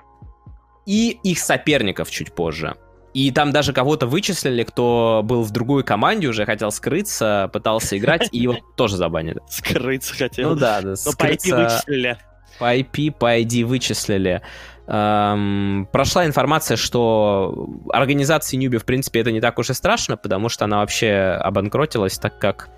и 0.86 1.18
их 1.22 1.38
соперников 1.38 2.10
чуть 2.10 2.34
позже. 2.34 2.76
И 3.14 3.30
там 3.30 3.52
даже 3.52 3.74
кого-то 3.74 4.06
вычислили, 4.06 4.62
кто 4.62 5.20
был 5.22 5.42
в 5.42 5.50
другой 5.50 5.84
команде 5.84 6.28
уже, 6.28 6.46
хотел 6.46 6.72
скрыться, 6.72 7.50
пытался 7.52 7.98
играть, 7.98 8.28
и 8.32 8.38
его 8.38 8.56
тоже 8.76 8.96
забанили. 8.96 9.40
Скрыться 9.48 10.14
хотел. 10.14 10.50
Ну 10.50 10.56
да, 10.56 10.80
да. 10.80 10.94
Но 11.04 11.12
по 11.12 11.30
IP 11.30 11.54
вычислили. 11.54 12.18
По 12.62 12.76
IP, 12.76 13.12
по 13.12 13.38
ID 13.38 13.64
вычислили. 13.64 14.40
Эм, 14.86 15.88
прошла 15.92 16.26
информация, 16.26 16.76
что 16.76 17.68
организации 17.90 18.56
Ньюби, 18.56 18.78
в 18.78 18.84
принципе, 18.84 19.20
это 19.20 19.32
не 19.32 19.40
так 19.40 19.58
уж 19.58 19.70
и 19.70 19.74
страшно, 19.74 20.16
потому 20.16 20.48
что 20.48 20.64
она 20.64 20.78
вообще 20.78 21.38
обанкротилась, 21.40 22.18
так 22.18 22.38
как 22.38 22.68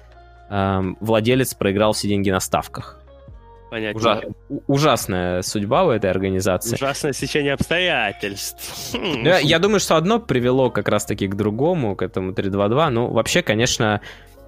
эм, 0.51 0.97
владелец 1.01 1.55
проиграл 1.55 1.93
все 1.93 2.09
деньги 2.09 2.31
на 2.31 2.41
ставках. 2.41 3.01
Понятно. 3.71 3.99
Ужа- 3.99 4.23
ужасная 4.69 5.43
судьба 5.43 5.85
у 5.85 5.91
этой 5.91 6.09
организации. 6.09 6.77
Ужасное 6.77 7.13
сечение 7.13 7.55
обстоятельств. 7.55 8.95
Ну, 8.95 9.25
я, 9.25 9.39
я 9.41 9.59
думаю, 9.59 9.81
что 9.81 9.97
одно 9.97 10.21
привело 10.21 10.71
как 10.71 10.89
раз-таки 10.89 11.27
к 11.27 11.35
другому, 11.35 11.97
к 11.97 12.03
этому 12.03 12.33
3-2-2. 12.33 12.91
Ну, 12.91 13.09
вообще, 13.09 13.43
конечно, 13.43 14.01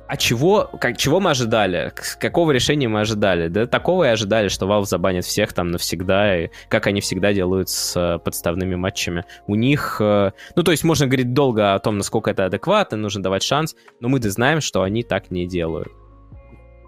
а 0.09 0.17
чего, 0.17 0.71
как, 0.81 0.97
чего 0.97 1.21
мы 1.21 1.31
ожидали? 1.31 1.93
Какого 2.21 2.53
решения 2.53 2.89
мы 2.89 3.01
ожидали? 3.01 3.49
Да 3.49 3.67
такого 3.67 4.05
и 4.05 4.09
ожидали, 4.09 4.49
что 4.49 4.67
Valve 4.67 4.85
забанит 4.85 5.25
всех 5.25 5.53
там 5.53 5.71
навсегда, 5.71 6.45
и 6.45 6.51
как 6.69 6.87
они 6.87 7.01
всегда 7.01 7.33
делают 7.33 7.69
с 7.69 7.97
э, 7.97 8.19
подставными 8.19 8.77
матчами. 8.77 9.25
У 9.47 9.57
них... 9.57 9.99
Э, 10.01 10.31
ну, 10.55 10.63
то 10.63 10.71
есть 10.71 10.85
можно 10.85 11.07
говорить 11.07 11.33
долго 11.33 11.75
о 11.75 11.79
том, 11.81 11.99
насколько 11.99 12.31
это 12.31 12.45
адекватно, 12.45 12.97
нужно 12.97 13.23
давать 13.23 13.43
шанс, 13.43 13.75
но 14.01 14.09
мы-то 14.09 14.31
знаем, 14.31 14.61
что 14.61 14.83
они 14.83 15.03
так 15.03 15.31
не 15.31 15.47
делают. 15.47 15.89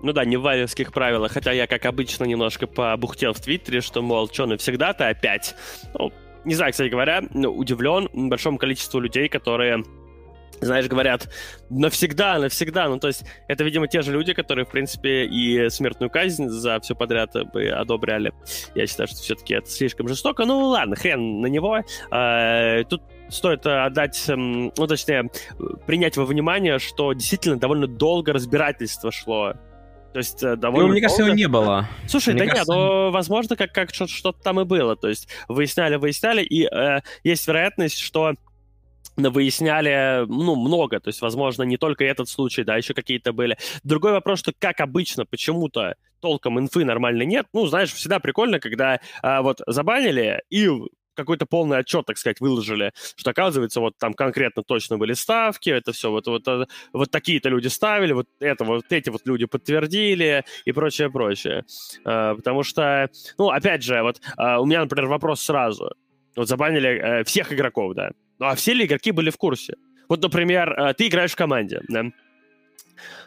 Ну 0.02 0.12
да, 0.12 0.24
не 0.24 0.36
в 0.36 0.42
валевских 0.42 0.92
правилах, 0.92 1.32
хотя 1.32 1.50
я, 1.50 1.66
как 1.66 1.86
обычно, 1.86 2.24
немножко 2.24 2.68
побухтел 2.68 3.32
в 3.32 3.40
Твиттере, 3.40 3.80
что, 3.80 4.00
мол, 4.00 4.28
что 4.32 4.46
навсегда-то 4.46 5.08
опять. 5.08 5.56
Ну, 5.98 6.12
не 6.44 6.54
знаю, 6.54 6.70
кстати 6.70 6.88
говоря, 6.88 7.22
удивлен 7.32 8.08
большому 8.28 8.58
количеству 8.58 9.00
людей, 9.00 9.28
которые 9.28 9.82
знаешь, 10.60 10.86
говорят, 10.86 11.28
навсегда, 11.70 12.38
навсегда. 12.38 12.88
Ну, 12.88 12.98
то 12.98 13.08
есть, 13.08 13.24
это, 13.48 13.64
видимо, 13.64 13.88
те 13.88 14.02
же 14.02 14.12
люди, 14.12 14.32
которые, 14.32 14.64
в 14.64 14.70
принципе, 14.70 15.24
и 15.24 15.68
смертную 15.70 16.10
казнь 16.10 16.48
за 16.48 16.80
все 16.80 16.94
подряд 16.94 17.32
бы 17.52 17.68
одобряли. 17.68 18.32
Я 18.74 18.86
считаю, 18.86 19.08
что 19.08 19.18
все-таки 19.18 19.54
это 19.54 19.68
слишком 19.68 20.08
жестоко. 20.08 20.44
Ну, 20.44 20.68
ладно, 20.68 20.96
хрен 20.96 21.40
на 21.40 21.46
него. 21.46 21.80
А, 22.10 22.82
тут 22.84 23.02
стоит 23.28 23.66
отдать, 23.66 24.22
ну, 24.28 24.70
точнее, 24.86 25.30
принять 25.86 26.16
во 26.16 26.24
внимание, 26.24 26.78
что 26.78 27.12
действительно 27.12 27.58
довольно 27.58 27.86
долго 27.86 28.32
разбирательство 28.32 29.12
шло 29.12 29.54
то 30.12 30.18
есть 30.18 30.42
э, 30.42 30.56
довольно. 30.56 30.86
Ну, 30.86 30.92
мне 30.92 31.00
кажется, 31.00 31.22
его 31.22 31.34
не 31.34 31.46
было. 31.48 31.86
Слушай, 32.06 32.34
мне 32.34 32.44
да 32.44 32.50
кажется... 32.50 32.72
нет, 32.72 32.78
но 32.78 33.10
возможно, 33.10 33.56
как, 33.56 33.72
как 33.72 33.94
что-то 33.94 34.32
там 34.42 34.60
и 34.60 34.64
было. 34.64 34.96
То 34.96 35.08
есть 35.08 35.28
выясняли, 35.48 35.96
выясняли, 35.96 36.42
и 36.42 36.64
э, 36.64 37.00
есть 37.24 37.46
вероятность, 37.46 37.98
что 37.98 38.34
выясняли, 39.18 40.24
ну, 40.26 40.56
много, 40.56 41.00
то 41.00 41.08
есть, 41.08 41.20
возможно, 41.20 41.62
не 41.64 41.76
только 41.76 42.04
этот 42.04 42.28
случай, 42.28 42.64
да, 42.64 42.76
еще 42.76 42.94
какие-то 42.94 43.32
были. 43.32 43.58
Другой 43.82 44.12
вопрос, 44.12 44.40
что, 44.40 44.52
как 44.58 44.80
обычно, 44.80 45.26
почему-то 45.26 45.96
толком 46.20 46.58
инфы 46.58 46.84
нормально 46.84 47.22
нет. 47.22 47.46
Ну, 47.52 47.66
знаешь, 47.66 47.92
всегда 47.92 48.18
прикольно, 48.18 48.60
когда 48.60 49.00
а, 49.22 49.42
вот 49.42 49.60
забанили, 49.66 50.42
и 50.50 50.68
какой-то 51.18 51.46
полный 51.46 51.78
отчет, 51.78 52.06
так 52.06 52.16
сказать, 52.16 52.40
выложили, 52.40 52.92
что, 53.16 53.30
оказывается, 53.30 53.80
вот 53.80 53.98
там 53.98 54.14
конкретно 54.14 54.62
точно 54.62 54.98
были 54.98 55.14
ставки, 55.14 55.68
это 55.68 55.92
все, 55.92 56.10
вот, 56.10 56.28
вот, 56.28 56.46
э, 56.46 56.66
вот 56.92 57.10
такие-то 57.10 57.48
люди 57.48 57.66
ставили, 57.66 58.12
вот 58.12 58.28
это 58.38 58.64
вот 58.64 58.84
эти 58.90 59.10
вот 59.10 59.22
люди 59.24 59.46
подтвердили 59.46 60.44
и 60.64 60.70
прочее, 60.70 61.10
прочее. 61.10 61.64
А, 62.04 62.36
потому 62.36 62.62
что, 62.62 63.10
ну, 63.36 63.50
опять 63.50 63.82
же, 63.82 64.00
вот 64.02 64.20
а, 64.36 64.60
у 64.60 64.66
меня, 64.66 64.80
например, 64.80 65.06
вопрос 65.08 65.42
сразу. 65.42 65.92
Вот 66.36 66.46
забанили 66.46 66.88
э, 66.88 67.24
всех 67.24 67.52
игроков, 67.52 67.94
да, 67.94 68.12
ну, 68.38 68.46
а 68.46 68.54
все 68.54 68.74
ли 68.74 68.84
игроки 68.84 69.10
были 69.10 69.30
в 69.30 69.36
курсе? 69.36 69.74
Вот, 70.08 70.22
например, 70.22 70.70
э, 70.72 70.94
ты 70.94 71.08
играешь 71.08 71.32
в 71.32 71.36
команде, 71.36 71.82
да? 71.88 72.04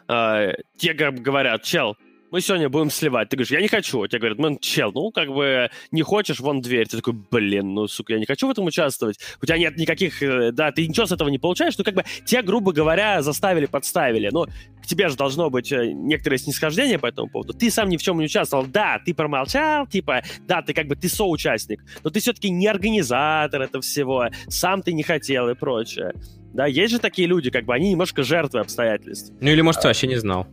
Э, 0.08 0.54
те 0.76 0.92
говорят, 0.94 1.62
чел, 1.62 1.96
мы 2.32 2.40
сегодня 2.40 2.70
будем 2.70 2.90
сливать. 2.90 3.28
Ты 3.28 3.36
говоришь, 3.36 3.52
я 3.52 3.60
не 3.60 3.68
хочу. 3.68 4.06
Тебе 4.06 4.18
говорят, 4.18 4.38
ну, 4.38 4.58
чел, 4.58 4.90
ну, 4.92 5.10
как 5.10 5.28
бы 5.28 5.70
не 5.90 6.00
хочешь, 6.00 6.40
вон 6.40 6.62
дверь. 6.62 6.88
Ты 6.88 6.96
такой, 6.96 7.12
блин, 7.12 7.74
ну, 7.74 7.86
сука, 7.86 8.14
я 8.14 8.18
не 8.18 8.24
хочу 8.24 8.48
в 8.48 8.50
этом 8.50 8.64
участвовать. 8.64 9.18
У 9.42 9.46
тебя 9.46 9.58
нет 9.58 9.76
никаких, 9.76 10.22
э, 10.22 10.50
да, 10.50 10.72
ты 10.72 10.88
ничего 10.88 11.04
с 11.04 11.12
этого 11.12 11.28
не 11.28 11.38
получаешь. 11.38 11.76
Ну, 11.76 11.84
как 11.84 11.94
бы 11.94 12.04
тебя, 12.24 12.42
грубо 12.42 12.72
говоря, 12.72 13.20
заставили, 13.20 13.66
подставили. 13.66 14.30
Но 14.32 14.46
к 14.82 14.86
тебе 14.86 15.08
же 15.08 15.16
должно 15.16 15.50
быть 15.50 15.72
э, 15.72 15.92
некоторое 15.92 16.38
снисхождение 16.38 16.98
по 16.98 17.06
этому 17.06 17.28
поводу. 17.28 17.54
Ты 17.54 17.70
сам 17.70 17.88
ни 17.88 17.96
в 17.96 18.02
чем 18.02 18.18
не 18.18 18.24
участвовал. 18.24 18.66
Да, 18.66 19.00
ты 19.04 19.14
промолчал, 19.14 19.86
типа, 19.86 20.22
да, 20.46 20.62
ты 20.62 20.74
как 20.74 20.86
бы, 20.88 20.96
ты 20.96 21.08
соучастник. 21.08 21.84
Но 22.02 22.10
ты 22.10 22.20
все-таки 22.20 22.50
не 22.50 22.66
организатор 22.66 23.62
этого 23.62 23.82
всего. 23.82 24.26
Сам 24.48 24.82
ты 24.82 24.92
не 24.92 25.02
хотел 25.02 25.48
и 25.48 25.54
прочее. 25.54 26.12
Да, 26.52 26.66
есть 26.66 26.92
же 26.92 26.98
такие 26.98 27.26
люди, 27.28 27.50
как 27.50 27.64
бы, 27.64 27.74
они 27.74 27.90
немножко 27.90 28.22
жертвы 28.22 28.60
обстоятельств. 28.60 29.32
Ну, 29.40 29.50
или, 29.50 29.62
может, 29.62 29.82
ты 29.82 29.88
вообще 29.88 30.06
не 30.06 30.16
знал. 30.16 30.46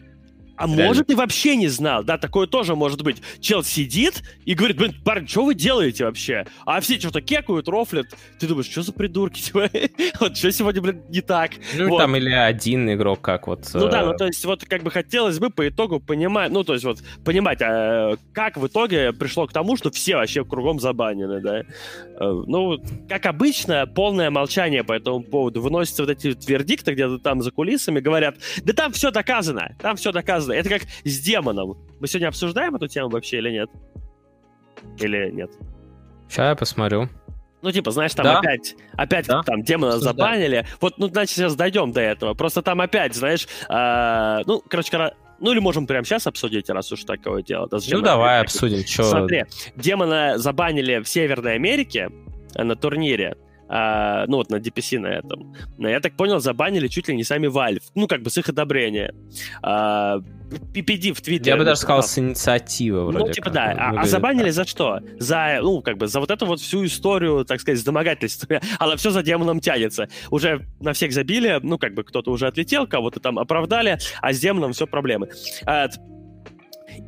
А 0.59 0.67
Реально. 0.67 0.83
может, 0.83 1.09
и 1.09 1.15
вообще 1.15 1.55
не 1.55 1.69
знал. 1.69 2.03
Да, 2.03 2.17
такое 2.17 2.45
тоже 2.45 2.75
может 2.75 3.01
быть. 3.01 3.21
Чел 3.39 3.63
сидит 3.63 4.23
и 4.43 4.53
говорит, 4.53 4.75
блин, 4.75 4.93
парень, 5.05 5.25
что 5.25 5.45
вы 5.45 5.55
делаете 5.55 6.03
вообще? 6.03 6.45
А 6.65 6.81
все 6.81 6.99
что-то 6.99 7.21
кекают, 7.21 7.69
рофлят. 7.69 8.07
Ты 8.39 8.47
думаешь, 8.47 8.69
что 8.69 8.81
за 8.81 8.91
придурки? 8.91 9.39
Вот 10.19 10.35
что 10.35 10.51
сегодня, 10.51 10.81
блин, 10.81 11.03
не 11.07 11.21
так? 11.21 11.51
Ну, 11.77 11.87
вот. 11.87 11.99
там 11.99 12.13
или 12.17 12.29
один 12.29 12.91
игрок, 12.91 13.21
как 13.21 13.47
вот... 13.47 13.69
Ну 13.73 13.87
да, 13.87 14.03
ну 14.03 14.13
то 14.13 14.25
есть 14.25 14.43
вот 14.43 14.65
как 14.65 14.83
бы 14.83 14.91
хотелось 14.91 15.39
бы 15.39 15.49
по 15.49 15.67
итогу 15.69 16.01
понимать, 16.01 16.51
ну 16.51 16.65
то 16.65 16.73
есть 16.73 16.83
вот 16.83 17.01
понимать, 17.23 17.59
а, 17.61 18.17
как 18.33 18.57
в 18.57 18.67
итоге 18.67 19.13
пришло 19.13 19.47
к 19.47 19.53
тому, 19.53 19.77
что 19.77 19.91
все 19.91 20.17
вообще 20.17 20.43
кругом 20.43 20.81
забанены, 20.81 21.39
да? 21.39 21.59
Э, 21.59 21.63
ну, 22.47 22.77
как 23.07 23.25
обычно, 23.27 23.87
полное 23.87 24.29
молчание 24.29 24.83
по 24.83 24.91
этому 24.91 25.21
поводу. 25.21 25.61
Выносятся 25.61 26.03
вот 26.03 26.11
эти 26.11 26.35
вердикты 26.49 26.93
где-то 26.93 27.19
там 27.19 27.41
за 27.41 27.51
кулисами, 27.51 28.01
говорят, 28.01 28.35
да 28.63 28.73
там 28.73 28.91
все 28.91 29.11
доказано, 29.11 29.75
там 29.79 29.95
все 29.95 30.11
доказано 30.11 30.48
серьезно. 30.49 30.53
Это 30.53 30.79
как 30.79 30.89
с 31.03 31.19
демоном. 31.19 31.77
Мы 31.99 32.07
сегодня 32.07 32.27
обсуждаем 32.27 32.75
эту 32.75 32.87
тему 32.87 33.09
вообще 33.09 33.37
или 33.37 33.51
нет? 33.51 33.69
Или 34.99 35.31
нет? 35.31 35.51
Сейчас 36.27 36.49
я 36.49 36.55
посмотрю. 36.55 37.09
Ну, 37.61 37.71
типа, 37.71 37.91
знаешь, 37.91 38.13
там 38.13 38.23
да? 38.23 38.39
опять, 38.39 38.75
опять 38.93 39.27
да? 39.27 39.43
там 39.43 39.63
демона 39.63 39.95
Обсуждаем. 39.95 40.17
забанили. 40.17 40.67
Вот, 40.79 40.97
ну, 40.97 41.09
значит, 41.09 41.35
сейчас 41.35 41.55
дойдем 41.55 41.91
до 41.91 41.99
этого. 41.99 42.33
Просто 42.33 42.61
там 42.61 42.79
опять, 42.79 43.13
знаешь, 43.13 43.47
э, 43.67 44.43
ну, 44.45 44.63
короче, 44.65 45.13
ну, 45.41 45.51
или 45.51 45.59
можем 45.59 45.85
прямо 45.85 46.05
сейчас 46.05 46.25
обсудить, 46.25 46.69
раз 46.69 46.89
уж 46.93 47.03
такое 47.03 47.43
дело. 47.43 47.67
Да, 47.67 47.79
ну, 47.91 48.01
давай 48.01 48.41
обсудим. 48.41 48.85
Чё... 48.85 49.03
Смотри, 49.03 49.43
демона 49.75 50.37
забанили 50.37 50.99
в 50.99 51.09
Северной 51.09 51.55
Америке 51.55 52.09
э, 52.55 52.63
на 52.63 52.77
турнире 52.77 53.35
а, 53.69 54.25
ну 54.27 54.37
вот 54.37 54.49
на 54.49 54.55
DPC 54.55 54.99
на 54.99 55.07
этом. 55.07 55.55
Я 55.77 55.99
так 55.99 56.17
понял, 56.17 56.39
забанили 56.39 56.87
чуть 56.87 57.07
ли 57.07 57.15
не 57.15 57.23
сами 57.23 57.47
Valve, 57.47 57.83
ну 57.95 58.07
как 58.07 58.23
бы 58.23 58.29
с 58.29 58.37
их 58.37 58.49
одобрения. 58.49 59.13
А, 59.61 60.17
PPD 60.73 61.13
в 61.13 61.21
Твиттере. 61.21 61.51
Я 61.51 61.57
бы 61.57 61.63
даже 61.63 61.81
сказал, 61.81 62.03
с 62.03 62.17
инициативы 62.17 63.05
вроде 63.05 63.25
Ну, 63.25 63.31
типа, 63.31 63.49
да. 63.51 63.75
А, 63.77 64.01
а 64.01 64.05
забанили 64.05 64.45
так. 64.45 64.53
за 64.53 64.65
что? 64.65 64.99
За, 65.19 65.59
ну, 65.61 65.81
как 65.81 65.97
бы, 65.97 66.07
за 66.07 66.19
вот 66.19 66.31
эту 66.31 66.45
вот 66.45 66.59
всю 66.59 66.85
историю, 66.85 67.45
так 67.45 67.61
сказать, 67.61 67.79
с 67.79 67.83
домогательствами. 67.83 68.59
Она 68.79 68.95
все 68.95 69.11
за 69.11 69.21
демоном 69.21 69.59
тянется. 69.59 70.09
Уже 70.31 70.65
на 70.79 70.93
всех 70.93 71.13
забили, 71.13 71.59
ну, 71.61 71.77
как 71.77 71.93
бы, 71.93 72.03
кто-то 72.03 72.31
уже 72.31 72.47
отлетел, 72.47 72.87
кого-то 72.87 73.19
там 73.19 73.37
оправдали, 73.37 73.99
а 74.21 74.33
с 74.33 74.39
демоном 74.39 74.73
все 74.73 74.87
проблемы. 74.87 75.29
А, 75.65 75.87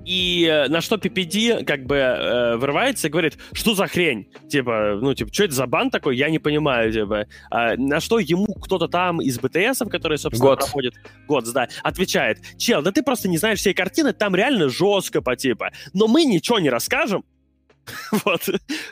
и 0.06 0.46
э, 0.50 0.68
на 0.68 0.82
что 0.82 0.96
PPD 0.96 1.64
как 1.66 1.86
бы 1.86 1.96
э, 1.96 2.56
вырывается 2.58 3.08
и 3.08 3.10
говорит, 3.10 3.38
что 3.54 3.76
за 3.76 3.88
хрень? 3.88 4.28
Типа, 4.50 4.98
ну, 5.02 5.14
типа, 5.14 5.34
что 5.34 5.44
это 5.44 5.54
за 5.54 5.66
бан 5.68 5.90
такой? 5.90 6.18
Я 6.18 6.30
не 6.30 6.40
понимаю, 6.40 6.92
типа. 6.92 7.28
А, 7.50 7.76
на 7.78 8.00
что 8.00 8.20
ему 8.20 8.54
кто-то 8.56 8.88
там 8.88 9.22
из 9.22 9.40
БТСов, 9.40 9.90
который, 9.90 10.18
собственно, 10.18 10.52
год. 10.52 10.60
проходит... 10.60 10.94
Год, 11.28 11.46
да, 11.54 11.68
отвечает, 11.84 12.40
чел, 12.58 12.82
да 12.82 12.92
ты 12.92 13.04
просто 13.04 13.30
не 13.30 13.38
знаешь 13.38 13.60
всей 13.60 13.74
картины, 13.74 14.14
там 14.14 14.36
реально 14.36 14.70
жестко 14.70 15.22
по 15.22 15.36
типа. 15.36 15.72
Но 15.94 16.08
мы 16.08 16.26
ничего 16.26 16.60
не 16.60 16.70
расскажем, 16.70 17.24
Вот. 18.26 18.42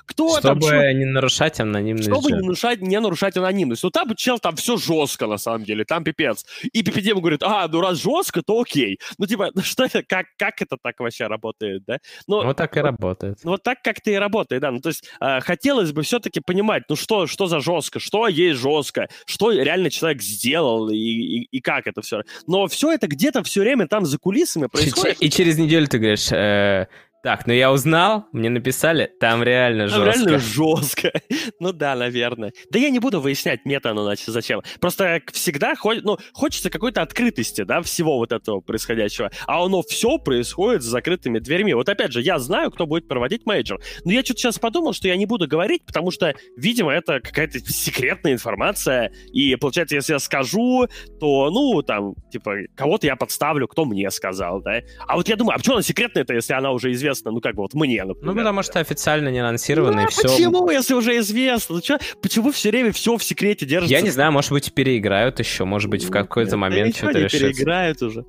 Кто 0.05 0.39
Чтобы 0.39 0.67
там, 0.69 0.97
не 0.97 1.05
нарушать 1.05 1.59
анонимность. 1.59 2.09
Чтобы 2.09 2.31
не 2.31 2.41
нарушать, 2.41 2.81
не 2.81 2.99
нарушать 2.99 3.37
анонимность. 3.37 3.83
Ну 3.83 3.89
там, 3.89 4.15
чел, 4.15 4.39
там 4.39 4.55
все 4.55 4.77
жестко, 4.77 5.27
на 5.27 5.37
самом 5.37 5.63
деле, 5.65 5.85
там 5.85 6.03
пипец. 6.03 6.45
И 6.73 6.81
PPD 6.81 7.13
говорит, 7.15 7.43
а, 7.43 7.67
ну 7.67 7.81
раз 7.81 8.01
жестко, 8.01 8.41
то 8.41 8.59
окей. 8.59 8.99
Ну 9.17 9.25
типа, 9.25 9.51
ну 9.55 9.61
что 9.61 9.85
это, 9.85 10.03
как, 10.03 10.27
как 10.37 10.61
это 10.61 10.77
так 10.81 10.99
вообще 10.99 11.27
работает, 11.27 11.83
да? 11.85 11.99
Ну, 12.27 12.43
вот 12.43 12.57
так 12.57 12.75
и 12.77 12.79
работает. 12.79 13.39
Вот 13.43 13.63
так 13.63 13.81
как-то 13.81 14.11
и 14.11 14.15
работает, 14.15 14.61
да. 14.61 14.71
Ну 14.71 14.79
то 14.79 14.89
есть 14.89 15.05
э, 15.19 15.39
хотелось 15.41 15.91
бы 15.91 16.03
все-таки 16.03 16.39
понимать, 16.39 16.83
ну 16.89 16.95
что, 16.95 17.27
что 17.27 17.47
за 17.47 17.59
жестко, 17.59 17.99
что 17.99 18.27
есть 18.27 18.59
жестко, 18.59 19.09
что 19.25 19.51
реально 19.51 19.89
человек 19.89 20.21
сделал 20.21 20.89
и, 20.89 20.97
и, 20.97 21.47
и 21.51 21.61
как 21.61 21.87
это 21.87 22.01
все. 22.01 22.23
Но 22.47 22.67
все 22.67 22.91
это 22.91 23.07
где-то 23.07 23.43
все 23.43 23.61
время 23.61 23.87
там 23.87 24.05
за 24.05 24.17
кулисами 24.17 24.67
происходит. 24.67 25.21
И 25.21 25.29
через 25.29 25.57
неделю 25.57 25.87
ты 25.87 25.97
говоришь, 25.97 26.31
э, 26.31 26.87
Так, 27.21 27.45
ну 27.47 27.51
я 27.51 27.73
узнал, 27.73 28.27
мне 28.31 28.49
написали, 28.49 29.11
там 29.19 29.43
реально 29.43 29.89
там 29.89 30.05
жестко. 30.05 30.21
реально 30.21 30.39
жестко. 30.39 31.11
ну 31.59 31.73
да, 31.73 31.95
наверное. 31.95 32.53
Да 32.71 32.79
я 32.79 32.89
не 32.89 32.99
буду 32.99 33.19
выяснять 33.19 33.65
мета, 33.65 33.93
ну 33.93 34.03
значит, 34.03 34.27
зачем. 34.27 34.61
Просто 34.79 35.21
всегда 35.33 35.73
ну, 36.03 36.17
хочется 36.31 36.69
какой-то 36.69 37.01
открытости, 37.01 37.63
да, 37.63 37.81
всего 37.81 38.17
вот 38.17 38.31
этого 38.31 38.61
происходящего. 38.61 39.31
А 39.47 39.65
оно 39.65 39.81
все 39.81 40.17
происходит 40.17 40.81
с 40.81 40.85
закрытыми 40.85 41.39
дверьми. 41.39 41.73
Вот 41.73 41.89
опять 41.89 42.13
же, 42.13 42.21
я 42.21 42.39
знаю, 42.39 42.71
кто 42.71 42.85
будет 42.87 43.09
проводить 43.09 43.45
мейджор. 43.45 43.81
Но 44.05 44.13
я 44.13 44.23
что-то 44.23 44.39
сейчас 44.39 44.57
подумал, 44.57 44.93
что 44.93 45.09
я 45.09 45.17
не 45.17 45.25
буду 45.25 45.45
говорить, 45.45 45.85
потому 45.85 46.11
что, 46.11 46.33
видимо, 46.55 46.93
это 46.93 47.19
какая-то 47.19 47.59
секретная 47.67 48.31
информация. 48.31 49.11
И 49.33 49.57
получается, 49.57 49.95
если 49.95 50.13
я 50.13 50.19
скажу, 50.19 50.87
то, 51.19 51.49
ну, 51.51 51.81
там, 51.81 52.15
типа, 52.31 52.59
кого-то 52.75 53.07
я 53.07 53.17
подставлю, 53.17 53.67
кто 53.67 53.83
мне 53.83 54.09
сказал, 54.09 54.61
да. 54.61 54.79
А 55.05 55.17
вот 55.17 55.27
я 55.27 55.35
думаю, 55.35 55.55
а 55.55 55.57
почему 55.57 55.75
она 55.75 55.83
секретная-то, 55.83 56.33
если 56.33 56.53
она 56.53 56.71
уже 56.71 56.93
известна? 56.93 57.08
Известно, 57.09 57.31
ну 57.31 57.41
как 57.41 57.55
бы 57.55 57.63
вот 57.63 57.73
мне, 57.73 58.03
например. 58.03 58.33
Ну 58.33 58.35
потому 58.35 58.63
что 58.63 58.79
официально 58.79 59.29
не 59.29 59.39
анонсировано, 59.39 60.01
ну, 60.01 60.07
и 60.07 60.11
все. 60.11 60.23
почему, 60.23 60.69
если 60.69 60.93
уже 60.93 61.17
известно? 61.19 61.75
Ну, 61.75 61.81
чё, 61.81 61.97
почему 62.21 62.51
все 62.51 62.69
время 62.69 62.91
все 62.91 63.17
в 63.17 63.23
секрете 63.23 63.65
держится? 63.65 63.93
Я 63.93 64.01
не 64.01 64.09
знаю, 64.09 64.31
может 64.31 64.51
быть, 64.51 64.73
переиграют 64.73 65.39
еще, 65.39 65.65
может 65.65 65.89
быть, 65.89 66.03
в 66.03 66.11
какой-то 66.11 66.57
момент 66.57 66.95
что-то 66.95 67.19
решится. 67.19 67.39
переиграют 67.39 68.01
уже. 68.01 68.25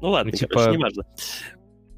Ну 0.00 0.10
ладно, 0.10 0.32
ну, 0.32 0.38
типа... 0.38 0.54
короче, 0.54 0.78
неважно. 0.78 1.04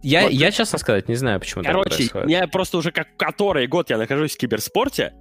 Я, 0.02 0.24
вот. 0.24 0.32
я, 0.32 0.50
честно 0.50 0.78
сказать, 0.78 1.08
не 1.08 1.14
знаю, 1.14 1.40
почему 1.40 1.64
Короче, 1.64 2.10
я 2.26 2.46
просто 2.46 2.76
уже 2.76 2.92
как 2.92 3.16
который 3.16 3.66
год 3.66 3.88
я 3.88 3.96
нахожусь 3.96 4.34
в 4.34 4.38
киберспорте, 4.38 5.14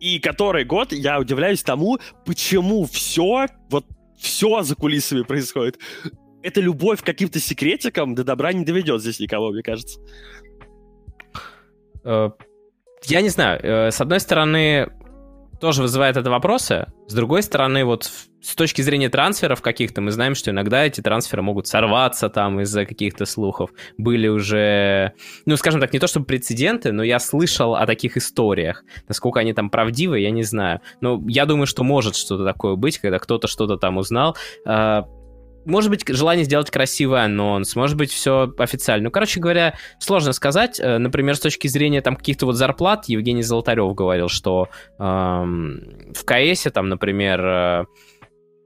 и 0.00 0.18
который 0.18 0.64
год 0.64 0.92
я 0.92 1.18
удивляюсь 1.20 1.62
тому, 1.62 1.98
почему 2.24 2.86
все, 2.86 3.46
вот 3.68 3.84
все 4.18 4.62
за 4.62 4.74
кулисами 4.74 5.22
происходит 5.22 5.78
эта 6.46 6.60
любовь 6.60 7.02
к 7.02 7.04
каким-то 7.04 7.40
секретикам 7.40 8.14
до 8.14 8.22
добра 8.22 8.52
не 8.52 8.64
доведет 8.64 9.00
здесь 9.00 9.18
никого, 9.18 9.50
мне 9.50 9.62
кажется. 9.62 10.00
Э, 12.04 12.30
я 13.04 13.20
не 13.20 13.30
знаю. 13.30 13.60
Э, 13.62 13.90
с 13.90 14.00
одной 14.00 14.20
стороны, 14.20 14.88
тоже 15.60 15.82
вызывает 15.82 16.16
это 16.16 16.30
вопросы. 16.30 16.86
С 17.08 17.14
другой 17.14 17.42
стороны, 17.42 17.84
вот 17.84 18.10
с 18.40 18.54
точки 18.54 18.82
зрения 18.82 19.08
трансферов 19.08 19.60
каких-то, 19.60 20.00
мы 20.00 20.12
знаем, 20.12 20.36
что 20.36 20.52
иногда 20.52 20.84
эти 20.84 21.00
трансферы 21.00 21.42
могут 21.42 21.66
сорваться 21.66 22.28
там 22.28 22.60
из-за 22.60 22.86
каких-то 22.86 23.24
слухов. 23.24 23.70
Были 23.98 24.28
уже, 24.28 25.14
ну, 25.46 25.56
скажем 25.56 25.80
так, 25.80 25.92
не 25.92 25.98
то 25.98 26.06
чтобы 26.06 26.26
прецеденты, 26.26 26.92
но 26.92 27.02
я 27.02 27.18
слышал 27.18 27.74
о 27.74 27.86
таких 27.86 28.16
историях. 28.16 28.84
Насколько 29.08 29.40
они 29.40 29.52
там 29.52 29.68
правдивы, 29.68 30.20
я 30.20 30.30
не 30.30 30.44
знаю. 30.44 30.80
Но 31.00 31.20
я 31.26 31.44
думаю, 31.44 31.66
что 31.66 31.82
может 31.82 32.14
что-то 32.14 32.44
такое 32.44 32.76
быть, 32.76 32.98
когда 32.98 33.18
кто-то 33.18 33.48
что-то 33.48 33.78
там 33.78 33.96
узнал. 33.96 34.36
Может 35.66 35.90
быть, 35.90 36.04
желание 36.08 36.44
сделать 36.44 36.70
красивый 36.70 37.24
анонс, 37.24 37.74
может 37.74 37.96
быть, 37.96 38.12
все 38.12 38.52
официально. 38.58 39.04
Ну, 39.04 39.10
короче 39.10 39.40
говоря, 39.40 39.74
сложно 39.98 40.32
сказать. 40.32 40.78
Э, 40.80 40.98
например, 40.98 41.36
с 41.36 41.40
точки 41.40 41.66
зрения 41.66 42.00
там 42.00 42.16
каких-то 42.16 42.46
вот 42.46 42.54
зарплат, 42.54 43.06
Евгений 43.06 43.42
Золотарев 43.42 43.92
говорил, 43.94 44.28
что 44.28 44.68
эм, 44.98 46.12
в 46.14 46.24
КСе 46.24 46.70
там, 46.70 46.88
например, 46.88 47.44
э, 47.44 47.84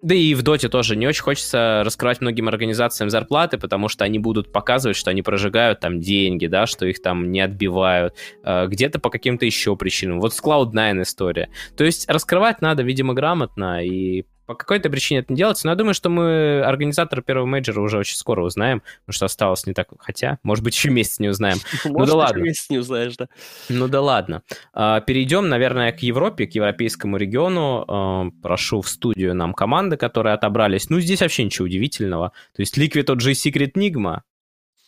да 0.03 0.15
и 0.15 0.35
в 0.35 0.43
Доте 0.43 0.69
тоже 0.69 0.97
не 0.97 1.07
очень 1.07 1.23
хочется 1.23 1.83
раскрывать 1.85 2.21
многим 2.21 2.49
организациям 2.49 3.11
зарплаты, 3.11 3.59
потому 3.59 3.89
что 3.89 4.05
они 4.05 4.19
будут 4.19 4.53
показывать, 4.53 4.97
что 4.97 5.11
они 5.11 5.23
прожигают 5.23 5.81
там 5.81 6.01
деньги, 6.01 6.47
да, 6.47 6.67
что 6.67 6.87
их 6.87 7.03
там 7.03 7.31
не 7.31 7.41
отбивают, 7.41 8.15
э, 8.43 8.67
где-то 8.67 8.99
по 8.99 9.11
каким-то 9.11 9.45
еще 9.45 9.77
причинам. 9.77 10.21
Вот 10.21 10.35
с 10.35 10.43
Cloud9 10.43 11.03
история. 11.03 11.51
То 11.77 11.85
есть 11.85 12.09
раскрывать 12.09 12.63
надо, 12.63 12.83
видимо, 12.83 13.15
грамотно 13.15 13.85
и 13.85 14.25
по 14.51 14.57
какой-то 14.57 14.91
причине 14.91 15.21
это 15.21 15.33
не 15.33 15.37
делается, 15.37 15.65
но 15.65 15.71
я 15.71 15.77
думаю, 15.77 15.95
что 15.95 16.11
мы 16.11 16.61
организатора 16.63 17.23
первого 17.23 17.47
мейджора 17.47 17.83
уже 17.83 17.99
очень 17.99 18.17
скоро 18.17 18.43
узнаем, 18.43 18.83
потому 19.07 19.15
что 19.15 19.27
осталось 19.27 19.65
не 19.65 19.75
так... 19.75 19.91
Хотя, 20.01 20.41
может 20.43 20.65
быть, 20.65 20.75
еще 20.75 20.91
месяц 20.91 21.21
не 21.21 21.29
узнаем. 21.29 21.59
Ну 21.85 22.05
да 22.05 22.15
ладно. 22.17 22.43
месяц 22.43 22.69
не 22.69 22.79
узнаешь, 22.79 23.17
да. 23.17 23.29
Ну 23.69 23.87
да 23.87 24.01
ладно. 24.01 24.43
А, 24.73 25.01
перейдем, 25.03 25.49
наверное, 25.49 25.93
к 25.93 26.01
Европе, 26.01 26.49
к 26.49 26.55
европейскому 26.57 27.17
региону. 27.17 27.85
А, 27.87 28.27
прошу 28.43 28.81
в 28.81 28.89
студию 28.89 29.37
нам 29.37 29.55
команды, 29.55 29.97
которые 29.97 30.35
отобрались. 30.35 30.91
Ну, 30.91 30.99
здесь 30.99 31.21
вообще 31.21 31.45
ничего 31.45 31.67
удивительного. 31.67 32.33
То 32.57 32.63
есть 32.63 32.77
Liquid 32.77 33.05
OG 33.05 33.33
Secret 33.33 33.75
Nigma, 33.75 34.23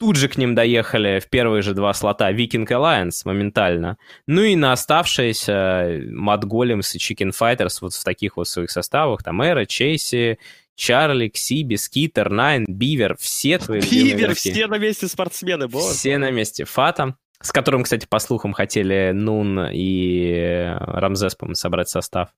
Тут 0.02 0.16
же 0.16 0.28
к 0.28 0.36
ним 0.36 0.56
доехали 0.56 1.20
в 1.20 1.30
первые 1.30 1.62
же 1.62 1.74
два 1.74 1.94
слота 1.94 2.32
Viking 2.32 2.66
Alliance 2.66 3.22
моментально. 3.24 3.98
Ну 4.26 4.42
и 4.42 4.56
на 4.56 4.72
оставшиеся 4.72 5.52
Mad 6.10 6.40
Golems 6.42 6.96
и 6.96 6.98
Chicken 6.98 7.30
Fighters 7.30 7.78
вот 7.80 7.94
в 7.94 8.02
таких 8.02 8.36
вот 8.36 8.48
своих 8.48 8.72
составах. 8.72 9.22
Там 9.22 9.40
Эра, 9.40 9.64
Чейси, 9.64 10.40
Чарли, 10.74 11.28
Ксиби, 11.28 11.76
Скитер, 11.76 12.30
Найн, 12.30 12.64
Бивер. 12.66 13.16
Все 13.16 13.58
твои 13.58 13.80
Бивер, 13.80 14.34
все 14.34 14.66
на 14.66 14.78
месте 14.78 15.06
спортсмены, 15.06 15.68
боже. 15.68 15.94
Все 15.94 16.18
на 16.18 16.32
месте. 16.32 16.64
Фата, 16.64 17.14
с 17.40 17.52
которым, 17.52 17.84
кстати, 17.84 18.04
по 18.10 18.18
слухам, 18.18 18.54
хотели 18.54 19.12
Нун 19.14 19.68
и 19.70 20.74
Рамзес, 20.80 21.36
по-моему, 21.36 21.54
собрать 21.54 21.88
состав. 21.88 22.30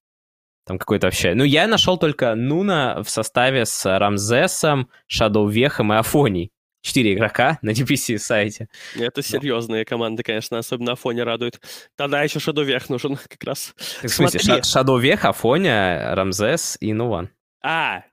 Там 0.66 0.78
какой-то 0.78 1.06
вообще... 1.06 1.32
Ну, 1.32 1.44
я 1.44 1.66
нашел 1.66 1.96
только 1.96 2.34
Нуна 2.34 3.02
в 3.02 3.08
составе 3.08 3.64
с 3.64 3.98
Рамзесом, 3.98 4.90
Шадоу 5.06 5.48
Вехом 5.48 5.94
и 5.94 5.96
Афоней. 5.96 6.50
4 6.84 7.14
игрока 7.14 7.58
на 7.62 7.70
DPC 7.70 8.18
сайте. 8.18 8.68
Это 8.94 9.22
серьезные 9.22 9.86
команды, 9.86 10.22
конечно, 10.22 10.58
особенно 10.58 10.92
Афоня 10.92 11.24
радует. 11.24 11.58
Тогда 11.96 12.22
еще 12.22 12.40
Шадовех 12.40 12.90
нужен 12.90 13.16
как 13.28 13.42
раз. 13.42 13.74
Так, 14.02 14.10
в 14.10 14.14
смысле, 14.14 14.62
Шадовех, 14.62 15.24
Афоня, 15.24 16.14
Рамзес 16.14 16.76
и 16.80 16.92
Нуван. 16.92 17.30
А, 17.62 18.04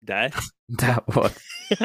да? 0.00 0.30
Да, 0.68 1.02
вот. 1.08 1.32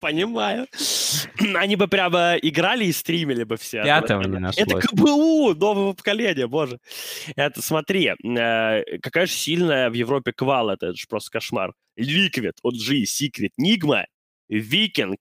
Понимаю. 0.00 0.66
Они 1.56 1.76
бы 1.76 1.88
прямо 1.88 2.36
играли 2.36 2.84
и 2.84 2.92
стримили 2.92 3.44
бы 3.44 3.56
все. 3.56 3.82
Пятого 3.82 4.20
не 4.24 4.38
нашлось. 4.38 4.68
Это 4.68 4.86
КБУ 4.86 5.54
нового 5.54 5.94
поколения, 5.94 6.46
боже. 6.46 6.78
Это, 7.34 7.62
смотри, 7.62 8.08
э, 8.08 8.98
какая 9.00 9.24
же 9.24 9.32
сильная 9.32 9.88
в 9.88 9.94
Европе 9.94 10.34
квал, 10.34 10.68
это 10.68 10.92
же 10.92 11.06
просто 11.08 11.30
кошмар. 11.30 11.72
Liquid, 11.98 12.52
OG, 12.62 13.04
Secret, 13.04 13.52
Nigma, 13.58 14.04
Викинг, 14.50 15.20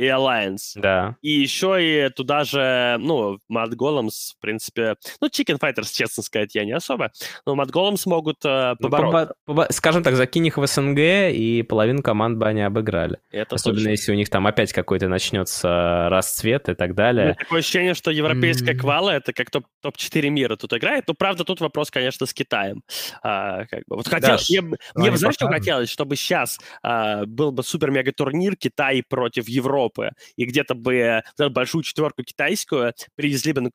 и 0.00 0.06
Alliance. 0.06 0.72
Да. 0.76 1.16
И 1.20 1.30
еще 1.30 1.76
и 1.78 2.08
туда 2.08 2.44
же, 2.44 2.96
ну, 3.00 3.38
Mad 3.52 3.72
Golems, 3.72 4.32
в 4.38 4.40
принципе, 4.40 4.96
ну, 5.20 5.28
Chicken 5.28 5.58
Fighters, 5.58 5.92
честно 5.92 6.22
сказать, 6.22 6.54
я 6.54 6.64
не 6.64 6.72
особо, 6.72 7.12
но 7.44 7.54
Mad 7.54 7.70
Golems 7.70 8.02
могут 8.06 8.38
э, 8.44 8.76
ну, 8.78 8.88
побороть. 8.88 9.28
Ну, 9.46 9.54
побо- 9.54 9.66
скажем 9.70 10.02
так, 10.02 10.16
закинь 10.16 10.46
их 10.46 10.56
в 10.56 10.66
СНГ, 10.66 10.98
и 10.98 11.62
половину 11.68 12.02
команд 12.02 12.38
бы 12.38 12.46
они 12.46 12.62
обыграли. 12.62 13.18
Это 13.30 13.56
Особенно 13.56 13.80
точно. 13.80 13.90
если 13.90 14.12
у 14.12 14.14
них 14.14 14.30
там 14.30 14.46
опять 14.46 14.72
какой-то 14.72 15.08
начнется 15.08 16.08
расцвет 16.08 16.70
и 16.70 16.74
так 16.74 16.94
далее. 16.94 17.28
Ну, 17.28 17.34
такое 17.34 17.58
ощущение, 17.58 17.92
что 17.92 18.10
европейская 18.10 18.72
mm-hmm. 18.72 18.78
квала— 18.78 19.14
это 19.16 19.34
как 19.34 19.50
топ- 19.50 19.66
топ-4 19.82 20.30
мира 20.30 20.56
тут 20.56 20.72
играет. 20.72 21.04
Ну, 21.08 21.14
правда, 21.14 21.44
тут 21.44 21.60
вопрос, 21.60 21.90
конечно, 21.90 22.24
с 22.24 22.32
Китаем. 22.32 22.82
А, 23.22 23.66
как 23.66 23.80
бы. 23.86 23.96
Вот 23.96 24.08
хотел, 24.08 24.38
да, 24.38 24.62
мне, 24.62 24.78
мне 24.94 25.16
знаешь, 25.18 25.34
что 25.34 25.48
хотелось? 25.48 25.90
Чтобы 25.90 26.16
сейчас 26.16 26.58
а, 26.82 27.26
был 27.26 27.52
бы 27.52 27.62
супер-мега-турнир 27.62 28.56
Китай 28.56 29.02
против 29.06 29.46
Европы 29.46 29.89
Европы, 29.90 30.12
и 30.36 30.44
где-то 30.44 30.74
бы 30.74 31.22
большую 31.50 31.82
четверку 31.82 32.22
китайскую 32.22 32.94
привезли 33.14 33.52
бы 33.52 33.70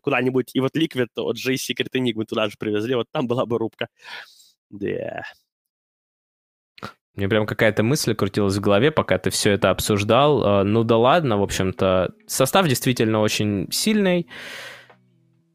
куда-нибудь, 0.00 0.50
и 0.54 0.60
вот 0.60 0.76
Liquid 0.76 1.08
от 1.16 1.36
J 1.36 1.54
Secret 1.54 1.88
Enigma 1.94 2.24
туда 2.24 2.48
же 2.48 2.56
привезли, 2.58 2.94
вот 2.94 3.06
там 3.10 3.26
была 3.26 3.46
бы 3.46 3.58
рубка. 3.58 3.88
Да. 4.70 5.22
Мне 7.14 7.28
прям 7.28 7.44
какая-то 7.44 7.82
мысль 7.82 8.14
крутилась 8.14 8.56
в 8.56 8.60
голове, 8.60 8.90
пока 8.90 9.18
ты 9.18 9.28
все 9.28 9.50
это 9.50 9.68
обсуждал. 9.68 10.42
А, 10.44 10.64
ну 10.64 10.82
да 10.82 10.96
ладно, 10.96 11.36
в 11.36 11.42
общем-то, 11.42 12.14
состав 12.26 12.66
действительно 12.66 13.20
очень 13.20 13.68
сильный. 13.70 14.28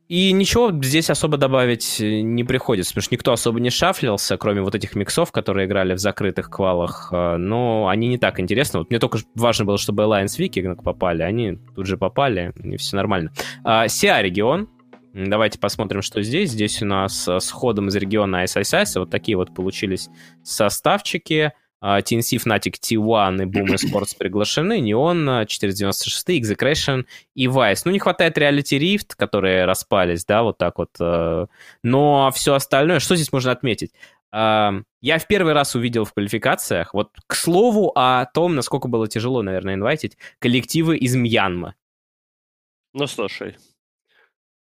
И 0.08 0.32
ничего 0.32 0.72
здесь 0.82 1.10
особо 1.10 1.38
добавить 1.38 2.00
э, 2.00 2.22
не 2.22 2.44
приходится, 2.44 2.92
потому 2.92 3.04
что 3.04 3.16
никто 3.16 3.32
особо 3.34 3.60
не 3.60 3.70
шафлился, 3.70 4.38
кроме 4.38 4.62
вот 4.62 4.74
этих 4.74 4.96
миксов, 4.96 5.32
которые 5.32 5.68
играли 5.68 5.94
в 5.94 6.00
закрытых 6.00 6.50
квалах, 6.50 7.10
э, 7.12 7.38
но 7.38 7.88
они 7.90 8.08
не 8.08 8.18
так 8.18 8.40
интересны. 8.40 8.80
Вот 8.80 8.90
мне 8.90 9.00
только 9.00 9.20
важно 9.36 9.66
было, 9.66 9.78
чтобы 9.78 10.04
Alliance 10.04 10.38
Viking 10.40 10.82
попали, 10.82 11.24
они 11.24 11.60
тут 11.76 11.88
же 11.88 11.98
попали, 11.98 12.54
и 12.64 12.78
все 12.78 12.96
нормально. 12.96 13.32
Сиа 13.88 14.22
регион, 14.22 14.70
Давайте 15.26 15.58
посмотрим, 15.58 16.04
что 16.04 16.22
здесь. 16.22 16.52
Здесь 16.52 16.80
у 16.84 16.86
нас 16.86 17.28
э, 17.28 17.40
с 17.40 17.50
ходом 17.50 17.88
из 17.88 17.96
региона 17.96 18.44
ISIS 18.44 19.00
вот 19.00 19.10
такие 19.10 19.36
вот 19.36 19.52
получились 19.54 20.10
составчики. 20.44 21.54
TNC, 21.82 22.38
Fnatic, 22.44 22.76
T1 22.80 23.44
и 23.44 23.46
Boom 23.46 23.68
Esports 23.76 24.16
приглашены, 24.18 24.80
Neon, 24.80 25.46
496, 25.46 26.30
Execration 26.30 27.06
и 27.36 27.48
Vice. 27.48 27.82
Ну, 27.86 27.92
не 27.92 28.00
хватает 28.00 28.38
Reality 28.38 28.80
Rift, 28.80 29.16
которые 29.16 29.66
распались, 29.66 30.26
да, 30.26 30.44
вот 30.44 30.58
так 30.58 30.78
вот. 30.78 30.92
Э, 31.00 31.48
но 31.84 32.32
все 32.34 32.54
остальное, 32.54 33.00
что 33.00 33.16
здесь 33.16 33.32
можно 33.32 33.52
отметить? 33.52 33.92
Я 34.34 35.20
в 35.20 35.28
первый 35.28 35.54
раз 35.54 35.74
увидел 35.76 36.04
в 36.04 36.14
квалификациях, 36.14 36.94
вот 36.94 37.12
к 37.28 37.34
слову 37.34 37.94
о 37.96 38.26
том, 38.26 38.56
насколько 38.56 38.90
было 38.90 39.08
тяжело, 39.08 39.42
наверное, 39.42 39.76
инвайтить, 39.76 40.18
коллективы 40.40 40.98
из 40.98 41.16
Мьянмы. 41.16 41.76
Ну, 42.94 43.08
слушай, 43.08 43.56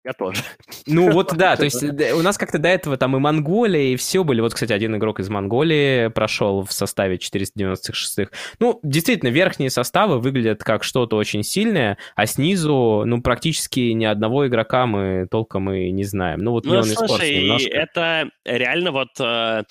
Я 0.05 0.13
тоже. 0.13 0.43
Ну 0.87 1.11
вот 1.11 1.35
да, 1.37 1.57
то 1.57 1.65
есть 1.65 1.83
у 1.83 2.23
нас 2.23 2.37
как-то 2.37 2.59
до 2.59 2.69
этого 2.69 2.99
там 2.99 3.17
и 3.17 3.19
Монголия, 3.19 3.95
и 3.95 3.97
все 3.97 4.23
были. 4.23 4.43
Вот, 4.43 4.53
кстати, 4.53 4.73
один 4.73 4.95
игрок 4.97 5.19
из 5.19 5.31
Монголии 5.31 6.09
прошел 6.09 6.63
в 6.63 6.73
составе 6.73 7.17
496-х. 7.17 8.31
Ну, 8.61 8.81
действительно, 8.83 9.31
верхние 9.31 9.71
составы 9.71 10.21
выглядят 10.21 10.63
как 10.63 10.85
что-то 10.85 11.17
очень 11.17 11.43
сильное, 11.43 11.97
а 12.17 12.27
снизу, 12.27 13.05
ну, 13.07 13.23
практически 13.23 13.81
ни 13.81 14.05
одного 14.05 14.47
игрока 14.47 14.87
мы 14.87 15.27
толком 15.31 15.73
и 15.73 15.91
не 15.91 16.05
знаем. 16.05 16.41
Ну 16.41 16.51
вот 16.51 16.67
ну, 16.67 16.83
слушай, 16.83 17.41
немножко. 17.41 17.71
это 17.71 18.31
реально 18.45 18.93
вот 18.93 19.19
э, 19.19 19.63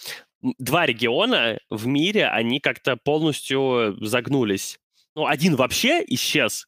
два 0.57 0.85
региона 0.87 1.59
в 1.69 1.85
мире, 1.85 2.27
они 2.27 2.59
как-то 2.59 2.97
полностью 2.97 3.97
загнулись. 4.01 4.79
Ну, 5.15 5.27
один 5.27 5.55
вообще 5.55 6.03
исчез, 6.07 6.65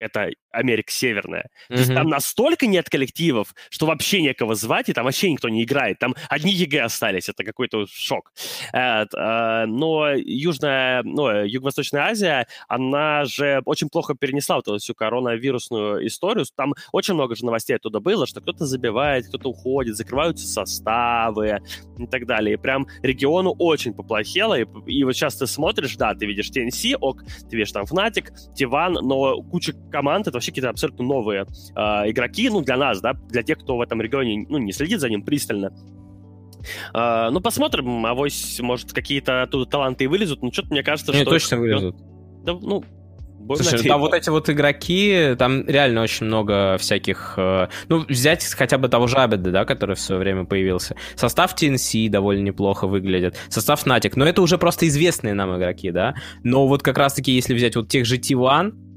это 0.00 0.30
Америка 0.50 0.90
Северная. 0.90 1.42
Mm-hmm. 1.42 1.74
То 1.74 1.80
есть 1.80 1.94
там 1.94 2.08
настолько 2.08 2.66
нет 2.66 2.88
коллективов, 2.88 3.54
что 3.70 3.86
вообще 3.86 4.22
некого 4.22 4.54
звать, 4.54 4.88
и 4.88 4.92
там 4.92 5.04
вообще 5.04 5.30
никто 5.30 5.48
не 5.48 5.64
играет. 5.64 5.98
Там 5.98 6.14
одни 6.28 6.52
EG 6.52 6.82
остались, 6.82 7.28
это 7.28 7.44
какой-то 7.44 7.86
шок. 7.90 8.32
Э, 8.72 9.04
но 9.66 10.10
Южная, 10.14 11.02
ну, 11.02 11.44
Юго-Восточная 11.44 12.02
Азия, 12.02 12.46
она 12.68 13.24
же 13.24 13.62
очень 13.64 13.88
плохо 13.88 14.14
перенесла 14.14 14.56
вот 14.56 14.68
эту 14.68 14.78
всю 14.78 14.94
коронавирусную 14.94 16.06
историю. 16.06 16.44
Там 16.56 16.74
очень 16.92 17.14
много 17.14 17.36
же 17.36 17.44
новостей 17.44 17.76
оттуда 17.76 18.00
было, 18.00 18.26
что 18.26 18.40
кто-то 18.40 18.66
забивает, 18.66 19.28
кто-то 19.28 19.50
уходит, 19.50 19.96
закрываются 19.96 20.46
составы 20.46 21.60
и 21.98 22.06
так 22.06 22.26
далее. 22.26 22.54
И 22.54 22.56
прям 22.56 22.86
региону 23.02 23.54
очень 23.58 23.94
поплохело, 23.94 24.58
и, 24.58 24.66
и 24.86 25.04
вот 25.04 25.14
сейчас 25.14 25.36
ты 25.36 25.46
смотришь, 25.46 25.96
да, 25.96 26.14
ты 26.14 26.26
видишь 26.26 26.50
TNC, 26.50 26.96
ок, 27.00 27.22
ты 27.48 27.56
видишь 27.56 27.72
там 27.72 27.84
Fnatic, 27.84 28.30
Тиван, 28.54 28.94
но 28.94 29.42
куча 29.42 29.72
команд, 29.90 30.26
это 30.26 30.39
вообще 30.40 30.50
какие-то 30.50 30.70
абсолютно 30.70 31.04
новые 31.04 31.42
э, 31.42 31.80
игроки, 32.10 32.48
ну, 32.48 32.62
для 32.62 32.76
нас, 32.76 33.00
да, 33.00 33.12
для 33.12 33.42
тех, 33.42 33.58
кто 33.58 33.76
в 33.76 33.80
этом 33.80 34.00
регионе, 34.00 34.46
ну, 34.48 34.58
не 34.58 34.72
следит 34.72 35.00
за 35.00 35.08
ним 35.08 35.22
пристально. 35.22 35.72
Э, 36.94 37.28
ну, 37.30 37.40
посмотрим, 37.40 38.06
авось, 38.06 38.58
может, 38.60 38.92
какие-то 38.92 39.42
оттуда 39.42 39.70
таланты 39.70 40.04
и 40.04 40.06
вылезут, 40.06 40.42
но 40.42 40.50
что-то 40.50 40.68
мне 40.70 40.82
кажется, 40.82 41.12
не, 41.12 41.22
что... 41.22 41.30
точно 41.30 41.58
вылезут. 41.58 41.96
Да, 42.44 42.54
ну, 42.54 42.82
Слушай, 43.56 43.82
там 43.88 44.00
вот 44.00 44.14
эти 44.14 44.28
вот 44.30 44.48
игроки, 44.48 45.34
там 45.36 45.66
реально 45.66 46.02
очень 46.02 46.26
много 46.26 46.76
всяких... 46.78 47.34
Э, 47.36 47.68
ну, 47.88 48.04
взять 48.08 48.44
хотя 48.44 48.78
бы 48.78 48.88
того 48.88 49.06
же 49.06 49.16
Абеда, 49.16 49.50
да, 49.50 49.64
который 49.64 49.96
в 49.96 50.00
свое 50.00 50.20
время 50.20 50.44
появился. 50.44 50.94
Состав 51.16 51.54
TNC 51.54 52.08
довольно 52.08 52.42
неплохо 52.42 52.86
выглядит. 52.86 53.36
Состав 53.48 53.84
Fnatic. 53.84 54.12
Но 54.14 54.24
это 54.24 54.40
уже 54.40 54.56
просто 54.56 54.86
известные 54.88 55.34
нам 55.34 55.56
игроки, 55.56 55.90
да. 55.90 56.14
Но 56.44 56.68
вот 56.68 56.82
как 56.82 56.96
раз-таки, 56.96 57.32
если 57.32 57.54
взять 57.54 57.76
вот 57.76 57.88
тех 57.88 58.06
же 58.06 58.18
T1, 58.18 58.72
Uh, 58.72 58.89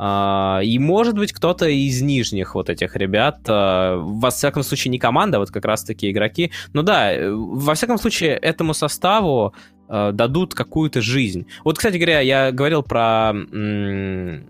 и, 0.00 0.78
может 0.78 1.14
быть, 1.14 1.32
кто-то 1.32 1.66
из 1.66 2.00
нижних 2.00 2.54
вот 2.54 2.70
этих 2.70 2.96
ребят, 2.96 3.40
uh, 3.46 3.98
во 3.98 4.30
всяком 4.30 4.62
случае, 4.62 4.92
не 4.92 4.98
команда, 4.98 5.36
а 5.36 5.40
вот 5.40 5.50
как 5.50 5.66
раз-таки 5.66 6.10
игроки. 6.10 6.52
Ну 6.72 6.82
да, 6.82 7.12
э, 7.12 7.30
во 7.30 7.74
всяком 7.74 7.98
случае, 7.98 8.30
этому 8.30 8.72
составу 8.74 9.54
дадут 9.88 10.54
какую-то 10.54 11.00
жизнь. 11.00 11.46
Вот, 11.64 11.76
кстати 11.76 11.96
говоря, 11.96 12.20
я 12.20 12.52
говорил 12.52 12.84
про 12.84 13.32
м- 13.32 14.46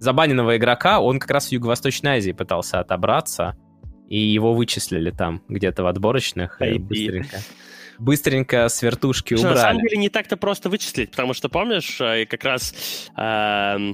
забаненного 0.00 0.56
игрока, 0.56 1.00
он 1.00 1.20
как 1.20 1.30
раз 1.30 1.48
в 1.48 1.52
Юго-Восточной 1.52 2.16
Азии 2.18 2.32
пытался 2.32 2.80
отобраться, 2.80 3.56
и 4.08 4.18
его 4.18 4.54
вычислили 4.54 5.10
там, 5.10 5.42
где-то 5.48 5.84
в 5.84 5.86
отборочных. 5.86 6.60
И 6.60 6.78
быстренько 6.78 7.38
быстренько 7.98 8.68
с 8.68 8.82
вертушки 8.82 9.34
убрали. 9.34 9.54
На 9.54 9.60
самом 9.60 9.82
деле 9.82 9.96
не 9.96 10.08
так-то 10.08 10.36
просто 10.36 10.68
вычислить, 10.68 11.10
потому 11.12 11.32
что, 11.34 11.48
помнишь, 11.48 11.98
э, 12.00 12.26
как 12.26 12.44
раз 12.44 12.74
э, 13.16 13.92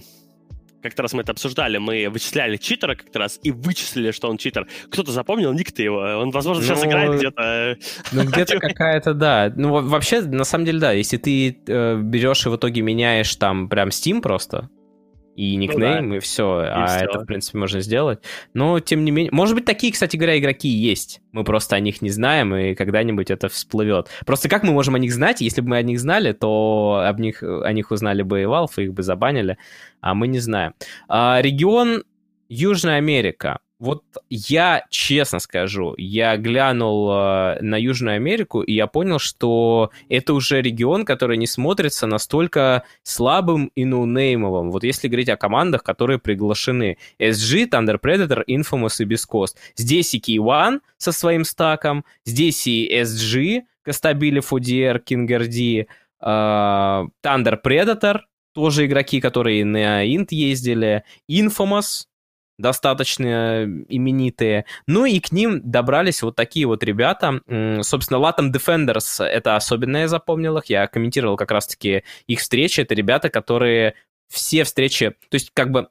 как-то 0.82 1.02
раз 1.02 1.12
мы 1.12 1.22
это 1.22 1.32
обсуждали, 1.32 1.78
мы 1.78 2.08
вычисляли 2.08 2.56
читера 2.56 2.94
как-то 2.94 3.18
раз 3.18 3.38
и 3.42 3.50
вычислили, 3.50 4.10
что 4.10 4.28
он 4.28 4.36
читер. 4.36 4.66
Кто-то 4.90 5.12
запомнил 5.12 5.52
ник-то 5.52 5.82
его, 5.82 5.98
он, 5.98 6.30
возможно, 6.30 6.62
сейчас 6.62 6.82
ну, 6.82 6.90
играет 6.90 7.18
где-то... 7.18 7.76
Ну, 8.12 8.24
где-то 8.24 8.58
какая-то, 8.58 9.14
да. 9.14 9.52
Ну, 9.54 9.80
вообще, 9.88 10.20
на 10.22 10.44
самом 10.44 10.64
деле, 10.64 10.80
да, 10.80 10.92
если 10.92 11.16
ты 11.16 11.58
э, 11.66 11.96
берешь 11.96 12.46
и 12.46 12.48
в 12.48 12.56
итоге 12.56 12.82
меняешь 12.82 13.34
там 13.36 13.68
прям 13.68 13.88
Steam 13.88 14.20
просто, 14.20 14.68
и 15.34 15.56
никнейм, 15.56 16.08
ну, 16.08 16.10
да. 16.10 16.16
и 16.16 16.20
все. 16.20 16.62
И 16.62 16.66
а 16.68 16.86
все. 16.86 17.04
это, 17.04 17.20
в 17.20 17.24
принципе, 17.24 17.58
можно 17.58 17.80
сделать. 17.80 18.20
Но, 18.54 18.80
тем 18.80 19.04
не 19.04 19.10
менее... 19.10 19.32
Может 19.32 19.54
быть, 19.54 19.64
такие, 19.64 19.92
кстати 19.92 20.16
говоря, 20.16 20.38
игроки 20.38 20.68
есть. 20.68 21.20
Мы 21.32 21.44
просто 21.44 21.76
о 21.76 21.80
них 21.80 22.02
не 22.02 22.10
знаем, 22.10 22.54
и 22.54 22.74
когда-нибудь 22.74 23.30
это 23.30 23.48
всплывет. 23.48 24.08
Просто 24.26 24.48
как 24.48 24.62
мы 24.62 24.72
можем 24.72 24.94
о 24.94 24.98
них 24.98 25.12
знать? 25.12 25.40
Если 25.40 25.60
бы 25.60 25.70
мы 25.70 25.76
о 25.78 25.82
них 25.82 25.98
знали, 26.00 26.32
то 26.32 27.02
об 27.06 27.18
них, 27.18 27.42
о 27.42 27.72
них 27.72 27.90
узнали 27.90 28.22
бы 28.22 28.42
и 28.42 28.44
Valve, 28.44 28.72
и 28.76 28.82
их 28.84 28.92
бы 28.92 29.02
забанили, 29.02 29.56
а 30.00 30.14
мы 30.14 30.28
не 30.28 30.38
знаем. 30.38 30.74
А, 31.08 31.40
регион 31.40 32.04
Южная 32.48 32.98
Америка. 32.98 33.60
Вот 33.82 34.04
я 34.30 34.84
честно 34.90 35.40
скажу, 35.40 35.94
я 35.98 36.36
глянул 36.36 37.10
э, 37.10 37.58
на 37.62 37.74
Южную 37.74 38.14
Америку, 38.14 38.62
и 38.62 38.74
я 38.74 38.86
понял, 38.86 39.18
что 39.18 39.90
это 40.08 40.34
уже 40.34 40.62
регион, 40.62 41.04
который 41.04 41.36
не 41.36 41.48
смотрится 41.48 42.06
настолько 42.06 42.84
слабым 43.02 43.72
и 43.74 43.84
ноунеймовым. 43.84 44.70
Вот 44.70 44.84
если 44.84 45.08
говорить 45.08 45.30
о 45.30 45.36
командах, 45.36 45.82
которые 45.82 46.20
приглашены. 46.20 46.96
SG, 47.18 47.68
Thunder 47.70 47.98
Predator, 48.00 48.44
Infamous 48.46 49.02
и 49.02 49.04
Бескост. 49.04 49.58
Здесь 49.74 50.14
и 50.14 50.20
K1 50.20 50.78
со 50.96 51.10
своим 51.10 51.44
стаком, 51.44 52.04
здесь 52.24 52.64
и 52.68 52.88
SG, 52.88 53.62
Костабили, 53.82 54.38
Фудиер, 54.38 55.00
Кингерди, 55.00 55.88
э, 56.20 56.24
Thunder 56.24 57.58
Predator, 57.60 58.20
тоже 58.54 58.86
игроки, 58.86 59.20
которые 59.20 59.64
на 59.64 60.04
Инт 60.04 60.30
ездили, 60.30 61.02
Infamous, 61.28 62.04
достаточно 62.58 63.64
именитые. 63.88 64.66
Ну 64.86 65.04
и 65.04 65.20
к 65.20 65.32
ним 65.32 65.60
добрались 65.62 66.22
вот 66.22 66.36
такие 66.36 66.66
вот 66.66 66.82
ребята. 66.82 67.40
Собственно, 67.82 68.18
Latam 68.18 68.52
Defenders— 68.52 69.24
это 69.24 69.56
особенно 69.56 69.98
я 69.98 70.08
запомнил 70.08 70.58
их. 70.58 70.66
Я 70.66 70.86
комментировал 70.86 71.36
как 71.36 71.50
раз-таки 71.50 72.04
их 72.26 72.40
встречи. 72.40 72.80
Это 72.80 72.94
ребята, 72.94 73.30
которые 73.30 73.94
все 74.28 74.64
встречи... 74.64 75.10
То 75.28 75.34
есть 75.34 75.50
как 75.54 75.70
бы 75.70 75.88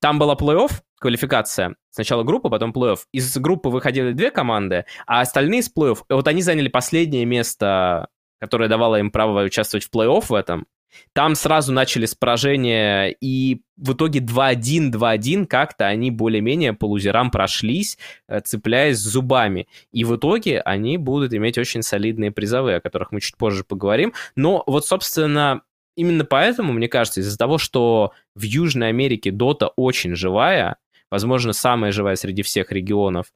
там 0.00 0.18
была 0.18 0.34
плей-офф, 0.34 0.70
квалификация. 0.98 1.76
Сначала 1.90 2.22
группа, 2.22 2.48
потом 2.48 2.72
плей-офф. 2.72 2.98
Из 3.12 3.36
группы 3.38 3.68
выходили 3.68 4.12
две 4.12 4.30
команды, 4.30 4.84
а 5.06 5.20
остальные 5.20 5.60
из 5.60 5.70
плей-офф... 5.74 6.04
Вот 6.08 6.28
они 6.28 6.42
заняли 6.42 6.68
последнее 6.68 7.24
место 7.24 8.08
которое 8.38 8.68
давало 8.68 8.96
им 8.96 9.10
право 9.10 9.42
участвовать 9.42 9.84
в 9.84 9.90
плей-офф 9.90 10.26
в 10.28 10.34
этом, 10.34 10.66
там 11.12 11.34
сразу 11.34 11.72
начали 11.72 12.06
с 12.06 12.14
поражения, 12.14 13.08
и 13.20 13.62
в 13.76 13.92
итоге 13.92 14.20
2-1, 14.20 14.90
2-1 14.90 15.46
как-то 15.46 15.86
они 15.86 16.10
более-менее 16.10 16.72
по 16.72 16.86
лузерам 16.86 17.30
прошлись, 17.30 17.98
э, 18.28 18.40
цепляясь 18.40 18.98
зубами. 18.98 19.68
И 19.92 20.04
в 20.04 20.16
итоге 20.16 20.60
они 20.60 20.96
будут 20.96 21.34
иметь 21.34 21.58
очень 21.58 21.82
солидные 21.82 22.30
призовые, 22.30 22.76
о 22.76 22.80
которых 22.80 23.12
мы 23.12 23.20
чуть 23.20 23.36
позже 23.36 23.64
поговорим. 23.64 24.12
Но 24.34 24.62
вот, 24.66 24.86
собственно, 24.86 25.62
именно 25.96 26.24
поэтому, 26.24 26.72
мне 26.72 26.88
кажется, 26.88 27.20
из-за 27.20 27.36
того, 27.36 27.58
что 27.58 28.12
в 28.34 28.42
Южной 28.42 28.88
Америке 28.88 29.30
Дота 29.30 29.68
очень 29.76 30.14
живая, 30.14 30.76
возможно, 31.10 31.52
самая 31.52 31.92
живая 31.92 32.16
среди 32.16 32.42
всех 32.42 32.72
регионов, 32.72 33.26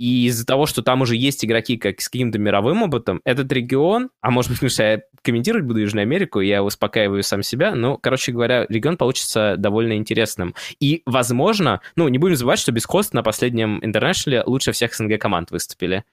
и 0.00 0.24
из-за 0.28 0.46
того, 0.46 0.64
что 0.64 0.82
там 0.82 1.02
уже 1.02 1.14
есть 1.14 1.44
игроки 1.44 1.76
как 1.76 2.00
с 2.00 2.08
каким-то 2.08 2.38
мировым 2.38 2.82
опытом, 2.82 3.20
этот 3.26 3.52
регион, 3.52 4.08
а 4.22 4.30
может 4.30 4.50
быть, 4.50 4.58
потому 4.58 4.70
что 4.70 4.82
я 4.82 5.02
комментировать 5.20 5.66
буду 5.66 5.80
Южную 5.80 6.04
Америку, 6.04 6.40
я 6.40 6.64
успокаиваю 6.64 7.22
сам 7.22 7.42
себя, 7.42 7.74
но, 7.74 7.98
короче 7.98 8.32
говоря, 8.32 8.64
регион 8.70 8.96
получится 8.96 9.56
довольно 9.58 9.98
интересным. 9.98 10.54
И, 10.80 11.02
возможно, 11.04 11.82
ну, 11.96 12.08
не 12.08 12.16
будем 12.16 12.36
забывать, 12.36 12.60
что 12.60 12.72
без 12.72 12.86
Кост 12.86 13.12
на 13.12 13.22
последнем 13.22 13.84
интернешнале 13.84 14.42
лучше 14.46 14.72
всех 14.72 14.94
СНГ 14.94 15.20
команд 15.20 15.50
выступили. 15.50 16.04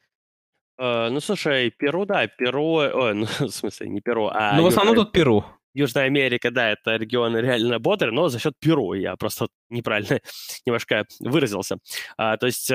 Uh, 0.78 1.10
ну, 1.10 1.22
слушай, 1.22 1.72
Перу, 1.72 2.06
да, 2.06 2.28
Перу... 2.28 2.74
Ой, 2.74 3.14
ну, 3.14 3.26
в 3.26 3.50
смысле, 3.50 3.88
не 3.88 4.02
Перу, 4.02 4.28
а... 4.28 4.54
Ну, 4.58 4.64
в 4.64 4.68
основном 4.68 4.96
тут 4.96 5.14
Перу. 5.14 5.46
Южная 5.74 6.06
Америка, 6.06 6.52
да, 6.52 6.72
это 6.72 6.96
регион 6.96 7.38
реально 7.38 7.80
бодрый, 7.80 8.12
но 8.12 8.30
за 8.30 8.40
счет 8.40 8.54
Перу 8.60 8.94
я 8.94 9.16
просто 9.16 9.48
неправильно 9.70 10.20
немножко 10.66 11.06
выразился. 11.20 11.78
А, 12.18 12.38
то 12.38 12.48
есть 12.48 12.70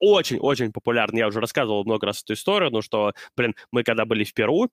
очень-очень 0.00 0.66
э, 0.66 0.70
популярный, 0.74 1.20
я 1.20 1.28
уже 1.28 1.40
рассказывал 1.40 1.84
много 1.84 2.06
раз 2.06 2.22
эту 2.22 2.34
историю, 2.34 2.70
ну 2.70 2.82
что, 2.82 3.12
блин, 3.36 3.54
мы 3.72 3.82
когда 3.82 4.04
были 4.04 4.24
в 4.24 4.34
Перу, 4.34 4.68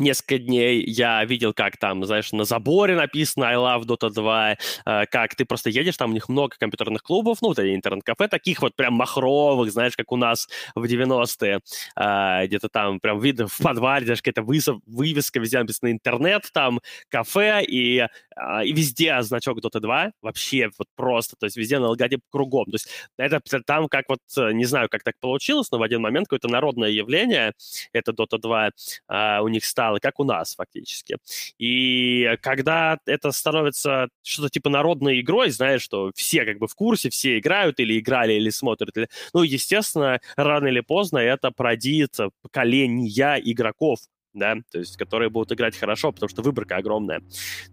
несколько 0.00 0.38
дней. 0.38 0.82
Я 0.84 1.24
видел, 1.24 1.52
как 1.52 1.76
там, 1.76 2.04
знаешь, 2.04 2.32
на 2.32 2.44
заборе 2.44 2.96
написано 2.96 3.46
I 3.46 3.56
love 3.56 3.82
Dota 3.84 4.10
2, 4.10 4.52
э, 4.52 5.06
как 5.06 5.34
ты 5.34 5.44
просто 5.44 5.70
едешь, 5.70 5.96
там 5.96 6.10
у 6.10 6.14
них 6.14 6.28
много 6.28 6.56
компьютерных 6.58 7.02
клубов, 7.02 7.38
ну, 7.42 7.48
вот 7.48 7.58
интернет-кафе, 7.60 8.28
таких 8.28 8.62
вот 8.62 8.74
прям 8.74 8.94
махровых, 8.94 9.70
знаешь, 9.70 9.96
как 9.96 10.10
у 10.12 10.16
нас 10.16 10.48
в 10.74 10.84
90-е, 10.84 11.60
э, 11.96 12.46
где-то 12.46 12.68
там 12.68 12.98
прям 13.00 13.20
видно 13.20 13.46
в 13.46 13.58
подвале, 13.58 14.06
даже 14.06 14.22
какая-то 14.22 14.42
вывеска, 14.42 15.38
везде 15.38 15.58
написано 15.60 15.92
интернет, 15.92 16.48
там 16.52 16.80
кафе, 17.08 17.62
и, 17.64 17.98
э, 18.00 18.64
и 18.64 18.72
везде 18.72 19.20
значок 19.22 19.58
Dota 19.58 19.80
2, 19.80 20.12
вообще 20.22 20.70
вот 20.78 20.88
просто, 20.96 21.36
то 21.38 21.44
есть 21.44 21.56
везде 21.56 21.78
на 21.78 21.88
логотип 21.88 22.20
кругом, 22.30 22.64
то 22.66 22.74
есть 22.74 22.88
это 23.18 23.40
там 23.66 23.88
как 23.88 24.06
вот, 24.08 24.20
не 24.52 24.64
знаю, 24.64 24.88
как 24.88 25.02
так 25.02 25.14
получилось, 25.20 25.70
но 25.70 25.78
в 25.78 25.82
один 25.82 26.00
момент 26.00 26.26
какое-то 26.26 26.48
народное 26.48 26.90
явление, 26.90 27.52
это 27.92 28.12
Dota 28.12 28.38
2, 28.38 29.40
у 29.42 29.48
них 29.48 29.64
стало 29.64 29.89
каналы, 29.90 30.00
как 30.00 30.20
у 30.20 30.24
нас 30.24 30.54
фактически. 30.54 31.16
И 31.58 32.36
когда 32.42 32.98
это 33.06 33.32
становится 33.32 34.08
что-то 34.22 34.50
типа 34.50 34.70
народной 34.70 35.20
игрой, 35.20 35.50
знаешь, 35.50 35.82
что 35.82 36.10
все 36.14 36.44
как 36.44 36.58
бы 36.58 36.66
в 36.66 36.74
курсе, 36.74 37.10
все 37.10 37.38
играют 37.38 37.80
или 37.80 37.98
играли, 37.98 38.34
или 38.34 38.50
смотрят, 38.50 38.96
или... 38.96 39.08
ну, 39.34 39.42
естественно, 39.42 40.20
рано 40.36 40.68
или 40.68 40.80
поздно 40.80 41.18
это 41.18 41.50
породит 41.50 42.16
поколения 42.42 43.40
игроков, 43.44 44.00
да, 44.34 44.56
то 44.70 44.78
есть 44.78 44.96
которые 44.96 45.28
будут 45.28 45.52
играть 45.52 45.76
хорошо, 45.76 46.12
потому 46.12 46.28
что 46.28 46.42
выборка 46.42 46.76
огромная. 46.76 47.20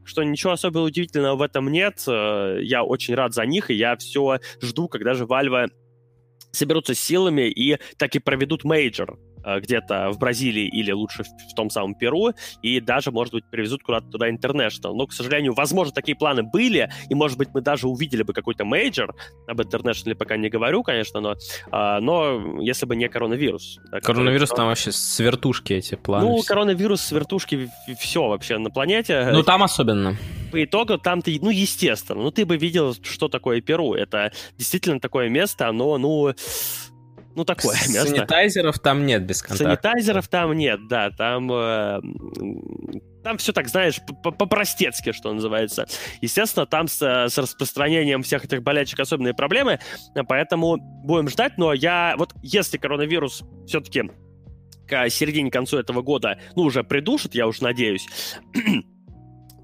Что 0.03 0.23
ничего 0.23 0.53
особо 0.53 0.79
удивительного 0.79 1.35
в 1.35 1.41
этом 1.41 1.71
нет. 1.71 2.03
Э, 2.07 2.59
я 2.61 2.83
очень 2.83 3.15
рад 3.15 3.33
за 3.33 3.45
них, 3.45 3.69
и 3.69 3.75
я 3.75 3.95
все 3.95 4.39
жду, 4.61 4.87
когда 4.87 5.13
же 5.13 5.25
Valve 5.25 5.69
соберутся 6.51 6.95
силами 6.95 7.49
и 7.49 7.77
так 7.97 8.15
и 8.15 8.19
проведут 8.19 8.63
мейджор. 8.63 9.19
Э, 9.47 9.61
где-то 9.61 10.11
в 10.11 10.19
Бразилии 10.19 10.67
или 10.67 10.91
лучше 10.91 11.23
в 11.23 11.53
том 11.55 11.69
самом 11.69 11.95
Перу, 11.95 12.33
и 12.61 12.81
даже, 12.81 13.11
может 13.11 13.33
быть, 13.33 13.45
привезут 13.49 13.81
куда-то 13.81 14.07
туда 14.07 14.29
International. 14.29 14.93
Но, 14.93 15.07
к 15.07 15.13
сожалению, 15.13 15.53
возможно, 15.53 15.93
такие 15.93 16.17
планы 16.17 16.43
были, 16.43 16.89
и, 17.09 17.15
может 17.15 17.37
быть, 17.37 17.49
мы 17.53 17.61
даже 17.61 17.87
увидели 17.87 18.23
бы 18.23 18.33
какой-то 18.33 18.65
мейджор, 18.65 19.15
об 19.47 19.61
International 19.61 20.15
пока 20.15 20.35
не 20.35 20.49
говорю, 20.49 20.83
конечно, 20.83 21.21
но, 21.21 21.35
а, 21.71 22.01
но 22.01 22.61
если 22.61 22.85
бы 22.85 22.97
не 22.97 23.07
коронавирус. 23.07 23.79
Коронавирус 24.03 24.49
который... 24.49 24.57
там 24.57 24.67
вообще 24.67 24.91
с 24.91 25.19
вертушки 25.19 25.73
эти 25.73 25.95
планы. 25.95 26.25
Ну, 26.25 26.37
все. 26.37 26.47
коронавирус 26.47 26.99
с 26.99 27.11
вертушки 27.13 27.69
все 27.97 28.27
вообще 28.27 28.57
на 28.57 28.69
планете. 28.69 29.29
Ну, 29.31 29.43
там 29.43 29.63
особенно. 29.63 30.17
По 30.51 30.61
итогу 30.61 30.97
там 30.97 31.21
ты, 31.21 31.39
ну, 31.41 31.49
естественно, 31.51 32.21
ну, 32.21 32.31
ты 32.31 32.45
бы 32.45 32.57
видел, 32.57 32.95
что 33.01 33.29
такое 33.29 33.61
Перу. 33.61 33.93
Это 33.93 34.33
действительно 34.57 34.99
такое 34.99 35.29
место, 35.29 35.69
оно, 35.69 35.97
ну, 35.97 36.33
ну, 37.37 37.45
такое 37.45 37.75
место. 37.75 38.07
Санитайзеров 38.07 38.79
там 38.79 39.05
нет 39.05 39.23
без 39.23 39.43
контакта. 39.43 39.63
Санитайзеров 39.63 40.27
там 40.27 40.53
нет, 40.53 40.87
да, 40.87 41.11
там... 41.11 41.51
Э, 41.51 41.99
там 43.23 43.37
все 43.37 43.53
так, 43.53 43.67
знаешь, 43.67 43.99
по-простецки, 44.23 45.11
что 45.11 45.31
называется. 45.31 45.85
Естественно, 46.21 46.65
там 46.65 46.87
с, 46.87 46.99
с 46.99 47.37
распространением 47.37 48.23
всех 48.23 48.45
этих 48.45 48.63
болячек 48.63 48.99
особенные 48.99 49.35
проблемы, 49.35 49.79
поэтому 50.27 50.77
будем 50.77 51.29
ждать, 51.29 51.59
но 51.59 51.73
я... 51.73 52.15
Вот 52.17 52.33
если 52.41 52.79
коронавирус 52.79 53.43
все-таки 53.67 54.09
к 54.87 55.07
середине, 55.11 55.51
концу 55.51 55.77
этого 55.77 56.01
года, 56.01 56.39
ну, 56.55 56.63
уже 56.63 56.83
придушит, 56.83 57.35
я 57.35 57.45
уж 57.45 57.61
надеюсь, 57.61 58.07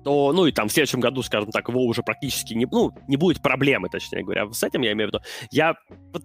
то, 0.03 0.33
ну, 0.33 0.45
и 0.45 0.51
там 0.51 0.67
в 0.67 0.71
следующем 0.71 0.99
году, 0.99 1.21
скажем 1.23 1.51
так, 1.51 1.69
его 1.69 1.83
уже 1.85 2.03
практически 2.03 2.53
не, 2.53 2.65
ну, 2.65 2.91
не 3.07 3.17
будет 3.17 3.41
проблемы, 3.41 3.89
точнее 3.89 4.23
говоря. 4.23 4.51
С 4.51 4.63
этим 4.63 4.81
я 4.81 4.93
имею 4.93 5.09
в 5.09 5.13
виду. 5.13 5.23
Я 5.51 5.75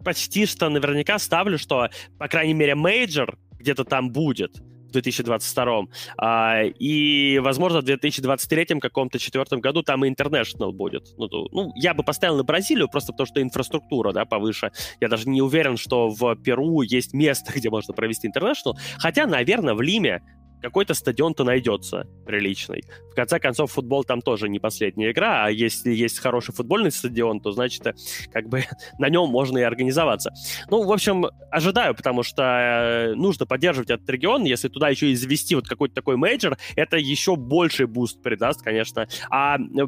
почти 0.04 0.46
что 0.46 0.68
наверняка 0.68 1.18
ставлю, 1.18 1.58
что, 1.58 1.88
по 2.18 2.28
крайней 2.28 2.54
мере, 2.54 2.74
мейджор 2.74 3.38
где-то 3.58 3.84
там 3.84 4.10
будет 4.10 4.60
в 4.88 4.92
2022. 4.92 5.82
А, 6.16 6.62
и, 6.62 7.38
возможно, 7.38 7.80
в 7.80 7.84
2023 7.84 8.80
каком-то 8.80 9.18
четвертом 9.18 9.60
году 9.60 9.82
там 9.82 10.04
и 10.04 10.10
International 10.10 10.72
будет. 10.72 11.08
Ну, 11.16 11.28
ну, 11.52 11.72
я 11.74 11.94
бы 11.94 12.02
поставил 12.02 12.36
на 12.36 12.44
Бразилию, 12.44 12.88
просто 12.88 13.12
потому 13.12 13.26
что 13.26 13.42
инфраструктура, 13.42 14.12
да, 14.12 14.24
повыше. 14.24 14.72
Я 15.00 15.08
даже 15.08 15.28
не 15.28 15.42
уверен, 15.42 15.76
что 15.76 16.08
в 16.08 16.36
Перу 16.36 16.82
есть 16.82 17.12
место, 17.12 17.52
где 17.56 17.70
можно 17.70 17.94
провести 17.94 18.28
International. 18.28 18.74
Хотя, 18.98 19.26
наверное, 19.26 19.74
в 19.74 19.82
Лиме 19.82 20.22
какой-то 20.60 20.94
стадион-то 20.94 21.44
найдется 21.44 22.06
приличный. 22.26 22.82
В 23.10 23.14
конце 23.14 23.38
концов, 23.38 23.72
футбол 23.72 24.04
там 24.04 24.20
тоже 24.20 24.48
не 24.48 24.58
последняя 24.58 25.10
игра, 25.10 25.44
а 25.44 25.50
если 25.50 25.92
есть 25.92 26.18
хороший 26.18 26.54
футбольный 26.54 26.90
стадион, 26.90 27.40
то, 27.40 27.52
значит, 27.52 27.86
э, 27.86 27.94
как 28.32 28.48
бы 28.48 28.64
на 28.98 29.08
нем 29.08 29.28
можно 29.28 29.58
и 29.58 29.62
организоваться. 29.62 30.32
Ну, 30.70 30.84
в 30.84 30.92
общем, 30.92 31.26
ожидаю, 31.50 31.94
потому 31.94 32.22
что 32.22 32.42
э, 32.42 33.14
нужно 33.14 33.46
поддерживать 33.46 33.90
этот 33.90 34.08
регион. 34.10 34.44
Если 34.44 34.68
туда 34.68 34.88
еще 34.88 35.10
и 35.10 35.14
завести 35.14 35.54
вот 35.54 35.68
какой-то 35.68 35.94
такой 35.94 36.16
мейджор, 36.16 36.56
это 36.76 36.96
еще 36.96 37.36
больший 37.36 37.86
буст 37.86 38.22
придаст, 38.22 38.62
конечно. 38.62 39.08
А, 39.30 39.58
ну, 39.58 39.86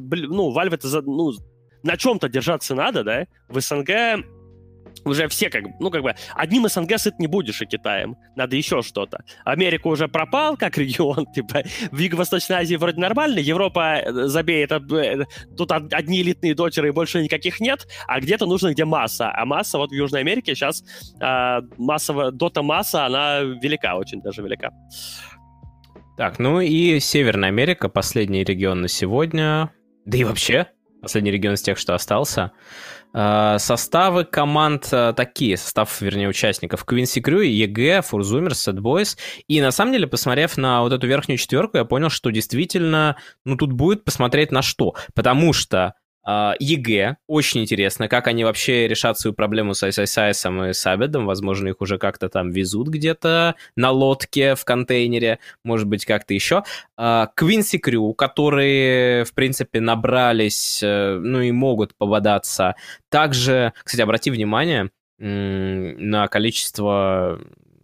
Valve 0.52 0.74
это, 0.74 1.02
ну, 1.02 1.32
на 1.82 1.96
чем-то 1.96 2.28
держаться 2.28 2.74
надо, 2.74 3.04
да? 3.04 3.26
В 3.48 3.60
СНГ 3.60 4.24
уже 5.04 5.28
все 5.28 5.50
как 5.50 5.64
ну 5.78 5.90
как 5.90 6.02
бы 6.02 6.14
одним 6.34 6.68
СНГ 6.68 6.98
сыт 6.98 7.18
не 7.18 7.26
будешь 7.26 7.60
и 7.62 7.66
Китаем, 7.66 8.16
надо 8.36 8.56
еще 8.56 8.82
что-то. 8.82 9.24
Америка 9.44 9.86
уже 9.88 10.08
пропал 10.08 10.56
как 10.56 10.78
регион, 10.78 11.26
типа 11.34 11.62
в 11.90 11.98
Юго-Восточной 11.98 12.56
Азии 12.56 12.76
вроде 12.76 13.00
нормально, 13.00 13.38
Европа 13.38 14.00
э, 14.04 14.12
забей, 14.26 14.64
это, 14.64 14.82
э, 14.94 15.24
тут 15.56 15.72
одни 15.72 16.22
элитные 16.22 16.54
дотеры 16.54 16.88
и 16.88 16.92
больше 16.92 17.22
никаких 17.22 17.60
нет, 17.60 17.86
а 18.06 18.20
где-то 18.20 18.46
нужно, 18.46 18.72
где 18.72 18.84
масса, 18.84 19.30
а 19.32 19.44
масса 19.44 19.78
вот 19.78 19.90
в 19.90 19.94
Южной 19.94 20.20
Америке 20.20 20.54
сейчас 20.54 20.82
э, 21.20 21.60
массовая 21.78 22.30
дота 22.30 22.62
масса, 22.62 23.06
она 23.06 23.40
велика, 23.40 23.96
очень 23.96 24.20
даже 24.20 24.42
велика. 24.42 24.70
Так, 26.16 26.38
ну 26.38 26.60
и 26.60 27.00
Северная 27.00 27.48
Америка, 27.48 27.88
последний 27.88 28.44
регион 28.44 28.82
на 28.82 28.88
сегодня, 28.88 29.72
да 30.04 30.18
и 30.18 30.24
вообще 30.24 30.66
последний 31.00 31.30
регион 31.30 31.54
из 31.54 31.62
тех, 31.62 31.78
что 31.78 31.94
остался. 31.94 32.52
Э, 33.12 33.56
составы 33.58 34.24
команд 34.24 34.88
э, 34.92 35.12
такие, 35.16 35.56
состав, 35.56 36.00
вернее, 36.00 36.28
участников. 36.28 36.84
Quincy 36.86 37.22
Crew, 37.22 37.44
EG, 37.44 38.02
Фурзумер, 38.02 38.52
Boys. 38.52 39.16
И 39.48 39.60
на 39.60 39.70
самом 39.72 39.92
деле, 39.92 40.06
посмотрев 40.06 40.56
на 40.56 40.82
вот 40.82 40.92
эту 40.92 41.06
верхнюю 41.06 41.38
четверку, 41.38 41.78
я 41.78 41.84
понял, 41.84 42.10
что 42.10 42.30
действительно, 42.30 43.16
ну, 43.44 43.56
тут 43.56 43.72
будет 43.72 44.04
посмотреть 44.04 44.52
на 44.52 44.62
что. 44.62 44.94
Потому 45.14 45.52
что 45.52 45.94
EG, 46.58 47.16
очень 47.26 47.62
интересно, 47.62 48.08
как 48.08 48.26
они 48.26 48.44
вообще 48.44 48.86
решат 48.88 49.18
свою 49.18 49.34
проблему 49.34 49.74
с 49.74 49.82
iceiceice 49.82 50.70
и 50.70 50.72
с 50.72 50.86
Абедом, 50.86 51.26
возможно, 51.26 51.68
их 51.68 51.80
уже 51.80 51.98
как-то 51.98 52.28
там 52.28 52.50
везут 52.50 52.88
где-то 52.88 53.54
на 53.76 53.90
лодке, 53.90 54.54
в 54.54 54.64
контейнере, 54.64 55.38
может 55.64 55.86
быть, 55.86 56.04
как-то 56.04 56.34
еще. 56.34 56.62
Квинси 56.96 57.76
uh, 57.76 57.80
Крю, 57.80 58.12
которые, 58.14 59.24
в 59.24 59.34
принципе, 59.34 59.80
набрались, 59.80 60.82
uh, 60.82 61.18
ну 61.18 61.40
и 61.40 61.50
могут 61.50 61.94
пободаться. 61.94 62.74
Также, 63.08 63.72
кстати, 63.84 64.02
обрати 64.02 64.30
внимание 64.30 64.90
на 65.18 66.28
количество 66.28 67.38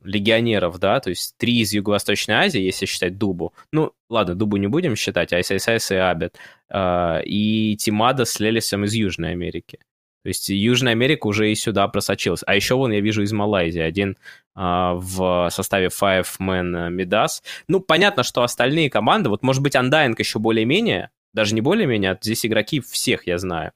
легионеров, 0.07 0.78
да, 0.78 1.01
то 1.01 1.11
есть 1.11 1.37
три 1.37 1.61
из 1.61 1.73
Юго-Восточной 1.73 2.37
Азии, 2.37 2.61
если 2.61 2.87
считать 2.87 3.19
Дубу. 3.19 3.53
Ну, 3.73 3.93
ладно, 4.09 4.35
Дубу 4.35 4.57
не 4.57 4.69
будем 4.69 4.97
считать, 4.97 5.33
а 5.33 5.41
ISIS 5.41 5.95
и 5.95 5.99
Абет. 5.99 6.37
А, 6.70 7.20
и 7.20 7.77
Тимада 7.77 8.24
с 8.24 8.41
Лелисом 8.41 8.85
из 8.85 8.95
Южной 8.95 9.33
Америки. 9.33 9.78
То 10.23 10.28
есть 10.28 10.49
Южная 10.49 10.93
Америка 10.93 11.27
уже 11.28 11.53
и 11.53 11.55
сюда 11.55 11.87
просочилась. 11.87 12.43
А 12.47 12.57
еще 12.57 12.74
вон 12.74 12.91
я 12.91 13.01
вижу 13.01 13.23
из 13.23 13.33
Малайзии 13.33 13.81
один 13.81 14.16
а, 14.55 14.95
в 14.95 15.49
составе 15.51 15.87
Five 15.87 16.27
Man 16.41 16.91
Midas. 16.91 17.43
Ну, 17.69 17.81
понятно, 17.81 18.23
что 18.23 18.43
остальные 18.43 18.91
команды, 18.91 19.28
вот 19.28 19.43
может 19.43 19.62
быть 19.62 19.77
Undying 19.77 20.15
еще 20.19 20.39
более-менее, 20.39 21.11
даже 21.33 21.55
не 21.55 21.61
более-менее, 21.61 22.12
а 22.12 22.19
здесь 22.20 22.45
игроки 22.47 22.81
всех 22.81 23.27
я 23.27 23.39
знаю. 23.39 23.73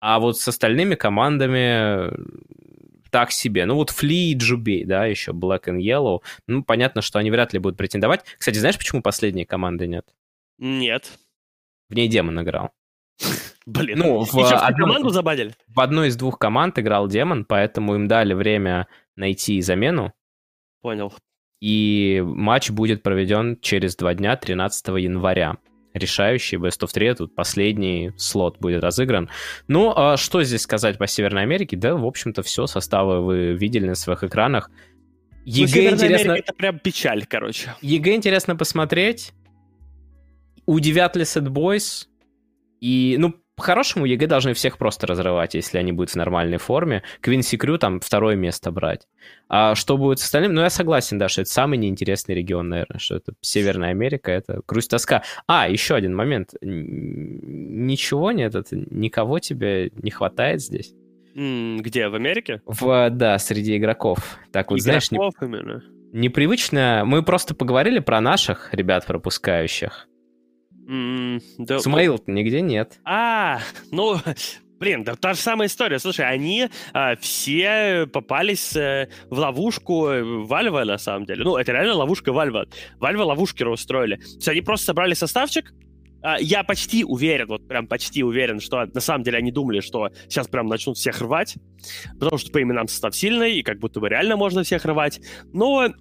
А 0.00 0.18
вот 0.18 0.38
с 0.38 0.48
остальными 0.48 0.96
командами 0.96 2.10
так 3.12 3.30
себе. 3.30 3.66
Ну 3.66 3.74
вот 3.76 3.90
Фли 3.90 4.30
и 4.32 4.34
Джубей, 4.34 4.84
да, 4.84 5.04
еще 5.04 5.32
Black 5.32 5.64
and 5.66 5.80
Yellow. 5.80 6.20
Ну, 6.48 6.64
понятно, 6.64 7.02
что 7.02 7.18
они 7.18 7.30
вряд 7.30 7.52
ли 7.52 7.58
будут 7.58 7.76
претендовать. 7.76 8.24
Кстати, 8.38 8.56
знаешь, 8.56 8.78
почему 8.78 9.02
последней 9.02 9.44
команды 9.44 9.86
нет? 9.86 10.06
Нет. 10.58 11.18
В 11.90 11.94
ней 11.94 12.08
Демон 12.08 12.42
играл. 12.42 12.70
Блин, 13.66 13.98
ну, 13.98 14.24
в, 14.24 14.34
одну, 14.34 14.86
команду 14.86 15.10
забадили? 15.10 15.54
В 15.68 15.80
одной 15.80 16.08
из 16.08 16.16
двух 16.16 16.38
команд 16.38 16.78
играл 16.78 17.06
Демон, 17.06 17.44
поэтому 17.44 17.94
им 17.94 18.08
дали 18.08 18.32
время 18.32 18.88
найти 19.14 19.60
замену. 19.60 20.12
Понял. 20.80 21.12
И 21.60 22.20
матч 22.24 22.70
будет 22.70 23.02
проведен 23.04 23.60
через 23.60 23.94
два 23.94 24.14
дня, 24.14 24.36
13 24.36 24.88
января 24.98 25.58
решающий 25.94 26.56
Best 26.56 26.80
of 26.80 26.92
3, 26.92 27.14
тут 27.14 27.34
последний 27.34 28.12
слот 28.16 28.58
будет 28.58 28.82
разыгран. 28.82 29.28
Ну, 29.68 29.92
а 29.94 30.16
что 30.16 30.42
здесь 30.42 30.62
сказать 30.62 30.98
по 30.98 31.06
Северной 31.06 31.42
Америке? 31.42 31.76
Да, 31.76 31.94
в 31.94 32.06
общем-то, 32.06 32.42
все, 32.42 32.66
составы 32.66 33.24
вы 33.24 33.52
видели 33.52 33.86
на 33.86 33.94
своих 33.94 34.24
экранах. 34.24 34.70
EG 35.44 35.90
ну, 35.90 35.96
интересно... 35.96 36.32
это 36.32 36.54
прям 36.54 36.78
печаль, 36.78 37.26
короче. 37.26 37.74
EG 37.82 38.14
интересно 38.14 38.56
посмотреть. 38.56 39.32
Удивят 40.66 41.16
ли 41.16 41.22
Sad 41.22 41.48
Boys? 41.48 42.06
И, 42.80 43.16
ну, 43.18 43.34
по-хорошему, 43.62 44.06
EG 44.06 44.26
должны 44.26 44.54
всех 44.54 44.76
просто 44.76 45.06
разрывать, 45.06 45.54
если 45.54 45.78
они 45.78 45.92
будут 45.92 46.10
в 46.10 46.16
нормальной 46.16 46.58
форме. 46.58 47.04
Quincy 47.20 47.56
Crew 47.56 47.78
там 47.78 48.00
второе 48.00 48.34
место 48.34 48.72
брать. 48.72 49.06
А 49.48 49.76
что 49.76 49.96
будет 49.96 50.18
с 50.18 50.24
остальным? 50.24 50.52
Ну, 50.54 50.62
я 50.62 50.68
согласен, 50.68 51.16
да, 51.16 51.28
что 51.28 51.42
это 51.42 51.50
самый 51.50 51.78
неинтересный 51.78 52.34
регион, 52.34 52.70
наверное, 52.70 52.98
что 52.98 53.14
это 53.14 53.34
Северная 53.40 53.90
Америка, 53.90 54.32
это 54.32 54.62
грусть-тоска. 54.66 55.22
А, 55.46 55.68
еще 55.68 55.94
один 55.94 56.12
момент. 56.12 56.54
Ничего 56.60 58.32
нет, 58.32 58.56
это 58.56 58.74
никого 58.90 59.38
тебе 59.38 59.92
не 59.94 60.10
хватает 60.10 60.60
здесь? 60.60 60.92
Где, 61.36 62.08
в 62.08 62.16
Америке? 62.16 62.62
В, 62.66 63.10
да, 63.10 63.38
среди 63.38 63.76
игроков. 63.76 64.18
Так 64.50 64.72
вот, 64.72 64.80
игроков 64.80 65.04
знаешь, 65.04 65.12
не... 65.12 65.46
именно? 65.46 65.82
непривычно. 66.12 67.04
Мы 67.06 67.22
просто 67.22 67.54
поговорили 67.54 68.00
про 68.00 68.20
наших 68.20 68.74
ребят 68.74 69.06
пропускающих. 69.06 70.08
Mm, 70.92 71.40
да, 71.58 71.78
Смаил 71.78 72.22
нигде 72.26 72.60
нет. 72.60 73.00
А, 73.04 73.60
ну, 73.90 74.18
Блин, 74.78 75.04
да 75.04 75.14
та 75.14 75.32
же 75.32 75.38
самая 75.38 75.68
история. 75.68 76.00
Слушай, 76.00 76.26
они 76.28 76.68
а, 76.92 77.14
все 77.16 78.08
попались 78.12 78.76
а, 78.76 79.08
в 79.30 79.38
ловушку 79.38 80.08
Вальва, 80.44 80.84
на 80.84 80.98
самом 80.98 81.24
деле. 81.24 81.44
Ну, 81.44 81.56
это 81.56 81.72
реально 81.72 81.94
ловушка 81.94 82.32
Вальва. 82.32 82.66
Вальва 82.98 83.22
ловушки 83.22 83.62
устроили. 83.62 84.16
То 84.16 84.22
есть 84.22 84.48
они 84.48 84.60
просто 84.60 84.86
собрали 84.86 85.14
составчик, 85.14 85.72
а, 86.22 86.38
я 86.40 86.62
почти 86.62 87.04
уверен, 87.04 87.48
вот 87.48 87.66
прям 87.66 87.86
почти 87.86 88.22
уверен, 88.22 88.60
что 88.60 88.84
на 88.86 89.00
самом 89.00 89.24
деле 89.24 89.38
они 89.38 89.50
думали, 89.50 89.80
что 89.80 90.10
сейчас 90.28 90.46
прям 90.46 90.68
начнут 90.68 90.96
всех 90.96 91.20
рвать, 91.20 91.56
потому 92.18 92.38
что 92.38 92.52
по 92.52 92.62
именам 92.62 92.86
состав 92.86 93.14
сильный, 93.16 93.58
и 93.58 93.62
как 93.62 93.78
будто 93.78 93.98
бы 94.00 94.08
реально 94.08 94.36
можно 94.36 94.62
всех 94.62 94.84
рвать. 94.84 95.20
Но 95.52 95.92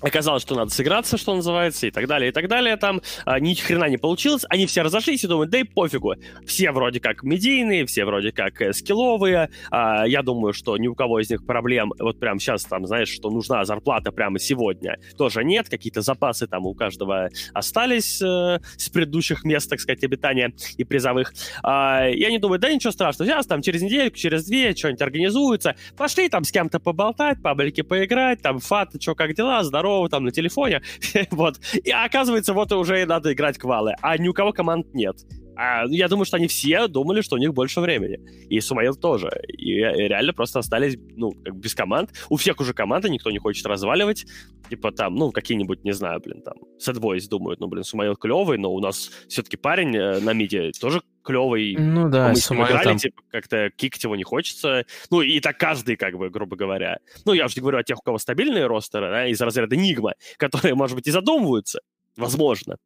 Оказалось, 0.00 0.42
что 0.42 0.54
надо 0.54 0.70
сыграться, 0.70 1.16
что 1.16 1.34
называется, 1.34 1.86
и 1.86 1.90
так 1.90 2.06
далее, 2.06 2.30
и 2.30 2.32
так 2.32 2.48
далее. 2.48 2.76
Там 2.76 3.02
а, 3.24 3.40
ни 3.40 3.54
хрена 3.54 3.88
не 3.88 3.96
получилось. 3.96 4.44
Они 4.48 4.66
все 4.66 4.82
разошлись 4.82 5.24
и 5.24 5.26
думают, 5.26 5.50
да 5.50 5.58
и 5.58 5.64
пофигу. 5.64 6.14
Все 6.46 6.70
вроде 6.70 7.00
как 7.00 7.24
медийные, 7.24 7.84
все 7.84 8.04
вроде 8.04 8.30
как 8.30 8.60
э, 8.60 8.72
скилловые. 8.72 9.50
А, 9.70 10.06
я 10.06 10.22
думаю, 10.22 10.52
что 10.52 10.76
ни 10.76 10.86
у 10.86 10.94
кого 10.94 11.18
из 11.18 11.30
них 11.30 11.44
проблем 11.44 11.92
вот 11.98 12.20
прямо 12.20 12.38
сейчас 12.38 12.62
там, 12.64 12.86
знаешь, 12.86 13.08
что 13.08 13.30
нужна 13.30 13.64
зарплата 13.64 14.12
прямо 14.12 14.38
сегодня. 14.38 14.98
Тоже 15.16 15.42
нет. 15.42 15.68
Какие-то 15.68 16.00
запасы 16.00 16.46
там 16.46 16.66
у 16.66 16.74
каждого 16.74 17.30
остались 17.52 18.22
э, 18.22 18.60
с 18.76 18.88
предыдущих 18.90 19.42
мест, 19.42 19.68
так 19.68 19.80
сказать, 19.80 20.04
обитания 20.04 20.52
и 20.76 20.84
призовых. 20.84 21.32
А, 21.64 22.06
я 22.06 22.30
не 22.30 22.38
думаю, 22.38 22.60
да 22.60 22.72
ничего 22.72 22.92
страшного. 22.92 23.28
Сейчас 23.28 23.46
там 23.46 23.62
через 23.62 23.82
неделю, 23.82 24.12
через 24.12 24.44
две 24.44 24.76
что-нибудь 24.76 25.02
организуется. 25.02 25.74
Пошли 25.96 26.28
там 26.28 26.44
с 26.44 26.52
кем-то 26.52 26.78
поболтать, 26.78 27.42
паблики 27.42 27.80
поиграть, 27.80 28.42
там 28.42 28.60
фаты, 28.60 29.00
что, 29.00 29.16
как 29.16 29.34
дела, 29.34 29.64
здорово 29.64 29.87
здорово, 29.88 30.08
там, 30.08 30.24
на 30.24 30.30
телефоне, 30.30 30.82
вот. 31.30 31.60
И 31.72 31.90
оказывается, 31.90 32.52
вот 32.52 32.72
уже 32.72 33.04
надо 33.06 33.32
играть 33.32 33.58
квалы, 33.58 33.94
а 34.02 34.18
ни 34.18 34.28
у 34.28 34.34
кого 34.34 34.52
команд 34.52 34.94
нет. 34.94 35.16
А, 35.58 35.84
я 35.88 36.06
думаю, 36.06 36.24
что 36.24 36.36
они 36.36 36.46
все 36.46 36.86
думали, 36.86 37.20
что 37.20 37.34
у 37.34 37.38
них 37.38 37.52
больше 37.52 37.80
времени. 37.80 38.20
И 38.48 38.60
Сумаил 38.60 38.94
тоже. 38.94 39.28
И, 39.48 39.74
реально 39.74 40.32
просто 40.32 40.60
остались, 40.60 40.96
ну, 41.16 41.32
как 41.32 41.56
без 41.56 41.74
команд. 41.74 42.10
У 42.28 42.36
всех 42.36 42.60
уже 42.60 42.74
команды, 42.74 43.10
никто 43.10 43.32
не 43.32 43.38
хочет 43.38 43.66
разваливать. 43.66 44.24
Типа 44.70 44.92
там, 44.92 45.16
ну, 45.16 45.32
какие-нибудь, 45.32 45.82
не 45.82 45.90
знаю, 45.90 46.20
блин, 46.20 46.42
там, 46.42 46.54
Boys 46.78 47.28
думают, 47.28 47.58
ну, 47.58 47.66
блин, 47.66 47.82
Сумаил 47.82 48.14
клевый, 48.14 48.56
но 48.56 48.72
у 48.72 48.78
нас 48.78 49.10
все-таки 49.26 49.56
парень 49.56 49.96
э, 49.96 50.20
на 50.20 50.32
миде 50.32 50.70
тоже 50.80 51.02
клевый. 51.24 51.74
Ну 51.76 52.08
да, 52.08 52.28
мы 52.28 52.36
с 52.36 52.48
ним 52.48 52.64
играли, 52.64 52.84
там... 52.84 52.98
типа, 52.98 53.20
как-то 53.28 53.70
кикать 53.74 54.04
его 54.04 54.14
не 54.14 54.22
хочется. 54.22 54.86
Ну, 55.10 55.22
и 55.22 55.40
так 55.40 55.58
каждый, 55.58 55.96
как 55.96 56.16
бы, 56.18 56.30
грубо 56.30 56.54
говоря. 56.54 56.98
Ну, 57.24 57.32
я 57.32 57.46
уже 57.46 57.56
не 57.56 57.62
говорю 57.62 57.78
о 57.78 57.82
тех, 57.82 57.98
у 57.98 58.02
кого 58.02 58.18
стабильные 58.18 58.68
ростеры, 58.68 59.10
да, 59.10 59.26
из 59.26 59.40
разряда 59.40 59.74
Нигма, 59.74 60.14
которые, 60.36 60.76
может 60.76 60.94
быть, 60.94 61.08
и 61.08 61.10
задумываются, 61.10 61.80
возможно 62.16 62.76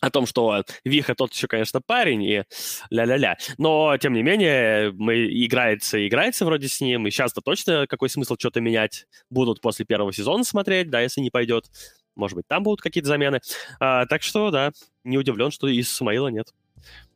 о 0.00 0.10
том, 0.10 0.26
что 0.26 0.62
Виха 0.84 1.14
тот 1.14 1.32
еще, 1.32 1.46
конечно, 1.46 1.80
парень, 1.80 2.22
и 2.22 2.44
ля-ля-ля. 2.90 3.36
Но, 3.58 3.96
тем 3.98 4.12
не 4.12 4.22
менее, 4.22 4.92
мы 4.92 5.26
играется 5.26 5.98
и 5.98 6.08
играется 6.08 6.44
вроде 6.44 6.68
с 6.68 6.80
ним, 6.80 7.06
и 7.06 7.10
сейчас-то 7.10 7.40
точно 7.40 7.86
какой 7.86 8.08
смысл 8.08 8.36
что-то 8.38 8.60
менять 8.60 9.06
будут 9.30 9.60
после 9.60 9.84
первого 9.84 10.12
сезона 10.12 10.44
смотреть, 10.44 10.90
да, 10.90 11.00
если 11.00 11.20
не 11.20 11.30
пойдет. 11.30 11.64
Может 12.14 12.36
быть, 12.36 12.46
там 12.48 12.62
будут 12.62 12.80
какие-то 12.80 13.08
замены. 13.08 13.40
А, 13.80 14.06
так 14.06 14.22
что, 14.22 14.50
да, 14.50 14.72
не 15.04 15.18
удивлен, 15.18 15.50
что 15.50 15.68
из 15.68 15.88
Самаила 15.88 16.28
нет. 16.28 16.52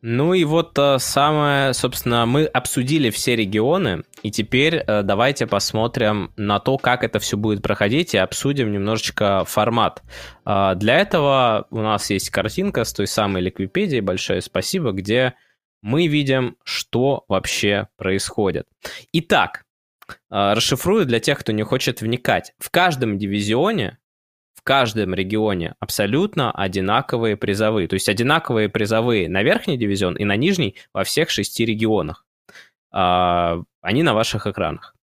Ну 0.03 0.35
и 0.35 0.43
вот 0.43 0.77
э, 0.79 0.99
самое, 0.99 1.73
собственно, 1.75 2.27
мы 2.27 2.45
обсудили 2.47 3.11
все 3.11 3.37
регионы, 3.37 4.03
и 4.25 4.33
теперь 4.33 4.75
э, 4.75 5.03
давайте 5.05 5.47
посмотрим 5.47 6.33
на 6.37 6.59
то, 6.59 6.77
как 6.77 7.05
это 7.05 7.21
все 7.21 7.37
будет 7.37 7.63
проходить, 7.63 8.13
и 8.13 8.19
обсудим 8.19 8.73
немножечко 8.73 9.45
формат. 9.45 10.03
Э, 10.45 10.73
для 10.75 10.99
этого 10.99 11.69
у 11.71 11.79
нас 11.79 12.11
есть 12.11 12.31
картинка 12.31 12.83
с 12.83 12.93
той 12.93 13.07
самой 13.07 13.43
Ликвипедией, 13.43 14.01
большое 14.01 14.41
спасибо, 14.41 14.91
где 14.91 15.35
мы 15.83 16.09
видим, 16.09 16.57
что 16.65 17.25
вообще 17.29 17.87
происходит. 17.97 18.67
Итак, 19.13 19.65
расшифрую 20.29 21.07
для 21.07 21.21
тех, 21.21 21.39
кто 21.39 21.53
не 21.53 21.63
хочет 21.63 22.01
вникать. 22.01 22.55
В 22.59 22.71
каждом 22.71 23.19
дивизионе 23.19 23.99
в 24.55 24.63
каждом 24.63 25.15
регионе 25.15 25.75
абсолютно 25.81 26.53
одинаковые 26.53 27.37
призовые. 27.37 27.89
То 27.89 27.95
есть 27.95 28.09
одинаковые 28.09 28.69
призовые 28.69 29.29
на 29.29 29.43
верхний 29.43 29.77
дивизион 29.77 30.15
и 30.17 30.25
на 30.25 30.37
нижний 30.37 30.77
во 30.93 31.05
всех 31.05 31.31
шести 31.31 31.65
регионах. 31.65 32.25
А, 32.93 33.63
они 33.81 34.03
на 34.03 34.15
ваших 34.15 34.47
экранах. 34.47 34.95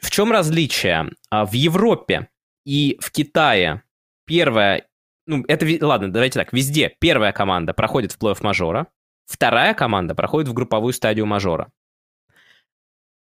В 0.00 0.10
чем 0.10 0.32
различие? 0.32 1.10
А, 1.30 1.46
в 1.46 1.52
Европе 1.52 2.28
и 2.64 2.98
в 3.00 3.10
Китае 3.10 3.82
первая... 4.26 4.86
Ну, 5.26 5.44
это... 5.48 5.66
Ладно, 5.84 6.12
давайте 6.12 6.38
так. 6.38 6.52
Везде 6.52 6.94
первая 7.00 7.32
команда 7.32 7.72
проходит 7.72 8.12
в 8.12 8.18
плей-офф 8.18 8.38
мажора, 8.42 8.88
вторая 9.24 9.74
команда 9.74 10.14
проходит 10.14 10.48
в 10.48 10.52
групповую 10.52 10.92
стадию 10.92 11.26
мажора. 11.26 11.70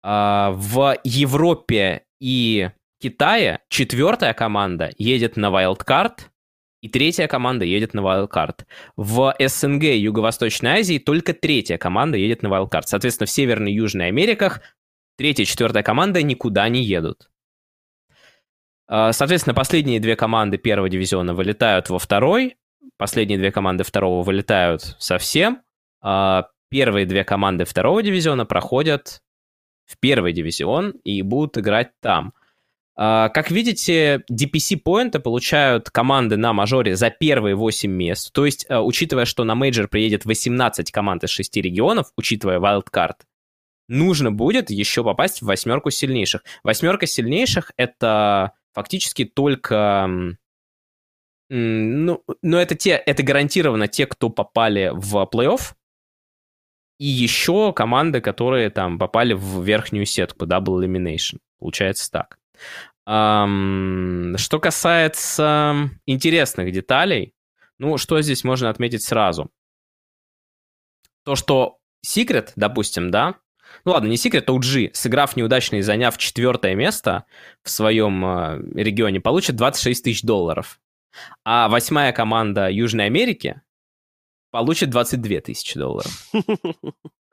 А, 0.03 0.51
в 0.51 0.97
Европе 1.03 2.05
и 2.19 2.69
Китае 3.05 3.59
четвертая 3.69 4.33
команда 4.33 4.89
едет 4.97 5.37
на 5.37 5.51
вайлдкарт, 5.51 6.31
и 6.81 6.89
третья 6.89 7.27
команда 7.27 7.63
едет 7.63 7.93
на 7.93 8.01
вайлдкарт. 8.01 8.65
В 8.97 9.35
СНГ 9.39 9.83
и 9.83 9.99
Юго-Восточной 9.99 10.79
Азии 10.79 10.97
только 10.97 11.35
третья 11.35 11.77
команда 11.77 12.17
едет 12.17 12.41
на 12.41 12.49
вайлдкарт. 12.49 12.87
Соответственно, 12.87 13.27
в 13.27 13.29
Северной 13.29 13.73
и 13.73 13.75
Южной 13.75 14.07
Америках 14.07 14.61
третья 15.19 15.43
и 15.43 15.45
четвертая 15.45 15.83
команда 15.83 16.23
никуда 16.23 16.67
не 16.67 16.83
едут. 16.83 17.29
А, 18.87 19.13
соответственно, 19.13 19.53
последние 19.53 19.99
две 19.99 20.15
команды 20.15 20.57
первого 20.57 20.89
дивизиона 20.89 21.35
вылетают 21.35 21.91
во 21.91 21.99
второй, 21.99 22.57
последние 22.97 23.37
две 23.37 23.51
команды 23.51 23.83
второго 23.83 24.23
вылетают 24.23 24.81
совсем, 24.97 25.61
а 26.01 26.47
первые 26.71 27.05
две 27.05 27.23
команды 27.23 27.65
второго 27.65 28.01
дивизиона 28.01 28.47
проходят 28.47 29.21
в 29.85 29.99
первый 29.99 30.33
дивизион 30.33 30.95
и 31.03 31.21
будут 31.21 31.59
играть 31.59 31.91
там– 32.01 32.33
как 32.95 33.51
видите, 33.51 34.23
DPC-поинты 34.31 35.19
получают 35.19 35.89
команды 35.89 36.37
на 36.37 36.53
мажоре 36.53 36.95
за 36.95 37.09
первые 37.09 37.55
8 37.55 37.91
мест. 37.91 38.31
То 38.31 38.45
есть, 38.45 38.65
а, 38.69 38.81
учитывая, 38.81 39.25
что 39.25 39.43
на 39.43 39.53
мейджор 39.53 39.89
приедет 39.89 40.23
18 40.23 40.91
команд 40.91 41.23
из 41.23 41.29
6 41.29 41.57
регионов, 41.57 42.11
учитывая 42.15 42.59
wildcard, 42.59 43.15
нужно 43.89 44.31
будет 44.31 44.69
еще 44.69 45.03
попасть 45.03 45.41
в 45.41 45.45
восьмерку 45.45 45.89
сильнейших. 45.89 46.43
Восьмерка 46.63 47.05
сильнейших— 47.05 47.71
это 47.77 48.53
фактически 48.73 49.25
только... 49.25 50.37
Ну, 51.49 52.23
но 52.41 52.59
это, 52.59 52.75
те, 52.75 52.91
это 52.91 53.21
гарантированно 53.21 53.87
те, 53.87 54.07
кто 54.07 54.29
попали 54.29 54.91
в 54.93 55.29
плей-офф, 55.31 55.75
и 56.97 57.05
еще 57.05 57.73
команды, 57.73 58.21
которые 58.21 58.69
там 58.69 58.97
попали 58.97 59.33
в 59.33 59.61
верхнюю 59.61 60.05
сетку, 60.05 60.45
Double 60.45 60.79
Elimination. 60.79 61.39
Получается 61.59 62.09
так. 62.09 62.39
Что 63.05 64.59
касается 64.59 65.89
интересных 66.05 66.71
деталей, 66.71 67.33
ну, 67.77 67.97
что 67.97 68.21
здесь 68.21 68.43
можно 68.43 68.69
отметить 68.69 69.03
сразу? 69.03 69.51
То, 71.23 71.35
что 71.35 71.77
Secret, 72.05 72.51
допустим, 72.55 73.11
да, 73.11 73.35
ну 73.83 73.91
ладно, 73.91 74.07
не 74.07 74.15
Secret, 74.15 74.45
а 74.47 74.51
OG, 74.51 74.91
сыграв 74.93 75.35
неудачно 75.35 75.77
и 75.77 75.81
заняв 75.81 76.17
четвертое 76.17 76.75
место 76.75 77.25
в 77.63 77.69
своем 77.69 78.25
э, 78.25 78.61
регионе, 78.75 79.19
получит 79.19 79.55
26 79.55 80.03
тысяч 80.03 80.21
долларов. 80.21 80.79
А 81.43 81.67
восьмая 81.67 82.11
команда 82.13 82.69
Южной 82.69 83.05
Америки 83.05 83.61
получит 84.51 84.89
22 84.89 85.41
тысячи 85.41 85.77
долларов. 85.77 86.31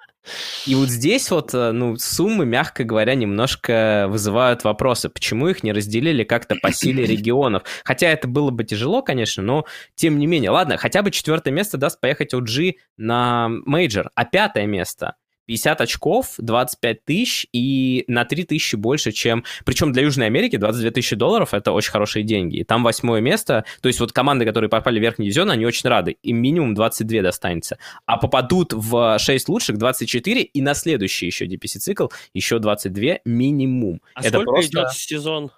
И 0.67 0.75
вот 0.75 0.89
здесь 0.89 1.31
вот, 1.31 1.53
э, 1.55 1.73
ну, 1.73 1.97
суммы, 1.97 2.47
мягко 2.47 2.85
говоря, 2.85 3.15
немножко 3.15 4.07
вызывают 4.09 4.65
вопросы. 4.65 5.09
Почему 5.09 5.49
их 5.49 5.63
не 5.63 5.73
разделили 5.73 6.25
как-то 6.25 6.57
по 6.57 6.73
силе 6.73 7.05
регионов? 7.07 7.65
Хотя 7.85 8.09
это 8.09 8.29
было 8.29 8.51
бы 8.51 8.65
тяжело, 8.65 9.03
конечно, 9.03 9.43
но 9.43 9.67
тем 9.95 10.19
не 10.19 10.27
менее. 10.27 10.51
Ладно, 10.51 10.77
хотя 10.77 11.03
бы 11.03 11.11
четвертое 11.11 11.51
место 11.51 11.79
даст 11.79 12.01
поехать 12.01 12.35
OG 12.35 12.75
на 12.97 13.49
мейджор, 13.49 14.11
а 14.15 14.25
пятое 14.25 14.67
место 14.67 15.17
50 15.47 15.81
очков, 15.81 16.35
25 16.39 17.05
тысяч 17.05 17.47
и 17.53 18.05
на 18.07 18.25
3 18.25 18.45
тысячи 18.45 18.77
больше, 18.77 19.13
чем... 19.13 19.45
Причем 19.65 19.93
для 19.93 20.03
Южной 20.03 20.27
Америки 20.27 20.57
22 20.57 20.91
тысячи 20.91 21.17
долларов— 21.17 21.53
это 21.55 21.73
очень 21.73 21.91
хорошие 21.91 22.23
деньги. 22.23 22.59
И 22.59 22.65
там 22.65 22.83
восьмое 22.83 23.21
место, 23.21 23.65
то 23.81 23.89
есть 23.89 24.01
вот 24.01 24.13
команды, 24.13 24.45
которые 24.45 24.71
попали 24.71 24.99
в 24.99 25.03
верхний 25.03 25.27
дивизион, 25.27 25.51
они 25.51 25.67
очень 25.67 25.89
рады. 25.89 26.17
Им 26.23 26.39
минимум 26.39 26.75
22 26.75 27.23
достанется. 27.23 27.79
А 28.07 28.17
попадут 28.17 28.73
в 28.73 29.19
6 29.19 29.49
лучших 29.49 29.79
24, 29.79 30.43
и 30.43 30.61
на 30.63 30.75
следующий 30.75 31.27
еще 31.27 31.47
DPC-цикл 31.47 32.09
еще 32.35 32.59
22 32.59 33.19
минимум. 33.25 34.01
А 34.15 34.21
это 34.21 34.31
сколько 34.31 34.53
просто... 34.53 34.79
идет 34.81 34.93
сезон? 34.93 35.51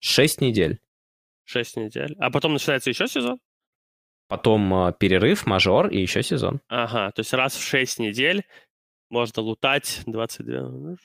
6 0.00 0.40
недель. 0.40 0.78
6 1.44 1.76
недель. 1.76 2.16
А 2.18 2.30
потом 2.30 2.54
начинается 2.54 2.90
еще 2.90 3.06
сезон? 3.06 3.38
Потом 4.28 4.72
э, 4.72 4.92
перерыв, 4.96 5.44
мажор 5.46 5.88
и 5.88 6.00
еще 6.00 6.22
сезон. 6.22 6.60
Ага, 6.68 7.10
то 7.10 7.20
есть 7.20 7.32
раз 7.32 7.54
в 7.56 7.62
6 7.62 7.98
недель 7.98 8.44
можно 9.10 9.42
лутать 9.42 10.02
22. 10.06 10.96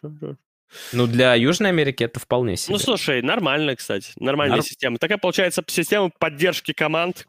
Ну, 0.94 1.08
для 1.08 1.36
Южной 1.36 1.70
Америки 1.70 2.04
это 2.04 2.20
вполне 2.20 2.52
ну, 2.52 2.58
себе. 2.58 2.74
Ну, 2.74 2.80
слушай, 2.80 3.22
нормально, 3.22 3.76
кстати. 3.76 4.12
Нормальная 4.18 4.58
Нар... 4.58 4.66
система. 4.66 4.98
Такая, 4.98 5.18
получается, 5.18 5.64
система 5.68 6.10
поддержки 6.10 6.74
команд. 6.74 7.28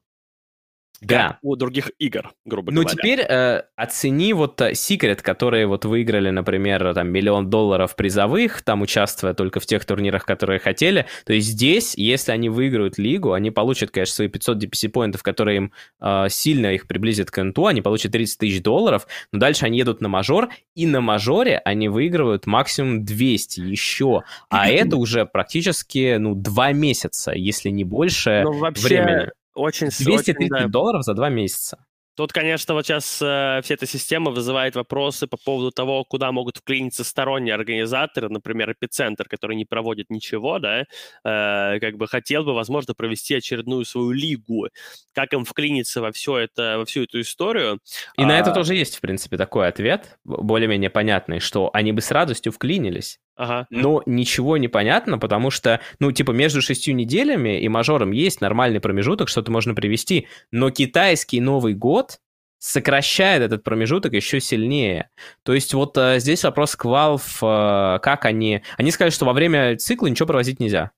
Да. 1.01 1.39
у 1.43 1.57
других 1.57 1.91
игр, 1.99 2.33
грубо 2.45 2.73
ну, 2.73 2.83
говоря. 2.83 2.95
Ну, 2.95 2.99
теперь 2.99 3.21
э, 3.21 3.63
оцени 3.77 4.33
вот 4.33 4.61
э, 4.61 4.73
Secret, 4.73 5.23
которые 5.23 5.67
вот 5.67 5.85
выиграли, 5.85 6.31
например, 6.31 6.95
там, 6.95 7.09
миллион 7.09 7.51
долларов 7.51 7.97
призовых, 7.97 8.63
там, 8.63 8.83
участвуя 8.83 9.35
только 9.35 9.61
в 9.61 9.67
тех 9.67 9.85
турнирах, 9.85 10.25
которые 10.25 10.59
хотели. 10.59 11.07
То 11.25 11.35
есть 11.35 11.49
здесь, 11.49 11.95
если 11.97 12.33
они 12.33 12.49
выиграют 12.49 12.99
лигу, 12.99 13.33
они 13.33 13.51
получат, 13.51 13.91
конечно, 13.91 14.15
свои 14.15 14.29
500 14.29 14.65
DPC-поинтов, 14.65 15.23
которые 15.23 15.57
им 15.57 15.73
э, 16.01 16.27
сильно 16.31 16.73
их 16.73 16.87
приблизят 16.87 17.31
к 17.31 17.43
НТУ, 17.43 17.67
они 17.67 17.83
получат 17.83 18.13
30 18.13 18.39
тысяч 18.39 18.63
долларов, 18.63 19.07
но 19.33 19.39
дальше 19.39 19.67
они 19.67 19.79
едут 19.79 20.01
на 20.01 20.09
мажор, 20.09 20.49
и 20.75 20.87
на 20.87 21.01
мажоре 21.01 21.61
они 21.65 21.89
выигрывают 21.89 22.47
максимум 22.47 23.05
200 23.05 23.61
еще. 23.61 24.23
А 24.49 24.69
это 24.69 24.97
уже 24.97 25.27
практически, 25.27 26.17
ну, 26.17 26.35
два 26.35 26.73
месяца, 26.73 27.33
если 27.33 27.69
не 27.69 27.85
больше 27.85 28.43
ну, 28.45 28.53
вообще... 28.53 28.87
времени. 28.87 29.31
Очень 29.57 29.89
230 29.89 30.37
очень, 30.37 30.49
да. 30.49 30.69
долларов 30.69 31.03
за 31.03 31.15
два 31.15 31.29
месяца. 31.31 31.79
Тут, 32.17 32.33
конечно, 32.33 32.73
вот 32.73 32.87
сейчас 32.87 33.21
э, 33.21 33.61
вся 33.63 33.75
эта 33.75 33.87
система 33.87 34.31
вызывает 34.31 34.75
вопросы 34.75 35.27
по 35.27 35.37
поводу 35.37 35.71
того, 35.71 36.03
куда 36.03 36.33
могут 36.33 36.57
вклиниться 36.57 37.05
сторонние 37.05 37.55
организаторы, 37.55 38.31
например, 38.31 38.73
Эпицентр, 38.73 39.29
который 39.29 39.55
не 39.55 39.67
проводит 39.67 40.09
ничего, 40.09 40.59
да, 40.59 40.81
э, 40.81 41.79
как 41.79 41.99
бы 41.99 42.07
хотел 42.09 42.45
бы, 42.45 42.55
возможно, 42.55 42.95
провести 42.95 43.35
очередную 43.35 43.85
свою 43.85 44.13
лигу. 44.13 44.69
Как 45.13 45.35
им 45.35 45.45
вклиниться 45.45 46.01
во 46.01 46.11
все 46.11 46.39
это, 46.39 46.77
во 46.79 46.87
всю 46.87 47.03
эту 47.03 47.21
историю? 47.21 47.81
И 48.17 48.23
а... 48.23 48.27
на 48.27 48.39
это 48.39 48.51
тоже 48.51 48.75
есть, 48.75 48.97
в 48.97 49.01
принципе, 49.03 49.37
такой 49.37 49.69
ответ, 49.69 50.19
более-менее 50.25 50.89
понятный, 50.89 51.39
что 51.41 51.69
они 51.75 51.93
бы 51.93 52.01
с 52.01 52.11
радостью 52.11 52.51
вклинились. 52.51 53.21
Ага. 53.37 53.67
Но 53.69 54.03
ничего 54.07 54.57
не 54.57 54.69
понятно, 54.69 55.19
потому 55.19 55.51
что, 55.51 55.81
ну, 55.99 56.11
типа, 56.11 56.31
между 56.33 56.63
шестью 56.63 56.95
неделями 56.95 57.61
и 57.61 57.69
мажором 57.69 58.13
есть 58.13 58.41
нормальный 58.41 58.81
промежуток, 58.81 59.29
что-то 59.29 59.53
можно 59.53 59.75
привести. 59.75 60.27
Но 60.51 60.71
китайский 60.71 61.41
Новый 61.41 61.75
год 61.75 62.19
сокращает 62.59 63.43
этот 63.43 63.63
промежуток 63.63 64.15
еще 64.15 64.41
сильнее. 64.41 65.11
То 65.43 65.53
есть 65.53 65.75
вот 65.75 65.97
э, 65.99 66.19
здесь 66.19 66.43
вопрос 66.45 66.75
к 66.75 66.87
Valve, 66.87 67.97
э, 67.97 67.99
как 68.01 68.25
они... 68.25 68.63
Они 68.79 68.91
сказали, 68.91 69.11
что 69.11 69.27
во 69.27 69.35
время 69.35 69.77
цикла 69.77 70.07
ничего 70.07 70.27
проводить 70.27 70.59
нельзя. 70.59 70.93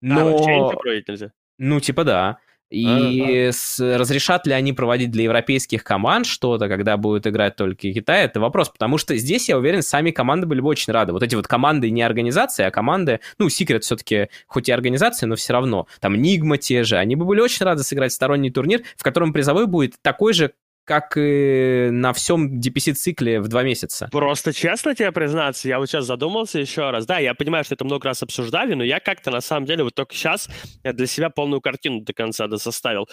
Но... 0.00 0.20
А, 0.20 0.24
вообще 0.24 0.56
ничего 0.56 0.70
проводить 0.70 1.08
нельзя? 1.08 1.32
Ну, 1.58 1.80
типа 1.80 2.04
да. 2.04 2.38
И 2.74 3.50
с, 3.52 3.78
разрешат 3.80 4.46
ли 4.46 4.52
они 4.52 4.72
проводить 4.72 5.10
для 5.10 5.24
европейских 5.24 5.84
команд 5.84 6.26
что-то, 6.26 6.68
когда 6.68 6.96
будут 6.96 7.26
играть 7.26 7.56
только 7.56 7.92
Китай, 7.92 8.24
это 8.24 8.40
вопрос, 8.40 8.68
потому 8.68 8.98
что 8.98 9.16
здесь, 9.16 9.48
я 9.48 9.56
уверен, 9.56 9.82
сами 9.82 10.10
команды 10.10 10.46
были 10.46 10.60
бы 10.60 10.68
очень 10.68 10.92
рады. 10.92 11.12
Вот 11.12 11.22
эти 11.22 11.34
вот 11.34 11.46
команды 11.46 11.90
не 11.90 12.02
организации, 12.02 12.64
а 12.64 12.70
команды, 12.70 13.20
ну, 13.38 13.46
Secret 13.46 13.80
все-таки 13.80 14.28
хоть 14.46 14.68
и 14.68 14.72
организация, 14.72 15.26
но 15.26 15.36
все 15.36 15.52
равно, 15.52 15.86
там 16.00 16.20
Нигма 16.20 16.58
те 16.58 16.82
же, 16.82 16.96
они 16.96 17.14
бы 17.14 17.24
были 17.24 17.40
очень 17.40 17.64
рады 17.64 17.82
сыграть 17.84 18.12
сторонний 18.12 18.50
турнир, 18.50 18.82
в 18.96 19.02
котором 19.02 19.32
призовой 19.32 19.66
будет 19.66 19.94
такой 20.02 20.32
же, 20.32 20.52
как 20.84 21.16
и 21.16 21.88
на 21.90 22.12
всем 22.12 22.60
DPC-цикле 22.60 23.40
в 23.40 23.48
два 23.48 23.62
месяца. 23.62 24.08
Просто 24.12 24.52
честно 24.52 24.94
тебе 24.94 25.12
признаться, 25.12 25.66
я 25.68 25.78
вот 25.78 25.88
сейчас 25.88 26.04
задумался 26.04 26.58
еще 26.58 26.90
раз. 26.90 27.06
Да, 27.06 27.18
я 27.18 27.34
понимаю, 27.34 27.64
что 27.64 27.74
это 27.74 27.84
много 27.84 28.08
раз 28.08 28.22
обсуждали, 28.22 28.74
но 28.74 28.84
я 28.84 29.00
как-то 29.00 29.30
на 29.30 29.40
самом 29.40 29.66
деле 29.66 29.84
вот 29.84 29.94
только 29.94 30.14
сейчас 30.14 30.48
для 30.82 31.06
себя 31.06 31.30
полную 31.30 31.60
картину 31.60 32.00
до 32.00 32.12
конца 32.12 32.46
досоставил. 32.46 33.08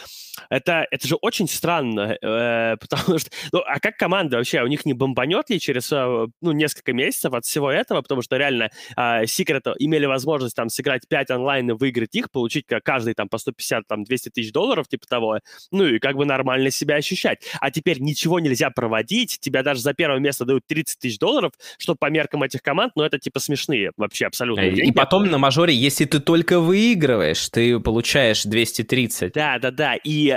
Это, 0.49 0.85
это 0.91 1.07
же 1.07 1.15
очень 1.15 1.47
странно, 1.47 2.17
э, 2.21 2.77
потому 2.79 3.19
что... 3.19 3.29
Ну, 3.51 3.59
а 3.59 3.79
как 3.79 3.97
команда 3.97 4.37
вообще? 4.37 4.61
У 4.61 4.67
них 4.67 4.85
не 4.85 4.93
бомбанет 4.93 5.49
ли 5.49 5.59
через 5.59 5.91
э, 5.91 6.27
ну, 6.41 6.51
несколько 6.51 6.93
месяцев 6.93 7.33
от 7.33 7.45
всего 7.45 7.71
этого? 7.71 8.01
Потому 8.01 8.21
что 8.21 8.37
реально 8.37 8.69
э, 8.97 9.23
Secret 9.23 9.73
имели 9.79 10.05
возможность 10.05 10.55
там 10.55 10.69
сыграть 10.69 11.07
5 11.07 11.31
онлайн 11.31 11.69
и 11.69 11.73
выиграть 11.73 12.15
их, 12.15 12.31
получить 12.31 12.65
каждый 12.83 13.13
там 13.13 13.29
по 13.29 13.37
150-200 13.37 13.83
там, 13.87 14.05
тысяч 14.05 14.51
долларов, 14.51 14.87
типа 14.87 15.07
того, 15.07 15.39
ну 15.71 15.85
и 15.85 15.99
как 15.99 16.15
бы 16.15 16.25
нормально 16.25 16.69
себя 16.69 16.95
ощущать 16.95 17.39
а 17.61 17.71
теперь 17.71 17.99
ничего 17.99 18.39
нельзя 18.39 18.71
проводить, 18.71 19.39
тебя 19.39 19.63
даже 19.63 19.81
за 19.81 19.93
первое 19.93 20.19
место 20.19 20.43
дают 20.43 20.65
30 20.67 20.99
тысяч 20.99 21.19
долларов, 21.19 21.53
что 21.77 21.95
по 21.95 22.09
меркам 22.09 22.43
этих 22.43 22.61
команд, 22.61 22.93
ну, 22.95 23.03
это 23.03 23.19
типа 23.19 23.39
смешные 23.39 23.91
вообще 23.95 24.25
абсолютно. 24.25 24.63
И, 24.63 24.87
и 24.87 24.91
потом 24.91 25.27
на 25.27 25.37
мажоре, 25.37 25.73
если 25.73 26.05
ты 26.05 26.19
только 26.19 26.59
выигрываешь, 26.59 27.49
ты 27.49 27.79
получаешь 27.79 28.43
230. 28.43 29.33
Да, 29.33 29.59
да, 29.59 29.69
да, 29.69 29.95
и 29.95 30.35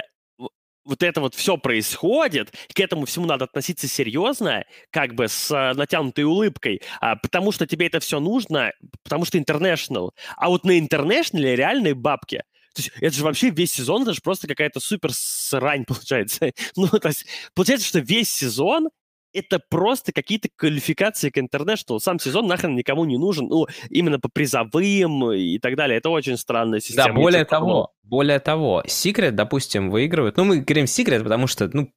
вот 0.84 1.02
это 1.02 1.22
вот 1.22 1.34
все 1.34 1.56
происходит, 1.56 2.52
к 2.74 2.78
этому 2.78 3.06
всему 3.06 3.24
надо 3.24 3.46
относиться 3.46 3.88
серьезно, 3.88 4.64
как 4.90 5.14
бы 5.14 5.28
с 5.28 5.50
э, 5.50 5.72
натянутой 5.72 6.24
улыбкой, 6.24 6.82
а, 7.00 7.16
потому 7.16 7.52
что 7.52 7.66
тебе 7.66 7.86
это 7.86 8.00
все 8.00 8.20
нужно, 8.20 8.72
потому 9.02 9.24
что 9.24 9.38
international. 9.38 10.10
А 10.36 10.50
вот 10.50 10.64
на 10.64 10.78
international 10.78 11.54
реальные 11.54 11.94
бабки. 11.94 12.42
То 12.74 12.82
есть 12.82 12.92
это 13.00 13.14
же 13.14 13.24
вообще 13.24 13.50
весь 13.50 13.72
сезон, 13.72 14.02
это 14.02 14.12
же 14.12 14.20
просто 14.22 14.48
какая-то 14.48 14.80
супер 14.80 15.12
срань 15.12 15.84
получается. 15.84 16.52
ну, 16.76 16.88
то 16.88 17.08
есть 17.08 17.24
получается, 17.54 17.86
что 17.86 18.00
весь 18.00 18.32
сезон 18.32 18.88
это 19.32 19.60
просто 19.68 20.12
какие-то 20.12 20.48
квалификации 20.56 21.28
к 21.28 21.36
International. 21.36 21.98
Сам 21.98 22.18
сезон 22.18 22.46
нахрен 22.46 22.74
никому 22.76 23.04
не 23.04 23.18
нужен. 23.18 23.48
Ну, 23.48 23.66
именно 23.90 24.20
по 24.20 24.28
призовым 24.28 25.32
и 25.32 25.58
так 25.58 25.76
далее. 25.76 25.98
Это 25.98 26.08
очень 26.08 26.36
странная 26.36 26.80
система. 26.80 27.08
Да, 27.08 27.14
более 27.14 27.44
того, 27.44 27.92
более 28.04 28.38
того, 28.38 28.82
Secret, 28.86 29.32
допустим, 29.32 29.90
выигрывают. 29.90 30.36
Ну, 30.36 30.44
мы 30.44 30.60
говорим 30.60 30.84
Secret, 30.84 31.22
потому 31.22 31.48
что, 31.48 31.68
ну, 31.72 31.82
ну 31.82 31.90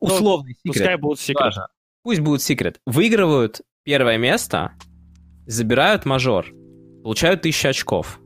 условный 0.00 0.56
ну, 0.64 0.72
Secret. 0.72 0.74
Пускай 0.74 0.96
будут 0.96 1.18
Secret. 1.18 1.34
Важно. 1.40 1.68
Пусть 2.02 2.20
будут 2.20 2.40
Secret. 2.40 2.76
Выигрывают 2.86 3.62
первое 3.82 4.16
место, 4.16 4.72
забирают 5.46 6.04
мажор, 6.04 6.46
получают 7.02 7.42
тысячу 7.42 7.68
очков 7.68 8.20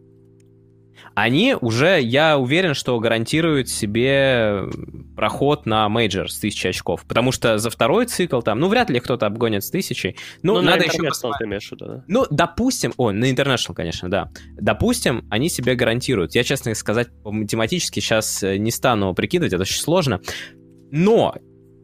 они 1.22 1.54
уже, 1.60 2.00
я 2.00 2.38
уверен, 2.38 2.74
что 2.74 2.98
гарантируют 2.98 3.68
себе 3.68 4.62
проход 5.16 5.66
на 5.66 5.88
мейджор 5.88 6.30
с 6.30 6.38
1000 6.38 6.68
очков. 6.70 7.04
Потому 7.06 7.30
что 7.30 7.58
за 7.58 7.68
второй 7.68 8.06
цикл 8.06 8.40
там, 8.40 8.58
ну, 8.58 8.68
вряд 8.68 8.88
ли 8.88 9.00
кто-то 9.00 9.26
обгонит 9.26 9.62
с 9.62 9.70
тысячей. 9.70 10.16
Ну, 10.42 10.54
ну 10.54 10.62
надо 10.62 10.84
еще 10.84 11.02
посмотреть. 11.02 11.68
Да? 11.72 12.04
Ну, 12.08 12.26
допустим, 12.30 12.94
о, 12.96 13.10
на 13.10 13.30
International, 13.30 13.74
конечно, 13.74 14.10
да. 14.10 14.30
Допустим, 14.58 15.26
они 15.30 15.50
себе 15.50 15.74
гарантируют. 15.74 16.34
Я, 16.34 16.42
честно 16.42 16.74
сказать, 16.74 17.08
математически 17.24 18.00
сейчас 18.00 18.42
э, 18.42 18.56
не 18.56 18.70
стану 18.70 19.12
прикидывать, 19.14 19.52
это 19.52 19.62
очень 19.62 19.80
сложно. 19.80 20.20
Но, 20.90 21.34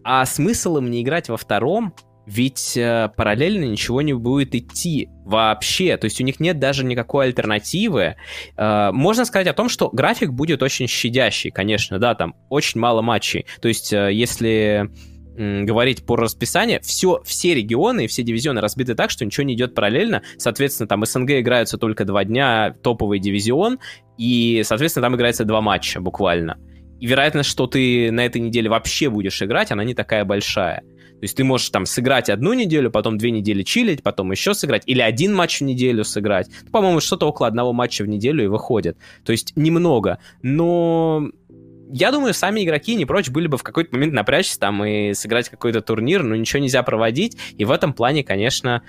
а 0.02 0.24
смысл 0.24 0.78
им 0.78 0.90
не 0.90 1.02
играть 1.02 1.28
во 1.28 1.36
втором, 1.36 1.94
ведь 2.26 2.76
э, 2.76 3.08
параллельно 3.16 3.64
ничего 3.64 4.02
не 4.02 4.12
будет 4.12 4.54
идти 4.54 5.08
вообще. 5.24 5.96
То 5.96 6.06
есть 6.06 6.20
у 6.20 6.24
них 6.24 6.40
нет 6.40 6.58
даже 6.58 6.84
никакой 6.84 7.26
альтернативы. 7.26 8.16
Э, 8.56 8.90
можно 8.92 9.24
сказать 9.24 9.46
о 9.46 9.52
том, 9.52 9.68
что 9.68 9.88
график 9.90 10.32
будет 10.32 10.62
очень 10.62 10.88
щадящий, 10.88 11.50
конечно, 11.50 11.98
да, 11.98 12.14
там 12.14 12.34
очень 12.50 12.80
мало 12.80 13.00
матчей. 13.00 13.46
То 13.60 13.68
есть 13.68 13.92
э, 13.92 14.12
если 14.12 14.90
говорить 15.36 16.06
по 16.06 16.16
расписанию, 16.16 16.80
все, 16.82 17.20
все 17.22 17.54
регионы 17.54 18.06
и 18.06 18.06
все 18.06 18.22
дивизионы 18.22 18.62
разбиты 18.62 18.94
так, 18.94 19.10
что 19.10 19.22
ничего 19.24 19.44
не 19.44 19.52
идет 19.52 19.74
параллельно. 19.74 20.22
Соответственно, 20.38 20.88
там 20.88 21.04
СНГ 21.04 21.32
играются 21.32 21.76
только 21.76 22.06
два 22.06 22.24
дня, 22.24 22.74
топовый 22.82 23.18
дивизион, 23.18 23.78
и, 24.16 24.62
соответственно, 24.64 25.04
там 25.08 25.16
играется 25.16 25.44
два 25.44 25.60
матча 25.60 26.00
буквально. 26.00 26.58
И 27.00 27.06
вероятность, 27.06 27.50
что 27.50 27.66
ты 27.66 28.10
на 28.10 28.24
этой 28.24 28.40
неделе 28.40 28.70
вообще 28.70 29.10
будешь 29.10 29.42
играть, 29.42 29.70
она 29.70 29.84
не 29.84 29.92
такая 29.92 30.24
большая. 30.24 30.82
То 31.20 31.24
есть 31.24 31.36
ты 31.36 31.44
можешь 31.44 31.70
там 31.70 31.86
сыграть 31.86 32.28
одну 32.28 32.52
неделю, 32.52 32.90
потом 32.90 33.16
две 33.16 33.30
недели 33.30 33.62
чилить, 33.62 34.02
потом 34.02 34.32
еще 34.32 34.52
сыграть, 34.52 34.82
или 34.86 35.00
один 35.00 35.34
матч 35.34 35.60
в 35.60 35.64
неделю 35.64 36.04
сыграть. 36.04 36.48
Ну, 36.64 36.70
по-моему, 36.70 37.00
что-то 37.00 37.26
около 37.26 37.48
одного 37.48 37.72
матча 37.72 38.02
в 38.02 38.08
неделю 38.08 38.44
и 38.44 38.48
выходит. 38.48 38.98
То 39.24 39.32
есть 39.32 39.54
немного. 39.56 40.18
Но 40.42 41.30
я 41.90 42.12
думаю, 42.12 42.34
сами 42.34 42.64
игроки 42.64 42.94
не 42.94 43.06
прочь 43.06 43.30
были 43.30 43.46
бы 43.46 43.56
в 43.56 43.62
какой-то 43.62 43.94
момент 43.94 44.12
напрячься 44.12 44.58
там 44.58 44.84
и 44.84 45.14
сыграть 45.14 45.48
какой-то 45.48 45.80
турнир, 45.80 46.22
но 46.22 46.36
ничего 46.36 46.60
нельзя 46.62 46.82
проводить. 46.82 47.36
И 47.56 47.64
в 47.64 47.70
этом 47.70 47.92
плане, 47.92 48.22
конечно, 48.22 48.82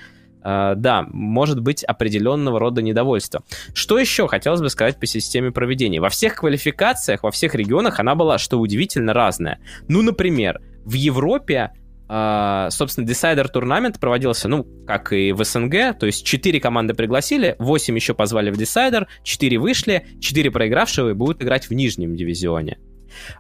Uh, 0.44 0.76
да, 0.76 1.06
может 1.10 1.60
быть 1.60 1.84
определенного 1.84 2.60
рода 2.60 2.82
недовольство. 2.82 3.44
Что 3.74 3.98
еще 4.00 4.28
хотелось 4.28 4.62
бы 4.62 4.70
сказать 4.70 4.98
по 4.98 5.06
системе 5.06 5.52
проведения? 5.52 6.00
Во 6.00 6.10
всех 6.10 6.36
квалификациях, 6.36 7.24
во 7.24 7.32
всех 7.32 7.54
регионах 7.56 8.00
она 8.00 8.16
была, 8.16 8.38
что 8.38 8.60
удивительно, 8.60 9.14
разная. 9.14 9.60
Ну, 9.90 10.04
например, 10.04 10.62
в 10.86 10.94
Европе 10.94 11.74
Uh, 12.10 12.70
собственно, 12.72 13.06
Decider 13.06 13.50
турнамент 13.50 14.00
проводился, 14.00 14.48
ну, 14.48 14.66
как 14.86 15.12
и 15.12 15.34
в 15.34 15.44
СНГ, 15.44 16.00
то 16.00 16.06
есть 16.06 16.26
4 16.26 16.60
команды 16.62 16.94
пригласили, 16.94 17.58
8 17.60 17.96
еще 17.96 18.14
позвали 18.14 18.50
в 18.50 18.58
Decider, 18.58 19.08
4 19.24 19.58
вышли, 19.58 20.08
4 20.22 20.52
проигравшие 20.52 21.14
будут 21.14 21.44
играть 21.44 21.70
в 21.70 21.74
нижнем 21.74 22.16
дивизионе. 22.16 22.78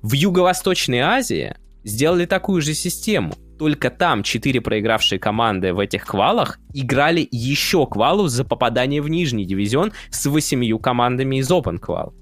В 0.01 0.11
Юго-Восточной 0.11 0.99
Азии 0.99 1.55
сделали 1.85 2.25
такую 2.25 2.61
же 2.61 2.73
систему, 2.73 3.33
только 3.57 3.89
там 3.89 4.23
4 4.23 4.61
проигравшие 4.61 5.19
команды 5.19 5.73
в 5.73 5.79
этих 5.79 6.05
квалах 6.05 6.59
играли 6.73 7.27
еще 7.31 7.87
квалу 7.87 8.27
за 8.27 8.43
попадание 8.43 9.01
в 9.01 9.09
нижний 9.09 9.45
дивизион 9.45 9.93
с 10.09 10.25
8 10.25 10.77
командами 10.79 11.37
из 11.37 11.49
Open 11.49 11.79
Qual. 11.79 12.13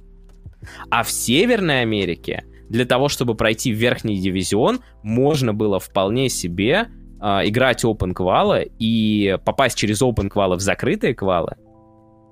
А 0.90 1.04
в 1.04 1.12
Северной 1.12 1.82
Америке 1.82 2.44
для 2.70 2.86
того, 2.86 3.10
чтобы 3.10 3.36
пройти 3.36 3.74
в 3.74 3.78
верхний 3.78 4.18
дивизион, 4.18 4.82
можно 5.04 5.54
было 5.54 5.80
вполне 5.80 6.30
себе 6.30 6.88
э, 7.22 7.26
играть 7.48 7.84
open 7.84 8.14
квалы 8.14 8.72
и 8.80 9.38
попасть 9.46 9.78
через 9.78 10.02
open 10.02 10.30
квалы 10.30 10.56
в 10.58 10.62
закрытые 10.62 11.14
квалы, 11.14 11.56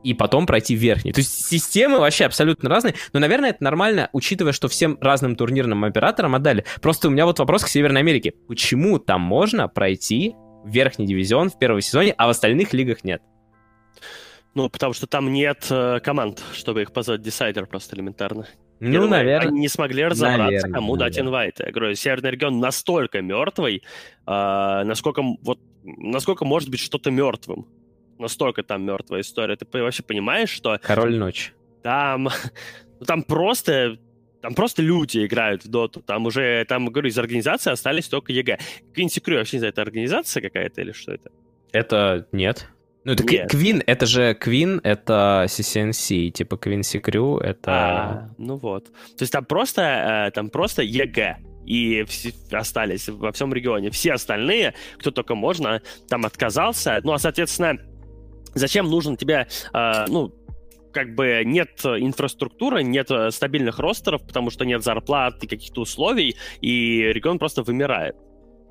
и 0.03 0.13
потом 0.13 0.45
пройти 0.45 0.75
верхний. 0.75 1.13
То 1.13 1.19
есть 1.19 1.45
системы 1.45 1.99
вообще 1.99 2.25
абсолютно 2.25 2.69
разные, 2.69 2.95
но, 3.13 3.19
наверное, 3.19 3.51
это 3.51 3.63
нормально, 3.63 4.09
учитывая, 4.11 4.51
что 4.51 4.67
всем 4.67 4.97
разным 5.01 5.35
турнирным 5.35 5.83
операторам 5.83 6.35
отдали. 6.35 6.65
Просто 6.81 7.07
у 7.07 7.11
меня 7.11 7.25
вот 7.25 7.39
вопрос 7.39 7.63
к 7.63 7.67
Северной 7.67 8.01
Америке. 8.01 8.33
Почему 8.47 8.99
там 8.99 9.21
можно 9.21 9.67
пройти 9.67 10.35
верхний 10.65 11.07
дивизион 11.07 11.49
в 11.49 11.57
первом 11.57 11.81
сезоне, 11.81 12.13
а 12.17 12.27
в 12.27 12.29
остальных 12.29 12.73
лигах 12.73 13.03
нет? 13.03 13.21
Ну, 14.55 14.69
потому 14.69 14.93
что 14.93 15.07
там 15.07 15.33
нет 15.33 15.65
э, 15.71 15.99
команд, 16.01 16.43
чтобы 16.53 16.83
их 16.83 16.91
позвать 16.91 17.21
decider 17.21 17.65
просто 17.65 17.95
элементарно. 17.95 18.47
Ну, 18.83 19.07
наверное. 19.07 19.49
Они 19.49 19.59
не 19.61 19.67
смогли 19.69 20.03
разобраться, 20.03 20.43
наверное, 20.43 20.71
кому 20.71 20.95
наверное. 20.95 21.09
дать 21.09 21.19
invite. 21.19 21.59
Я 21.59 21.71
говорю, 21.71 21.95
Северный 21.95 22.31
регион 22.31 22.59
настолько 22.59 23.21
мертвый, 23.21 23.77
э, 23.77 23.81
насколько, 24.25 25.23
вот, 25.41 25.59
насколько 25.83 26.43
может 26.43 26.69
быть 26.69 26.79
что-то 26.79 27.09
мертвым. 27.09 27.67
Настолько 28.19 28.63
там 28.63 28.83
мертвая 28.83 29.21
история. 29.21 29.55
Ты 29.55 29.65
вообще 29.81 30.03
понимаешь, 30.03 30.49
что... 30.49 30.77
Король 30.81 31.15
ночи. 31.15 31.51
Там, 31.81 32.23
ну, 32.99 33.05
там 33.05 33.23
просто 33.23 33.97
там 34.41 34.55
просто 34.55 34.81
люди 34.81 35.25
играют 35.25 35.63
в 35.63 35.69
доту. 35.69 36.01
Там 36.01 36.25
уже, 36.25 36.65
там, 36.65 36.87
говорю, 36.87 37.07
из 37.07 37.17
организации 37.17 37.71
остались 37.71 38.09
только 38.09 38.33
EG. 38.33 38.59
Quincy 38.93 39.21
Crew, 39.21 39.37
вообще 39.37 39.55
не 39.55 39.59
знаю, 39.59 39.71
это 39.71 39.81
организация 39.81 40.41
какая-то 40.41 40.81
или 40.81 40.91
что 40.91 41.13
это? 41.13 41.31
Это 41.71 42.27
нет. 42.33 42.67
Ну, 43.05 43.11
это 43.11 43.23
Quinn, 43.47 43.83
это 43.85 44.05
же 44.05 44.33
Quinn, 44.33 44.79
это 44.83 45.45
CCnC, 45.47 46.29
типа 46.29 46.57
Quincy 46.57 46.99
Crew, 46.99 47.37
это... 47.37 47.71
А, 47.71 48.29
ну 48.37 48.55
вот. 48.55 48.85
То 48.85 49.21
есть 49.21 49.33
там 49.33 49.43
просто, 49.43 50.27
э, 50.27 50.31
там 50.31 50.49
просто 50.49 50.83
EG 50.83 51.37
и 51.65 52.03
все 52.07 52.31
остались 52.51 53.09
во 53.09 53.31
всем 53.33 53.53
регионе. 53.53 53.89
Все 53.89 54.13
остальные, 54.13 54.73
кто 54.99 55.11
только 55.11 55.35
можно, 55.35 55.81
там 56.07 56.25
отказался. 56.25 56.99
Ну, 57.03 57.11
а, 57.11 57.19
соответственно, 57.19 57.77
зачем 58.53 58.89
нужен 58.89 59.17
тебе, 59.17 59.47
э, 59.73 60.05
ну, 60.07 60.33
как 60.93 61.15
бы 61.15 61.41
нет 61.43 61.83
инфраструктуры, 61.83 62.83
нет 62.83 63.09
стабильных 63.31 63.79
ростеров, 63.79 64.25
потому 64.25 64.49
что 64.49 64.63
нет 64.63 64.83
зарплат 64.83 65.43
и 65.43 65.47
каких-то 65.47 65.81
условий, 65.81 66.35
и 66.61 67.01
регион 67.11 67.39
просто 67.39 67.63
вымирает. 67.63 68.15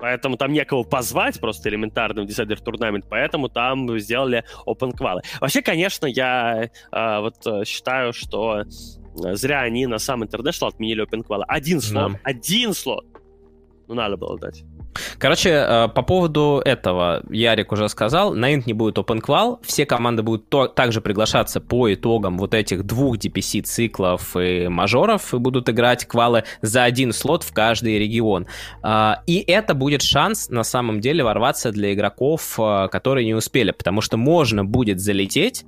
Поэтому 0.03 0.35
там 0.35 0.51
некого 0.51 0.83
позвать 0.83 1.39
просто 1.39 1.69
элементарно 1.69 2.23
в 2.23 2.25
Decider 2.25 2.61
Tournament, 2.61 3.05
поэтому 3.09 3.47
там 3.47 3.97
сделали 3.99 4.43
open 4.67 4.91
квалы. 4.91 5.21
Вообще, 5.39 5.61
конечно, 5.61 6.05
я 6.05 6.69
э, 6.91 7.19
вот 7.21 7.35
э, 7.47 7.63
считаю, 7.63 8.11
что 8.11 8.63
зря 9.15 9.61
они 9.61 9.87
на 9.87 9.99
сам 9.99 10.23
International 10.23 10.67
отменили 10.67 11.07
open 11.07 11.23
квалы. 11.23 11.45
Один 11.47 11.79
слот, 11.79 12.11
да. 12.11 12.19
один 12.23 12.73
слот. 12.73 13.05
Ну, 13.87 13.93
надо 13.93 14.17
было 14.17 14.37
дать. 14.37 14.65
Короче, 15.17 15.49
э, 15.49 15.87
по 15.89 16.01
поводу 16.01 16.61
этого, 16.63 17.23
Ярик 17.29 17.71
уже 17.71 17.89
сказал, 17.89 18.33
на 18.33 18.53
Int 18.53 18.63
не 18.65 18.73
будет 18.73 18.97
open 18.97 19.21
qual, 19.21 19.59
все 19.63 19.85
команды 19.85 20.23
будут 20.23 20.49
то, 20.49 20.67
также 20.67 21.01
приглашаться 21.01 21.61
по 21.61 21.93
итогам 21.93 22.37
вот 22.37 22.53
этих 22.53 22.83
двух 22.83 23.17
DPC-циклов 23.17 24.35
и 24.35 24.67
мажоров 24.67 25.33
и 25.33 25.37
будут 25.37 25.69
играть 25.69 26.05
квалы 26.05 26.43
за 26.61 26.83
один 26.83 27.13
слот 27.13 27.43
в 27.43 27.53
каждый 27.53 27.99
регион. 27.99 28.47
А, 28.81 29.21
и 29.27 29.43
это 29.45 29.73
будет 29.73 30.01
шанс 30.01 30.49
на 30.49 30.63
самом 30.63 31.01
деле 31.01 31.23
ворваться 31.23 31.71
для 31.71 31.93
игроков, 31.93 32.55
э, 32.59 32.87
которые 32.91 33.25
не 33.25 33.33
успели, 33.33 33.71
потому 33.71 34.01
что 34.01 34.17
можно 34.17 34.65
будет 34.65 34.99
залететь 34.99 35.65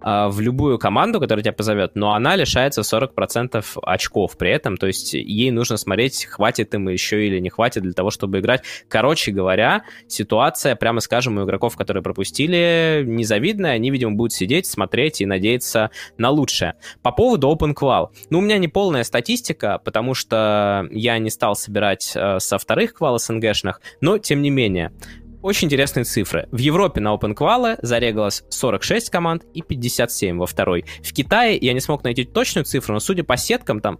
в 0.00 0.40
любую 0.40 0.78
команду, 0.78 1.20
которая 1.20 1.42
тебя 1.42 1.52
позовет, 1.52 1.92
но 1.94 2.14
она 2.14 2.36
лишается 2.36 2.82
40% 2.82 3.64
очков 3.82 4.36
при 4.36 4.50
этом, 4.50 4.76
то 4.76 4.86
есть 4.86 5.14
ей 5.14 5.50
нужно 5.50 5.76
смотреть, 5.76 6.24
хватит 6.24 6.74
им 6.74 6.88
еще 6.88 7.26
или 7.26 7.38
не 7.38 7.50
хватит 7.50 7.82
для 7.82 7.92
того, 7.92 8.10
чтобы 8.10 8.38
играть. 8.38 8.62
Короче 8.88 9.32
говоря, 9.32 9.82
ситуация, 10.06 10.76
прямо 10.76 11.00
скажем, 11.00 11.38
у 11.38 11.44
игроков, 11.44 11.76
которые 11.76 12.02
пропустили, 12.02 13.02
незавидная, 13.06 13.72
они, 13.72 13.90
видимо, 13.90 14.12
будут 14.12 14.32
сидеть, 14.32 14.66
смотреть 14.66 15.20
и 15.20 15.26
надеяться 15.26 15.90
на 16.16 16.30
лучшее. 16.30 16.74
По 17.02 17.12
поводу 17.12 17.48
Open 17.48 17.74
Qual. 17.74 18.08
Ну, 18.30 18.38
у 18.38 18.40
меня 18.40 18.58
не 18.58 18.68
полная 18.68 19.04
статистика, 19.04 19.80
потому 19.84 20.14
что 20.14 20.86
я 20.90 21.18
не 21.18 21.30
стал 21.30 21.56
собирать 21.56 22.12
э, 22.14 22.38
со 22.38 22.58
вторых 22.58 22.94
квал 22.94 23.18
СНГшных, 23.18 23.80
но, 24.00 24.18
тем 24.18 24.42
не 24.42 24.50
менее, 24.50 24.92
очень 25.48 25.66
интересные 25.66 26.04
цифры. 26.04 26.46
В 26.52 26.58
Европе 26.58 27.00
на 27.00 27.14
OpenQual 27.14 27.78
зарегалось 27.80 28.44
46 28.50 29.08
команд 29.08 29.44
и 29.54 29.62
57 29.62 30.36
во 30.36 30.46
второй. 30.46 30.84
В 31.02 31.12
Китае 31.14 31.56
я 31.56 31.72
не 31.72 31.80
смог 31.80 32.04
найти 32.04 32.24
точную 32.24 32.66
цифру, 32.66 32.92
но 32.92 33.00
судя 33.00 33.24
по 33.24 33.36
сеткам, 33.38 33.80
там 33.80 33.98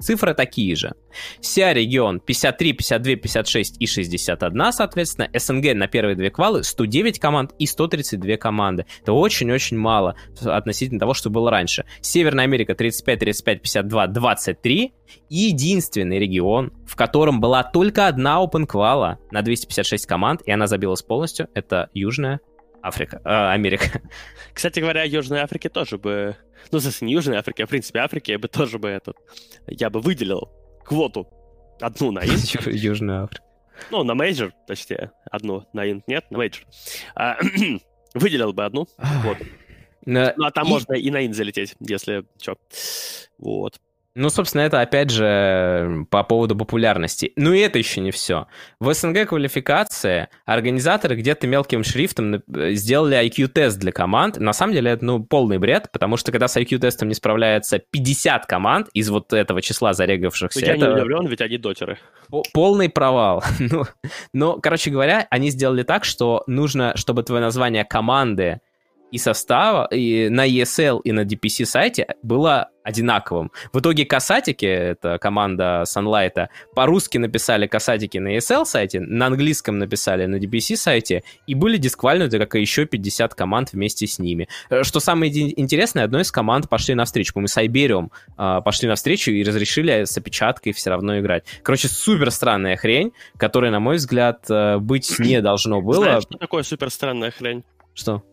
Цифры 0.00 0.34
такие 0.34 0.74
же. 0.76 0.94
СИА 1.40 1.72
регион 1.72 2.20
53, 2.20 2.72
52, 2.72 3.16
56 3.16 3.76
и 3.80 3.86
61, 3.86 4.72
соответственно. 4.72 5.28
СНГ 5.32 5.74
на 5.74 5.86
первые 5.86 6.16
две 6.16 6.30
квалы 6.30 6.64
109 6.64 7.18
команд 7.18 7.52
и 7.58 7.66
132 7.66 8.36
команды. 8.36 8.86
Это 9.02 9.12
очень-очень 9.12 9.78
мало 9.78 10.16
относительно 10.44 11.00
того, 11.00 11.14
что 11.14 11.30
было 11.30 11.50
раньше. 11.50 11.84
Северная 12.00 12.44
Америка 12.44 12.74
35, 12.74 13.18
35, 13.18 13.62
52, 13.62 14.06
23. 14.08 14.92
И 15.28 15.36
единственный 15.36 16.18
регион, 16.18 16.72
в 16.86 16.96
котором 16.96 17.40
была 17.40 17.62
только 17.62 18.08
одна 18.08 18.42
open 18.42 18.66
квала 18.66 19.18
на 19.30 19.42
256 19.42 20.06
команд, 20.06 20.42
и 20.44 20.50
она 20.50 20.66
забилась 20.66 21.02
полностью, 21.02 21.48
это 21.54 21.90
Южная 21.94 22.40
Африка, 22.84 23.20
э, 23.24 23.52
Америка. 23.52 24.02
Кстати 24.52 24.80
говоря, 24.80 25.04
Южной 25.04 25.40
Африке 25.40 25.70
тоже 25.70 25.96
бы... 25.96 26.36
Ну, 26.70 26.78
в 26.78 27.02
не 27.02 27.12
Южной 27.14 27.38
Африке, 27.38 27.64
а 27.64 27.66
в 27.66 27.70
принципе 27.70 28.00
Африке 28.00 28.32
я 28.32 28.38
бы 28.38 28.48
тоже 28.48 28.78
бы 28.78 28.88
этот... 28.88 29.16
Я 29.66 29.88
бы 29.88 30.00
выделил 30.00 30.50
квоту 30.84 31.26
одну 31.80 32.12
на 32.12 32.20
инт. 32.24 32.44
Южная 32.66 33.24
Африка. 33.24 33.42
Ну, 33.90 34.04
на 34.04 34.14
мейджор, 34.14 34.52
точнее, 34.68 35.12
одну 35.30 35.66
на 35.72 35.90
инт 35.90 36.06
нет, 36.06 36.30
на 36.30 36.38
мейджор. 36.38 36.66
А, 37.14 37.38
выделил 38.14 38.52
бы 38.52 38.64
одну 38.64 38.86
квоту. 39.22 39.44
Ну, 40.04 40.20
а 40.20 40.50
там 40.50 40.68
можно 40.68 40.92
и 40.92 41.10
на 41.10 41.24
инт 41.24 41.34
залететь, 41.34 41.76
если 41.80 42.26
что. 42.40 42.58
Вот. 43.38 43.80
Ну, 44.16 44.30
собственно, 44.30 44.62
это 44.62 44.80
опять 44.80 45.10
же 45.10 46.06
по 46.08 46.22
поводу 46.22 46.54
популярности. 46.54 47.32
Ну 47.36 47.52
и 47.52 47.58
это 47.58 47.78
еще 47.78 48.00
не 48.00 48.12
все. 48.12 48.46
В 48.78 48.92
СНГ 48.94 49.28
квалификации 49.28 50.28
организаторы 50.44 51.16
где-то 51.16 51.48
мелким 51.48 51.82
шрифтом 51.82 52.42
сделали 52.46 53.18
IQ-тест 53.26 53.76
для 53.78 53.90
команд. 53.90 54.38
На 54.38 54.52
самом 54.52 54.74
деле 54.74 54.92
это 54.92 55.04
ну, 55.04 55.24
полный 55.24 55.58
бред, 55.58 55.90
потому 55.92 56.16
что 56.16 56.30
когда 56.30 56.46
с 56.46 56.56
IQ-тестом 56.56 57.08
не 57.08 57.14
справляется 57.14 57.80
50 57.80 58.46
команд 58.46 58.88
из 58.94 59.10
вот 59.10 59.32
этого 59.32 59.60
числа 59.60 59.94
зарегавшихся... 59.94 60.60
Я 60.60 60.74
это... 60.74 60.86
не 60.86 60.92
удивлен, 60.94 61.26
ведь 61.26 61.40
они 61.40 61.58
дотеры. 61.58 61.98
Полный 62.52 62.88
провал. 62.88 63.42
ну, 63.58 63.84
но, 64.32 64.60
короче 64.60 64.90
говоря, 64.90 65.26
они 65.30 65.50
сделали 65.50 65.82
так, 65.82 66.04
что 66.04 66.44
нужно, 66.46 66.96
чтобы 66.96 67.24
твое 67.24 67.42
название 67.42 67.84
команды 67.84 68.60
и 69.14 69.18
состава 69.18 69.86
и 69.92 70.28
на 70.28 70.44
ESL 70.44 71.00
и 71.04 71.12
на 71.12 71.20
DPC 71.20 71.66
сайте 71.66 72.16
было 72.24 72.70
одинаковым. 72.82 73.52
В 73.72 73.78
итоге 73.78 74.04
касатики, 74.04 74.66
это 74.66 75.18
команда 75.18 75.84
Sunlight, 75.86 76.48
по-русски 76.74 77.18
написали 77.18 77.68
касатики 77.68 78.18
на 78.18 78.36
ESL 78.36 78.64
сайте, 78.64 78.98
на 78.98 79.26
английском 79.26 79.78
написали 79.78 80.26
на 80.26 80.36
DPC 80.36 80.74
сайте, 80.74 81.22
и 81.46 81.54
были 81.54 81.76
дисквалинуты, 81.76 82.40
как 82.40 82.56
и 82.56 82.60
еще 82.60 82.86
50 82.86 83.34
команд 83.36 83.72
вместе 83.72 84.08
с 84.08 84.18
ними. 84.18 84.48
Э, 84.68 84.82
что 84.82 84.98
самое 84.98 85.32
интересное, 85.32 86.02
одной 86.02 86.22
из 86.22 86.32
команд 86.32 86.68
пошли 86.68 86.96
навстречу, 86.96 87.34
по-моему, 87.34 87.46
с 87.46 87.56
Iberium 87.56 88.10
э, 88.36 88.62
пошли 88.64 88.88
навстречу 88.88 89.30
и 89.30 89.44
разрешили 89.44 90.04
с 90.04 90.18
опечаткой 90.18 90.72
все 90.72 90.90
равно 90.90 91.20
играть. 91.20 91.44
Короче, 91.62 91.86
супер 91.86 92.32
странная 92.32 92.76
хрень, 92.76 93.12
которая, 93.38 93.70
на 93.70 93.78
мой 93.78 93.96
взгляд, 93.96 94.44
э, 94.50 94.78
быть 94.78 95.14
не 95.20 95.40
должно 95.40 95.80
было. 95.80 96.02
Знаешь, 96.02 96.24
что 96.24 96.36
такое 96.36 96.64
супер 96.64 96.90
странная 96.90 97.30
хрень? 97.30 97.62
Что? 97.94 98.24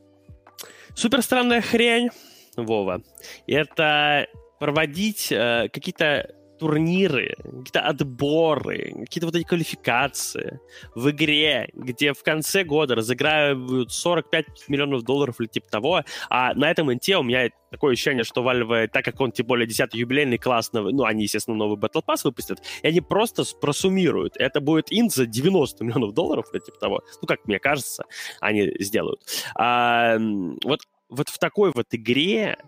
Супер 0.95 1.21
странная 1.21 1.61
хрень, 1.61 2.09
Вова. 2.55 3.01
Это 3.47 4.27
проводить 4.59 5.31
э, 5.31 5.69
какие-то 5.71 6.35
турниры, 6.61 7.33
какие-то 7.43 7.81
отборы, 7.81 8.93
какие-то 8.99 9.25
вот 9.25 9.35
эти 9.35 9.43
квалификации 9.43 10.59
в 10.93 11.09
игре, 11.09 11.69
где 11.73 12.13
в 12.13 12.21
конце 12.21 12.63
года 12.63 12.93
разыгрывают 12.93 13.91
45 13.91 14.45
миллионов 14.67 15.01
долларов 15.01 15.39
или 15.39 15.47
типа 15.47 15.67
того, 15.71 16.03
а 16.29 16.53
на 16.53 16.69
этом 16.69 16.93
инте 16.93 17.17
у 17.17 17.23
меня 17.23 17.49
такое 17.71 17.93
ощущение, 17.93 18.23
что 18.23 18.43
Valve, 18.43 18.89
так 18.89 19.03
как 19.03 19.19
он 19.19 19.31
тем 19.31 19.47
более 19.47 19.65
10 19.65 19.95
юбилейный 19.95 20.37
класс, 20.37 20.69
ну, 20.71 21.03
они, 21.03 21.23
естественно, 21.23 21.57
новый 21.57 21.79
Battle 21.79 22.03
Pass 22.05 22.19
выпустят, 22.25 22.61
и 22.83 22.87
они 22.87 23.01
просто 23.01 23.43
просуммируют. 23.59 24.37
Это 24.37 24.61
будет 24.61 24.85
инт 24.91 25.11
за 25.11 25.25
90 25.25 25.83
миллионов 25.83 26.13
долларов 26.13 26.45
или 26.53 26.59
типа 26.59 26.77
того. 26.77 27.01
Ну, 27.23 27.27
как 27.27 27.47
мне 27.47 27.57
кажется, 27.57 28.03
они 28.39 28.71
сделают. 28.77 29.23
А, 29.55 30.19
вот, 30.63 30.81
вот 31.09 31.29
в 31.29 31.39
такой 31.39 31.71
вот 31.73 31.87
игре 31.89 32.59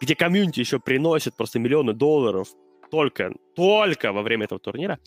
где 0.00 0.16
комьюнити 0.16 0.60
еще 0.60 0.80
приносит 0.80 1.36
просто 1.36 1.58
миллионы 1.58 1.92
долларов 1.92 2.48
только, 2.90 3.32
только 3.54 4.12
во 4.12 4.22
время 4.22 4.44
этого 4.44 4.60
турнира, 4.60 4.98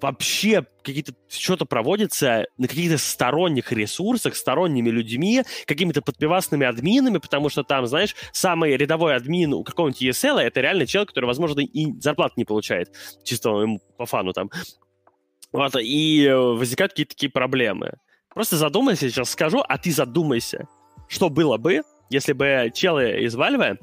вообще 0.00 0.66
какие-то 0.82 1.12
что-то 1.28 1.66
проводится 1.66 2.46
на 2.56 2.68
каких-то 2.68 2.98
сторонних 2.98 3.72
ресурсах, 3.72 4.34
сторонними 4.34 4.90
людьми, 4.90 5.42
какими-то 5.66 6.02
подпивасными 6.02 6.66
админами, 6.66 7.18
потому 7.18 7.48
что 7.48 7.62
там, 7.62 7.86
знаешь, 7.86 8.16
самый 8.32 8.76
рядовой 8.76 9.14
админ 9.14 9.52
у 9.52 9.64
какого-нибудь 9.64 10.02
ESL 10.02 10.40
это 10.40 10.60
реально 10.60 10.86
человек, 10.86 11.10
который, 11.10 11.26
возможно, 11.26 11.60
и 11.60 11.92
зарплату 12.00 12.34
не 12.36 12.44
получает, 12.44 12.94
чисто 13.24 13.50
ему 13.60 13.80
по 13.96 14.06
фану 14.06 14.32
там. 14.32 14.50
Вот, 15.52 15.74
и 15.80 16.30
возникают 16.32 16.92
какие-то 16.92 17.14
такие 17.14 17.30
проблемы. 17.30 17.94
Просто 18.32 18.56
задумайся, 18.56 19.10
сейчас 19.10 19.30
скажу, 19.30 19.62
а 19.68 19.78
ты 19.78 19.90
задумайся, 19.90 20.68
что 21.08 21.28
было 21.28 21.56
бы, 21.56 21.82
если 22.08 22.32
бы 22.32 22.70
челы 22.72 23.22
из 23.22 23.36
Valve 23.36 23.78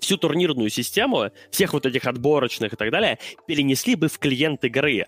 всю 0.00 0.16
турнирную 0.16 0.70
систему, 0.70 1.30
всех 1.50 1.72
вот 1.72 1.86
этих 1.86 2.04
отборочных 2.06 2.72
и 2.72 2.76
так 2.76 2.90
далее, 2.90 3.18
перенесли 3.46 3.94
бы 3.94 4.08
в 4.08 4.18
клиент 4.18 4.64
игры. 4.64 5.06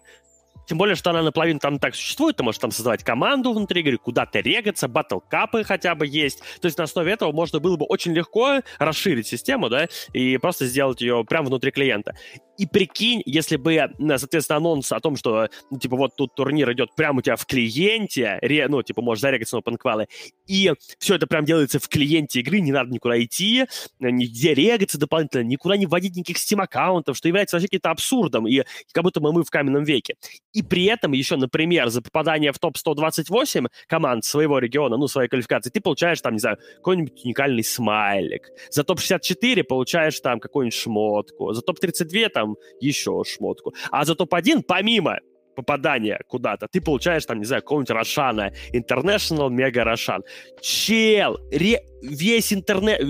Тем 0.67 0.79
более, 0.79 0.97
что 0.97 1.11
она 1.11 1.23
наполовину 1.23 1.61
там 1.61 1.79
так 1.79 1.95
существует, 1.95 2.37
ты 2.37 2.43
можешь 2.43 2.59
там 2.59 2.73
создавать 2.73 3.05
команду 3.05 3.53
внутри 3.53 3.83
игры, 3.83 3.99
куда-то 3.99 4.41
регаться, 4.41 4.89
батл-капы 4.89 5.63
хотя 5.63 5.95
бы 5.95 6.07
есть. 6.07 6.41
То 6.61 6.67
есть 6.67 6.77
на 6.77 6.85
основе 6.85 7.13
этого 7.13 7.31
можно 7.31 7.61
было 7.61 7.77
бы 7.77 7.87
очень 7.87 8.13
легко 8.13 8.63
расширить 8.79 9.29
систему, 9.29 9.69
да, 9.69 9.89
и 10.13 10.37
просто 10.39 10.67
сделать 10.67 11.01
ее 11.01 11.25
прямо 11.25 11.47
внутри 11.47 11.71
клиента. 11.71 12.17
И 12.59 12.67
прикинь, 12.67 13.23
если 13.25 13.57
бы, 13.57 13.75
э, 13.75 13.89
соответственно, 14.19 14.59
анонс 14.59 14.93
о 14.93 15.01
том, 15.01 15.17
что, 15.17 15.49
ну, 15.71 15.79
типа, 15.79 15.97
вот 15.97 16.17
тут 16.17 16.35
турнир 16.35 16.73
идет 16.73 16.95
прямо 16.95 17.19
у 17.19 17.23
тебя 17.23 17.37
в 17.37 17.45
клиенте, 17.47 18.39
ре, 18.41 18.67
ну, 18.69 18.83
типа, 18.83 19.03
можешь 19.03 19.23
зарегаться 19.23 19.57
на 19.57 19.61
OpenQual, 19.61 20.07
и 20.47 20.73
все 20.99 21.15
это 21.17 21.27
прям 21.27 21.45
делается 21.45 21.79
в 21.79 21.89
клиенте 21.89 22.41
игры, 22.41 22.61
не 22.61 22.73
надо 22.73 22.91
никуда 22.91 23.23
идти, 23.23 23.63
э, 23.63 24.11
нигде 24.11 24.55
регаться 24.55 24.99
дополнительно, 24.99 25.43
никуда 25.43 25.77
не 25.77 25.87
вводить 25.87 26.17
никаких 26.17 26.37
Steam-аккаунтов, 26.39 27.17
что 27.17 27.29
является 27.29 27.57
вообще 27.57 27.69
каким-то 27.69 27.91
абсурдом, 27.91 28.47
и 28.47 28.63
как 28.93 29.05
будто 29.05 29.21
бы 29.21 29.33
мы 29.33 29.45
в 29.45 29.51
каменном 29.51 29.85
веке. 29.85 30.15
И 30.53 30.63
при 30.63 30.85
этом 30.85 31.13
еще, 31.13 31.37
например, 31.37 31.89
за 31.89 32.03
попадание 32.03 32.53
в 32.53 32.59
топ-128 32.59 33.67
команд 33.87 34.25
своего 34.25 34.59
региона, 34.59 34.97
ну, 34.97 35.09
своей 35.09 35.29
квалификации, 35.29 35.71
ты 35.71 35.81
получаешь 35.81 36.21
там, 36.21 36.35
не 36.35 36.39
знаю, 36.39 36.59
какой-нибудь 36.77 37.25
уникальный 37.25 37.65
смайлик. 37.65 38.49
За 38.71 38.85
топ-64 38.85 39.65
получаешь 39.65 40.19
там 40.21 40.41
какую-нибудь 40.41 40.79
шмотку. 40.79 41.53
За 41.53 41.63
топ-32 41.63 42.29
там 42.29 42.46
там 42.47 42.57
еще 42.81 43.23
шмотку. 43.25 43.75
А 43.91 44.05
за 44.05 44.15
топ-1, 44.15 44.63
помимо 44.67 45.19
попадания 45.55 46.21
куда-то, 46.29 46.69
ты 46.71 46.81
получаешь 46.81 47.25
там, 47.25 47.39
не 47.39 47.45
знаю, 47.45 47.63
какого-нибудь 47.63 47.91
Рошана, 47.91 48.53
International 48.73 49.51
Мега 49.51 49.85
Рошан. 49.85 50.23
Чел, 50.61 51.39
ре... 51.51 51.81
весь 52.03 52.53
интернет, 52.53 53.01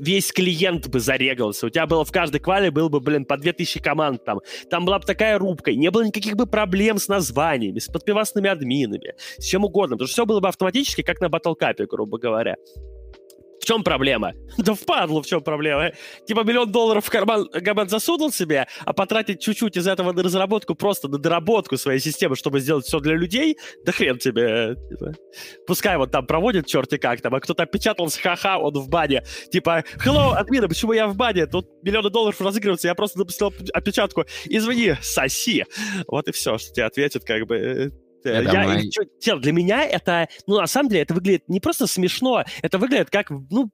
весь 0.00 0.32
клиент 0.32 0.88
бы 0.88 0.98
зарегался. 0.98 1.66
У 1.66 1.70
тебя 1.70 1.86
было 1.86 2.04
в 2.04 2.10
каждой 2.10 2.40
квале 2.40 2.72
было 2.72 2.88
бы, 2.88 3.00
блин, 3.00 3.24
по 3.24 3.36
2000 3.36 3.80
команд 3.80 4.24
там. 4.24 4.40
Там 4.70 4.84
была 4.84 4.98
бы 4.98 5.06
такая 5.06 5.38
рубка, 5.38 5.72
не 5.72 5.90
было 5.90 6.04
никаких 6.04 6.34
бы 6.34 6.46
проблем 6.46 6.98
с 6.98 7.06
названиями, 7.06 7.78
с 7.78 7.86
подпивасными 7.86 8.50
админами, 8.50 9.14
с 9.38 9.44
чем 9.44 9.64
угодно, 9.64 9.96
потому 9.96 10.08
что 10.08 10.14
все 10.14 10.26
было 10.26 10.40
бы 10.40 10.48
автоматически, 10.48 11.02
как 11.02 11.20
на 11.20 11.28
батлкапе, 11.28 11.86
грубо 11.86 12.18
говоря. 12.18 12.56
В 13.62 13.64
чем 13.64 13.84
проблема? 13.84 14.32
Да 14.58 14.74
впадло, 14.74 15.22
в 15.22 15.26
чем 15.26 15.40
проблема? 15.40 15.92
Типа 16.26 16.40
миллион 16.40 16.70
долларов 16.70 17.06
в 17.06 17.10
карман 17.10 17.48
Габан 17.52 17.88
засунул 17.88 18.32
себе, 18.32 18.66
а 18.84 18.92
потратить 18.92 19.40
чуть-чуть 19.40 19.76
из 19.76 19.86
этого 19.86 20.12
на 20.12 20.22
разработку, 20.22 20.74
просто 20.74 21.08
на 21.08 21.16
доработку 21.16 21.76
своей 21.76 22.00
системы, 22.00 22.34
чтобы 22.36 22.58
сделать 22.60 22.84
все 22.84 22.98
для 22.98 23.14
людей, 23.14 23.56
да 23.84 23.92
хрен 23.92 24.18
тебе. 24.18 24.76
Типа. 24.90 25.12
Пускай 25.66 25.96
вот 25.96 26.10
там 26.10 26.26
проводит 26.26 26.66
черти 26.66 26.98
как 26.98 27.20
там, 27.20 27.34
а 27.36 27.40
кто-то 27.40 27.62
опечатался, 27.62 28.20
ха-ха, 28.20 28.58
он 28.58 28.74
в 28.74 28.88
бане. 28.88 29.22
Типа, 29.50 29.84
hello, 30.04 30.34
админа, 30.34 30.68
почему 30.68 30.92
я 30.92 31.06
в 31.06 31.14
бане? 31.14 31.46
Тут 31.46 31.68
миллионы 31.82 32.10
долларов 32.10 32.40
разыгрываются, 32.40 32.88
я 32.88 32.94
просто 32.96 33.20
написал 33.20 33.54
опечатку. 33.72 34.24
Извини, 34.44 34.96
соси. 35.00 35.64
Вот 36.08 36.26
и 36.26 36.32
все, 36.32 36.58
что 36.58 36.72
тебе 36.72 36.86
ответит, 36.86 37.24
как 37.24 37.46
бы 37.46 37.92
я, 38.24 38.40
я, 38.40 38.82
чё, 39.20 39.38
для 39.38 39.52
меня 39.52 39.84
это, 39.84 40.28
ну, 40.46 40.58
на 40.58 40.66
самом 40.66 40.88
деле, 40.88 41.02
это 41.02 41.14
выглядит 41.14 41.48
не 41.48 41.60
просто 41.60 41.86
смешно, 41.86 42.44
это 42.62 42.78
выглядит 42.78 43.10
как, 43.10 43.30
ну, 43.30 43.70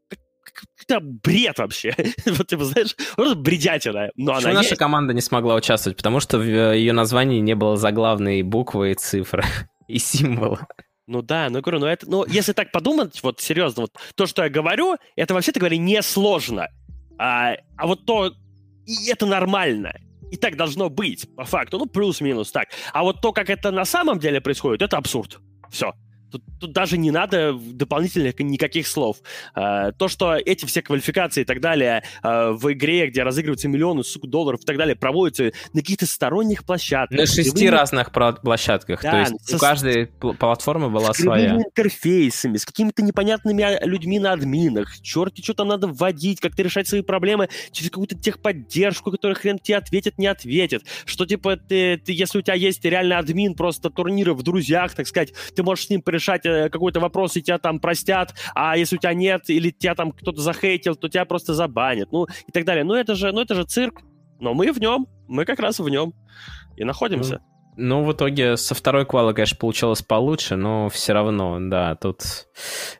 это 0.83 1.01
бред 1.01 1.59
вообще. 1.59 1.95
вот, 2.27 2.47
типа, 2.47 2.65
знаешь, 2.65 2.97
просто 3.17 3.37
бредятина. 3.37 4.11
Но 4.17 4.35
Почему 4.35 4.51
она 4.51 4.61
наша 4.61 4.71
есть? 4.71 4.79
команда 4.79 5.15
не 5.15 5.21
смогла 5.21 5.55
участвовать? 5.55 5.97
Потому 5.97 6.21
что 6.21 6.39
в 6.39 6.43
э, 6.43 6.79
ее 6.79 6.93
названии 6.93 7.41
не 7.41 7.55
было 7.55 7.77
заглавной 7.77 8.43
буквы 8.43 8.93
и 8.93 8.95
цифры 8.95 9.45
и 9.89 9.99
символа. 9.99 10.67
Ну 11.07 11.23
да, 11.23 11.49
ну 11.49 11.63
говорю, 11.63 11.81
ну 11.81 11.87
это, 11.87 12.09
ну 12.09 12.25
если 12.27 12.53
так 12.53 12.71
подумать, 12.71 13.23
вот 13.23 13.41
серьезно, 13.41 13.83
вот 13.83 13.93
то, 14.15 14.27
что 14.27 14.45
я 14.45 14.51
говорю, 14.51 14.97
это 15.17 15.33
вообще-то 15.33 15.59
говоря 15.59 15.79
не 15.79 16.03
сложно, 16.03 16.69
а, 17.19 17.55
а 17.79 17.87
вот 17.87 18.05
то, 18.05 18.31
и 18.85 19.11
это 19.11 19.25
нормально. 19.25 19.95
И 20.31 20.37
так 20.37 20.57
должно 20.57 20.89
быть, 20.89 21.27
по 21.37 21.45
факту. 21.45 21.79
Ну, 21.79 21.87
плюс-минус 21.87 22.53
так. 22.53 22.69
А 22.93 23.03
вот 23.03 23.21
то, 23.21 23.33
как 23.33 23.51
это 23.51 23.71
на 23.71 23.85
самом 23.85 24.19
деле 24.19 24.41
происходит, 24.41 24.83
это 24.83 24.97
абсурд. 24.97 25.41
Все. 25.71 25.93
Тут, 26.31 26.43
тут 26.61 26.73
даже 26.73 26.99
не 26.99 27.11
надо 27.11 27.55
дополнительных 27.55 28.39
никаких 28.39 28.87
слов. 28.87 29.19
Uh, 29.57 29.93
то, 29.93 30.09
что 30.09 30.35
эти 30.35 30.65
все 30.65 30.83
квалификации 30.83 31.43
и 31.43 31.45
так 31.45 31.61
далее 31.61 32.03
uh, 32.23 32.53
в 32.53 32.73
игре, 32.73 33.09
где 33.09 33.23
разыгрываются 33.23 33.69
миллионы 33.69 34.05
сука, 34.05 34.27
долларов 34.27 34.61
и 34.63 34.65
так 34.65 34.77
далее, 34.77 34.97
проводятся 34.97 35.53
на 35.73 35.81
каких-то 35.81 36.07
сторонних 36.07 36.65
площадках. 36.65 37.19
На 37.19 37.27
шести 37.27 37.69
вы... 37.69 37.75
разных 37.75 38.13
площадках. 38.13 39.03
Да, 39.03 39.11
то 39.11 39.19
есть 39.19 39.49
со... 39.49 39.57
у 39.57 39.59
каждой 39.59 40.07
платформы 40.07 40.91
была 40.91 41.13
с 41.13 41.19
своя. 41.19 41.57
интерфейсами, 41.57 42.57
с 42.57 42.65
какими-то 42.65 43.03
непонятными 43.03 43.65
а, 43.65 43.85
людьми 43.85 44.19
на 44.19 44.33
админах. 44.33 45.01
Черти, 45.01 45.43
что 45.43 45.55
там 45.55 45.69
надо 45.69 45.87
вводить, 45.89 46.41
как-то 46.41 46.63
решать 46.63 46.89
свои 46.89 47.03
проблемы 47.03 47.49
через 47.73 47.91
какую-то 47.91 48.17
техподдержку, 48.17 49.11
которая 49.11 49.37
хрен 49.37 49.59
тебе 49.59 49.77
ответит, 49.77 50.19
не 50.19 50.27
ответит. 50.27 50.85
Что, 51.05 51.27
типа, 51.27 51.57
ты, 51.57 51.97
ты, 51.99 52.13
если 52.13 52.39
у 52.39 52.43
тебя 52.43 52.55
есть 52.55 52.85
реально 52.85 53.19
админ 53.19 53.55
просто 53.55 53.91
турнира 53.91 54.35
в 54.35 54.43
друзьях, 54.43 54.95
так 54.95 55.07
сказать, 55.07 55.33
ты 55.55 55.63
можешь 55.63 55.87
с 55.87 55.91
ним 55.91 56.03
решать 56.19 56.45
э, 56.47 56.69
какой-то 56.71 57.01
вопрос, 57.01 57.37
и 57.37 57.43
тебя 57.43 57.59
там 57.59 57.81
простят, 57.81 58.35
а 58.55 58.77
если 58.77 58.97
у 58.97 58.99
тебя 58.99 59.15
нет, 59.15 59.49
или 59.49 59.71
тебя 59.71 59.95
там 59.95 60.13
кто-то 60.13 60.41
захейтил, 60.41 60.95
то 60.95 61.09
тебя 61.09 61.25
просто 61.25 61.55
забанят, 61.55 62.13
ну, 62.13 62.27
и 62.47 62.53
так 62.53 62.65
далее. 62.65 62.85
Ну, 62.85 62.95
это 62.95 63.15
же, 63.15 63.33
ну, 63.33 63.41
это 63.41 63.55
же 63.55 63.65
цирк. 63.65 64.01
Но 64.41 64.55
мы 64.55 64.73
в 64.73 64.79
нем, 64.79 65.07
мы 65.27 65.45
как 65.45 65.59
раз 65.59 65.81
в 65.81 65.89
нем 65.89 66.15
и 66.77 66.85
находимся. 66.85 67.41
Ну, 67.77 68.05
в 68.05 68.13
итоге 68.13 68.57
со 68.57 68.75
второй 68.75 69.07
квала, 69.07 69.33
конечно, 69.33 69.57
получилось 69.57 70.03
получше, 70.03 70.57
но 70.57 70.89
все 70.89 71.13
равно, 71.13 71.59
да, 71.61 71.95
тут 71.95 72.23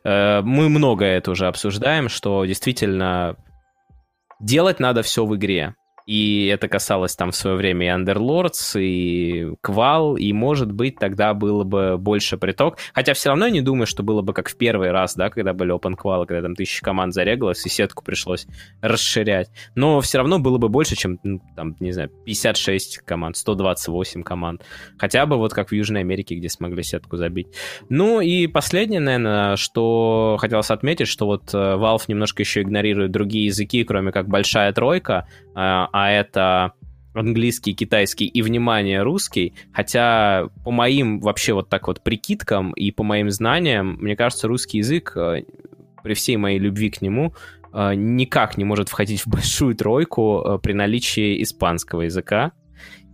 э, 0.05 0.41
мы 0.41 0.69
много 0.69 1.03
это 1.05 1.31
уже 1.31 1.47
обсуждаем, 1.47 2.07
что 2.07 2.45
действительно 2.45 3.35
делать 4.39 4.79
надо 4.79 5.01
все 5.01 5.25
в 5.25 5.35
игре. 5.35 5.75
И 6.09 6.47
это 6.47 6.67
касалось 6.67 7.15
там 7.15 7.29
в 7.29 7.35
свое 7.35 7.55
время 7.55 7.85
и 7.85 7.89
Underlords, 8.01 8.81
и 8.81 9.53
Квал, 9.61 10.15
и, 10.15 10.33
может 10.33 10.71
быть, 10.71 10.95
тогда 10.97 11.35
было 11.35 11.63
бы 11.63 11.99
больше 11.99 12.35
приток. 12.35 12.79
Хотя 12.95 13.13
все 13.13 13.29
равно 13.29 13.45
я 13.45 13.51
не 13.51 13.61
думаю, 13.61 13.85
что 13.85 14.01
было 14.01 14.23
бы 14.23 14.33
как 14.33 14.49
в 14.49 14.57
первый 14.57 14.89
раз, 14.89 15.13
да, 15.13 15.29
когда 15.29 15.53
были 15.53 15.71
Open 15.71 15.93
Qual, 15.95 16.25
когда 16.25 16.41
там 16.41 16.55
тысячи 16.55 16.81
команд 16.81 17.13
зарегалось, 17.13 17.63
и 17.63 17.69
сетку 17.69 18.03
пришлось 18.03 18.47
расширять. 18.81 19.51
Но 19.75 20.01
все 20.01 20.17
равно 20.17 20.39
было 20.39 20.57
бы 20.57 20.67
больше, 20.67 20.95
чем, 20.95 21.19
ну, 21.21 21.43
там, 21.55 21.75
не 21.79 21.91
знаю, 21.91 22.09
56 22.25 22.97
команд, 23.05 23.37
128 23.37 24.23
команд. 24.23 24.63
Хотя 24.97 25.27
бы 25.27 25.37
вот 25.37 25.53
как 25.53 25.69
в 25.69 25.73
Южной 25.73 26.01
Америке, 26.01 26.33
где 26.33 26.49
смогли 26.49 26.81
сетку 26.81 27.17
забить. 27.17 27.49
Ну 27.89 28.19
и 28.19 28.47
последнее, 28.47 28.99
наверное, 28.99 29.57
что 29.57 30.37
хотелось 30.39 30.71
отметить, 30.71 31.07
что 31.07 31.27
вот 31.27 31.53
э, 31.53 31.57
Valve 31.57 32.05
немножко 32.07 32.41
еще 32.41 32.63
игнорирует 32.63 33.11
другие 33.11 33.45
языки, 33.45 33.83
кроме 33.83 34.11
как 34.11 34.27
большая 34.27 34.73
тройка, 34.73 35.27
а, 35.99 36.11
это 36.11 36.73
английский, 37.13 37.73
китайский 37.73 38.25
и, 38.25 38.41
внимание, 38.41 39.01
русский. 39.01 39.53
Хотя 39.73 40.49
по 40.63 40.71
моим 40.71 41.19
вообще 41.19 41.53
вот 41.53 41.69
так 41.69 41.87
вот 41.87 42.01
прикидкам 42.01 42.71
и 42.73 42.91
по 42.91 43.03
моим 43.03 43.29
знаниям, 43.29 43.97
мне 43.99 44.15
кажется, 44.15 44.47
русский 44.47 44.77
язык, 44.77 45.13
э, 45.15 45.43
при 46.03 46.13
всей 46.13 46.37
моей 46.37 46.59
любви 46.59 46.89
к 46.89 47.01
нему, 47.01 47.33
э, 47.73 47.93
никак 47.95 48.57
не 48.57 48.63
может 48.63 48.89
входить 48.89 49.21
в 49.21 49.27
большую 49.27 49.75
тройку 49.75 50.41
э, 50.41 50.59
при 50.59 50.73
наличии 50.73 51.41
испанского 51.43 52.01
языка 52.01 52.51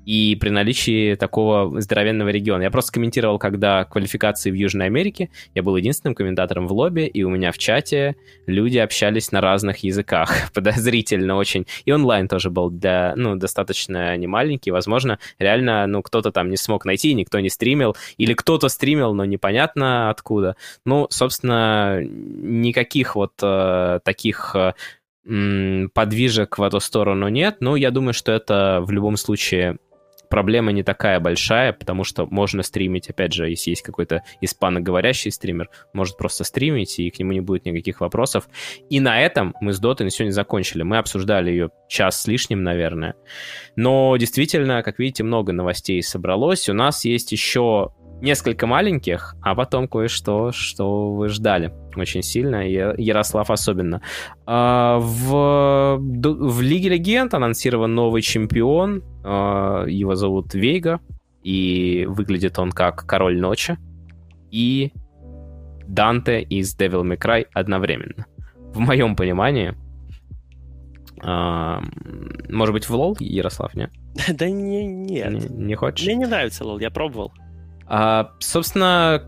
и 0.05 0.37
при 0.39 0.49
наличии 0.49 1.15
такого 1.15 1.81
здоровенного 1.81 2.29
региона. 2.29 2.63
Я 2.63 2.71
просто 2.71 2.93
комментировал, 2.93 3.39
когда 3.39 3.83
квалификации 3.85 4.51
в 4.51 4.53
Южной 4.53 4.85
Америке, 4.85 5.29
я 5.53 5.63
был 5.63 5.75
единственным 5.75 6.15
комментатором 6.15 6.67
в 6.67 6.73
лобби, 6.73 7.01
и 7.01 7.23
у 7.23 7.29
меня 7.29 7.51
в 7.51 7.57
чате 7.57 8.15
люди 8.45 8.77
общались 8.77 9.31
на 9.31 9.41
разных 9.41 9.79
языках, 9.79 10.51
подозрительно 10.53 11.35
очень. 11.35 11.65
И 11.85 11.91
онлайн 11.91 12.27
тоже 12.27 12.49
был 12.49 12.69
для, 12.69 13.13
ну, 13.15 13.35
достаточно 13.35 14.15
немаленький, 14.17 14.71
возможно, 14.71 15.19
реально, 15.39 15.87
ну, 15.87 16.01
кто-то 16.01 16.31
там 16.31 16.49
не 16.49 16.57
смог 16.57 16.85
найти, 16.85 17.13
никто 17.13 17.39
не 17.39 17.49
стримил, 17.49 17.95
или 18.17 18.33
кто-то 18.33 18.69
стримил, 18.69 19.13
но 19.13 19.25
непонятно 19.25 20.09
откуда. 20.09 20.55
Ну, 20.85 21.07
собственно, 21.09 22.01
никаких 22.03 23.15
вот 23.15 23.33
э, 23.41 23.99
таких 24.03 24.55
э, 24.55 24.73
подвижек 25.93 26.57
в 26.57 26.63
эту 26.63 26.79
сторону 26.79 27.27
нет, 27.29 27.57
но 27.59 27.75
я 27.75 27.89
думаю, 27.89 28.13
что 28.13 28.31
это 28.31 28.79
в 28.83 28.91
любом 28.91 29.17
случае 29.17 29.77
проблема 30.29 30.71
не 30.71 30.83
такая 30.83 31.19
большая, 31.19 31.73
потому 31.73 32.03
что 32.03 32.25
можно 32.25 32.63
стримить, 32.63 33.09
опять 33.09 33.33
же, 33.33 33.49
если 33.49 33.71
есть 33.71 33.81
какой-то 33.81 34.23
испаноговорящий 34.41 35.31
стример, 35.31 35.69
может 35.93 36.17
просто 36.17 36.43
стримить, 36.43 36.99
и 36.99 37.09
к 37.09 37.19
нему 37.19 37.31
не 37.31 37.41
будет 37.41 37.65
никаких 37.65 38.01
вопросов. 38.01 38.47
И 38.89 38.99
на 38.99 39.21
этом 39.21 39.55
мы 39.61 39.73
с 39.73 39.79
Дотой 39.79 40.05
на 40.05 40.11
сегодня 40.11 40.31
закончили. 40.31 40.83
Мы 40.83 40.97
обсуждали 40.97 41.51
ее 41.51 41.69
час 41.87 42.21
с 42.21 42.27
лишним, 42.27 42.63
наверное. 42.63 43.15
Но 43.75 44.15
действительно, 44.17 44.81
как 44.81 44.99
видите, 44.99 45.23
много 45.23 45.53
новостей 45.53 46.01
собралось. 46.01 46.69
У 46.69 46.73
нас 46.73 47.05
есть 47.05 47.31
еще 47.31 47.91
несколько 48.21 48.67
маленьких, 48.67 49.35
а 49.41 49.55
потом 49.55 49.87
кое-что, 49.87 50.51
что 50.51 51.13
вы 51.13 51.29
ждали 51.29 51.73
очень 51.95 52.21
сильно, 52.21 52.67
Ярослав 52.67 53.49
особенно. 53.49 54.01
А, 54.45 54.99
в, 54.99 55.97
в 55.99 56.61
Лиге 56.61 56.89
Легенд 56.89 57.33
анонсирован 57.33 57.93
новый 57.93 58.21
чемпион, 58.21 59.03
а, 59.23 59.85
его 59.85 60.15
зовут 60.15 60.53
Вейга, 60.53 60.99
и 61.43 62.05
выглядит 62.09 62.57
он 62.57 62.71
как 62.71 63.05
Король 63.05 63.39
Ночи 63.39 63.77
и 64.51 64.91
Данте 65.87 66.41
из 66.41 66.75
Devil 66.75 67.03
May 67.03 67.17
Cry 67.17 67.45
одновременно. 67.53 68.25
в 68.73 68.79
моем 68.79 69.15
понимании. 69.15 69.73
А, 71.23 71.81
может 72.49 72.73
быть, 72.73 72.89
в 72.89 72.93
лол, 72.93 73.15
Ярослав, 73.19 73.73
не? 73.75 73.89
Да 74.33 74.49
не, 74.49 74.85
нет. 74.85 75.31
Не, 75.31 75.65
не 75.65 75.75
хочешь? 75.75 76.05
Мне 76.05 76.15
не 76.15 76.25
нравится 76.25 76.65
лол, 76.65 76.79
я 76.79 76.89
пробовал. 76.89 77.31
А, 77.87 78.31
собственно, 78.39 79.23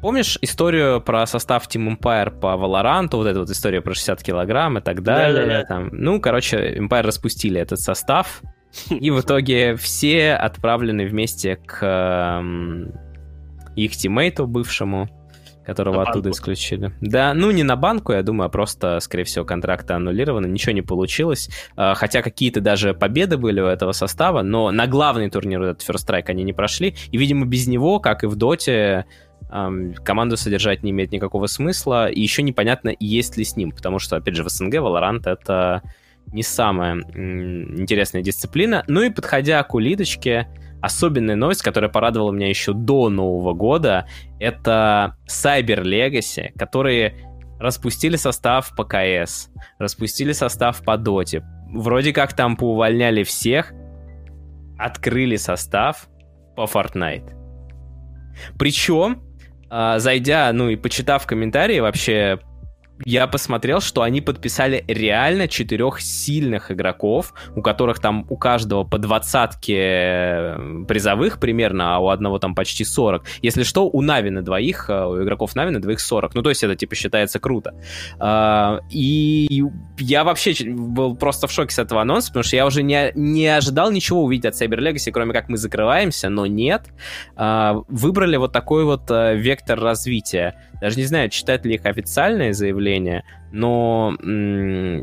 помнишь 0.00 0.38
историю 0.42 1.00
про 1.00 1.26
состав 1.26 1.66
Team 1.66 1.96
Empire 1.96 2.38
по 2.38 2.48
Valorant, 2.54 3.08
вот 3.12 3.26
эта 3.26 3.40
вот 3.40 3.50
история 3.50 3.80
про 3.80 3.94
60 3.94 4.22
килограмм 4.22 4.78
и 4.78 4.80
так 4.80 5.02
далее? 5.02 5.46
Да-да-да. 5.46 5.64
Там, 5.64 5.88
ну, 5.92 6.20
короче, 6.20 6.76
Empire 6.76 7.02
распустили 7.02 7.60
этот 7.60 7.80
состав, 7.80 8.42
и 8.90 9.10
в 9.10 9.20
итоге 9.20 9.76
все 9.76 10.34
отправлены 10.34 11.06
вместе 11.06 11.56
к 11.56 11.78
эм, 11.82 12.92
их 13.76 13.92
тиммейту 13.96 14.46
бывшему, 14.46 15.08
которого 15.64 15.96
На 15.96 16.02
оттуда 16.02 16.30
банку. 16.30 16.36
исключили. 16.36 16.92
Да, 17.00 17.34
ну 17.34 17.50
не 17.50 17.62
на 17.62 17.76
банку, 17.76 18.12
я 18.12 18.22
думаю, 18.22 18.46
а 18.46 18.48
просто, 18.50 19.00
скорее 19.00 19.24
всего, 19.24 19.44
контракты 19.44 19.94
аннулированы, 19.94 20.46
ничего 20.46 20.72
не 20.72 20.82
получилось. 20.82 21.48
А, 21.76 21.94
Хотя 21.94 22.22
какие-то 22.22 22.60
даже 22.60 22.94
победы 22.94 23.36
были 23.36 23.60
у 23.60 23.66
этого 23.66 23.92
состава, 23.92 24.42
но 24.42 24.70
на 24.70 24.86
главный 24.86 25.30
турнир 25.30 25.62
этот 25.62 25.88
First 25.88 26.06
Strike 26.06 26.26
они 26.28 26.42
не 26.44 26.52
прошли. 26.52 26.94
И, 27.10 27.16
видимо, 27.16 27.46
без 27.46 27.66
него, 27.66 28.00
как 28.00 28.24
и 28.24 28.26
в 28.26 28.36
Доте, 28.36 29.06
команду 30.04 30.36
содержать 30.36 30.82
не 30.82 30.90
имеет 30.90 31.12
никакого 31.12 31.46
смысла. 31.46 32.08
И 32.08 32.20
еще 32.20 32.42
непонятно, 32.42 32.92
есть 32.98 33.36
ли 33.36 33.44
с 33.44 33.56
ним, 33.56 33.70
потому 33.70 33.98
что, 33.98 34.16
опять 34.16 34.34
же, 34.34 34.42
в 34.42 34.48
СНГ 34.48 34.74
Valorant 34.74 35.28
это 35.28 35.82
не 36.32 36.42
самая 36.42 36.96
интересная 36.96 38.22
дисциплина. 38.22 38.82
Ну 38.88 39.02
и 39.02 39.10
подходя 39.10 39.62
к 39.62 39.74
улиточке, 39.74 40.48
особенная 40.84 41.34
новость, 41.34 41.62
которая 41.62 41.90
порадовала 41.90 42.30
меня 42.30 42.48
еще 42.48 42.74
до 42.74 43.08
Нового 43.08 43.54
года, 43.54 44.06
это 44.38 45.16
Cyber 45.28 45.82
Legacy, 45.82 46.52
которые 46.58 47.16
распустили 47.58 48.16
состав 48.16 48.74
по 48.76 48.84
КС, 48.84 49.48
распустили 49.78 50.32
состав 50.32 50.84
по 50.84 50.98
Доте. 50.98 51.42
Вроде 51.72 52.12
как 52.12 52.34
там 52.34 52.56
поувольняли 52.56 53.22
всех, 53.22 53.72
открыли 54.78 55.36
состав 55.36 56.08
по 56.54 56.64
Fortnite. 56.64 57.32
Причем, 58.58 59.22
а, 59.70 59.98
зайдя, 59.98 60.52
ну 60.52 60.68
и 60.68 60.76
почитав 60.76 61.26
комментарии, 61.26 61.80
вообще 61.80 62.40
я 63.04 63.26
посмотрел, 63.26 63.80
что 63.80 64.02
они 64.02 64.20
подписали 64.20 64.84
реально 64.86 65.48
четырех 65.48 66.00
сильных 66.00 66.70
игроков, 66.70 67.34
у 67.56 67.62
которых 67.62 67.98
там 68.00 68.26
у 68.28 68.36
каждого 68.36 68.84
по 68.84 68.98
двадцатке 68.98 69.76
э, 69.76 70.84
призовых 70.86 71.40
примерно, 71.40 71.96
а 71.96 71.98
у 71.98 72.08
одного 72.08 72.38
там 72.38 72.54
почти 72.54 72.84
40. 72.84 73.24
Если 73.42 73.64
что, 73.64 73.88
у 73.88 74.00
Нави 74.00 74.30
на 74.30 74.42
двоих, 74.42 74.88
э, 74.88 75.06
у 75.06 75.22
игроков 75.22 75.56
Нави 75.56 75.70
на 75.70 75.80
двоих 75.80 76.00
40. 76.00 76.34
Ну, 76.34 76.42
то 76.42 76.50
есть 76.50 76.62
это, 76.62 76.76
типа, 76.76 76.94
считается 76.94 77.38
круто. 77.40 77.74
А, 78.18 78.80
И 78.90 79.64
я 79.98 80.24
вообще 80.24 80.54
был 80.70 81.16
просто 81.16 81.46
в 81.46 81.52
шоке 81.52 81.74
с 81.74 81.78
этого 81.78 82.00
анонса, 82.00 82.28
потому 82.28 82.44
что 82.44 82.56
я 82.56 82.66
уже 82.66 82.82
не, 82.82 83.10
не 83.14 83.48
ожидал 83.48 83.90
ничего 83.90 84.22
увидеть 84.22 84.46
от 84.46 84.54
Cyber 84.54 84.78
Legacy, 84.78 85.10
кроме 85.10 85.32
как 85.32 85.48
мы 85.48 85.56
закрываемся, 85.56 86.28
но 86.28 86.46
нет. 86.46 86.86
А, 87.36 87.76
Выбрали 87.88 88.36
вот 88.36 88.52
такой 88.52 88.84
вот 88.84 89.10
э, 89.10 89.36
вектор 89.36 89.80
развития. 89.80 90.54
Даже 90.80 90.98
не 90.98 91.04
знаю, 91.04 91.30
читать 91.30 91.64
ли 91.64 91.74
их 91.74 91.84
официальное 91.86 92.52
заявление, 92.52 93.24
но 93.52 94.16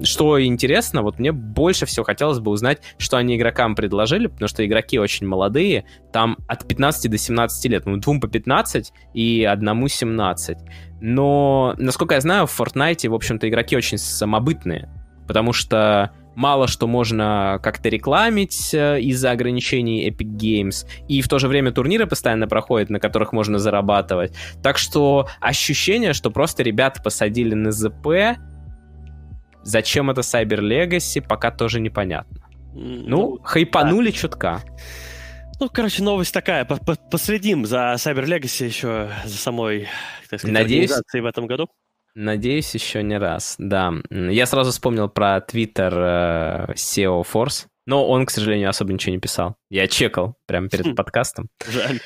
что 0.04 0.44
интересно, 0.44 1.02
вот 1.02 1.20
мне 1.20 1.32
больше 1.32 1.86
всего 1.86 2.04
хотелось 2.04 2.40
бы 2.40 2.52
узнать, 2.52 2.82
что 2.98 3.18
они 3.18 3.38
игрокам 3.38 3.76
предложили, 3.76 4.28
потому 4.28 4.48
что 4.50 4.66
игроки 4.66 5.00
очень 5.00 5.26
молодые, 5.26 5.86
там 6.12 6.38
от 6.48 6.68
15 6.68 7.10
до 7.10 7.18
17 7.18 7.72
лет, 7.72 7.86
ну, 7.86 7.98
двум 7.98 8.20
по 8.20 8.28
15 8.28 8.92
и 9.14 9.44
одному 9.44 9.88
17. 9.88 10.58
Но, 11.00 11.74
насколько 11.78 12.16
я 12.16 12.22
знаю, 12.22 12.46
в 12.46 12.60
Fortnite, 12.60 13.10
в 13.10 13.14
общем-то, 13.14 13.48
игроки 13.48 13.78
очень 13.78 13.98
самобытные, 13.98 14.90
потому 15.28 15.54
что 15.54 16.12
мало 16.42 16.68
что 16.68 16.88
можно 16.88 17.60
как-то 17.62 17.88
рекламить 17.90 18.74
э, 18.74 19.00
из-за 19.02 19.32
ограничений 19.32 20.10
Epic 20.10 20.36
Games, 20.38 20.88
и 21.08 21.22
в 21.22 21.28
то 21.28 21.38
же 21.40 21.48
время 21.48 21.72
турниры 21.72 22.08
постоянно 22.08 22.48
проходят, 22.48 22.90
на 22.90 23.00
которых 23.00 23.32
можно 23.32 23.60
зарабатывать. 23.60 24.34
Так 24.64 24.78
что 24.80 25.28
ощущение, 25.40 26.14
что 26.14 26.32
просто 26.32 26.64
ребята 26.64 27.02
посадили 27.04 27.54
на 27.54 27.72
ЗП, 27.72 28.08
зачем 29.64 30.10
это 30.10 30.22
Cyber 30.22 30.60
Legacy, 30.60 31.22
пока 31.26 31.52
тоже 31.52 31.80
непонятно. 31.80 32.38
Ну, 32.74 33.38
хайпанули 33.44 34.12
чутка. 34.12 34.62
Ну, 35.60 35.70
короче, 35.72 36.02
новость 36.02 36.34
такая. 36.34 36.66
По- 36.66 36.78
по- 36.78 36.96
Последим 37.12 37.66
за 37.68 37.94
Cyber 37.98 38.26
Legacy 38.26 38.66
еще 38.66 39.10
за 39.26 39.38
самой, 39.38 39.88
так 40.30 40.40
сказать, 40.40 40.54
Надеюсь- 40.56 40.86
организацией 40.90 41.22
в 41.22 41.26
этом 41.28 41.46
году. 41.46 41.68
Надеюсь, 42.16 42.74
еще 42.74 43.04
не 43.04 43.18
раз, 43.18 43.56
да. 43.58 43.94
Я 44.10 44.46
сразу 44.46 44.72
вспомнил 44.72 45.10
про 45.10 45.40
твиттер 45.42 45.94
э, 45.96 46.74
SEO 46.74 47.24
Force, 47.24 47.68
но 47.86 48.08
он, 48.08 48.26
к 48.26 48.32
сожалению, 48.32 48.70
особо 48.70 48.94
ничего 48.94 49.14
не 49.14 49.20
писал. 49.20 49.56
Я 49.70 49.88
чекал 49.88 50.36
прямо 50.46 50.70
перед 50.70 50.88
Хм. 50.88 50.96
подкастом. 50.96 51.48
Жаль. 51.68 52.00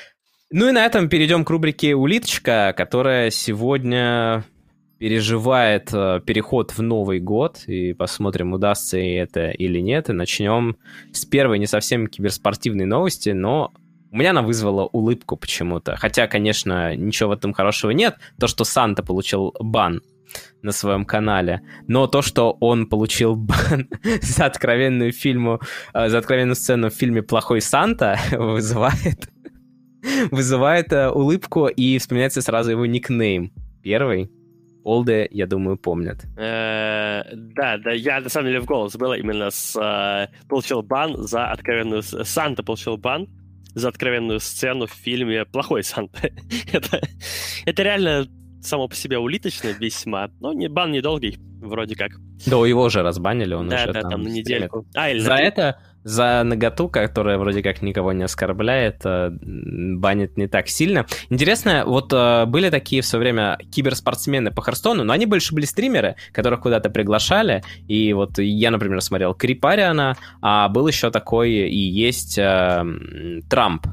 Ну 0.51 0.69
и 0.69 0.71
на 0.71 0.85
этом 0.85 1.09
перейдем 1.09 1.43
к 1.43 1.49
рубрике 1.49 1.95
«Улиточка», 1.95 2.73
которая 2.77 3.31
сегодня 3.31 4.45
переживает 4.99 5.89
э, 5.93 6.21
переход 6.25 6.71
в 6.71 6.81
Новый 6.81 7.19
год, 7.19 7.63
и 7.67 7.93
посмотрим, 7.93 8.53
удастся 8.53 8.97
ей 8.97 9.19
это 9.19 9.49
или 9.49 9.79
нет. 9.79 10.09
И 10.09 10.13
начнем 10.13 10.77
с 11.11 11.25
первой 11.25 11.59
не 11.59 11.67
совсем 11.67 12.07
киберспортивной 12.07 12.85
новости, 12.85 13.31
но 13.31 13.73
у 14.15 14.17
меня 14.17 14.29
она 14.29 14.43
вызвала 14.43 14.85
улыбку 14.85 15.35
почему-то. 15.35 15.97
Хотя, 15.97 16.27
конечно, 16.27 16.95
ничего 16.95 17.31
в 17.31 17.33
этом 17.33 17.51
хорошего 17.51 17.91
нет. 17.91 18.15
То, 18.39 18.47
что 18.47 18.63
Санта 18.63 19.03
получил 19.03 19.53
бан 19.59 20.01
на 20.61 20.71
своем 20.71 21.03
канале, 21.03 21.61
но 21.87 22.07
то, 22.07 22.21
что 22.21 22.51
он 22.61 22.87
получил 22.87 23.35
бан 23.35 23.89
за 24.21 24.45
откровенную 24.45 25.11
фильму, 25.11 25.59
э, 25.93 26.07
за 26.07 26.17
откровенную 26.17 26.55
сцену 26.55 26.89
в 26.89 26.93
фильме 26.93 27.23
«Плохой 27.23 27.59
Санта» 27.59 28.17
вызывает 28.31 29.29
вызывает 30.31 30.93
э, 30.93 31.09
улыбку, 31.09 31.67
и 31.67 31.97
вспоминается 31.97 32.41
сразу 32.41 32.71
его 32.71 32.85
никнейм. 32.85 33.51
Первый. 33.83 34.31
Олды, 34.85 35.27
я 35.31 35.45
думаю, 35.45 35.77
помнят. 35.77 36.23
Э, 36.37 37.23
Да, 37.33 37.77
да, 37.79 37.91
я 37.91 38.21
на 38.21 38.29
самом 38.29 38.47
деле 38.47 38.61
в 38.61 38.65
голос 38.65 38.95
было 38.95 39.15
именно 39.15 39.49
с... 39.49 40.29
Получил 40.47 40.83
бан 40.83 41.17
за 41.17 41.47
откровенную... 41.47 42.01
Санта 42.01 42.63
получил 42.63 42.95
бан 42.95 43.27
за 43.75 43.89
откровенную 43.89 44.39
сцену 44.39 44.87
в 44.87 44.93
фильме 44.93 45.45
«Плохой 45.45 45.83
Санта». 45.83 46.31
это, 46.71 47.01
это 47.65 47.83
реально 47.83 48.27
само 48.65 48.87
по 48.87 48.95
себе 48.95 49.17
улиточно 49.17 49.69
весьма. 49.69 50.29
Но 50.39 50.53
не, 50.53 50.67
бан 50.67 50.91
недолгий, 50.91 51.37
вроде 51.61 51.95
как. 51.95 52.11
Да, 52.45 52.57
его 52.65 52.89
же 52.89 53.01
разбанили, 53.01 53.53
он 53.53 53.69
да, 53.69 53.75
уже 53.75 53.93
да, 53.93 54.01
там, 54.01 54.11
там 54.11 54.21
на 54.23 54.27
недельку. 54.27 54.85
А, 54.93 55.09
или 55.09 55.19
За 55.19 55.29
на- 55.29 55.39
это, 55.41 55.79
за 56.03 56.43
наготу, 56.43 56.89
которая 56.89 57.37
вроде 57.37 57.63
как 57.63 57.81
никого 57.81 58.13
не 58.13 58.23
оскорбляет, 58.23 59.01
э, 59.05 59.31
банит 59.41 60.37
не 60.37 60.47
так 60.47 60.67
сильно. 60.67 61.05
Интересно, 61.29 61.83
вот 61.85 62.11
э, 62.13 62.45
были 62.45 62.69
такие 62.69 63.01
в 63.01 63.05
свое 63.05 63.21
время 63.21 63.57
киберспортсмены 63.71 64.51
по 64.51 64.61
Харстону, 64.61 65.03
но 65.03 65.13
они 65.13 65.25
больше 65.25 65.55
были 65.55 65.65
стримеры, 65.65 66.15
которых 66.31 66.61
куда-то 66.61 66.89
приглашали, 66.89 67.63
и 67.87 68.13
вот 68.13 68.37
я, 68.37 68.69
например, 68.69 69.01
смотрел 69.01 69.33
Крипариана, 69.33 70.15
а 70.41 70.67
был 70.69 70.87
еще 70.87 71.09
такой 71.09 71.51
и 71.51 71.77
есть 71.79 72.37
э, 72.37 72.83
Трамп, 73.49 73.87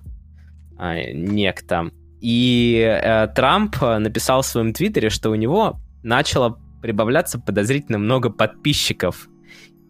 а, 0.76 0.96
некто. 1.12 1.90
И 2.22 2.80
э, 2.80 3.26
Трамп 3.34 3.76
э, 3.82 3.98
написал 3.98 4.42
в 4.42 4.46
своем 4.46 4.72
твиттере, 4.72 5.10
что 5.10 5.30
у 5.30 5.34
него 5.34 5.80
начало 6.04 6.56
прибавляться 6.80 7.40
подозрительно 7.40 7.98
много 7.98 8.30
подписчиков. 8.30 9.28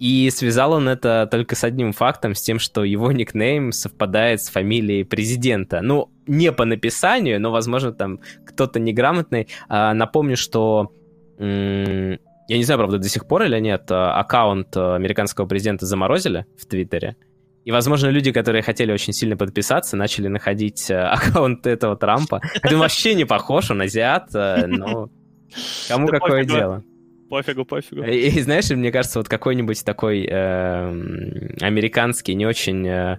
И 0.00 0.30
связал 0.30 0.72
он 0.72 0.88
это 0.88 1.28
только 1.30 1.54
с 1.54 1.62
одним 1.62 1.92
фактом, 1.92 2.34
с 2.34 2.40
тем, 2.40 2.59
что 2.59 2.84
его 2.84 3.12
никнейм 3.12 3.70
совпадает 3.70 4.42
с 4.42 4.48
фамилией 4.48 5.04
президента. 5.04 5.82
Ну, 5.82 6.10
не 6.26 6.50
по 6.52 6.64
написанию, 6.64 7.38
но, 7.38 7.52
возможно, 7.52 7.92
там 7.92 8.18
кто-то 8.46 8.80
неграмотный. 8.80 9.46
А, 9.68 9.92
напомню, 9.94 10.36
что... 10.36 10.90
я 11.38 12.18
не 12.48 12.64
знаю, 12.64 12.78
правда, 12.78 12.98
до 12.98 13.09
сих 13.09 13.28
пор 13.28 13.42
или 13.42 13.60
нет, 13.60 13.90
а, 13.90 14.18
аккаунт 14.18 14.76
а, 14.76 14.96
американского 14.96 15.46
президента 15.46 15.86
заморозили 15.86 16.46
в 16.59 16.66
Твиттере. 16.66 17.14
И, 17.64 17.70
возможно, 17.70 18.09
люди, 18.09 18.32
которые 18.32 18.62
хотели 18.62 18.93
очень 18.93 19.12
сильно 19.12 19.36
подписаться, 19.36 19.97
начали 19.97 20.28
находить 20.28 20.90
э, 20.90 20.97
аккаунт 21.01 21.66
этого 21.66 21.97
Трампа. 21.97 22.40
Хотя 22.60 22.74
он 22.74 22.80
вообще 22.80 23.14
не 23.14 23.24
похож, 23.24 23.70
он 23.70 23.82
азиат, 23.82 24.34
э, 24.34 24.66
но 24.66 25.10
кому 25.89 26.09
Да 26.09 26.18
какое 26.18 26.43
пофигу. 26.43 26.59
дело. 26.59 26.84
Пофигу, 27.30 27.64
пофигу. 27.64 28.02
И, 28.02 28.28
и 28.28 28.40
знаешь, 28.40 28.68
мне 28.70 28.93
кажется, 28.93 29.18
вот 29.18 29.28
какой-нибудь 29.28 29.82
такой 29.84 30.26
эм, 30.26 31.56
американский, 31.60 32.34
не 32.34 32.44
очень 32.44 32.86
э, 32.86 33.18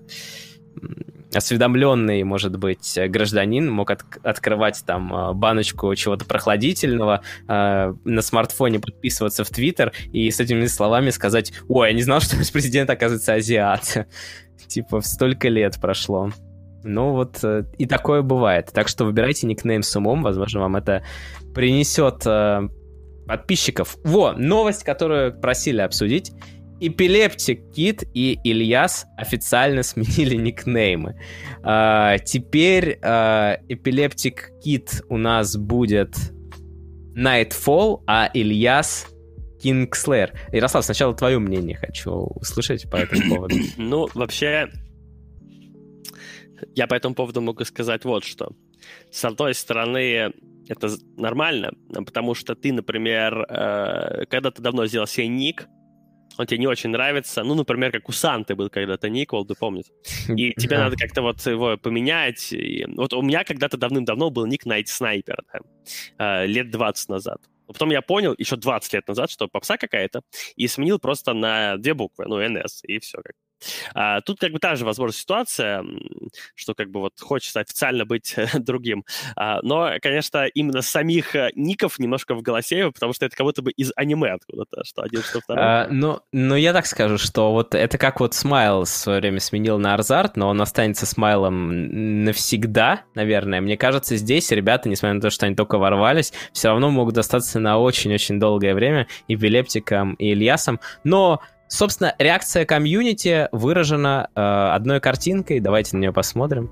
осведомленный, 1.35 2.23
может 2.23 2.57
быть, 2.57 2.97
гражданин 3.07 3.69
мог 3.69 3.91
от- 3.91 4.03
открывать 4.23 4.83
там 4.85 5.13
э, 5.13 5.33
баночку 5.33 5.93
чего-то 5.95 6.25
прохладительного, 6.25 7.21
э, 7.47 7.93
на 8.03 8.21
смартфоне 8.21 8.79
подписываться 8.79 9.43
в 9.43 9.49
Твиттер 9.49 9.93
и 10.11 10.29
с 10.29 10.39
этими 10.39 10.65
словами 10.65 11.09
сказать, 11.09 11.53
ой, 11.67 11.89
я 11.89 11.93
не 11.93 12.01
знал, 12.01 12.21
что 12.21 12.37
наш 12.37 12.51
президент, 12.51 12.89
оказывается, 12.89 13.33
азиат. 13.33 14.07
Типа, 14.67 15.01
столько 15.01 15.49
лет 15.49 15.79
прошло. 15.81 16.31
Ну 16.83 17.11
вот, 17.11 17.39
э, 17.43 17.63
и 17.77 17.85
такое 17.85 18.21
бывает. 18.21 18.71
Так 18.73 18.87
что 18.87 19.05
выбирайте 19.05 19.47
никнейм 19.47 19.83
с 19.83 19.95
умом, 19.95 20.23
возможно, 20.23 20.61
вам 20.61 20.75
это 20.75 21.03
принесет 21.53 22.23
э, 22.25 22.67
подписчиков. 23.25 23.97
Во, 24.03 24.33
новость, 24.33 24.83
которую 24.83 25.39
просили 25.39 25.81
обсудить. 25.81 26.31
Эпилептик 26.87 27.71
Кит 27.71 28.03
и 28.13 28.37
Ильяс 28.43 29.05
официально 29.17 29.83
сменили 29.83 30.35
никнеймы. 30.35 31.19
А, 31.63 32.17
теперь 32.19 32.99
а, 33.01 33.57
Эпилептик 33.69 34.51
Кит 34.61 35.01
у 35.07 35.17
нас 35.17 35.55
будет 35.55 36.15
Nightfall, 37.15 38.03
а 38.05 38.29
Ильяс 38.33 39.07
Кингслэр. 39.61 40.33
Ярослав, 40.51 40.83
сначала 40.83 41.15
твое 41.15 41.39
мнение 41.39 41.77
хочу 41.77 42.11
услышать 42.11 42.89
по 42.91 42.97
этому 42.97 43.35
поводу. 43.35 43.55
Ну, 43.77 44.09
вообще, 44.13 44.67
я 46.75 46.87
по 46.87 46.95
этому 46.95 47.15
поводу 47.15 47.39
могу 47.39 47.63
сказать 47.63 48.03
вот 48.03 48.25
что. 48.25 48.51
С 49.09 49.23
одной 49.23 49.53
стороны, 49.53 50.33
это 50.67 50.89
нормально, 51.15 51.71
потому 52.05 52.35
что 52.35 52.55
ты, 52.55 52.73
например, 52.73 53.45
э, 53.49 54.25
когда 54.29 54.51
ты 54.51 54.61
давно 54.61 54.85
сделал 54.85 55.07
себе 55.07 55.27
ник, 55.27 55.67
он 56.37 56.45
тебе 56.45 56.59
не 56.59 56.67
очень 56.67 56.89
нравится. 56.89 57.43
Ну, 57.43 57.55
например, 57.55 57.91
как 57.91 58.09
у 58.09 58.11
Санты 58.11 58.55
был 58.55 58.69
когда-то 58.69 59.09
ник, 59.09 59.31
ты 59.47 59.55
помнишь. 59.55 59.85
И 60.29 60.53
тебе 60.53 60.77
надо 60.77 60.95
как-то 60.95 61.21
вот 61.21 61.45
его 61.45 61.77
поменять. 61.77 62.53
И 62.53 62.85
вот 62.87 63.13
у 63.13 63.21
меня 63.21 63.43
когда-то 63.43 63.77
давным-давно 63.77 64.29
был 64.29 64.45
ник 64.45 64.65
Night 64.65 64.85
Sniper, 64.85 65.37
да, 65.51 66.43
э, 66.43 66.47
лет 66.47 66.71
20 66.71 67.09
назад. 67.09 67.37
Потом 67.67 67.91
я 67.91 68.01
понял 68.01 68.35
еще 68.37 68.55
20 68.55 68.93
лет 68.93 69.07
назад, 69.07 69.31
что 69.31 69.47
попса 69.47 69.77
какая-то, 69.77 70.21
и 70.55 70.67
сменил 70.67 70.99
просто 70.99 71.33
на 71.33 71.77
две 71.77 71.93
буквы, 71.93 72.25
ну, 72.27 72.41
NS, 72.41 72.83
и 72.83 72.99
все. 72.99 73.17
Как. 73.17 73.35
А, 73.93 74.21
тут 74.21 74.39
как 74.39 74.51
бы 74.51 74.59
та 74.59 74.75
же, 74.75 74.85
возможно, 74.85 75.13
ситуация, 75.13 75.83
что 76.55 76.73
как 76.73 76.89
бы 76.89 76.99
вот 76.99 77.13
хочется 77.19 77.59
официально 77.59 78.05
быть 78.05 78.35
другим. 78.55 79.05
А, 79.35 79.59
но, 79.61 79.91
конечно, 80.01 80.45
именно 80.47 80.81
самих 80.81 81.35
э, 81.35 81.51
ников 81.55 81.99
немножко 81.99 82.35
в 82.35 82.41
голосе, 82.41 82.91
потому 82.91 83.13
что 83.13 83.25
это 83.25 83.35
как 83.35 83.45
будто 83.45 83.61
бы 83.61 83.71
из 83.71 83.91
аниме 83.95 84.31
откуда-то, 84.31 84.83
что 84.83 85.03
один, 85.03 85.21
что 85.21 85.41
второй. 85.41 85.63
А, 85.63 85.87
ну, 85.89 86.21
ну, 86.31 86.55
я 86.55 86.73
так 86.73 86.85
скажу, 86.85 87.17
что 87.17 87.51
вот 87.51 87.75
это 87.75 87.97
как 87.97 88.19
вот 88.19 88.33
Смайл 88.33 88.83
в 88.83 88.89
свое 88.89 89.19
время 89.19 89.39
сменил 89.39 89.77
на 89.77 89.93
Арзарт, 89.93 90.35
но 90.37 90.49
он 90.49 90.61
останется 90.61 91.05
Смайлом 91.05 92.23
навсегда, 92.23 93.01
наверное. 93.15 93.61
Мне 93.61 93.77
кажется, 93.77 94.15
здесь 94.15 94.51
ребята, 94.51 94.89
несмотря 94.89 95.15
на 95.15 95.21
то, 95.21 95.29
что 95.29 95.45
они 95.45 95.55
только 95.55 95.77
ворвались, 95.77 96.33
все 96.51 96.69
равно 96.69 96.89
могут 96.89 97.15
достаться 97.15 97.59
на 97.59 97.77
очень-очень 97.77 98.39
долгое 98.39 98.73
время 98.73 99.07
и 99.27 99.35
Эпилептиком, 99.35 100.13
и 100.15 100.31
Ильясом. 100.31 100.79
Но 101.03 101.41
Собственно, 101.67 102.15
реакция 102.19 102.65
комьюнити 102.65 103.49
выражена 103.51 104.29
э, 104.35 104.41
одной 104.41 104.99
картинкой. 104.99 105.59
Давайте 105.59 105.95
на 105.97 106.01
нее 106.01 106.13
посмотрим. 106.13 106.69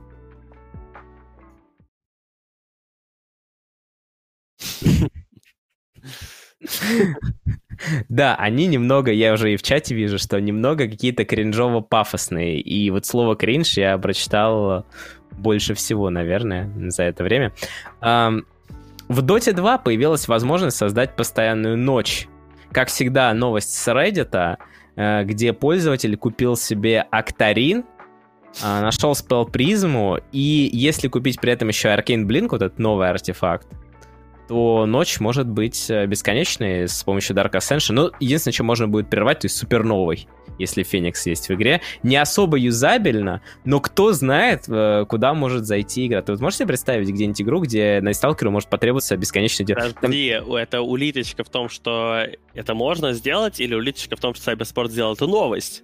Да, 8.10 8.36
они 8.36 8.68
немного, 8.68 9.12
я 9.12 9.34
уже 9.34 9.54
и 9.54 9.58
в 9.58 9.64
чате 9.64 9.96
вижу, 9.96 10.20
что 10.20 10.40
немного 10.40 10.88
какие-то 10.88 11.24
кринжово-пафосные. 11.24 12.60
И 12.60 12.92
вот 12.92 13.06
слово 13.06 13.36
кринж 13.36 13.78
я 13.78 13.98
прочитал 13.98 14.86
больше 15.32 15.74
всего, 15.74 16.10
наверное, 16.10 16.72
за 16.92 17.04
это 17.04 17.24
время. 17.24 17.54
В 19.12 19.20
Dota 19.26 19.54
2 19.54 19.78
появилась 19.80 20.28
возможность 20.28 20.78
создать 20.78 21.16
постоянную 21.16 21.78
ночь. 21.78 22.28
Как 22.72 22.88
всегда, 22.88 23.34
новость 23.34 23.74
с 23.74 23.88
Reddit, 23.88 24.58
где 24.96 25.54
пользователь 25.54 26.18
купил 26.18 26.56
себе 26.56 27.06
Актарин, 27.12 27.86
э, 28.62 28.82
нашел 28.82 29.16
спел 29.16 29.46
призму, 29.46 30.20
и 30.32 30.70
если 30.74 31.08
купить 31.08 31.40
при 31.40 31.54
этом 31.54 31.70
еще 31.70 31.90
Arcane 31.90 32.26
Blink, 32.26 32.50
вот 32.52 32.62
этот 32.62 32.80
новый 32.80 33.10
артефакт, 33.10 33.68
то 34.52 34.86
ночь 34.86 35.22
может 35.22 35.48
быть 35.48 35.90
э, 35.90 36.06
бесконечной 36.08 36.90
с 36.90 37.04
помощью 37.06 37.38
Dark 37.38 37.54
Ascension. 37.54 37.94
Ну, 37.94 38.12
единственное, 38.20 38.54
что 38.54 38.66
можно 38.66 38.86
будет 38.86 39.10
прервать, 39.10 39.40
то 39.40 39.46
есть 39.46 39.56
суперновой 39.56 40.28
если 40.58 40.84
Феникс 40.84 41.26
есть 41.26 41.48
в 41.48 41.54
игре. 41.54 41.82
Не 42.04 42.18
особо 42.18 42.58
юзабельно, 42.58 43.42
но 43.64 43.80
кто 43.80 44.12
знает, 44.12 44.66
э, 44.68 45.06
куда 45.08 45.34
может 45.34 45.66
зайти 45.66 46.06
игра. 46.06 46.22
Ты 46.22 46.34
вот 46.34 46.42
можешь 46.42 46.58
себе 46.58 46.68
представить 46.68 47.10
где-нибудь 47.10 47.42
игру, 47.42 47.62
где 47.62 48.00
на 48.02 48.14
сталкеру 48.14 48.52
может 48.52 48.70
потребоваться 48.70 49.16
бесконечно 49.16 49.66
делать? 49.66 49.96
Подожди, 49.96 50.38
Там... 50.38 50.54
это 50.56 50.82
улиточка 50.82 51.46
в 51.46 51.50
том, 51.50 51.70
что 51.70 52.26
это 52.54 52.74
можно 52.76 53.14
сделать, 53.14 53.62
или 53.62 53.74
улиточка 53.74 54.18
в 54.18 54.20
том, 54.20 54.36
что 54.36 54.52
Cybersport 54.52 54.90
сделал 54.90 55.14
эту 55.14 55.28
новость? 55.28 55.84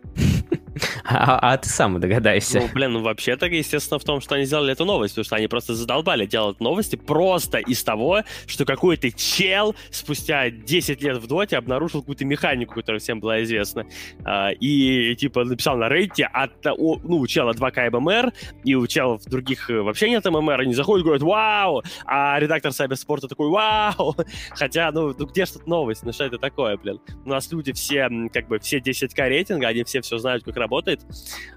А, 1.10 1.54
а 1.54 1.58
ты 1.58 1.70
сам 1.70 2.00
догадайся. 2.00 2.60
Ну, 2.60 2.70
блин, 2.74 2.94
ну 2.94 3.02
вообще-то, 3.02 3.46
естественно, 3.46 3.98
в 3.98 4.04
том, 4.04 4.20
что 4.22 4.36
они 4.36 4.46
сделали 4.46 4.74
эту 4.74 4.86
новость, 4.86 5.14
потому 5.14 5.26
что 5.26 5.36
они 5.36 5.48
просто 5.48 5.74
задолбали 5.74 6.26
делать 6.26 6.60
новости 6.60 6.96
просто 6.96 7.60
из 7.60 7.84
того, 7.84 8.24
что 8.46 8.66
какой-то 8.66 9.12
чел 9.12 9.76
спустя 9.90 10.50
10 10.50 11.02
лет 11.02 11.18
в 11.18 11.28
доте 11.28 11.58
обнаружил 11.58 12.02
какую-то 12.02 12.26
механику, 12.26 12.76
которая 12.76 13.00
всем 13.00 13.20
была 13.20 13.42
известна, 13.44 13.86
а, 14.26 14.50
и, 14.52 15.16
типа, 15.16 15.46
написал 15.46 15.78
на 15.78 15.90
рейте 15.90 16.26
от, 16.26 16.52
ну, 16.66 17.00
у 17.04 17.28
чела 17.28 17.54
2К 17.54 17.90
ММР, 17.98 18.34
и 18.64 18.76
у 18.76 18.86
челов 18.88 19.24
других 19.26 19.70
э, 19.70 19.82
вообще 19.82 20.10
нет 20.10 20.26
ММР, 20.26 20.62
они 20.62 20.74
заходят 20.74 21.04
и 21.04 21.06
говорят 21.06 21.24
«Вау!», 21.24 21.84
а 22.06 22.40
редактор 22.40 22.72
Сайберспорта 22.74 23.28
такой 23.28 23.50
«Вау!», 23.50 24.16
хотя, 24.52 24.92
ну, 24.92 25.16
ну 25.18 25.26
где 25.26 25.46
что-то 25.46 25.70
новость, 25.70 26.04
ну 26.04 26.12
что 26.12 26.26
это 26.26 26.38
такое, 26.38 26.78
блин? 26.78 27.00
У 27.26 27.30
нас 27.30 27.52
люди 27.52 27.72
все, 27.72 28.10
как 28.34 28.48
бы, 28.48 28.60
все 28.60 28.80
10К 28.80 29.28
рейтинга, 29.28 29.68
они 29.68 29.84
все 29.84 30.02
все 30.02 30.18
знают, 30.18 30.44
как 30.44 30.56
работает. 30.56 30.67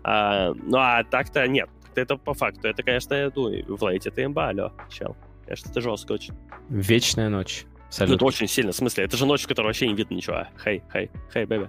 А, 0.03 0.53
ну 0.55 0.78
а 0.78 1.05
так-то 1.05 1.47
нет. 1.47 1.69
Это 1.95 2.16
по 2.16 2.35
факту. 2.35 2.69
Это, 2.69 2.82
конечно, 2.82 3.31
ну, 3.35 3.77
в 3.77 3.82
лейте 3.82 4.11
это 4.11 4.24
имба, 4.24 4.49
алло, 4.49 4.73
чел. 4.91 5.16
Конечно, 5.45 5.70
это 5.70 5.81
жестко 5.81 6.12
очень. 6.12 6.35
Вечная 6.69 7.28
ночь. 7.28 7.66
Абсолютно. 7.89 8.12
Ну, 8.12 8.16
это 8.16 8.24
очень 8.24 8.47
сильно. 8.47 8.73
В 8.73 8.77
смысле, 8.77 9.05
это 9.05 9.16
же 9.16 9.27
ночь, 9.27 9.43
в 9.43 9.49
которой 9.49 9.66
вообще 9.66 9.89
не 9.89 9.95
видно 9.95 10.15
ничего. 10.15 10.47
Хей, 10.62 10.82
хей, 10.93 11.11
хей, 11.32 11.45
бэби. 11.45 11.69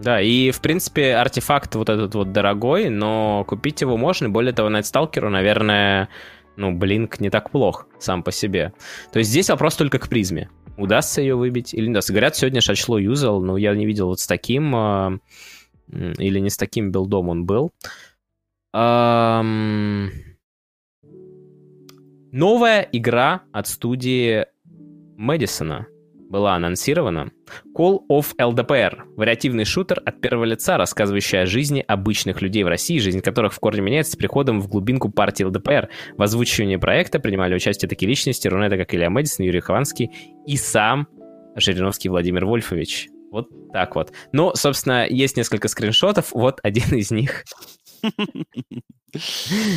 Да, 0.00 0.20
и, 0.20 0.50
в 0.50 0.60
принципе, 0.60 1.14
артефакт 1.14 1.74
вот 1.74 1.88
этот 1.88 2.14
вот 2.14 2.32
дорогой, 2.32 2.88
но 2.88 3.44
купить 3.46 3.80
его 3.82 3.96
можно. 3.96 4.28
Более 4.28 4.52
того, 4.52 4.68
Найтсталкеру, 4.68 5.30
наверное, 5.30 6.08
ну, 6.56 6.72
Блинк 6.72 7.20
не 7.20 7.30
так 7.30 7.50
плох 7.50 7.86
сам 7.98 8.22
по 8.22 8.32
себе. 8.32 8.72
То 9.12 9.18
есть 9.18 9.30
здесь 9.30 9.50
вопрос 9.50 9.76
только 9.76 9.98
к 9.98 10.08
призме. 10.08 10.48
Удастся 10.76 11.20
ее 11.20 11.36
выбить 11.36 11.72
или 11.72 11.84
не 11.84 11.90
удастся. 11.92 12.12
Говорят, 12.12 12.36
сегодня 12.36 12.60
Шачло 12.60 12.98
юзал, 12.98 13.42
но 13.42 13.56
я 13.56 13.74
не 13.74 13.86
видел 13.86 14.08
вот 14.08 14.20
с 14.20 14.26
таким 14.26 14.74
а, 14.74 15.18
или 15.88 16.38
не 16.38 16.50
с 16.50 16.56
таким 16.56 16.90
билдом 16.90 17.28
он 17.28 17.46
был. 17.46 17.72
Эм... 18.74 20.10
Новая 22.32 22.86
игра 22.92 23.42
от 23.52 23.66
студии 23.66 24.46
Мэдисона 25.16 25.86
была 26.28 26.54
анонсирована. 26.54 27.30
Call 27.76 28.00
of 28.10 28.34
LDPR— 28.38 29.02
вариативный 29.16 29.64
шутер 29.64 30.02
от 30.04 30.20
первого 30.20 30.44
лица, 30.44 30.76
рассказывающий 30.76 31.40
о 31.40 31.46
жизни 31.46 31.84
обычных 31.86 32.42
людей 32.42 32.64
в 32.64 32.68
России, 32.68 32.98
жизнь 32.98 33.20
которых 33.20 33.54
в 33.54 33.60
корне 33.60 33.80
меняется 33.80 34.12
с 34.12 34.16
приходом 34.16 34.60
в 34.60 34.68
глубинку 34.68 35.08
партии 35.08 35.44
ЛДПР. 35.44 35.88
В 36.16 36.22
озвучивании 36.22 36.76
проекта 36.76 37.20
принимали 37.20 37.54
участие 37.54 37.88
такие 37.88 38.08
личности, 38.08 38.48
Рунета, 38.48 38.76
как 38.76 38.92
Илья 38.94 39.08
Мэдисон, 39.08 39.46
Юрий 39.46 39.60
Хованский 39.60 40.10
и 40.46 40.56
сам 40.56 41.08
Жириновский 41.54 42.08
Владимир 42.08 42.44
Вольфович. 42.44 43.08
Вот 43.36 43.70
так 43.70 43.94
вот. 43.96 44.12
Ну, 44.32 44.54
собственно, 44.54 45.06
есть 45.06 45.36
несколько 45.36 45.68
скриншотов. 45.68 46.32
Вот 46.32 46.58
один 46.62 46.94
из 46.94 47.10
них. 47.10 47.44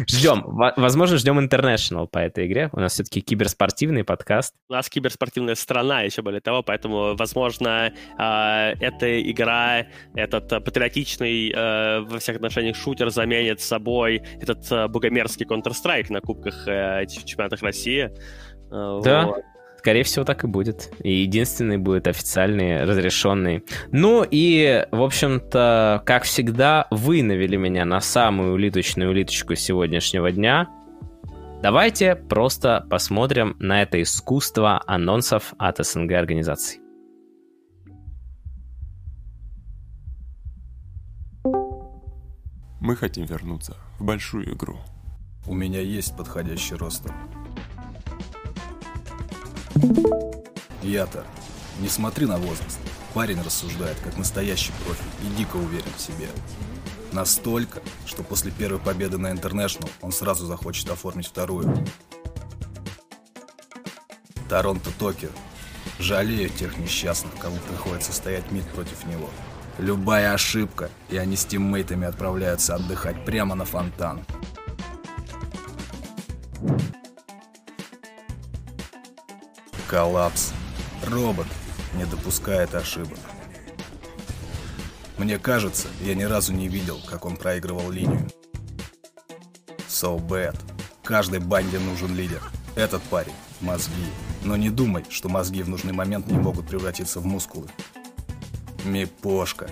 Ждем. 0.07 0.43
Возможно, 0.45 1.17
ждем 1.17 1.39
International 1.39 2.07
по 2.07 2.19
этой 2.19 2.47
игре. 2.47 2.69
У 2.71 2.79
нас 2.79 2.93
все-таки 2.93 3.19
киберспортивный 3.19 4.05
подкаст. 4.05 4.53
У 4.69 4.73
нас 4.73 4.89
киберспортивная 4.89 5.55
страна 5.55 6.01
еще 6.01 6.21
более 6.21 6.41
того, 6.41 6.63
поэтому, 6.63 7.15
возможно, 7.15 7.93
а, 8.17 8.71
эта 8.79 9.21
игра, 9.29 9.87
этот 10.15 10.51
а, 10.53 10.61
патриотичный 10.61 11.53
а, 11.53 12.01
во 12.01 12.19
всех 12.19 12.37
отношениях 12.37 12.77
шутер 12.77 13.09
заменит 13.09 13.61
собой 13.61 14.21
этот 14.39 14.89
богомерзкий 14.89 15.45
Counter-Strike 15.45 16.11
на 16.11 16.21
кубках 16.21 16.67
э, 16.67 17.05
чемпионатах 17.07 17.61
России. 17.61 18.09
Да. 18.69 19.25
Вот. 19.25 19.43
Скорее 19.79 20.03
всего, 20.03 20.25
так 20.25 20.43
и 20.43 20.47
будет. 20.47 20.91
И 21.03 21.21
единственный 21.21 21.77
будет 21.77 22.05
официальный, 22.07 22.83
разрешенный. 22.83 23.63
Ну 23.93 24.25
и, 24.29 24.85
в 24.91 25.01
общем-то, 25.01 26.03
как 26.05 26.23
всегда, 26.23 26.85
вы 26.91 27.23
навели 27.23 27.55
меня 27.55 27.85
на 27.85 28.01
самую 28.01 28.55
улиточную 28.55 29.09
улиточку 29.09 29.55
сегодняшнего 29.55 30.33
дня. 30.33 30.67
Давайте 31.63 32.17
просто 32.17 32.85
посмотрим 32.89 33.55
на 33.59 33.81
это 33.81 34.01
искусство 34.01 34.83
анонсов 34.85 35.53
от 35.57 35.77
СНГ 35.77 36.11
организаций. 36.11 36.81
Мы 42.81 42.97
хотим 42.97 43.23
вернуться 43.23 43.77
в 43.97 44.03
большую 44.03 44.53
игру. 44.53 44.77
У 45.47 45.53
меня 45.53 45.79
есть 45.79 46.17
подходящий 46.17 46.75
ростер. 46.75 47.13
Я-то. 50.81 51.25
Не 51.79 51.87
смотри 51.87 52.25
на 52.25 52.37
возраст. 52.37 52.79
Парень 53.13 53.41
рассуждает, 53.41 53.97
как 54.03 54.17
настоящий 54.17 54.73
профи, 54.83 55.03
и 55.23 55.37
дико 55.37 55.55
уверен 55.55 55.91
в 55.95 56.01
себе. 56.01 56.27
Настолько, 57.11 57.81
что 58.05 58.23
после 58.23 58.51
первой 58.51 58.79
победы 58.79 59.17
на 59.17 59.31
International 59.31 59.89
он 60.01 60.11
сразу 60.11 60.45
захочет 60.45 60.89
оформить 60.89 61.27
вторую. 61.27 61.85
Торонто 64.49 64.91
Токио. 64.97 65.29
Жалею 65.99 66.49
тех 66.49 66.77
несчастных, 66.77 67.35
кому 67.37 67.57
приходится 67.57 68.13
стоять 68.13 68.51
мид 68.51 68.65
против 68.69 69.05
него. 69.05 69.29
Любая 69.77 70.33
ошибка, 70.33 70.89
и 71.09 71.17
они 71.17 71.35
с 71.35 71.45
тиммейтами 71.45 72.05
отправляются 72.07 72.75
отдыхать 72.75 73.25
прямо 73.25 73.55
на 73.55 73.65
фонтан. 73.65 74.25
Коллапс. 79.89 80.53
Робот 81.03 81.47
не 81.95 82.05
допускает 82.05 82.75
ошибок. 82.75 83.17
Мне 85.17 85.39
кажется, 85.39 85.87
я 86.01 86.13
ни 86.13 86.23
разу 86.23 86.53
не 86.53 86.67
видел, 86.67 87.01
как 87.09 87.25
он 87.25 87.35
проигрывал 87.35 87.89
линию. 87.89 88.29
So 89.87 90.19
bad. 90.19 90.55
Каждой 91.03 91.39
банде 91.39 91.79
нужен 91.79 92.15
лидер. 92.15 92.41
Этот 92.75 93.01
парень– 93.03 93.33
мозги. 93.61 94.05
Но 94.43 94.55
не 94.55 94.69
думай, 94.69 95.05
что 95.09 95.27
мозги 95.27 95.63
в 95.63 95.69
нужный 95.69 95.91
момент 95.91 96.27
не 96.27 96.37
могут 96.37 96.67
превратиться 96.67 97.19
в 97.19 97.25
мускулы. 97.25 97.67
Мипошка. 98.85 99.71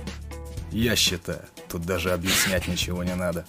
Я 0.71 0.95
считаю, 0.95 1.45
тут 1.69 1.83
даже 1.83 2.11
объяснять 2.11 2.67
ничего 2.67 3.03
не 3.03 3.13
надо. 3.13 3.45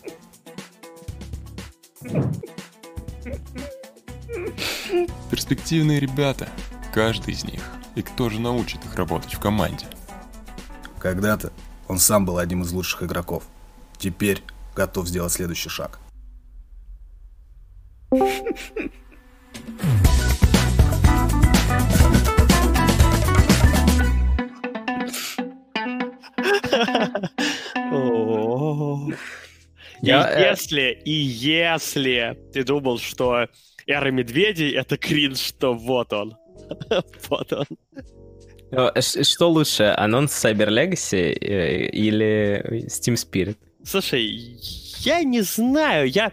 Перспективные 5.31 6.01
ребята. 6.01 6.48
Каждый 6.93 7.35
из 7.35 7.44
них. 7.44 7.62
И 7.94 8.02
кто 8.02 8.31
же 8.31 8.40
научит 8.40 8.85
их 8.85 8.94
работать 8.94 9.35
в 9.35 9.40
команде? 9.40 9.86
Когда-то 10.98 11.52
он 11.89 11.98
сам 11.98 12.24
был 12.24 12.39
одним 12.39 12.62
из 12.62 12.73
лучших 12.73 13.02
игроков. 13.02 13.44
Теперь 13.98 14.43
готов 14.74 15.09
сделать 15.09 15.32
следующий 15.32 15.69
шаг. 15.69 15.98
Я, 30.02 30.30
э, 30.30 30.50
если, 30.50 31.00
и 31.04 31.12
если 31.12 32.38
ты 32.52 32.64
думал, 32.64 32.98
что 32.98 33.46
Эра 33.86 34.10
Медведей— 34.10 34.72
это 34.74 34.96
кринж, 34.96 35.52
то 35.58 35.74
вот 35.74 36.12
он. 36.12 36.36
Вот 37.28 37.52
он. 37.52 37.66
э, 38.70 39.00
Что 39.00 39.50
лучше, 39.50 39.94
анонс 39.96 40.32
Cyber 40.44 40.68
Legacy 40.68 41.32
э, 41.40 41.88
или 41.88 42.86
Steam 42.86 43.14
Spirit? 43.14 43.56
Слушай, 43.84 44.58
я 45.00 45.22
не 45.22 45.40
знаю, 45.40 46.08
я... 46.08 46.32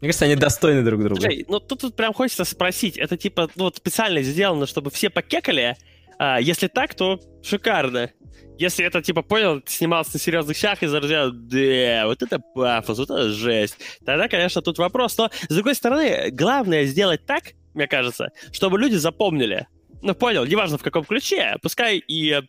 Мне 0.00 0.08
кажется, 0.08 0.24
они 0.26 0.36
достойны 0.36 0.82
друг 0.82 1.02
друга. 1.02 1.20
Слушай, 1.20 1.44
ну 1.48 1.60
тут, 1.60 1.80
тут 1.80 1.96
прям 1.96 2.12
хочется 2.12 2.44
спросить, 2.44 2.96
это 2.96 3.16
типа 3.16 3.48
ну, 3.56 3.64
вот 3.64 3.76
специально 3.76 4.22
сделано, 4.22 4.66
чтобы 4.66 4.90
все 4.90 5.10
покекали? 5.10 5.76
А, 6.18 6.40
если 6.40 6.66
так, 6.68 6.94
то 6.94 7.20
шикарно. 7.42 8.10
Если 8.58 8.84
это, 8.84 9.00
типа, 9.02 9.22
понял, 9.22 9.62
снимался 9.66 10.12
на 10.14 10.18
серьезных 10.18 10.56
щах 10.56 10.82
и 10.82 10.86
заразил, 10.86 11.30
да, 11.32 12.06
вот 12.06 12.22
это 12.22 12.40
пафос, 12.54 12.98
вот 12.98 13.10
это 13.10 13.30
жесть, 13.30 13.76
тогда, 14.04 14.28
конечно, 14.28 14.62
тут 14.62 14.78
вопрос. 14.78 15.16
Но, 15.16 15.30
с 15.48 15.54
другой 15.54 15.74
стороны, 15.74 16.30
главное 16.32 16.84
сделать 16.84 17.24
так, 17.24 17.52
мне 17.74 17.86
кажется, 17.86 18.30
чтобы 18.52 18.78
люди 18.78 18.96
запомнили. 18.96 19.68
Ну, 20.02 20.14
понял, 20.14 20.44
неважно 20.44 20.78
в 20.78 20.82
каком 20.82 21.04
ключе, 21.04 21.56
пускай 21.62 21.98
и 21.98 22.32
э, 22.32 22.42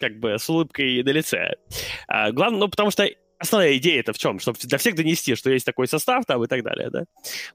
как 0.00 0.18
бы 0.18 0.38
с 0.38 0.48
улыбкой 0.48 1.02
на 1.02 1.10
лице. 1.10 1.54
А, 2.08 2.30
главное, 2.32 2.60
ну, 2.60 2.68
потому 2.68 2.90
что 2.90 3.08
основная 3.38 3.76
идея 3.76 4.00
это 4.00 4.12
в 4.12 4.18
чем? 4.18 4.38
Чтобы 4.38 4.58
для 4.62 4.78
всех 4.78 4.94
донести, 4.94 5.34
что 5.34 5.50
есть 5.50 5.66
такой 5.66 5.88
состав 5.88 6.24
там 6.26 6.42
и 6.44 6.46
так 6.46 6.62
далее, 6.62 6.90
да? 6.90 7.04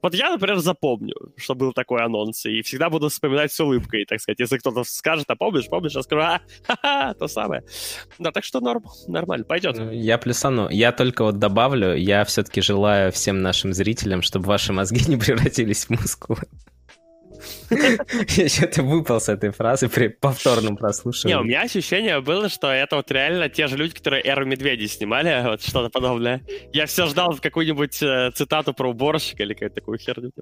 Вот 0.02 0.14
я, 0.14 0.30
например, 0.30 0.58
запомню, 0.58 1.14
что 1.36 1.54
был 1.54 1.72
такой 1.72 2.02
анонс, 2.02 2.46
и 2.46 2.62
всегда 2.62 2.90
буду 2.90 3.08
вспоминать 3.08 3.52
с 3.52 3.60
улыбкой, 3.60 4.04
так 4.04 4.20
сказать. 4.20 4.40
Если 4.40 4.58
кто-то 4.58 4.84
скажет, 4.84 5.26
а 5.28 5.36
помнишь, 5.36 5.68
помнишь, 5.68 5.94
я 5.94 6.02
скажу, 6.02 6.22
а, 6.22 6.40
ха-ха, 6.66 7.14
то 7.14 7.28
самое. 7.28 7.62
Да, 8.18 8.32
так 8.32 8.44
что 8.44 8.60
норм, 8.60 8.84
нормально, 9.06 9.44
пойдет. 9.44 9.76
Ну, 9.76 9.90
Я 9.90 10.18
плюсану. 10.18 10.68
Я 10.70 10.92
только 10.92 11.24
вот 11.24 11.38
добавлю, 11.38 11.94
я 11.94 12.24
все-таки 12.24 12.60
желаю 12.60 13.12
всем 13.12 13.42
нашим 13.42 13.72
зрителям, 13.72 14.22
чтобы 14.22 14.46
ваши 14.46 14.72
мозги 14.72 15.04
не 15.08 15.16
превратились 15.16 15.86
в 15.86 15.90
мускулы. 15.90 16.42
Я 18.36 18.48
что-то 18.48 18.82
выпал 18.82 19.20
с 19.20 19.28
этой 19.28 19.50
фразы 19.50 19.88
при 19.88 20.08
повторном 20.08 20.72
Не, 20.72 20.72
у 20.72 20.76
прослушивании. 20.76 21.44
меня 21.44 21.62
ощущение 21.62 22.20
было, 22.20 22.48
что 22.48 22.68
это 22.68 22.96
вот 22.96 23.10
реально 23.10 23.48
те 23.48 23.66
же 23.66 23.76
люди, 23.76 23.94
которые 23.94 24.22
Эру 24.26 24.46
Медведей 24.46 24.88
снимали, 24.88 25.42
вот 25.44 25.62
что-то 25.62 25.88
подобное. 25.90 26.42
Я 26.72 26.86
все 26.86 27.06
ждал 27.06 27.36
какую-нибудь 27.40 28.02
э, 28.02 28.30
цитату 28.34 28.74
про 28.74 28.90
уборщика 28.90 29.42
или 29.42 29.54
какую-то 29.54 29.74
такую 29.74 29.98
херню. 29.98 30.32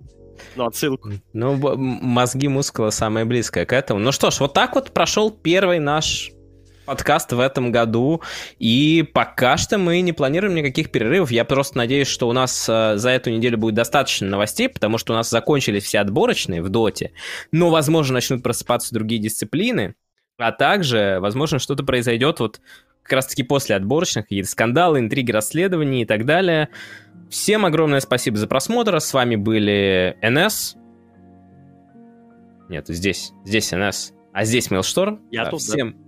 Ну, 0.56 0.66
отсылку. 0.66 1.10
Ну, 1.32 1.56
мозги 1.76 2.48
мускула 2.48 2.90
самое 2.90 3.24
близкое 3.24 3.66
к 3.66 3.72
этому. 3.72 4.00
Ну 4.00 4.12
что 4.12 4.30
ж, 4.30 4.40
вот 4.40 4.54
так 4.54 4.74
вот 4.74 4.92
прошел 4.92 5.30
первый 5.30 5.78
наш 5.78 6.30
подкаст 6.88 7.32
в 7.32 7.38
этом 7.38 7.70
году, 7.70 8.22
и 8.58 9.06
пока 9.12 9.58
что 9.58 9.76
мы 9.76 10.00
не 10.00 10.14
планируем 10.14 10.54
никаких 10.54 10.90
перерывов. 10.90 11.30
Я 11.30 11.44
просто 11.44 11.76
надеюсь, 11.76 12.08
что 12.08 12.26
у 12.26 12.32
нас 12.32 12.66
э, 12.66 12.96
за 12.96 13.10
эту 13.10 13.28
неделю 13.30 13.58
будет 13.58 13.74
достаточно 13.74 14.26
новостей, 14.26 14.70
потому 14.70 14.96
что 14.96 15.12
у 15.12 15.16
нас 15.16 15.28
закончились 15.28 15.84
все 15.84 15.98
отборочные 15.98 16.62
в 16.62 16.70
доте, 16.70 17.12
но, 17.52 17.68
возможно, 17.68 18.14
начнут 18.14 18.42
просыпаться 18.42 18.94
другие 18.94 19.20
дисциплины, 19.20 19.96
а 20.38 20.50
также, 20.50 21.18
возможно, 21.20 21.58
что-то 21.58 21.84
произойдет 21.84 22.40
вот 22.40 22.58
как 23.02 23.12
раз-таки 23.12 23.42
после 23.42 23.76
отборочных, 23.76 24.24
какие-то 24.24 24.48
скандалы, 24.48 24.98
интриги, 25.00 25.30
расследования 25.30 26.02
и 26.02 26.06
так 26.06 26.24
далее. 26.24 26.70
Всем 27.28 27.66
огромное 27.66 28.00
спасибо 28.00 28.38
за 28.38 28.46
просмотр. 28.46 28.98
С 28.98 29.12
вами 29.12 29.36
были 29.36 30.16
НС. 30.22 30.76
Нет, 32.70 32.86
здесь. 32.88 33.32
Здесь 33.44 33.72
НС. 33.72 34.14
А 34.32 34.44
здесь 34.44 34.70
Мейлшторм. 34.70 35.20
Я 35.30 35.44
Да, 35.44 35.50
тут, 35.50 35.60
да. 35.68 36.07